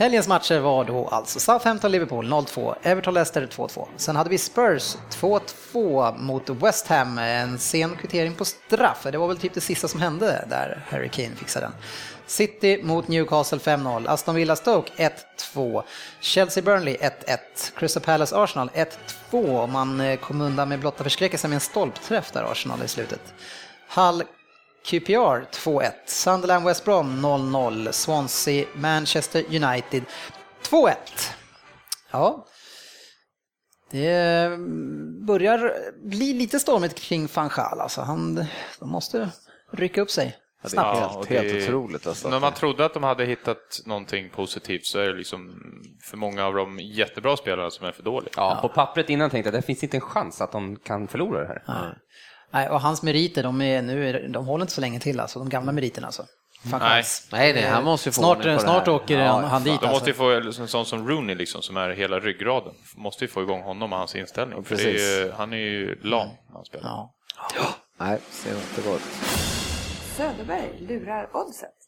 Helgens 0.00 0.28
matcher 0.28 0.58
var 0.58 0.84
då 0.84 1.08
alltså 1.08 1.38
Southampton-Liverpool 1.38 2.28
0-2, 2.28 2.74
Everton-Leicester 2.82 3.46
2-2. 3.46 3.86
Sen 3.96 4.16
hade 4.16 4.30
vi 4.30 4.38
Spurs 4.38 4.96
2-2 5.10 6.18
mot 6.18 6.50
West 6.50 6.86
Ham, 6.86 7.18
en 7.18 7.58
sen 7.58 7.96
kvittering 7.96 8.34
på 8.34 8.44
straff. 8.44 9.06
Det 9.12 9.18
var 9.18 9.28
väl 9.28 9.38
typ 9.38 9.54
det 9.54 9.60
sista 9.60 9.88
som 9.88 10.00
hände 10.00 10.44
där 10.48 10.84
Harry 10.88 11.08
Kane 11.08 11.36
fixade 11.36 11.66
den. 11.66 11.74
City 12.26 12.82
mot 12.82 13.08
Newcastle 13.08 13.58
5-0, 13.58 14.08
Aston 14.08 14.34
Villa-Stoke 14.34 15.10
1-2, 15.54 15.82
Chelsea-Burnley 16.20 16.96
1-1, 16.98 17.38
Crystal 17.76 18.02
Palace-Arsenal 18.02 18.70
1-2. 19.30 19.66
Man 19.66 20.00
eh, 20.00 20.18
kom 20.18 20.40
undan 20.40 20.68
med 20.68 20.80
blotta 20.80 21.04
förskräckelsen 21.04 21.50
med 21.50 21.56
en 21.56 21.60
stolpträff 21.60 22.32
där 22.32 22.52
Arsenal 22.52 22.82
i 22.84 22.88
slutet. 22.88 23.34
Hull 23.88 24.22
QPR 24.84 25.44
2-1, 25.52 25.90
Sunderland 26.06 26.64
West 26.66 26.84
Brom 26.84 27.26
0-0, 27.26 27.92
Swansea 27.92 28.66
Manchester 28.74 29.44
United 29.48 30.02
2-1. 30.62 30.94
Ja, 32.10 32.46
det 33.90 34.50
börjar 35.26 35.72
bli 36.08 36.32
lite 36.32 36.60
stormigt 36.60 36.94
kring 37.00 37.28
van 37.34 37.48
Gaal. 37.56 37.80
Alltså 37.80 38.00
han, 38.00 38.44
de 38.78 38.88
måste 38.90 39.30
rycka 39.72 40.00
upp 40.02 40.10
sig 40.10 40.36
snabbt. 40.64 40.98
Ja, 41.00 41.08
Helt, 41.16 41.28
helt 41.28 41.48
det- 41.52 41.64
otroligt 41.64 42.06
alltså. 42.06 42.28
När 42.28 42.40
man 42.40 42.52
trodde 42.54 42.84
att 42.84 42.94
de 42.94 43.02
hade 43.02 43.24
hittat 43.24 43.80
någonting 43.86 44.30
positivt 44.30 44.86
så 44.86 44.98
är 44.98 45.06
det 45.06 45.14
liksom 45.18 45.60
för 46.10 46.16
många 46.16 46.46
av 46.46 46.54
de 46.54 46.78
jättebra 46.78 47.36
spelarna 47.36 47.70
som 47.70 47.86
är 47.86 47.92
för 47.92 48.02
dåliga. 48.02 48.30
Ja, 48.36 48.58
på 48.62 48.68
pappret 48.68 49.10
innan 49.10 49.30
tänkte 49.30 49.48
jag 49.50 49.56
att 49.56 49.62
det 49.62 49.66
finns 49.66 49.82
inte 49.82 49.96
en 49.96 50.00
chans 50.00 50.40
att 50.40 50.52
de 50.52 50.76
kan 50.76 51.08
förlora 51.08 51.40
det 51.40 51.62
här. 51.66 51.98
Nej, 52.50 52.68
och 52.68 52.80
hans 52.80 53.02
meriter, 53.02 53.42
de, 53.42 53.60
är, 53.62 53.82
nu 53.82 54.28
de 54.28 54.46
håller 54.46 54.62
inte 54.62 54.74
så 54.74 54.80
länge 54.80 55.00
till 55.00 55.20
alltså, 55.20 55.38
de 55.38 55.48
gamla 55.48 55.72
meriterna 55.72 56.06
alltså. 56.06 56.26
Nej. 56.62 57.04
Nej, 57.32 57.52
nej, 57.54 57.66
han 57.66 57.84
måste 57.84 58.08
ju 58.08 58.12
få 58.12 58.20
Snart, 58.20 58.60
snart 58.60 58.88
åker 58.88 59.18
Ja, 59.18 59.40
han, 59.40 59.62
dit 59.62 59.66
De 59.66 59.72
alltså. 59.72 59.88
måste 59.88 60.10
ju 60.10 60.14
få, 60.14 60.30
eller 60.30 60.60
en 60.60 60.68
sån 60.68 60.86
som 60.86 61.08
Rooney 61.08 61.34
liksom, 61.34 61.62
som 61.62 61.76
är 61.76 61.90
hela 61.90 62.20
ryggraden, 62.20 62.72
måste 62.96 63.24
ju 63.24 63.28
få 63.28 63.42
igång 63.42 63.62
honom 63.62 63.92
och 63.92 63.98
hans 63.98 64.14
inställning. 64.16 64.64
För 64.64 64.76
det 64.76 64.82
är 64.82 65.24
ju, 65.24 65.32
han 65.32 65.52
är 65.52 65.56
ju 65.56 65.94
lam 66.02 66.28
när 66.48 66.54
han 66.54 66.64
spelar. 66.64 66.86
Ja. 66.86 67.14
Nej, 67.98 68.18
ser 68.30 68.54
inte 68.54 68.80
bra 68.82 68.94
ut. 68.94 69.02
Söderberg 70.16 70.86
lurar 70.88 71.28
oddset. 71.36 71.79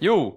Jo, 0.00 0.36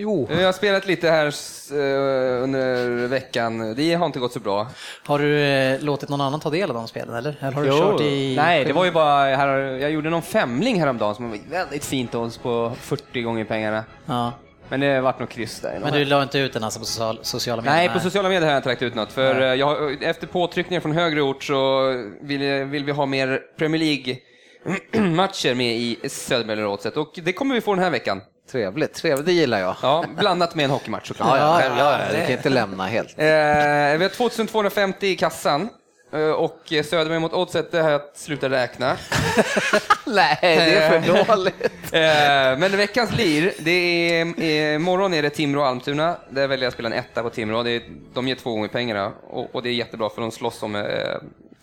Jo, 0.00 0.28
jag 0.30 0.44
har 0.44 0.52
spelat 0.52 0.86
lite 0.86 1.10
här 1.10 1.26
eh, 1.26 2.42
under 2.42 3.06
veckan. 3.06 3.74
Det 3.74 3.94
har 3.94 4.06
inte 4.06 4.18
gått 4.18 4.32
så 4.32 4.40
bra. 4.40 4.66
Har 5.04 5.18
du 5.18 5.40
eh, 5.40 5.80
låtit 5.80 6.08
någon 6.08 6.20
annan 6.20 6.40
ta 6.40 6.50
del 6.50 6.70
av 6.70 6.76
de 6.76 6.88
spelen 6.88 7.14
eller? 7.14 7.36
Eller 7.40 7.52
har 7.52 7.62
du 7.62 7.68
Jo. 7.68 7.78
kört 7.78 8.00
i... 8.00 8.36
Nej, 8.36 8.64
det 8.64 8.72
var 8.72 8.84
ju 8.84 8.90
bara, 8.90 9.36
här, 9.36 9.48
jag 9.58 9.90
gjorde 9.90 10.10
någon 10.10 10.22
femling 10.22 10.80
häromdagen 10.80 11.14
som 11.14 11.30
var 11.30 11.38
väldigt 11.50 11.84
fint 11.84 12.14
odds 12.14 12.38
på 12.38 12.72
40 12.80 13.22
gånger 13.22 13.44
pengarna. 13.44 13.84
Ja. 14.06 14.32
Men 14.68 14.80
det 14.80 15.00
vart 15.00 15.18
nog 15.18 15.28
kryss 15.28 15.60
där. 15.60 15.78
Men 15.82 15.92
du 15.92 16.04
la 16.04 16.22
inte 16.22 16.38
ut 16.38 16.52
den 16.52 16.64
alltså 16.64 16.80
på 16.80 16.86
social, 16.86 17.18
sociala 17.22 17.62
medier? 17.62 17.76
Nej, 17.76 17.88
på 17.88 18.00
sociala 18.00 18.28
medier 18.28 18.46
har 18.46 18.52
jag 18.52 18.58
inte 18.58 18.68
lagt 18.68 18.82
ut 18.82 18.94
något. 18.94 19.12
För 19.12 19.40
eh, 19.40 19.54
jag, 19.54 20.02
efter 20.02 20.26
påtryckningar 20.26 20.80
från 20.80 20.92
högre 20.92 21.22
ort 21.22 21.44
så 21.44 21.88
vill, 22.20 22.64
vill 22.64 22.84
vi 22.84 22.92
ha 22.92 23.06
mer 23.06 23.40
Premier 23.58 23.80
League-matcher 23.80 25.54
med 25.54 25.76
i 25.76 26.08
Södermällerådset. 26.08 26.96
Och 26.96 27.18
det 27.22 27.32
kommer 27.32 27.54
vi 27.54 27.60
få 27.60 27.74
den 27.74 27.84
här 27.84 27.90
veckan. 27.90 28.20
Trevligt, 28.48 28.94
trevligt, 28.94 29.26
det 29.26 29.32
gillar 29.32 29.58
jag. 29.60 29.76
Ja, 29.82 30.04
blandat 30.16 30.54
med 30.54 30.64
en 30.64 30.70
hockeymatch 30.70 31.08
såklart. 31.08 31.38
Ja, 31.38 31.62
ja, 31.64 31.72
Ja, 31.78 31.98
ja, 32.14 32.20
kan 32.26 32.32
inte 32.32 32.48
lämna 32.48 32.86
helt. 32.86 33.08
Eh, 33.18 33.24
vi 33.98 34.02
har 34.04 34.08
2250 34.08 35.06
i 35.06 35.16
kassan. 35.16 35.68
Eh, 36.12 36.20
Och 36.30 36.58
Söderberg 36.66 37.18
mot 37.18 37.32
Oddset, 37.32 37.70
det 37.72 37.80
har 37.82 37.90
jag 37.90 38.00
slutat 38.14 38.50
räkna. 38.52 38.96
Nej, 40.06 40.38
det 40.42 40.76
är 40.76 41.00
för 41.00 41.26
dåligt. 41.34 41.92
Eh, 41.92 42.58
Men 42.60 42.76
veckans 42.76 43.16
lir, 43.16 43.52
det 43.58 43.70
är, 43.70 44.42
eh, 44.42 44.74
imorgon 44.74 45.14
är 45.14 45.22
det 45.22 45.30
Timrå 45.30 45.60
och 45.60 45.66
Almtuna. 45.66 46.16
Där 46.30 46.46
väljer 46.48 46.64
jag 46.64 46.68
att 46.68 46.74
spela 46.74 46.88
en 46.88 46.92
etta 46.98 47.22
på 47.22 47.30
Timrå. 47.30 47.62
Det 47.62 47.70
är, 47.70 47.82
de 48.14 48.28
ger 48.28 48.34
två 48.34 48.50
gånger 48.50 48.68
pengarna 48.68 49.12
och, 49.30 49.54
och 49.54 49.62
det 49.62 49.68
är 49.68 49.72
jättebra 49.72 50.10
för 50.10 50.20
de 50.20 50.30
slåss 50.30 50.62
om... 50.62 50.74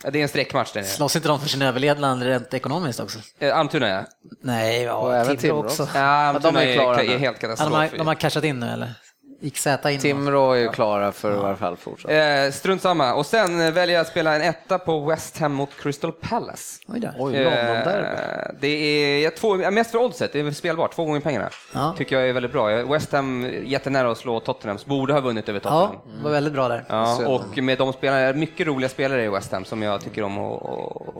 Eh, 0.05 0.11
det 0.11 0.19
är 0.19 0.23
en 0.23 0.29
sträckmatch 0.29 0.71
där 0.73 0.81
nere. 0.81 0.89
Slåss 0.91 1.15
inte 1.15 1.27
de 1.27 1.39
för 1.39 1.49
sin 1.49 1.61
överlevnad 1.61 2.21
rent 2.23 2.53
ekonomiskt 2.53 2.99
också? 2.99 3.19
Eh, 3.39 3.57
Almtuna 3.57 3.89
ja. 3.89 4.03
Nej, 4.43 4.89
Och 4.89 5.13
ja, 5.13 5.15
även 5.15 5.37
Timrå 5.37 5.57
också. 5.59 5.83
också. 5.83 5.97
ja 5.97 6.03
Almtuna 6.05 6.59
de 6.59 6.65
är 6.65 6.69
är, 6.69 6.73
klara 6.73 7.03
är, 7.03 7.07
nu. 7.07 7.17
helt 7.17 7.21
Ja, 7.23 7.31
de, 7.31 7.37
katastrof. 7.55 7.73
har, 7.73 7.97
de 7.97 8.07
har 8.07 8.15
cashat 8.15 8.43
in 8.43 8.59
nu 8.59 8.67
eller? 8.69 8.93
Gick 9.39 9.57
Z 9.57 9.91
in? 9.91 9.99
Timrå 9.99 10.51
är 10.51 10.59
ju 10.59 10.69
klara 10.69 11.11
för 11.11 11.35
i 11.35 11.37
alla 11.37 11.55
fall 11.55 11.77
fortsatt. 11.77 12.11
Eh, 12.11 12.51
strunt 12.51 12.81
samma. 12.81 13.13
Och 13.13 13.25
sen 13.25 13.61
eh, 13.61 13.73
väljer 13.73 13.95
jag 13.95 14.01
att 14.01 14.07
spela 14.07 14.35
en 14.35 14.41
etta 14.41 14.79
på 14.79 14.99
West 14.99 15.39
Ham 15.39 15.53
mot 15.53 15.69
Crystal 15.81 16.11
Palace. 16.11 16.81
Oj 16.87 16.99
då. 16.99 17.09
Oj. 17.17 17.35
Eh, 17.35 18.51
det 18.59 18.67
är 18.67 19.23
ja, 19.23 19.31
två, 19.37 19.61
ja, 19.61 19.71
mest 19.71 19.91
för 19.91 19.97
oddset, 19.97 20.33
det 20.33 20.39
är 20.39 20.51
spelbart, 20.51 20.95
två 20.95 21.05
gånger 21.05 21.19
pengarna. 21.19 21.49
Ja. 21.73 21.95
Tycker 21.97 22.19
jag 22.19 22.29
är 22.29 22.33
väldigt 22.33 22.51
bra. 22.51 22.83
West 22.83 23.11
Ham 23.11 23.49
jättenära 23.63 24.11
att 24.11 24.17
slå 24.17 24.39
Tottenham, 24.39 24.77
borde 24.85 25.13
ha 25.13 25.21
vunnit 25.21 25.49
över 25.49 25.59
Tottenham. 25.59 25.89
Ja, 25.93 26.23
var 26.23 26.31
väldigt 26.31 26.53
bra 26.53 26.67
där. 26.67 26.85
Ja, 26.89 27.27
och 27.27 27.57
med 27.57 27.77
de 27.77 27.93
spelarna, 27.93 28.33
mycket 28.33 28.67
roliga 28.67 28.89
spelare 28.89 29.23
i 29.25 29.29
West 29.29 29.51
Ham 29.51 29.65
som 29.65 29.81
jag 29.81 30.01
tycker 30.01 30.23
om 30.23 30.39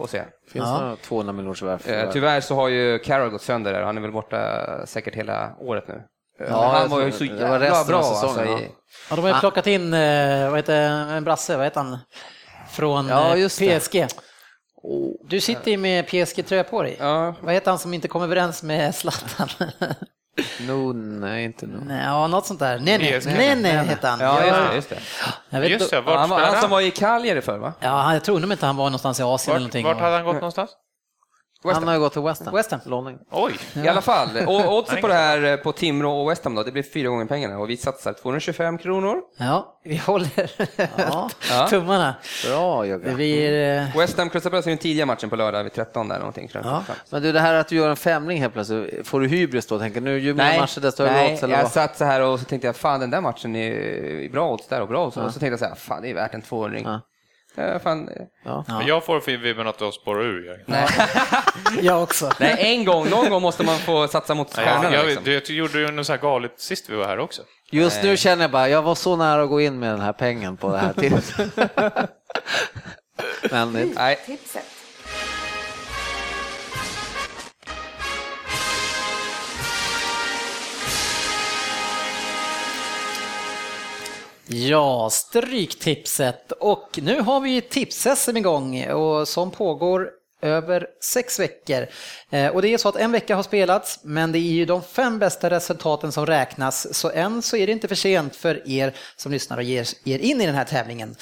att, 0.04 0.10
se. 0.10 0.22
Finns 0.52 0.66
det 0.66 0.82
några 0.82 0.96
200 0.96 1.34
miljoners 1.34 1.62
värv? 1.62 1.90
Eh, 1.90 2.12
tyvärr 2.12 2.42
så 2.42 2.56
har 2.56 2.68
ju 2.68 3.00
Carroll 3.00 3.30
gått 3.30 3.42
sönder 3.42 3.74
där, 3.74 3.82
han 3.82 3.98
är 3.98 4.02
väl 4.02 4.12
borta 4.12 4.86
säkert 4.86 5.16
hela 5.16 5.50
året 5.60 5.88
nu. 5.88 6.02
Ja, 6.40 6.78
han 6.80 6.90
var 6.90 7.02
ju 7.02 7.12
så 7.12 7.24
det 7.24 7.30
var 7.30 7.38
jävla 7.40 7.60
resten 7.60 7.80
av 7.80 7.88
bra 7.88 8.04
säsongen, 8.04 8.40
alltså, 8.52 8.64
i, 8.66 8.72
Ja, 9.10 9.16
de 9.16 9.22
har 9.22 9.30
ju 9.30 9.40
plockat 9.40 9.68
in, 9.68 9.94
eh, 9.94 10.50
vad 10.50 10.58
heter 10.58 10.82
en 10.90 11.24
brasse, 11.24 11.58
vad 11.58 11.66
heter 11.66 11.82
han? 11.82 11.98
Från 12.70 13.08
Ja, 13.08 13.38
eh. 13.38 13.48
PSG. 13.80 14.08
Du 15.30 15.42
sitter 15.42 15.72
ju 15.72 15.78
med 15.78 16.08
PSG-tröja 16.08 16.64
på 16.64 16.84
dig. 16.84 16.98
Ja. 17.00 17.36
Vad 17.42 17.54
heter 17.54 17.72
han 17.72 17.80
som 17.80 17.94
inte 17.94 18.08
kom 18.08 18.22
överens 18.24 18.64
med 18.64 18.96
Zlatan? 19.02 19.50
No, 20.60 20.94
nej, 20.94 21.44
inte 21.44 21.66
nu. 21.68 21.78
Nej, 21.86 22.06
ja, 22.06 22.28
något 22.28 22.46
sånt 22.46 22.60
där. 22.60 22.80
Nej, 22.80 22.98
nej, 22.98 23.22
nej, 23.38 23.56
nej 23.56 23.72
hette 23.86 24.08
han. 24.08 24.20
Ja, 24.20 24.46
just 24.46 24.70
det. 24.70 24.76
Just 24.76 24.90
det. 24.90 24.98
Jag 25.50 25.60
vet, 25.62 25.70
Just 25.72 25.90
det, 25.92 25.96
han, 26.06 26.30
var, 26.30 26.40
han 26.40 26.62
som 26.62 26.70
var 26.70 26.82
i 26.82 26.92
Cagliari 26.92 27.42
förr 27.42 27.58
va? 27.58 27.74
Ja, 27.80 28.14
jag 28.14 28.24
tror 28.24 28.40
nog 28.40 28.52
inte 28.52 28.66
han 28.66 28.78
var 28.78 28.86
någonstans 28.86 29.20
i 29.20 29.24
Asien 29.24 29.56
eller 29.56 29.66
Vart, 29.66 29.74
någonting. 29.74 29.86
vart 29.86 30.00
hade 30.00 30.16
han 30.16 30.26
gått 30.26 30.36
någonstans? 30.36 30.72
West 31.66 31.80
Han 31.80 31.88
har 31.88 31.94
ju 31.94 32.00
gått 32.00 32.14
till 32.14 32.22
West 32.22 32.46
Ham. 32.46 32.54
West 32.56 32.72
Ham. 32.72 32.80
Låning. 32.86 33.18
Oj! 33.32 33.54
I 33.84 33.88
alla 33.88 34.02
fall, 34.02 34.30
och 34.48 34.78
oddset 34.78 35.02
på 35.02 35.08
det 35.08 35.14
här 35.14 35.58
på 35.58 35.72
Timrå 35.72 36.22
och 36.22 36.30
West 36.32 36.44
Ham 36.44 36.56
då, 36.56 36.64
det 36.64 36.72
blir 36.72 36.84
fyra 36.84 37.10
gånger 37.10 37.26
pengarna 37.26 37.58
och 37.60 37.70
vi 37.70 37.78
satsar 37.78 38.14
225 38.14 38.78
kronor. 38.78 39.22
Ja, 39.38 39.80
vi 39.84 39.98
håller 39.98 40.52
Ja, 40.98 41.30
Ja. 41.50 41.68
tummarna. 41.70 42.16
bra 42.48 42.86
Jogga. 42.86 43.14
blir... 43.14 43.78
eh, 43.80 43.98
West 43.98 44.18
Ham 44.18 44.30
Crystal 44.30 44.52
Palace 44.52 44.70
är 44.70 44.72
den 44.72 44.78
tidiga 44.78 45.06
matchen 45.06 45.30
på 45.30 45.36
lördag 45.36 45.64
vid 45.64 45.74
13 45.74 46.08
där 46.08 46.18
någonting. 46.20 46.50
Ja. 46.54 46.84
Men 47.10 47.22
du, 47.22 47.32
det 47.32 47.40
här 47.40 47.54
att 47.54 47.68
du 47.68 47.76
gör 47.76 47.90
en 47.90 47.96
femling 47.96 48.42
helt 48.42 48.54
plötsligt, 48.54 49.08
får 49.08 49.20
du 49.20 49.28
hybris 49.28 49.68
då? 49.68 49.80
Tänker 49.80 50.02
nu, 50.02 50.20
ju 50.20 50.34
mer 50.34 50.60
matcher 50.60 50.80
desto 50.82 51.04
högre 51.04 51.16
nej 51.18 51.34
odds 51.34 51.44
eller 51.44 51.56
jag 51.56 51.64
vad? 51.64 51.72
satt 51.72 51.98
så 51.98 52.06
här 52.06 52.22
och 52.22 52.40
så 52.40 52.46
tänkte 52.46 52.68
jag, 52.68 52.76
fan 52.76 53.00
den 53.00 53.10
där 53.10 53.22
matchen 53.22 53.56
är 53.56 54.30
bra 54.30 54.52
odds 54.54 54.68
där 54.68 54.82
och 54.82 54.88
bra 54.88 55.06
odds. 55.06 55.18
Och 55.18 55.34
så 55.34 55.40
tänkte 55.40 55.48
jag 55.54 55.60
så 55.60 55.66
här, 55.66 55.76
fan 55.76 56.02
det 56.02 56.10
är 56.10 56.14
värt 56.14 56.34
en 56.34 56.42
200 56.42 56.80
Ja. 56.84 57.00
Ja. 57.56 57.80
fan, 57.80 58.10
Ja. 58.46 58.64
Men 58.68 58.88
jag 58.88 59.06
får 59.06 59.38
vibben 59.38 59.68
att 59.68 59.78
du 59.78 59.86
har 59.86 59.92
spårat 59.92 60.24
ur. 60.24 60.46
Jörgen. 60.46 60.64
nej. 60.66 60.88
Jag 61.82 62.04
också. 62.04 62.32
nej, 62.40 62.56
en 62.60 62.86
gång, 62.86 63.10
någon 63.10 63.30
gång 63.30 63.42
måste 63.42 63.64
man 63.64 63.78
få 63.78 64.08
satsa 64.08 64.36
mot 64.36 64.58
Nej, 64.58 64.66
jag, 64.66 64.76
stjärnorna. 64.76 64.96
jag, 64.96 65.06
liksom. 65.06 65.24
du, 65.24 65.40
du 65.40 65.54
gjorde 65.56 65.80
ju 65.80 65.92
något 65.92 66.06
så 66.06 66.14
här 66.14 66.20
galet 66.20 66.60
sist 66.60 66.90
vi 66.90 66.96
var 66.96 67.06
här 67.06 67.20
också. 67.20 67.42
Just 67.72 68.04
nu 68.04 68.18
känner 68.18 68.44
jag 68.44 68.52
bara, 68.52 68.70
jag 68.70 68.82
var 68.82 68.96
så 68.96 69.16
nära 69.16 69.44
att 69.44 69.50
gå 69.50 69.62
in 69.62 69.80
med 69.80 69.90
den 69.92 70.02
här 70.02 70.14
pengen 70.14 70.58
på 70.58 70.72
det 70.72 70.78
här 70.78 70.94
tipset. 70.98 71.52
Men 73.52 73.94
Nej, 73.96 74.20
Tipset. 74.26 74.64
Ja, 84.48 85.10
Stryktipset. 85.12 86.52
Och 86.52 87.00
nu 87.02 87.22
har 87.22 87.40
vi 87.42 87.62
tips-SM 87.62 88.38
igång 88.38 88.86
och 88.92 89.28
som 89.28 89.52
pågår 89.52 90.10
över 90.42 90.88
sex 91.04 91.40
veckor. 91.40 91.88
Eh, 92.30 92.48
Och 92.48 92.62
det 92.62 92.74
är 92.74 92.78
så 92.78 92.90
att 92.90 92.96
en 92.96 93.12
vecka 93.12 93.36
har 93.36 93.44
spelats, 93.44 94.00
men 94.04 94.32
det 94.32 94.38
är 94.38 94.52
ju 94.52 94.66
de 94.66 94.84
fem 94.84 95.20
bästa 95.20 95.50
resultaten 95.50 96.12
som 96.12 96.26
räknas. 96.26 96.94
Så 96.98 97.10
än 97.12 97.42
så 97.42 97.58
är 97.58 97.66
det 97.68 97.72
inte 97.74 97.88
för 97.88 97.96
sent 97.96 98.36
för 98.36 98.70
er 98.70 98.94
som 99.16 99.32
lyssnar 99.32 99.58
och 99.58 99.64
ger 99.64 99.88
er 100.06 100.20
in 100.20 100.42
i 100.42 100.46
den 100.46 100.56
här 100.56 100.64
tävlingen. 100.66 101.16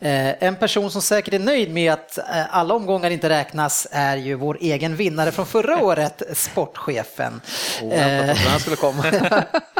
Eh, 0.00 0.42
En 0.42 0.56
person 0.56 0.90
som 0.90 1.02
säkert 1.02 1.34
är 1.34 1.38
nöjd 1.38 1.70
med 1.72 1.92
att 1.92 2.18
eh, 2.18 2.56
alla 2.56 2.74
omgångar 2.74 3.10
inte 3.10 3.28
räknas 3.28 3.86
är 3.90 4.16
ju 4.16 4.34
vår 4.34 4.58
egen 4.60 4.96
vinnare 4.96 5.32
från 5.32 5.46
förra 5.46 5.82
året, 5.84 6.22
sportchefen. 6.34 7.40
oväntat 7.82 8.36
att 8.36 8.44
den 8.44 8.60
skulle 8.60 8.76
komma. 8.76 9.04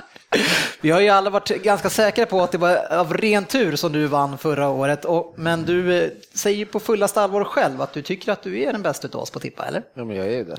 Vi 0.81 0.91
har 0.91 1.01
ju 1.01 1.09
alla 1.09 1.31
varit 1.31 1.63
ganska 1.63 1.91
säkra 1.91 2.27
på 2.27 2.43
att 2.43 2.53
det 2.53 2.59
var 2.59 2.93
av 2.93 3.15
ren 3.15 3.45
tur 3.45 3.77
som 3.77 3.93
du 3.93 4.07
vann 4.07 4.39
förra 4.39 4.69
året, 4.69 5.05
och, 5.05 5.35
men 5.37 5.65
du 5.65 6.03
eh, 6.03 6.11
säger 6.35 6.59
ju 6.59 6.67
på 6.67 6.81
fullaste 6.81 7.21
allvar 7.21 7.45
själv 7.45 7.83
att 7.83 7.93
du 7.93 8.03
tycker 8.03 8.33
att 8.33 8.43
du 8.43 8.63
är 8.63 8.73
den 8.73 8.83
bästa 8.83 9.09
av 9.13 9.23
oss 9.23 9.31
på 9.31 9.41
tippa, 9.41 9.67
eller? 9.67 9.83
Ja, 9.95 10.05
men 10.05 10.17
jag 10.17 10.27
är 10.27 10.31
ju 10.31 10.45
det. 10.45 10.57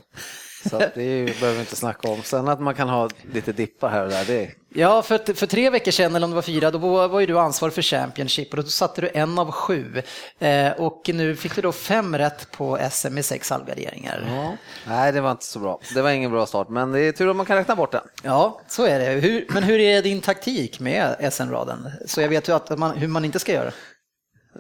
Så 0.66 0.78
det 0.78 1.04
är 1.04 1.26
behöver 1.26 1.54
vi 1.54 1.60
inte 1.60 1.76
snacka 1.76 2.10
om. 2.10 2.24
Sen 2.24 2.48
att 2.48 2.62
man 2.62 2.76
kan 2.76 2.90
ha 2.90 3.10
lite 3.34 3.52
dippar 3.52 3.90
här 3.90 4.04
och 4.04 4.10
där, 4.10 4.26
det 4.26 4.44
är... 4.44 4.54
Ja, 4.74 5.02
för, 5.02 5.34
för 5.34 5.48
tre 5.48 5.70
veckor 5.70 5.92
sedan, 5.92 6.16
eller 6.16 6.26
om 6.26 6.32
det 6.32 6.36
var 6.36 6.42
fyra, 6.42 6.72
då 6.72 6.78
var, 7.08 7.20
ju 7.20 7.26
du 7.26 7.40
ansvarig 7.40 7.74
för 7.74 7.82
Championship 7.82 8.52
och 8.52 8.58
då 8.58 8.64
satte 8.64 9.02
du 9.02 9.10
en 9.14 9.40
av 9.40 9.52
sju. 9.52 10.02
Eh, 10.40 10.72
och 10.72 11.02
nu 11.14 11.36
fick 11.36 11.56
du 11.56 11.62
då 11.62 11.72
fem 11.72 12.18
rätt 12.18 12.52
på 12.52 12.80
SM 12.92 13.14
med 13.14 13.26
sex 13.26 13.50
halvgarderingar. 13.50 14.28
Ja. 14.28 14.58
Nej, 14.88 15.12
det 15.12 15.22
var 15.22 15.32
inte 15.32 15.46
så 15.46 15.60
bra. 15.60 15.80
Det 15.94 16.02
var 16.02 16.10
ingen 16.10 16.32
bra 16.32 16.46
start, 16.46 16.70
men 16.70 16.92
det 16.92 17.02
är 17.02 17.12
tur 17.12 17.30
om 17.30 17.38
man 17.38 17.46
kan 17.46 17.58
räkna 17.58 17.76
bort 17.76 17.92
den. 17.92 18.04
så 18.68 18.86
är 18.86 19.00
det. 19.00 19.06
Hur, 19.06 19.46
men 19.50 19.64
hur 19.64 19.80
är 19.80 20.02
din 20.02 20.22
taktik 20.22 20.80
med 20.80 21.34
SM-raden? 21.34 21.92
Så 22.06 22.22
jag 22.22 22.30
vet 22.30 22.50
ju 22.50 22.56
att 22.56 22.80
man, 22.80 22.98
hur 22.98 23.08
man 23.08 23.26
inte 23.26 23.40
ska 23.40 23.54
göra. 23.54 23.72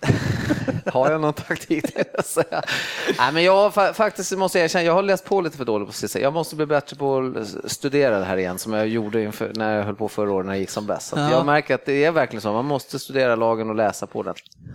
Har 0.94 1.12
jag 1.12 1.22
någon 1.22 1.34
taktik 1.34 1.94
till 1.96 2.04
att 2.18 2.26
säga? 2.26 2.62
Nej, 3.18 3.34
men 3.34 3.44
jag 3.44 3.54
har 3.56 3.70
fa- 3.70 3.94
faktiskt 3.94 4.38
måste 4.38 4.58
jag 4.58 4.66
erkänna, 4.66 4.84
jag 4.84 4.94
har 4.94 5.04
läst 5.04 5.26
på 5.26 5.42
lite 5.42 5.58
för 5.58 5.66
dåligt 5.66 5.88
på 5.88 5.94
CC. 5.94 6.16
Jag 6.20 6.34
måste 6.34 6.56
bli 6.56 6.66
bättre 6.66 6.96
på 6.96 7.34
att 7.66 7.72
studera 7.72 8.20
det 8.20 8.26
här 8.26 8.38
igen 8.38 8.58
som 8.58 8.74
jag 8.74 8.88
gjorde 8.88 9.22
inför, 9.24 9.52
när 9.56 9.78
jag 9.78 9.84
höll 9.84 9.96
på 9.96 10.10
förra 10.10 10.32
året 10.32 10.46
när 10.46 10.54
jag 10.54 10.60
gick 10.60 10.70
som 10.70 10.86
bäst. 10.88 11.14
Ja. 11.16 11.32
Jag 11.32 11.46
märker 11.46 11.76
att 11.76 11.86
det 11.86 12.06
är 12.06 12.12
verkligen 12.12 12.42
så, 12.42 12.54
man 12.54 12.66
måste 12.66 13.00
studera 13.00 13.36
lagen 13.36 13.70
och 13.70 13.76
läsa 13.76 14.08
på 14.08 14.24
den. 14.24 14.34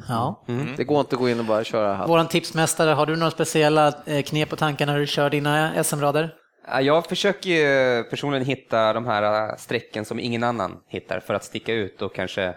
Ja. 0.08 0.44
Det 0.76 0.84
går 0.84 1.00
inte 1.00 1.14
att 1.16 1.20
gå 1.20 1.28
in 1.28 1.38
och 1.38 1.44
bara 1.44 1.64
köra 1.64 1.94
halvt. 1.94 2.08
Våran 2.10 2.28
tipsmästare, 2.28 2.90
har 2.90 3.06
du 3.06 3.16
några 3.16 3.30
speciella 3.30 3.92
eh, 4.06 4.22
knep 4.22 4.52
och 4.52 4.58
tankar 4.58 4.86
när 4.86 4.98
du 4.98 5.06
kör 5.06 5.30
dina 5.30 5.84
SM-rader? 5.84 6.34
Ja, 6.68 6.80
Jag 6.80 7.06
försöker 7.06 7.50
ju 7.50 8.02
personligen 8.04 8.46
hitta 8.46 8.92
de 8.92 9.06
här 9.06 9.48
äh, 9.50 9.56
strecken 9.56 10.04
som 10.04 10.18
ingen 10.20 10.42
annan 10.42 10.76
hittar 10.88 11.20
för 11.20 11.34
att 11.34 11.44
sticka 11.44 11.72
ut 11.72 12.02
och 12.02 12.14
kanske... 12.14 12.54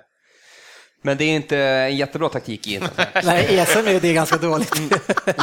Men 1.01 1.17
det 1.17 1.23
är 1.23 1.35
inte 1.35 1.57
en 1.59 1.95
jättebra 1.97 2.29
taktik 2.29 2.67
i 2.67 2.79
Nej, 3.23 3.59
ESM 3.59 3.87
är 3.87 3.99
det 3.99 4.13
ganska 4.13 4.37
dåligt. 4.37 4.75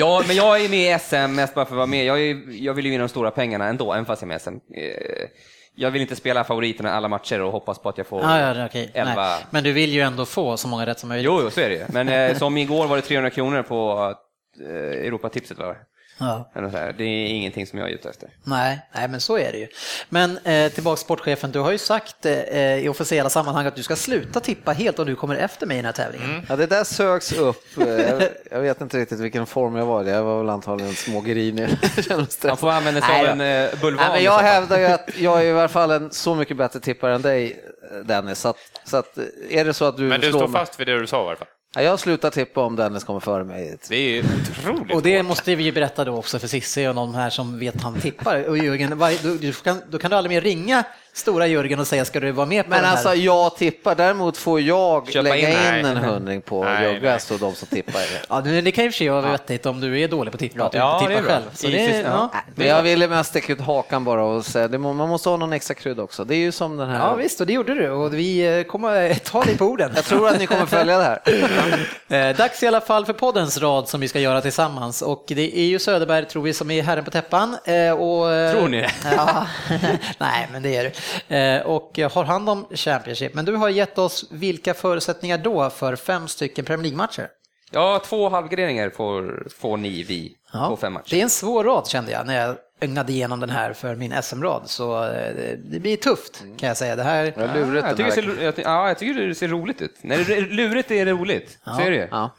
Ja, 0.01 0.23
men 0.27 0.37
jag 0.37 0.65
är 0.65 0.69
med 0.69 0.97
i 0.97 0.99
SM 0.99 1.35
mest 1.35 1.55
bara 1.55 1.65
för 1.65 1.73
att 1.75 1.77
vara 1.77 1.87
med. 1.87 2.05
Jag, 2.05 2.21
är, 2.23 2.63
jag 2.63 2.75
vill 2.75 2.85
ju 2.85 2.91
vinna 2.91 3.03
de 3.05 3.09
stora 3.09 3.31
pengarna 3.31 3.67
ändå, 3.69 3.93
även 3.93 4.05
fast 4.07 4.23
jag 4.23 4.27
är 4.27 4.29
med 4.29 4.37
i 4.37 4.41
SM. 4.41 4.55
Eh, 4.75 5.29
Jag 5.77 5.91
vill 5.91 6.03
inte 6.03 6.17
spela 6.17 6.45
favoriterna 6.45 6.89
i 6.89 6.93
alla 6.93 7.09
matcher 7.09 7.41
och 7.41 7.53
hoppas 7.53 7.79
på 7.79 7.89
att 7.89 7.99
jag 7.99 8.07
får 8.07 8.23
Ja, 8.23 8.41
ja, 8.41 8.55
det- 8.55 8.65
okej. 8.67 8.91
elva. 8.95 9.15
Nej. 9.29 9.45
Men 9.51 9.65
du 9.65 9.73
vill 9.73 9.93
ju 9.93 10.01
ändå 10.01 10.25
få 10.27 10.57
så 10.57 10.69
många 10.69 10.87
rätt 10.87 10.99
som 10.99 11.09
möjligt. 11.09 11.25
Jo, 11.27 11.41
jo, 11.43 11.51
så 11.51 11.61
är 11.61 11.69
det 11.69 11.75
ju. 11.75 11.85
Men 11.89 12.09
eh, 12.09 12.37
som 12.39 12.57
igår 12.57 12.87
var 12.87 12.97
det 12.97 13.03
300 13.03 13.31
kronor 13.31 13.63
på 13.63 14.15
eh, 14.61 15.07
Europatipset. 15.07 15.59
Va? 15.59 15.75
Ja. 16.19 16.51
Det 16.99 17.05
är 17.05 17.27
ingenting 17.27 17.67
som 17.67 17.79
jag 17.79 17.89
är 17.91 17.95
ute 17.95 18.09
efter. 18.09 18.29
Nej, 18.45 18.79
nej, 18.95 19.09
men 19.09 19.21
så 19.21 19.39
är 19.39 19.53
det 19.53 19.59
ju. 19.59 19.69
Men 20.09 20.39
eh, 20.45 20.73
tillbaka 20.73 20.97
till 20.97 21.05
sportchefen, 21.05 21.53
du 21.53 21.59
har 21.59 21.73
ju 21.73 21.79
sagt 21.79 22.27
eh, 22.27 22.75
i 22.79 22.89
officiella 22.89 23.31
sammanhang 23.31 23.67
att 23.67 23.77
du 23.77 23.83
ska 23.83 23.97
sluta 23.97 24.41
tippa 24.41 24.73
helt 24.73 24.99
om 24.99 25.07
du 25.07 25.17
kommer 25.17 25.37
efter 25.37 25.67
mig 25.67 25.75
i 25.75 25.79
den 25.79 25.85
här 25.85 25.93
tävlingen. 25.93 26.47
Ja, 26.49 26.57
det 26.57 26.67
där 26.67 26.85
sögs 26.85 27.33
upp. 27.33 27.65
Eh, 27.79 27.87
Jag, 27.89 28.23
jag 28.51 28.61
vet 28.61 28.81
inte 28.81 28.99
riktigt 28.99 29.21
vilken 29.21 29.47
form 29.47 29.77
jag 29.77 29.87
var 29.87 30.05
i. 30.05 30.11
Jag 30.11 30.23
var 30.23 30.39
väl 30.39 30.51
antagligen 30.51 30.95
smågrinig. 30.95 31.69
Man 32.45 32.57
får 32.57 32.71
använda 32.71 33.01
sig 33.01 33.21
av 33.21 33.27
en 33.27 33.41
eh, 33.41 33.71
bulvan. 33.81 34.05
Nej, 34.07 34.15
men 34.15 34.23
jag 34.25 34.39
hävdar 34.39 34.79
ju 34.79 34.85
att 34.87 35.11
jag 35.19 35.41
är 35.41 35.45
i 35.45 35.51
alla 35.53 35.69
fall 35.69 35.91
en 35.91 36.11
så 36.11 36.35
mycket 36.35 36.57
bättre 36.57 36.81
tippare 36.81 37.15
än 37.15 37.23
dig, 37.23 37.65
Dennis. 38.05 38.39
Så 38.39 38.49
att, 38.49 38.57
så 38.85 38.97
att 38.97 39.19
är 39.51 39.65
det 39.65 39.75
så 39.75 39.85
att 39.85 39.97
du 39.97 40.03
Men 40.03 40.21
du 40.21 40.29
står 40.29 40.49
mig- 40.49 40.61
fast 40.61 40.81
vid 40.81 40.87
det 40.87 41.01
du 41.01 41.07
sa 41.07 41.25
i 41.25 41.27
alla 41.29 41.37
fall. 41.37 41.49
Ja, 41.77 41.83
jag 41.83 42.01
slutar 42.01 42.31
tippa 42.31 42.61
om 42.61 42.77
Dennis 42.77 43.05
kommer 43.05 43.21
före 43.21 43.45
mig. 43.45 43.77
Det 43.89 43.97
är 43.97 44.01
ju 44.11 44.19
otroligt 44.21 44.95
Och 44.95 45.03
det 45.03 45.17
hårt. 45.17 45.27
måste 45.27 45.55
vi 45.55 45.65
ju 45.65 45.73
berätta 45.73 46.05
då 46.05 46.17
också 46.17 46.39
för 46.39 46.49
Cissi 46.49 46.87
och 46.89 46.95
någon 46.95 47.15
här 47.15 47.31
som 47.31 47.59
vet 47.59 47.83
han 47.83 48.01
tippar. 48.01 48.45
Och 48.49 48.57
varje- 48.99 49.19
då, 49.23 49.35
du 49.35 49.53
kan, 49.53 49.81
då 49.91 49.99
kan 49.99 50.11
du 50.11 50.17
aldrig 50.17 50.37
mer 50.37 50.41
ringa 50.41 50.85
stora 51.15 51.47
Jörgen 51.47 51.81
och 51.81 51.87
säga 51.87 52.05
ska 52.05 52.21
du 52.21 52.31
vara 52.33 52.47
med 52.47 52.65
på 52.65 52.71
Men 52.71 52.77
den 52.79 52.85
här? 52.87 52.93
alltså 52.93 53.15
jag 53.15 53.57
tippar, 53.57 53.95
däremot 53.95 54.37
får 54.37 54.61
jag 54.61 55.09
Köpa 55.13 55.23
lägga 55.29 55.49
in- 55.49 55.79
in, 55.79 55.85
en 55.87 55.97
hundring 55.97 56.43
på 56.43 56.67
Joggas 56.85 57.31
och 57.31 57.39
de 57.39 57.55
som 57.55 57.69
tippar. 57.69 58.03
Ja, 58.29 58.41
det 58.41 58.73
kan 58.73 58.85
ju 58.85 58.91
för 58.91 58.97
sig 58.97 59.09
vara 59.09 59.21
vettigt 59.33 59.67
om 59.67 59.81
du 59.81 60.01
är 60.01 60.09
dålig 60.09 60.33
på 60.33 60.37
att 60.37 60.41
tippa, 60.41 60.65
att 60.65 60.73
du 60.73 60.79
Ja, 60.79 60.99
inte 61.01 61.13
det 61.13 61.19
är 61.19 61.23
tippar 61.23 61.33
själv. 61.35 61.45
Så 61.55 61.67
det, 61.67 61.73
sista- 61.87 62.03
ja. 62.11 62.31
ja. 62.33 62.41
Men 62.55 62.67
jag 62.67 62.83
ville 62.83 63.09
mest 63.09 63.31
sticka 63.31 63.53
ut 63.53 63.61
hakan 63.61 64.05
bara 64.05 64.25
och 64.25 64.47
säga, 64.47 64.69
det 64.69 64.79
må, 64.79 64.93
man 64.93 65.09
måste 65.09 65.29
ha 65.29 65.37
någon 65.37 65.53
extra 65.53 65.75
krydda 65.75 66.03
också. 66.03 66.25
Det 66.25 66.35
är 66.35 66.39
ju 66.39 66.53
som 66.53 66.77
den 66.77 66.89
här. 66.91 66.99
ja, 66.99 67.15
visst, 67.15 67.41
och 67.41 67.47
det 67.47 67.53
gjorde 67.53 67.75
du 67.75 67.91
och 67.91 68.15
vi 68.15 68.59
eh, 68.59 68.63
kommer 68.63 69.15
ta 69.15 69.45
dig 69.45 69.57
på 69.59 69.65
orden. 69.65 69.93
Jag 69.95 70.05
tror 70.05 70.29
att 70.29 70.39
ni 70.39 70.47
kommer 70.47 70.67
följa 70.67 70.99
det 70.99 71.05
här. 71.05 72.31
Eh, 72.31 72.37
Dags 72.37 72.63
i 72.63 72.67
alla 72.67 72.81
fall 72.81 73.07
för 73.07 73.13
poddens 73.13 73.59
rad 73.59 73.89
som 73.89 74.01
vi 74.01 74.09
ska 74.09 74.21
göra 74.21 74.41
tillsammans 74.41 75.03
och 75.03 75.25
det 75.27 75.59
är 75.59 75.65
ju 75.67 75.79
Söderberg 75.79 76.25
tror 76.29 76.43
vi 76.43 76.53
som 76.55 76.71
är 76.71 76.83
herren 76.83 77.05
på 77.05 77.11
täppan. 77.11 77.57
eh, 77.65 77.91
Och, 77.91 78.33
eh, 78.33 78.53
Tror 78.53 78.69
ni 78.69 78.81
det? 78.81 78.91
Ja, 79.17 79.47
nej 80.19 80.49
men 80.53 80.63
det 80.63 80.77
är 80.77 80.85
du. 80.85 80.91
Eh, 81.29 81.61
Och 81.67 81.99
har 82.13 82.25
hand 82.25 82.49
om 82.49 82.67
Championship. 82.75 83.35
Men 83.35 83.45
du 83.45 83.57
har 83.57 83.69
gett 83.69 83.99
oss 83.99 84.25
vilka 84.31 84.75
förutsättningar 84.75 85.39
då 85.39 85.71
för 85.71 85.97
fem 85.97 86.29
stycken 86.29 86.65
Premier 86.65 86.83
League-matcher? 86.83 87.29
Ja, 87.71 88.03
två 88.05 88.29
halvgarderingar 88.29 88.91
får, 88.91 89.47
får 89.59 89.77
ni 89.77 90.03
vi 90.03 90.37
på 90.69 90.77
fem 90.77 90.93
matcher. 90.93 91.11
Det 91.11 91.19
är 91.19 91.23
en 91.23 91.31
svår 91.31 91.65
rad 91.65 91.87
kände 91.89 92.13
jag 92.13 92.27
när 92.27 92.47
jag 92.47 92.57
ögnade 92.81 93.13
igenom 93.13 93.41
den 93.41 93.51
här 93.51 93.73
för 93.73 93.95
min 93.95 94.23
SM-rad. 94.23 94.63
Så 94.67 95.05
eh, 95.05 95.35
det 95.65 95.81
blir 95.81 95.97
tufft 95.97 96.45
kan 96.59 96.67
jag 96.69 96.77
säga. 96.77 96.97
Det 96.97 97.03
här, 97.03 97.33
Jag 97.37 97.49
har 97.49 97.55
lurat 97.59 97.85
Ja, 97.85 97.89
jag, 97.89 97.97
tycker 97.97 98.11
ser, 98.37 98.43
jag, 98.45 98.55
ja, 98.59 98.89
jag 98.89 98.99
tycker 98.99 99.27
det 99.29 99.35
ser 99.35 99.49
roligt 99.49 99.83
ut. 99.83 99.95
När 100.01 100.19
det 100.19 100.37
är 100.37 100.41
lurigt 100.41 100.91
är 100.91 101.05
det 101.05 101.13
roligt. 101.13 101.59
Så 101.65 101.81
är 101.81 101.91
det 101.91 101.97
ju. 101.97 102.09
Ja. 102.11 102.31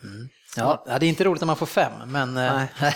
Ja, 0.55 0.83
det 0.99 1.05
är 1.05 1.09
inte 1.09 1.23
roligt 1.23 1.41
när 1.41 1.45
man 1.45 1.55
får 1.55 1.65
fem, 1.65 1.91
men... 2.05 2.37
eh, 2.37 2.61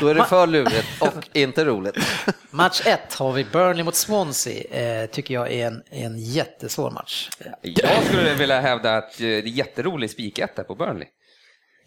Då 0.00 0.08
är 0.08 0.14
det 0.14 0.24
för 0.24 0.46
lurigt 0.46 0.86
och 1.00 1.36
inte 1.36 1.64
roligt. 1.64 1.96
Match 2.50 2.82
1 2.86 3.14
har 3.14 3.32
vi 3.32 3.44
Burnley 3.44 3.84
mot 3.84 3.94
Swansea, 3.94 5.02
eh, 5.02 5.06
tycker 5.10 5.34
jag 5.34 5.52
är 5.52 5.66
en, 5.66 5.82
en 5.90 6.18
jättesvår 6.18 6.90
match. 6.90 7.30
Jag 7.62 8.04
skulle 8.04 8.34
vilja 8.34 8.60
hävda 8.60 8.96
att 8.96 9.20
eh, 9.20 9.24
det 9.24 9.38
är 9.38 9.42
jätterolig 9.42 10.10
spiketta 10.10 10.64
på 10.64 10.74
Burnley. 10.74 11.08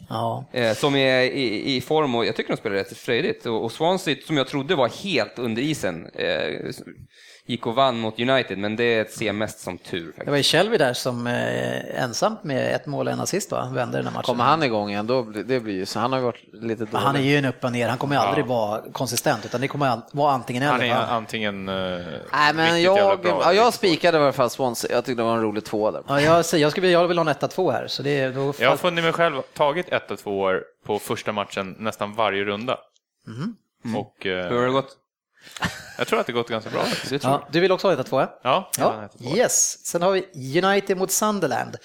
Ja, 0.10 0.46
som 0.76 0.96
är 0.96 1.22
i, 1.22 1.76
i 1.76 1.82
form 1.82 2.16
och 2.16 2.26
jag 2.26 2.36
tycker 2.36 2.54
de 2.54 2.58
spelar 2.58 2.76
rätt 2.76 2.98
frejdigt. 2.98 3.46
Och, 3.46 3.64
och 3.64 3.72
Swansea, 3.72 4.16
som 4.28 4.38
jag 4.38 4.48
trodde 4.48 4.76
var 4.76 4.90
helt 5.04 5.40
under 5.40 5.62
isen, 5.62 6.10
eh, 7.52 7.56
gick 7.56 7.68
och 7.68 7.76
vann 7.76 8.00
mot 8.00 8.20
United, 8.20 8.58
men 8.58 8.76
det 8.76 9.12
ser 9.12 9.26
jag 9.26 9.36
mest 9.36 9.60
som 9.60 9.78
tur. 9.78 10.00
det 10.00 10.06
Faktiskt. 10.08 10.30
var 10.30 10.38
ju 10.38 10.44
Shelby 10.44 10.78
där 10.78 10.94
som 10.94 11.28
eh, 11.28 12.04
ensamt 12.04 12.44
med 12.44 12.76
ett 12.76 12.86
mål 12.86 13.08
och 13.08 13.14
en 13.14 13.20
assist 13.20 13.52
va? 13.52 13.70
vände 13.74 13.98
den 13.98 14.06
här 14.06 14.14
matchen. 14.14 14.24
Kommer 14.24 14.44
han 14.44 14.64
igång 14.64 14.90
igen, 14.90 15.08
då 15.08 15.24
blir 15.24 15.44
det 15.44 15.60
blir 15.60 15.74
ju 15.74 15.86
så. 15.86 16.00
Han 16.00 16.12
har 16.12 16.20
ju 16.20 16.26
varit 16.26 16.54
lite 16.54 16.86
dålig. 16.86 17.06
Han 17.06 17.16
är 17.16 17.22
ju 17.22 17.38
en 17.38 17.46
upp 17.46 17.64
och 17.64 17.72
ner, 17.72 17.90
han 17.90 17.98
kommer 17.98 18.16
ju 18.16 18.22
aldrig 18.22 18.46
vara 18.46 18.82
konsistent 18.92 19.46
utan 19.46 19.62
det 19.62 19.68
kommer 19.68 20.02
vara 20.12 20.32
antingen 20.32 20.64
Han 20.64 20.82
eller. 20.82 20.96
är 20.96 21.00
va? 21.00 21.08
antingen 21.10 21.70
uh, 21.70 22.06
Nej, 22.32 22.54
men 22.54 22.82
jag, 22.82 23.20
ja, 23.24 23.54
jag 23.54 23.74
spikade 23.74 24.18
i 24.18 24.22
alla 24.22 24.32
fall 24.32 24.50
Swansea. 24.50 24.92
Jag 24.92 25.06
tyckte 25.06 25.22
det 25.22 25.26
var 25.26 25.36
en 25.36 25.42
rolig 25.42 25.66
två 25.66 25.92
där. 25.92 26.04
Ja, 26.08 26.22
jag, 26.22 26.46
jag, 26.62 26.72
skulle, 26.72 26.88
jag 26.88 27.08
vill 27.08 27.18
ha 27.18 27.30
en 27.30 27.36
1-2 27.36 27.72
här, 27.72 27.88
så 27.88 28.04
det, 28.04 28.30
då 28.30 28.54
Jag 28.60 28.70
har 28.70 28.78
funnit 28.78 29.04
mig 29.04 29.14
själv 29.14 29.42
tagit 29.54 29.90
ett 29.90 30.12
och 30.12 30.20
två 30.20 30.40
år 30.40 30.64
på 30.86 31.00
första 31.00 31.32
matchen 31.32 31.76
nästan 31.80 32.14
varje 32.14 32.44
runda. 32.44 32.78
Och 33.96 34.26
eh, 34.26 34.50
Hur 34.50 34.58
har 34.60 34.66
det 34.66 34.72
gått? 34.72 34.98
Jag 35.98 36.08
tror 36.08 36.20
att 36.20 36.28
det 36.28 36.34
gått 36.34 36.50
ganska 36.50 36.70
bra. 36.70 36.86
Ja, 37.22 37.48
du 37.52 37.60
vill 37.60 37.72
också 37.72 37.88
ha 37.88 37.96
1-2? 37.96 38.20
Ja. 38.20 38.30
Ja, 38.44 38.70
Ja, 38.78 39.10
ja. 39.18 39.36
yes. 39.38 39.86
Sen 39.86 40.02
har 40.02 40.12
vi 40.12 40.62
United 40.64 40.98
mot 40.98 41.12
Sunderland. 41.12 41.78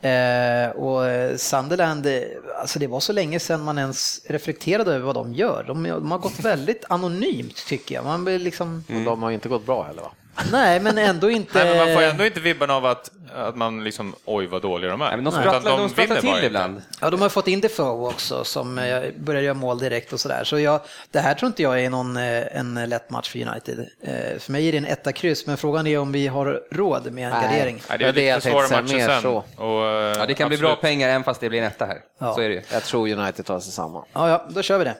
Eh, 0.00 0.70
och 0.70 1.40
Sunderland, 1.40 2.06
eh, 2.06 2.22
alltså 2.60 2.78
det 2.78 2.86
var 2.86 3.00
så 3.00 3.12
länge 3.12 3.40
sedan 3.40 3.64
man 3.64 3.78
ens 3.78 4.20
reflekterade 4.28 4.90
över 4.92 5.06
vad 5.06 5.14
de 5.14 5.34
gör. 5.34 5.64
De, 5.66 5.82
de 5.82 6.10
har 6.10 6.18
gått 6.18 6.40
väldigt 6.40 6.84
anonymt 6.88 7.66
tycker 7.66 7.94
jag. 7.94 8.04
Man 8.04 8.24
blir 8.24 8.38
liksom, 8.38 8.84
Och 8.88 9.00
de 9.00 9.22
har 9.22 9.30
inte 9.30 9.48
gått 9.48 9.66
bra 9.66 9.82
heller 9.82 10.02
va? 10.02 10.10
Nej 10.52 10.80
men 10.80 10.98
ändå 10.98 11.30
inte... 11.30 11.64
Nej, 11.64 11.76
men 11.76 11.86
man 11.86 11.94
får 11.94 12.02
ändå 12.02 12.24
inte 12.26 12.40
vibben 12.40 12.70
av 12.70 12.86
att, 12.86 13.10
att 13.34 13.56
man 13.56 13.84
liksom, 13.84 14.14
oj 14.24 14.46
vad 14.46 14.62
dåliga 14.62 14.90
de 14.90 15.00
är. 15.00 15.06
Nej, 15.06 15.16
men 15.16 15.24
de 15.24 15.30
sprattlar, 15.32 15.78
de 15.78 15.88
sprattlar 15.88 16.20
vinner 16.20 16.36
till 16.36 16.44
ibland. 16.46 16.82
Ja, 17.00 17.10
de 17.10 17.20
har 17.20 17.28
fått 17.28 17.48
in 17.48 17.60
Defoe 17.60 18.08
också 18.08 18.44
som 18.44 18.78
eh, 18.78 19.02
börjar 19.16 19.42
göra 19.42 19.54
mål 19.54 19.78
direkt 19.78 20.12
och 20.12 20.20
sådär. 20.20 20.44
Så 20.44 20.58
jag, 20.58 20.80
det 21.10 21.20
här 21.20 21.34
tror 21.34 21.46
inte 21.46 21.62
jag 21.62 21.80
är 21.84 21.90
någon, 21.90 22.16
eh, 22.16 22.56
en 22.56 22.74
lätt 22.88 23.10
match 23.10 23.30
för 23.30 23.38
United. 23.48 23.78
Eh, 24.02 24.38
För 24.38 24.52
mig 24.52 24.68
är 24.68 24.72
det 24.72 24.78
en 24.78 24.86
etta 24.86 25.12
kryss, 25.12 25.46
men 25.46 25.56
frågan 25.56 25.86
är 25.86 25.98
om 25.98 26.12
vi 26.12 26.26
har 26.26 26.62
råd 26.72 27.12
med 27.12 27.24
en 27.26 27.32
Nej. 27.32 27.42
gardering. 27.42 27.82
Nej, 27.88 27.98
det 27.98 28.04
är 28.04 28.12
det 28.12 28.34
lite 28.36 28.40
för 28.40 28.50
svåra 28.50 28.82
matcher 28.82 28.94
mer 28.94 29.06
sen. 29.08 29.22
så. 29.22 29.36
Och, 29.36 29.82
Ja, 30.16 30.26
det 30.26 30.34
kan 30.34 30.48
bli 30.48 30.56
absolut. 30.56 30.60
bra 30.60 30.76
pengar 30.76 31.08
även 31.08 31.24
fast 31.24 31.40
det 31.40 31.48
blir 31.48 31.60
en 31.60 31.66
etta 31.66 31.86
här. 31.86 31.98
Ja. 32.20 32.34
Så 32.34 32.40
är 32.40 32.48
det 32.48 32.54
ju. 32.54 32.62
Jag 32.72 32.82
tror 32.82 33.08
United 33.12 33.46
tar 33.46 33.60
sig 33.60 33.72
samman. 33.72 34.04
Ja, 34.12 34.28
ja, 34.28 34.46
då 34.50 34.62
kör 34.62 34.78
vi 34.78 34.84
det. 34.84 34.96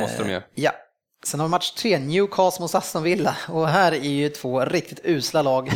Måste 0.00 0.22
de 0.22 0.30
göra. 0.30 0.42
Ja. 0.54 0.70
Sen 1.26 1.40
har 1.40 1.46
vi 1.46 1.50
match 1.50 1.70
tre, 1.70 1.98
Newcastle 1.98 2.62
mot 2.62 2.74
Aston 2.74 3.02
Villa. 3.02 3.36
Och 3.48 3.68
här 3.68 3.92
är 3.92 3.96
ju 4.00 4.28
två 4.28 4.60
riktigt 4.64 5.00
usla 5.04 5.42
lag. 5.42 5.70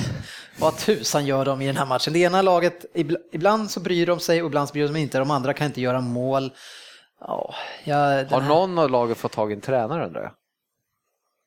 Vad 0.59 0.76
tusan 0.76 1.26
gör 1.26 1.44
de 1.44 1.62
i 1.62 1.66
den 1.66 1.76
här 1.76 1.86
matchen? 1.86 2.12
Det 2.12 2.18
ena 2.18 2.42
laget, 2.42 2.84
ibl- 2.94 3.16
ibland 3.32 3.70
så 3.70 3.80
bryr 3.80 4.07
de 4.07 4.20
sig 4.20 4.42
och 4.42 4.46
ibland 4.46 4.68
så 4.68 4.72
bryr 4.72 4.82
de 4.86 4.92
sig 4.92 5.03
inte. 5.03 5.18
De 5.18 5.30
andra 5.30 5.53
kan 5.53 5.66
inte 5.66 5.80
göra 5.80 6.01
mål. 6.01 6.53
Ja, 7.20 7.55
ja, 7.84 7.96
den 8.09 8.28
Har 8.28 8.40
här- 8.40 8.48
någon 8.48 8.78
av 8.78 8.90
laget 8.90 9.18
fått 9.18 9.32
tag 9.32 9.51
i 9.51 9.55
en 9.55 9.61
tränare 9.61 10.07
undrar 10.07 10.22
jag? 10.22 10.32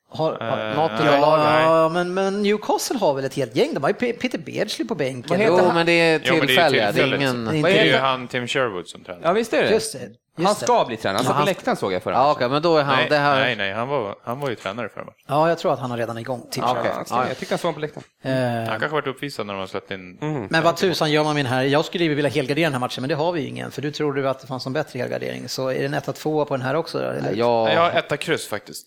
Har, 0.10 0.32
har, 0.40 0.70
Eh, 0.70 0.76
Något 0.76 0.92
nej, 1.00 1.16
av 1.16 1.22
lagen? 1.22 1.46
nej. 1.54 1.64
ja, 1.64 1.90
men, 1.90 2.14
men 2.14 2.44
Newcastle 2.44 2.98
har 2.98 3.14
väl 3.14 3.26
ett 3.26 3.34
helt 3.34 3.56
gäng. 3.56 3.74
De 3.74 3.84
har 3.84 3.90
ju 3.90 3.96
Pe- 3.96 4.20
Peter 4.20 4.38
Beardsley 4.38 4.88
på 4.88 4.96
bänken. 4.96 5.42
Jo, 5.42 5.60
men 5.74 5.86
det 5.86 5.92
är 5.92 6.22
Jo, 6.26 6.34
men 6.36 6.48
det 6.48 6.54
är 6.54 6.56
tillfälliga. 6.56 6.82
Det 6.84 6.88
är 6.90 6.94
tillfälligt. 6.94 7.22
ingen... 7.22 7.46
Det 7.46 7.58
är 7.58 7.64
Det 7.64 7.70
heter- 7.72 8.00
han 8.00 8.28
Tim 8.28 8.48
Sherwood 8.48 8.88
som 8.88 9.04
tränar. 9.04 9.22
Ja, 9.24 9.34
visst 9.34 9.54
är 9.54 9.64
det. 9.64 9.70
Just 9.72 9.94
det. 9.94 10.10
Just 10.38 10.48
han 10.48 10.56
det. 10.60 10.66
ska 10.66 10.86
bli 10.86 10.98
tränare. 10.98 11.18
Han 11.18 11.26
satt 11.26 11.38
på 11.40 11.46
läktaren 11.46 11.78
såg 11.78 11.94
jag 11.94 12.04
förra. 12.04 12.14
Ja, 12.16 12.32
okej, 12.32 12.50
men 12.50 12.62
då 12.62 12.78
är 12.78 12.84
han 12.84 12.96
nej, 12.96 13.10
det 13.10 13.18
här... 13.18 13.40
nej, 13.40 13.56
nej, 13.56 13.74
han 13.74 13.88
var, 13.88 14.16
han 14.24 14.40
var 14.40 14.50
ju 14.50 14.56
tränare 14.56 14.90
förra 14.90 15.04
matchen. 15.04 15.18
Ja, 15.28 15.50
jag 15.50 15.58
tror 15.58 15.74
att 15.74 15.80
han 15.80 15.92
har 15.92 15.98
redan 15.98 16.18
igång. 16.18 16.42
Okej. 16.48 16.64
Sherwood. 16.64 17.08
Ja, 17.10 17.28
jag 17.28 17.38
tyckte 17.38 17.54
han 17.54 17.60
såg 17.60 17.74
på 17.74 17.80
läktaren. 17.80 18.04
Eh, 18.24 18.70
Han 18.70 18.80
kanske 18.80 18.88
varit 18.96 19.08
uppvisad 19.08 19.46
när 19.46 19.54
de 19.54 19.60
har 19.60 19.68
släppt 19.68 19.92
in... 19.92 20.18
Men 20.50 20.64
vad 20.64 20.78
tusan 20.78 21.12
gör 21.12 21.24
man 21.24 21.36
med 21.36 21.46
den 21.46 21.54
här? 21.54 21.64
Jag 21.64 21.86
skulle 21.86 22.04
ju 22.04 22.16
vilja 22.16 22.32
helgardera 22.32 22.66
den 22.66 22.74
här 22.74 22.80
matchen, 22.80 23.02
men 23.02 23.10
det 23.10 23.16
har 23.16 23.32
vi 23.32 23.42
ju 23.42 23.48
ingen. 23.48 23.72
För 23.72 23.82
du 23.82 23.92
trodde 23.92 24.30
att 24.30 24.40
det 24.40 24.48
fanns 24.48 24.66
en 24.66 24.74
bättre 24.74 25.00
helgardering. 25.00 25.50
Så 25.50 25.68
är 25.68 25.80
det 25.80 25.86
en 25.86 25.96
1-2 25.96 26.46
på 26.46 26.58
den 26.58 26.66
här 26.66 26.76
också? 26.76 27.00
Eller? 27.00 27.12
Nej, 27.14 27.22
Nej, 27.24 27.40
Jag 27.40 27.46
har 27.46 27.70
Jag, 27.70 27.98
etta 27.98 28.18
kryss 28.18 28.48
faktiskt. 28.48 28.86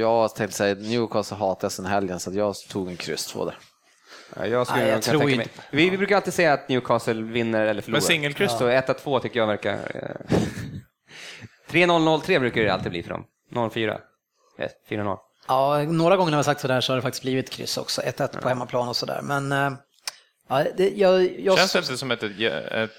jag 0.00 0.34
tänkte 0.34 0.56
säga 0.56 0.74
Newcastle 0.74 1.36
hatar 1.36 1.68
sen 1.68 1.86
helgen 1.86 2.20
så 2.20 2.30
jag 2.32 2.54
tog 2.70 2.88
en 2.88 2.96
kryss 2.96 3.26
två 3.26 3.44
där. 3.44 3.56
Ja, 4.36 4.46
jag 4.46 4.66
skulle 4.66 4.82
Nej, 4.82 4.90
jag 4.92 5.02
tror 5.02 5.20
tänka 5.20 5.36
mig. 5.36 5.48
Vi, 5.70 5.90
vi 5.90 5.96
brukar 5.96 6.16
alltid 6.16 6.34
säga 6.34 6.52
att 6.52 6.68
Newcastle 6.68 7.22
vinner 7.22 7.66
eller 7.66 7.82
förlorar. 7.82 8.00
Men 8.00 8.06
singelkryss 8.06 8.58
Så 8.58 8.68
1-2 8.68 9.20
tycker 9.20 9.40
jag 9.40 9.46
verkar... 9.46 9.72
Eh... 9.72 10.36
3-0-0-3 11.70 12.38
brukar 12.40 12.62
det 12.62 12.72
alltid 12.72 12.90
bli 12.90 13.02
för 13.02 13.10
dem. 13.10 13.24
0-4. 13.52 13.98
Eh, 14.58 14.68
4-0. 14.90 15.16
Ja, 15.48 15.82
några 15.82 16.16
gånger 16.16 16.30
när 16.30 16.36
vi 16.36 16.38
har 16.38 16.42
sagt 16.42 16.60
sådär 16.60 16.80
så 16.80 16.92
har 16.92 16.96
det 16.96 17.02
faktiskt 17.02 17.22
blivit 17.22 17.50
kryss 17.50 17.76
också. 17.78 18.00
1-1 18.02 18.40
på 18.40 18.48
hemmaplan 18.48 18.88
och 18.88 18.96
sådär. 18.96 19.20
Men 19.22 19.52
eh, 19.52 19.72
ja, 20.48 20.64
det, 20.76 20.90
jag, 20.90 21.40
jag, 21.40 21.58
Känns 21.58 21.72
det 21.72 21.78
inte 21.78 21.96
som 21.96 22.10
ett, 22.10 22.22
ett, 22.22 22.90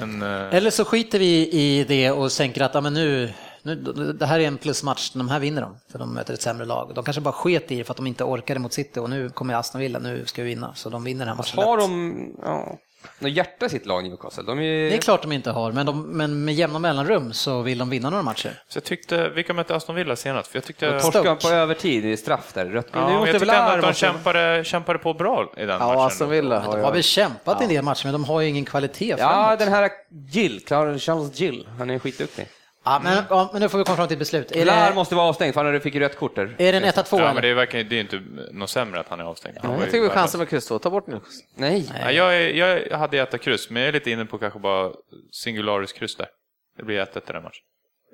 en... 0.00 0.22
eh, 0.22 0.54
Eller 0.54 0.70
så 0.70 0.84
skiter 0.84 1.18
vi 1.18 1.48
i 1.52 1.84
det 1.88 2.10
och 2.10 2.30
tänker 2.30 2.60
att 2.62 2.74
ja, 2.74 2.80
men 2.80 2.94
nu, 2.94 3.32
nu, 3.66 4.12
det 4.12 4.26
här 4.26 4.40
är 4.40 4.46
en 4.46 4.58
plusmatch, 4.58 5.10
de 5.12 5.28
här 5.28 5.38
vinner 5.40 5.62
de, 5.62 5.76
för 5.92 5.98
de 5.98 6.14
möter 6.14 6.34
ett 6.34 6.42
sämre 6.42 6.66
lag. 6.66 6.92
De 6.94 7.04
kanske 7.04 7.20
bara 7.20 7.32
sket 7.32 7.72
i 7.72 7.78
det 7.78 7.84
för 7.84 7.92
att 7.92 7.96
de 7.96 8.06
inte 8.06 8.24
orkade 8.24 8.60
mot 8.60 8.72
City 8.72 9.00
och 9.00 9.10
nu 9.10 9.28
kommer 9.28 9.54
Aston 9.54 9.80
Villa, 9.80 9.98
nu 9.98 10.26
ska 10.26 10.42
vi 10.42 10.48
vinna. 10.48 10.74
Så 10.74 10.88
de 10.88 11.04
vinner 11.04 11.18
den 11.18 11.28
här 11.28 11.36
matchen 11.36 11.58
Har 11.62 11.76
lätt. 11.76 11.86
de 11.86 12.36
ja, 12.42 12.78
något 13.18 13.32
hjärta 13.32 13.66
i 13.66 13.68
sitt 13.68 13.86
lag, 13.86 14.04
Newcastle? 14.04 14.42
De 14.42 14.58
är. 14.58 14.62
Det 14.62 14.94
är 14.94 14.98
klart 14.98 15.22
de 15.22 15.32
inte 15.32 15.50
har, 15.50 15.72
men, 15.72 15.86
de, 15.86 16.02
men 16.02 16.44
med 16.44 16.54
jämna 16.54 16.78
mellanrum 16.78 17.32
så 17.32 17.62
vill 17.62 17.78
de 17.78 17.90
vinna 17.90 18.10
några 18.10 18.22
matcher. 18.22 18.62
Så 18.68 18.76
jag 18.76 18.84
tyckte, 18.84 19.28
vilka 19.28 19.54
mötte 19.54 19.74
Aston 19.76 19.94
Villa 19.96 20.16
senast? 20.16 20.50
För 20.50 20.56
jag 20.58 20.64
tyckte... 20.64 21.00
Stoke. 21.00 21.18
Torska 21.18 21.48
på 21.48 21.54
övertid 21.54 22.04
i 22.04 22.16
straff 22.16 22.52
där. 22.52 22.66
Rött. 22.66 22.86
Ja, 22.92 23.12
jag 23.12 23.20
väl 23.24 23.40
tyckte 23.40 23.56
ändå 23.56 23.72
att 23.72 23.82
de 23.82 23.92
kämpade, 23.92 24.64
kämpade 24.64 24.98
på 24.98 25.14
bra 25.14 25.52
i 25.56 25.60
den 25.60 25.68
matchen. 25.68 25.88
Ja, 25.88 26.06
Aston 26.06 26.30
Villa 26.30 26.60
har 26.60 26.76
De 26.76 26.84
har 26.84 26.92
väl 26.92 27.02
kämpat 27.02 27.60
i 27.60 27.64
en 27.64 27.70
del 27.70 27.84
matcher, 27.84 28.04
men 28.06 28.12
de 28.12 28.24
har 28.24 28.40
ju 28.40 28.48
ingen 28.48 28.64
kvalitet 28.64 29.08
Ja, 29.08 29.16
framåt. 29.16 29.58
den 29.58 29.68
här 29.68 29.90
Gill, 30.30 30.60
Charles 30.68 31.40
Gill, 31.40 31.68
han 31.78 31.90
är 31.90 31.98
skitduktig. 31.98 32.46
Ja, 32.88 33.00
men, 33.04 33.24
ja, 33.30 33.50
men 33.52 33.62
nu 33.62 33.68
får 33.68 33.78
vi 33.78 33.84
komma 33.84 33.96
fram 33.96 34.08
till 34.08 34.14
ett 34.14 34.18
beslut. 34.18 34.52
Är 34.52 34.64
Lar 34.64 34.88
det, 34.88 34.94
måste 34.94 35.14
vara 35.14 35.26
avstängd 35.28 35.54
för 35.54 35.64
han 35.64 35.80
fick 35.80 35.94
ju 35.94 36.00
rött 36.00 36.16
kort 36.16 36.34
där. 36.34 36.56
är 36.58 36.72
det 36.72 36.78
en 36.78 36.84
1-2 36.84 37.04
Ja, 37.10 37.16
eller? 37.18 37.32
men 37.34 37.42
det 37.42 37.48
är 37.48 37.54
verkligen 37.54 37.88
det 37.88 37.96
är 37.96 38.00
inte 38.00 38.22
något 38.52 38.70
sämre 38.70 39.00
att 39.00 39.08
han 39.08 39.20
är 39.20 39.24
avstängd. 39.24 39.58
Var 39.62 39.70
Jag 39.74 39.84
tycker 39.84 40.00
vi 40.00 40.08
chansar 40.08 40.38
med 40.38 40.48
kryss 40.48 40.66
två. 40.68 40.78
Ta 40.78 40.90
bort 40.90 41.06
Newcastle. 41.06 41.44
Nej. 41.54 41.92
Ja, 42.02 42.10
jag, 42.10 42.36
är, 42.36 42.48
jag 42.90 42.98
hade 42.98 43.18
etta 43.18 43.38
kryss, 43.38 43.70
men 43.70 43.82
jag 43.82 43.88
är 43.88 43.92
lite 43.92 44.10
inne 44.10 44.24
på 44.24 44.38
kanske 44.38 44.58
bara 44.58 44.92
singularis 45.32 45.92
kryss 45.92 46.16
där. 46.16 46.28
Det 46.76 46.82
blir 46.82 47.00
1-1 47.04 47.18
i 47.18 47.32
den 47.32 47.42
matchen. 47.42 47.62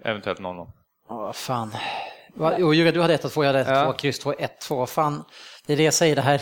Eventuellt 0.04 0.40
0-0. 0.40 0.66
Ja, 1.08 1.16
vad 1.16 1.36
fan. 1.36 1.74
Va- 2.34 2.54
Jo, 2.58 2.74
Jurgen, 2.74 2.94
du 2.94 3.00
hade 3.00 3.16
1-2, 3.16 3.44
jag 3.44 3.52
hade 3.52 3.64
1-2, 3.64 3.72
Ja. 3.74 3.92
kryss 3.92 4.18
2, 4.18 4.32
1-2. 4.32 4.86
Fan, 4.86 5.24
det 5.66 5.72
är 5.72 5.76
det 5.76 5.82
jag 5.84 5.94
säger 5.94 6.16
det 6.16 6.22
här. 6.22 6.40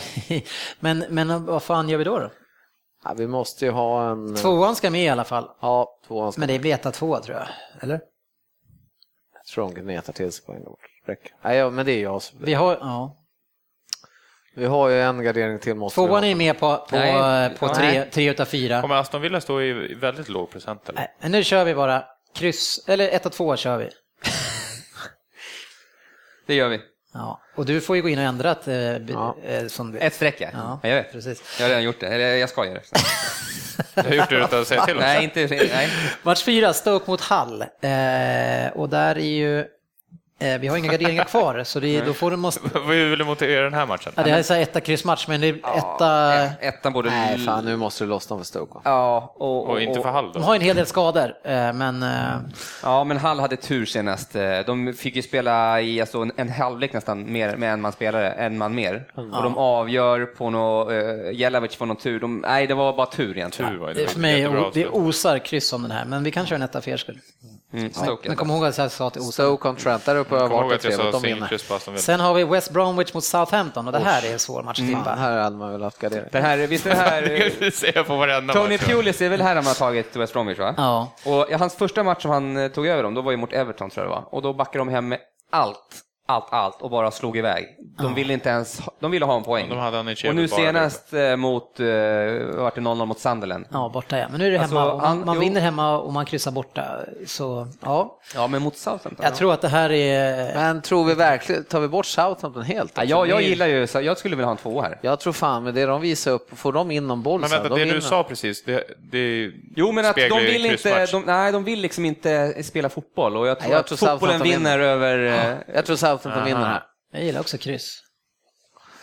men, 0.79 1.05
men 1.09 1.45
vad 1.45 1.63
fan 1.63 1.89
gör 1.89 1.97
vi 1.97 2.03
då? 2.03 2.19
då? 2.19 2.29
Ja, 3.03 3.13
vi 3.17 3.27
måste 3.27 3.65
ju 3.65 3.71
ha 3.71 4.09
en... 4.11 4.35
Tvåan 4.35 4.75
ska 4.75 4.89
med 4.89 5.03
i 5.03 5.09
alla 5.09 5.23
fall. 5.23 5.49
Ja, 5.61 5.87
tvåan 6.07 6.31
ska... 6.31 6.39
Men 6.39 6.47
det 6.49 6.59
blir 6.59 6.75
1-2 6.77 7.21
tror 7.21 7.37
jag. 7.37 7.47
Eller? 7.83 7.99
Jag 9.45 9.53
tror 9.53 9.71
de 9.73 9.81
gnetar 9.81 10.13
till 10.13 10.31
sig 10.31 10.45
poäng. 10.45 10.61
Nej, 11.43 11.57
ja, 11.57 11.69
men 11.69 11.85
det 11.85 11.91
är 11.91 12.01
jag. 12.03 12.21
som- 12.21 12.39
Vi 12.41 12.53
har, 12.53 12.77
ja. 12.81 13.17
Vi 14.55 14.65
har 14.65 14.89
ju 14.89 15.01
en 15.01 15.23
gardering 15.23 15.59
till 15.59 15.75
måste 15.75 15.95
Tvåan 15.95 16.23
är 16.23 16.35
med 16.35 16.59
på, 16.59 16.77
på, 16.89 16.95
Nej. 16.95 17.49
på 17.57 17.65
Ja, 17.67 17.75
tre, 17.75 17.87
nej. 17.87 18.09
tre 18.11 18.29
utav 18.29 18.45
fyra. 18.45 18.81
Kommer 18.81 18.95
Aston 18.95 19.21
Villa 19.21 19.41
stå 19.41 19.61
i 19.61 19.93
väldigt 19.93 20.29
låg 20.29 20.49
procent 20.51 20.89
eller? 20.89 21.07
Nej, 21.21 21.31
nu 21.31 21.43
kör 21.43 21.65
vi 21.65 21.75
bara 21.75 22.03
kryss, 22.35 22.83
eller 22.87 23.09
1-2 23.11 23.55
kör 23.55 23.77
vi. 23.77 23.89
Det 26.47 26.55
gör 26.55 26.69
vi. 26.69 26.81
Ja. 27.13 27.41
Och 27.55 27.65
du 27.65 27.81
får 27.81 27.95
ju 27.95 28.01
gå 28.01 28.09
in 28.09 28.17
och 28.19 28.23
ändra 28.25 28.51
ett, 28.51 28.67
eh, 28.67 28.75
Ja. 28.97 29.35
eh, 29.43 29.67
som 29.67 29.97
Ett 29.99 30.13
streck. 30.13 30.35
Ja, 30.41 30.47
ja. 30.53 30.79
Jag 30.89 30.95
vet. 30.95 31.11
precis. 31.11 31.55
Jag 31.59 31.65
har 31.65 31.69
redan 31.69 31.83
gjort 31.83 31.99
det, 31.99 32.07
eller 32.07 32.35
jag 32.35 32.49
ska 32.49 32.65
göra 32.65 32.73
det. 32.73 32.81
Jag 33.93 34.03
har 34.03 34.13
gjort 34.13 34.29
det 34.29 34.35
utan 34.35 34.61
att 34.61 34.67
säga 34.67 34.85
till 34.85 34.95
också. 34.95 35.07
nej, 35.07 35.23
inte, 35.23 35.47
nej. 35.49 35.89
Match 36.23 36.43
fyra, 36.43 36.73
Stoke 36.73 37.11
mot 37.11 37.21
Hull. 37.21 37.61
Eh, 37.61 38.71
och 38.73 38.89
där 38.89 39.17
är 39.17 39.19
ju, 39.19 39.65
vi 40.59 40.67
har 40.67 40.77
inga 40.77 40.91
garderingar 40.91 41.23
kvar, 41.23 41.63
så 41.63 41.79
det, 41.79 42.01
då 42.01 42.13
får 42.13 42.31
du 42.31 42.37
måste, 42.37 42.61
Hur 42.85 43.09
vill 43.09 43.19
du 43.19 43.25
motivera 43.25 43.63
den 43.63 43.73
här 43.73 43.85
matchen? 43.85 44.13
ja, 44.15 44.23
det 44.23 44.31
här 44.31 44.39
är 44.39 44.43
så 44.43 44.53
här 44.53 44.61
etta 44.61 44.81
kryssmatch, 44.81 45.27
men 45.27 45.41
det 45.41 45.47
är 45.47 45.53
etta, 45.53 46.05
Ja, 46.05 46.49
ettan 46.61 46.93
både... 46.93 47.09
Nej, 47.09 47.37
fan 47.37 47.65
nu 47.65 47.75
måste 47.75 48.03
du 48.03 48.07
lossna 48.07 48.37
för 48.37 48.43
Stoke. 48.45 48.73
va? 48.73 48.81
Ja, 48.83 49.33
och, 49.35 49.69
Och 49.69 49.81
inte 49.81 50.01
för 50.01 50.09
Hall 50.09 50.31
de 50.33 50.39
då? 50.39 50.45
har 50.45 50.53
ju 50.53 50.57
en 50.59 50.65
hel 50.65 50.75
del 50.75 50.85
skador, 50.85 51.33
eh, 51.43 51.73
men 51.73 52.03
eh, 52.03 52.09
Ja, 52.83 53.03
men 53.03 53.17
Hall 53.17 53.39
hade 53.39 53.55
tur 53.55 53.85
senast. 53.85 54.35
Eh, 54.35 54.59
De 54.65 54.93
fick 54.93 55.15
ju 55.15 55.21
spela 55.21 55.81
i 55.81 56.01
alltså, 56.01 56.17
en, 56.17 56.31
en 56.35 56.49
halvlek 56.49 56.93
nästan 56.93 57.31
mer, 57.31 57.55
med 57.55 57.73
en 57.73 57.81
man 57.81 57.91
spelare, 57.91 58.31
en 58.31 58.57
man 58.57 58.75
mer. 58.75 59.03
Och 59.15 59.43
de 59.43 59.57
avgör 59.57 60.25
på 60.25 60.49
något, 60.49 60.91
uh, 60.91 61.31
Jelavic 61.33 61.75
får 61.75 61.85
någon 61.85 61.97
tur. 61.97 62.19
De, 62.19 62.37
nej, 62.37 62.67
det 62.67 62.73
var 62.73 62.93
bara 62.93 63.05
tur 63.07 63.37
egentligen. 63.37 63.71
Tur 63.71 63.77
var 63.79 63.93
det 63.93 64.07
för 64.11 64.19
mig, 64.19 64.47
det 64.73 64.87
osar 64.87 65.39
kryss 65.39 65.73
om 65.73 65.81
den 65.81 65.91
här, 65.91 66.05
men 66.05 66.23
vi 66.23 66.31
kan 66.31 66.45
köra 66.45 66.55
en 66.55 66.61
etta 66.61 66.81
för 66.81 66.91
er 66.91 66.97
skull. 66.97 67.19
Mm, 67.73 67.93
Stoke. 67.93 68.27
Men 68.27 68.37
kom 68.37 68.49
ihåg 68.49 68.65
att 68.65 68.77
jag 68.77 68.91
sa 68.91 69.07
att 69.07 69.13
det 69.13 69.19
osar. 69.19 69.43
Stoke 69.43 69.69
on 69.69 69.75
Trent, 69.75 70.05
där 70.05 70.15
uppe 70.15 70.35
har 70.35 70.41
ihåg 70.41 70.51
varit 70.51 70.71
jag 70.71 70.81
trevligt, 70.81 71.11
de 71.11 71.21
vinner. 71.21 71.97
Sen 71.97 72.19
har 72.19 72.33
vi 72.33 72.43
West 72.43 72.71
Bromwich 72.71 73.13
mot 73.13 73.23
Southampton 73.23 73.87
och 73.87 73.93
det 73.93 73.99
här 73.99 74.25
är 74.25 74.33
en 74.33 74.39
svår 74.39 74.63
match 74.63 74.79
att 74.79 74.87
tippa. 74.87 75.15
här 75.15 75.37
hade 75.41 75.55
man 75.55 75.71
väl 75.71 75.83
haft 75.83 75.99
gardering. 75.99 76.29
Det 76.31 76.39
här, 76.39 76.57
visst 76.57 76.85
är 76.85 76.89
det 76.89 76.95
här... 76.95 78.53
Tony. 78.53 78.77
Pulis 78.77 79.21
är 79.21 79.29
väl 79.29 79.41
här 79.41 79.55
han 79.55 79.65
har 79.65 79.73
tagit 79.73 80.15
West 80.15 80.33
Bromwich 80.33 80.59
va? 80.59 80.73
Ja. 80.77 81.11
Och 81.25 81.59
hans 81.59 81.75
första 81.75 82.03
match 82.03 82.21
som 82.21 82.31
han 82.31 82.57
eh, 82.57 82.67
tog 82.67 82.87
över 82.87 83.03
dem, 83.03 83.13
då 83.13 83.21
var 83.21 83.31
ju 83.31 83.37
mot 83.37 83.53
Everton 83.53 83.89
tror 83.89 84.05
jag 84.05 84.11
det 84.11 84.15
var. 84.15 84.33
Och 84.33 84.41
då 84.41 84.53
backade 84.53 84.77
de 84.77 84.89
hem 84.89 85.07
med 85.07 85.19
allt, 85.51 86.01
allt, 86.31 86.45
allt 86.49 86.81
och 86.81 86.89
bara 86.89 87.11
slog 87.11 87.37
iväg. 87.37 87.67
De 87.97 88.15
ville 88.15 88.33
inte 88.33 88.49
ens, 88.49 88.81
de 88.99 89.11
ville 89.11 89.25
ha 89.25 89.37
en 89.37 89.43
poäng. 89.43 89.69
De 89.69 89.77
hade 89.77 89.97
han 89.97 90.09
i 90.09 90.15
och 90.29 90.35
nu 90.35 90.47
senast 90.47 91.13
eh, 91.13 91.35
mot, 91.35 91.79
eh, 91.79 91.85
vart 92.55 92.75
det 92.75 92.81
0-0 92.81 93.05
mot 93.05 93.19
Sunderland. 93.19 93.65
Ja, 93.71 93.89
borta 93.93 94.17
ja. 94.17 94.25
Men 94.31 94.39
nu 94.39 94.47
är 94.47 94.51
det 94.51 94.59
Alltså, 94.59 94.75
hemma. 94.77 94.91
och 94.91 94.97
man, 94.97 95.07
han- 95.07 95.25
man 95.25 95.35
jo. 95.35 95.41
vinner 95.41 95.61
hemma 95.61 95.97
och 95.99 96.13
man 96.13 96.25
kryssar 96.25 96.51
borta. 96.51 96.83
Så 97.27 97.67
ja, 97.81 98.19
Ja, 98.35 98.47
men 98.47 98.61
mot 98.61 98.77
Southampton. 98.77 99.15
jag 99.25 99.35
tror 99.35 99.53
att 99.53 99.61
det 99.61 99.67
här 99.67 99.91
är... 99.91 100.55
Men 100.55 100.81
tror 100.81 101.05
vi 101.05 101.13
verkligen, 101.13 101.63
tar 101.63 101.79
vi 101.79 101.87
bort 101.87 102.05
Southampton 102.05 102.63
helt? 102.63 102.91
Ja, 102.95 103.03
jag, 103.03 103.27
jag 103.27 103.41
gillar 103.41 103.67
ju, 103.67 103.87
så 103.87 104.01
jag 104.01 104.17
skulle 104.17 104.35
vilja 104.35 104.45
ha 104.45 104.51
en 104.51 104.57
tvåa 104.57 104.83
här. 104.83 104.99
Jag 105.01 105.19
tror 105.19 105.33
fan 105.33 105.63
med 105.63 105.73
det 105.73 105.85
de 105.85 106.01
visar 106.01 106.31
upp, 106.31 106.57
får 106.59 106.73
de 106.73 106.91
in 106.91 107.07
någon 107.07 107.21
boll 107.23 107.39
Men 107.39 107.49
sen, 107.49 107.55
vänta, 107.57 107.69
då 107.69 107.75
det 107.75 107.81
vinner 107.81 107.93
du 107.93 107.99
de. 107.99 108.05
sa 108.07 108.23
precis, 108.23 108.63
det, 108.63 108.83
det 109.11 109.51
Jo, 109.75 109.91
men 109.91 110.05
att 110.05 110.15
de 110.15 110.39
vill 110.39 110.65
inte, 110.65 111.05
de, 111.05 111.21
nej, 111.25 111.51
de 111.51 111.63
vill 111.63 111.79
liksom 111.81 112.05
inte 112.05 112.63
spela 112.63 112.89
fotboll 112.89 113.37
och 113.37 113.47
jag 113.47 113.59
tror 113.59 113.71
jag 113.71 113.79
att 113.79 113.87
tror 113.87 113.97
fotbollen 113.97 114.19
Southampton 114.39 114.49
vinner 114.63 114.79
över... 114.79 115.49
eh, 115.67 115.75
Jag 115.75 115.85
tror 115.85 115.95
Southampton 116.21 116.45
vinner 116.45 116.65
här. 116.65 116.83
Jag 117.11 117.23
gillar 117.23 117.39
också 117.39 117.57
kryss. 117.57 118.03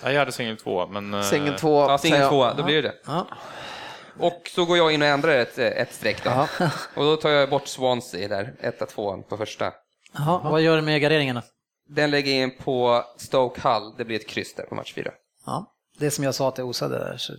Ja, 0.03 0.13
jag 0.13 0.19
hade 0.19 0.33
singel 0.33 0.57
två, 0.57 0.87
men... 0.87 1.15
eh, 1.15 1.23
Singel 1.23 1.55
två. 1.59 1.81
Ja, 1.81 1.99
singel 1.99 2.21
jag. 2.21 2.31
tvåa, 2.31 2.55
då 2.55 2.63
blir 2.63 2.83
det. 2.83 2.95
Ja. 3.07 3.27
Och 4.19 4.51
så 4.55 4.65
går 4.65 4.77
jag 4.77 4.93
in 4.93 5.03
och 5.03 5.09
ändrar 5.09 5.39
ett, 5.39 5.59
ett 5.59 5.93
streck 5.95 6.25
då. 6.25 6.31
Och 6.95 7.05
då 7.05 7.17
tar 7.17 7.31
jag 7.31 7.51
bort 7.51 7.67
Swansea 7.69 8.29
där, 8.29 8.55
etta, 8.61 8.87
tvåan 8.87 9.23
på 9.23 9.37
första. 9.37 9.73
Jaha, 10.15 10.51
vad 10.51 10.61
gör 10.63 10.77
du 10.77 10.83
med 10.83 11.01
garderingarna? 11.01 11.43
Den 11.89 12.11
lägger 12.11 12.33
jag 12.33 12.43
in 12.43 12.57
på 12.59 13.05
Stoke 13.17 13.61
Hull, 13.69 13.95
det 13.99 14.05
blir 14.05 14.17
ett 14.17 14.29
kryss 14.29 14.55
där 14.55 14.65
på 14.65 14.75
match 14.75 14.95
fyra. 14.95 15.11
Ja, 15.47 15.73
det 15.99 16.11
som 16.11 16.25
jag 16.25 16.35
sa 16.35 16.49
att 16.49 16.57
det 16.57 16.63
osade 16.63 16.99
där. 16.99 17.17
Så. 17.17 17.33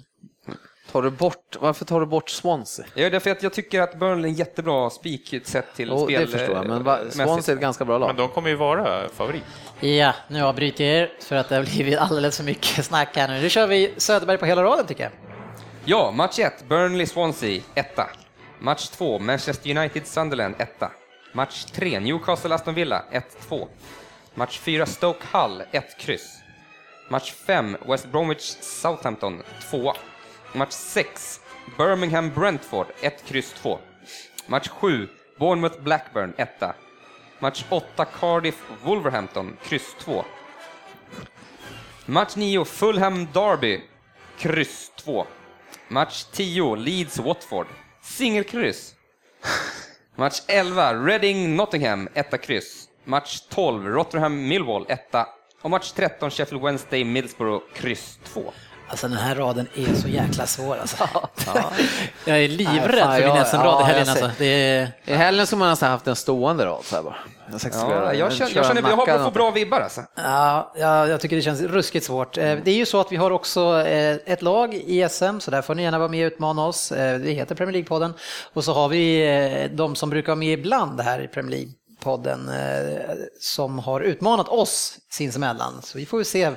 Tar 0.91 1.01
du 1.01 1.09
bort, 1.09 1.55
varför 1.59 1.85
tar 1.85 1.99
du 1.99 2.05
bort 2.05 2.29
Swansea? 2.29 2.85
Jag 2.93 3.03
gör 3.03 3.09
det 3.11 3.19
för 3.19 3.29
att 3.31 3.43
jag 3.43 3.53
tycker 3.53 3.81
att 3.81 3.99
Burnley 3.99 4.23
är 4.29 4.33
en 4.33 4.33
jättebra 4.33 4.89
spik 4.89 5.35
sett 5.43 5.75
till 5.75 5.87
Jo, 5.89 6.05
spel. 6.05 6.21
det 6.21 6.27
förstår 6.37 6.55
jag, 6.55 6.67
men 6.67 6.83
va, 6.83 6.99
eh, 6.99 7.09
Swansea 7.09 7.53
är 7.53 7.55
ett 7.55 7.61
ganska 7.61 7.85
bra 7.85 7.97
lag. 7.97 8.07
Men 8.07 8.15
de 8.15 8.29
kommer 8.29 8.49
ju 8.49 8.55
vara 8.55 9.09
favorit. 9.09 9.43
Ja, 9.79 10.13
nu 10.27 10.41
avbryter 10.41 10.83
jag 10.83 10.93
er 10.95 11.11
för 11.19 11.35
att 11.35 11.49
det 11.49 11.55
har 11.55 11.63
blivit 11.63 11.97
alldeles 11.97 12.37
för 12.37 12.43
mycket 12.43 12.85
snack 12.85 13.09
här 13.15 13.27
nu. 13.27 13.41
Nu 13.41 13.49
kör 13.49 13.67
vi 13.67 13.93
Söderberg 13.97 14.37
på 14.37 14.45
hela 14.45 14.63
raden 14.63 14.85
tycker 14.85 15.03
jag. 15.03 15.11
Ja, 15.85 16.11
match 16.11 16.39
1, 16.39 16.63
Burnley-Swansea, 16.67 17.61
etta. 17.75 18.07
Match 18.59 18.87
2, 18.89 19.19
Manchester 19.19 19.69
United-Sunderland, 19.69 20.55
etta. 20.57 20.91
Match 21.33 21.65
3, 21.65 21.99
Newcastle-Aston 21.99 22.73
Villa, 22.73 23.03
1-2. 23.49 23.67
Match 24.33 24.59
4, 24.59 24.85
Stoke-Hull, 24.85 25.63
1 25.71 25.97
kryss. 25.99 26.35
Match 27.09 27.31
5, 27.47 27.77
West 27.87 28.07
Bromwich-Southampton, 28.11 29.41
2. 29.71 29.93
Match 30.53 30.71
6, 30.71 31.39
Birmingham-Brentford, 31.77 32.87
1 33.01 33.11
kryss 33.27 33.53
2. 33.61 33.77
Match 34.47 34.69
7, 34.81 35.09
Bournemouth-Blackburn, 35.37 36.33
1. 36.37 36.73
Match 37.39 37.65
8, 37.71 38.05
Cardiff-Wolverhampton, 38.19 39.57
kryss 39.63 39.95
2. 39.99 40.23
Match 42.07 42.35
9, 42.35 42.65
Fulham 42.65 43.27
Derby, 43.31 43.83
kryss 44.39 44.91
2. 44.95 45.25
Match 45.89 46.25
10, 46.31 46.83
Leeds 46.83 47.19
Watford, 47.19 47.67
singelkryss. 48.01 48.95
Match 50.17 50.41
11, 50.47 51.03
Reading 51.03 51.55
Nottingham, 51.55 52.09
1 52.15 52.39
kryss. 52.39 52.87
Match 53.05 53.47
12, 53.49 53.85
Rotherham 53.85 54.47
Millwall, 54.47 54.85
1. 54.89 55.25
Och 55.61 55.71
match 55.71 55.91
13, 55.91 56.29
Sheffield 56.29 56.63
Wednesday 56.63 57.03
Middlesbrough, 57.03 57.61
kryss 57.73 58.19
2. 58.33 58.51
Alltså 58.89 59.07
den 59.07 59.17
här 59.17 59.35
raden 59.35 59.67
är 59.75 59.95
så 59.95 60.07
jäkla 60.07 60.45
svår 60.47 60.77
alltså. 60.77 60.97
Jag 62.25 62.43
är 62.43 62.47
livrädd 62.47 62.89
Nej, 62.91 62.99
fan, 62.99 63.15
för 63.21 63.27
min 63.27 63.35
jag- 63.35 63.47
SM-rad 63.47 63.65
ja, 63.65 63.81
i 63.81 63.83
helgen 63.83 64.05
jag 64.07 64.23
alltså. 64.23 64.31
Det 64.37 64.45
är... 64.45 64.91
I 65.05 65.13
helgen 65.13 65.47
skulle 65.47 65.59
man 65.59 65.69
nästan 65.69 65.91
haft 65.91 66.07
en 66.07 66.15
stående 66.15 66.65
rad 66.65 66.83
så 66.83 66.95
här 66.95 67.03
bara. 67.03 67.15
64 67.57 67.89
Ja, 67.89 68.13
jag, 68.13 68.33
känner, 68.33 68.55
jag, 68.55 68.65
känner, 68.65 68.81
jag 68.89 68.95
har 68.97 69.07
eller 69.07 69.23
fått 69.23 69.33
bra 69.33 69.51
vibbar 69.51 69.79
alltså. 69.81 70.01
Ja, 70.15 70.73
ja, 70.75 71.07
jag 71.07 71.21
tycker 71.21 71.35
det 71.35 71.41
känns 71.41 71.61
ruskigt 71.61 72.05
svårt. 72.05 72.37
Eh, 72.37 72.43
Det 72.43 72.71
är 72.71 72.75
ju 72.75 72.85
så 72.85 72.99
att 72.99 73.11
vi 73.11 73.15
har 73.15 73.31
också 73.31 73.79
eh, 73.87 74.17
ett 74.25 74.41
lag 74.41 74.73
i 74.73 75.09
SM, 75.09 75.39
så 75.39 75.51
där 75.51 75.61
får 75.61 75.75
ni 75.75 75.83
gärna 75.83 75.99
vara 75.99 76.09
med 76.09 76.25
och 76.27 76.31
utmana 76.33 76.65
oss. 76.65 76.91
Eh, 76.91 77.19
Det 77.19 77.31
heter 77.31 77.55
Premier 77.55 77.73
League-podden. 77.83 78.13
Och 78.53 78.63
så 78.63 78.73
har 78.73 78.87
vi 78.89 79.27
eh, 79.63 79.71
de 79.77 79.95
som 79.95 80.09
brukar 80.09 80.27
vara 80.31 80.39
med 80.39 80.59
ibland 80.59 81.01
här 81.01 81.19
i 81.21 81.27
Premier 81.27 81.57
League-podden 81.59 82.49
eh, 82.49 83.15
som 83.39 83.79
har 83.79 84.01
utmanat 84.01 84.47
oss 84.49 84.97
sinsemellan. 85.11 85.81
Så 85.83 85.97
vi 85.97 86.05
får 86.05 86.19
ju 86.19 86.25
se 86.25 86.51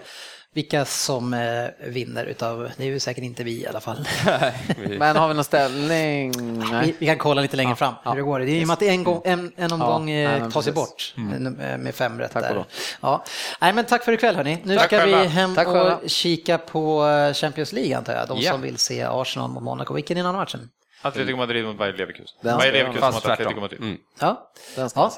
vilka 0.55 0.85
som 0.85 1.35
eh, 1.35 1.41
vinner 1.89 2.25
utav, 2.25 2.71
det 2.77 2.83
är 2.83 2.87
ju 2.87 3.01
säkert 3.01 3.25
inte 3.25 3.45
vi 3.45 3.63
i 3.63 3.67
alla 3.67 3.81
fall. 3.81 4.09
Men 4.99 5.17
har 5.17 5.29
vi 5.29 5.35
någon 5.35 5.45
ställning? 5.45 6.33
Vi, 6.33 6.43
Nej. 6.73 6.95
vi 6.99 7.07
kan 7.07 7.19
kolla 7.19 7.43
lite 7.43 7.57
längre 7.57 7.77
fram 7.77 7.95
hur 8.05 8.15
det 8.15 8.23
går. 8.23 8.41
Det 8.41 8.51
är 8.51 8.61
ju 8.67 8.73
att 8.73 8.83
en, 8.83 9.05
gång, 9.05 9.23
en, 9.25 9.53
en 9.57 9.73
omgång 9.73 10.11
Ja, 10.11 10.31
eh, 10.31 10.49
tas 10.49 10.69
ju 10.69 10.73
precis. 10.73 11.15
Mm. 11.17 11.45
bort 11.55 11.63
eh, 11.65 11.79
med 11.79 11.95
fem 11.95 12.19
rätt 12.19 12.33
Tack 12.33 12.43
där. 12.43 12.65
Ja. 13.01 13.25
Nej, 13.61 13.73
men 13.73 13.85
tack 13.85 14.05
för 14.05 14.13
ikväll 14.13 14.37
hörni. 14.37 14.59
Nu 14.65 14.77
Tack 14.77 14.87
ska 14.87 15.05
vi 15.05 15.13
själva. 15.13 15.29
hem 15.29 15.55
Tack 15.55 15.67
och 15.67 15.73
själva. 15.73 15.99
kika 16.07 16.59
på 16.59 17.05
Champions 17.35 17.73
League 17.73 17.97
antar 17.97 18.13
jag. 18.13 18.29
De 18.29 18.39
Ja. 18.41 18.53
som 18.53 18.61
vill 18.63 18.79
se 18.79 19.03
Arsenal 19.03 19.51
mot 19.51 19.63
Monaco. 19.63 19.95
Vilken 19.95 20.17
är 20.17 20.21
den 20.23 20.27
andra 20.27 20.41
matchen? 20.41 20.69
Atletico 21.03 21.37
Madrid 21.37 21.65
mot 21.65 21.79
Bayer 21.79 21.93
Leverkusen. 21.93 22.37
Bayer 22.43 22.73
Leverkusen 22.73 23.15
mot. 23.15 23.27
Atletico 23.27 23.61
Madrid. 23.61 23.81
Mm. 23.81 23.97
Ja, 24.21 24.51
Den 24.77 24.91
ska 24.91 25.01
ja. 25.01 25.13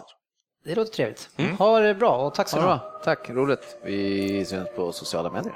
Det 0.65 0.75
låter 0.75 0.93
trevligt. 0.93 1.29
Ha 1.59 1.81
det 1.81 1.95
bra 1.95 2.17
och 2.17 2.35
tack 2.35 2.49
så 2.49 2.57
mycket. 2.57 2.67
bra. 2.67 3.01
Tack, 3.05 3.31
roligt. 3.31 3.77
Vi 3.85 4.45
syns 4.45 4.69
på 4.77 4.93
sociala 4.93 5.31
medier. 5.31 5.55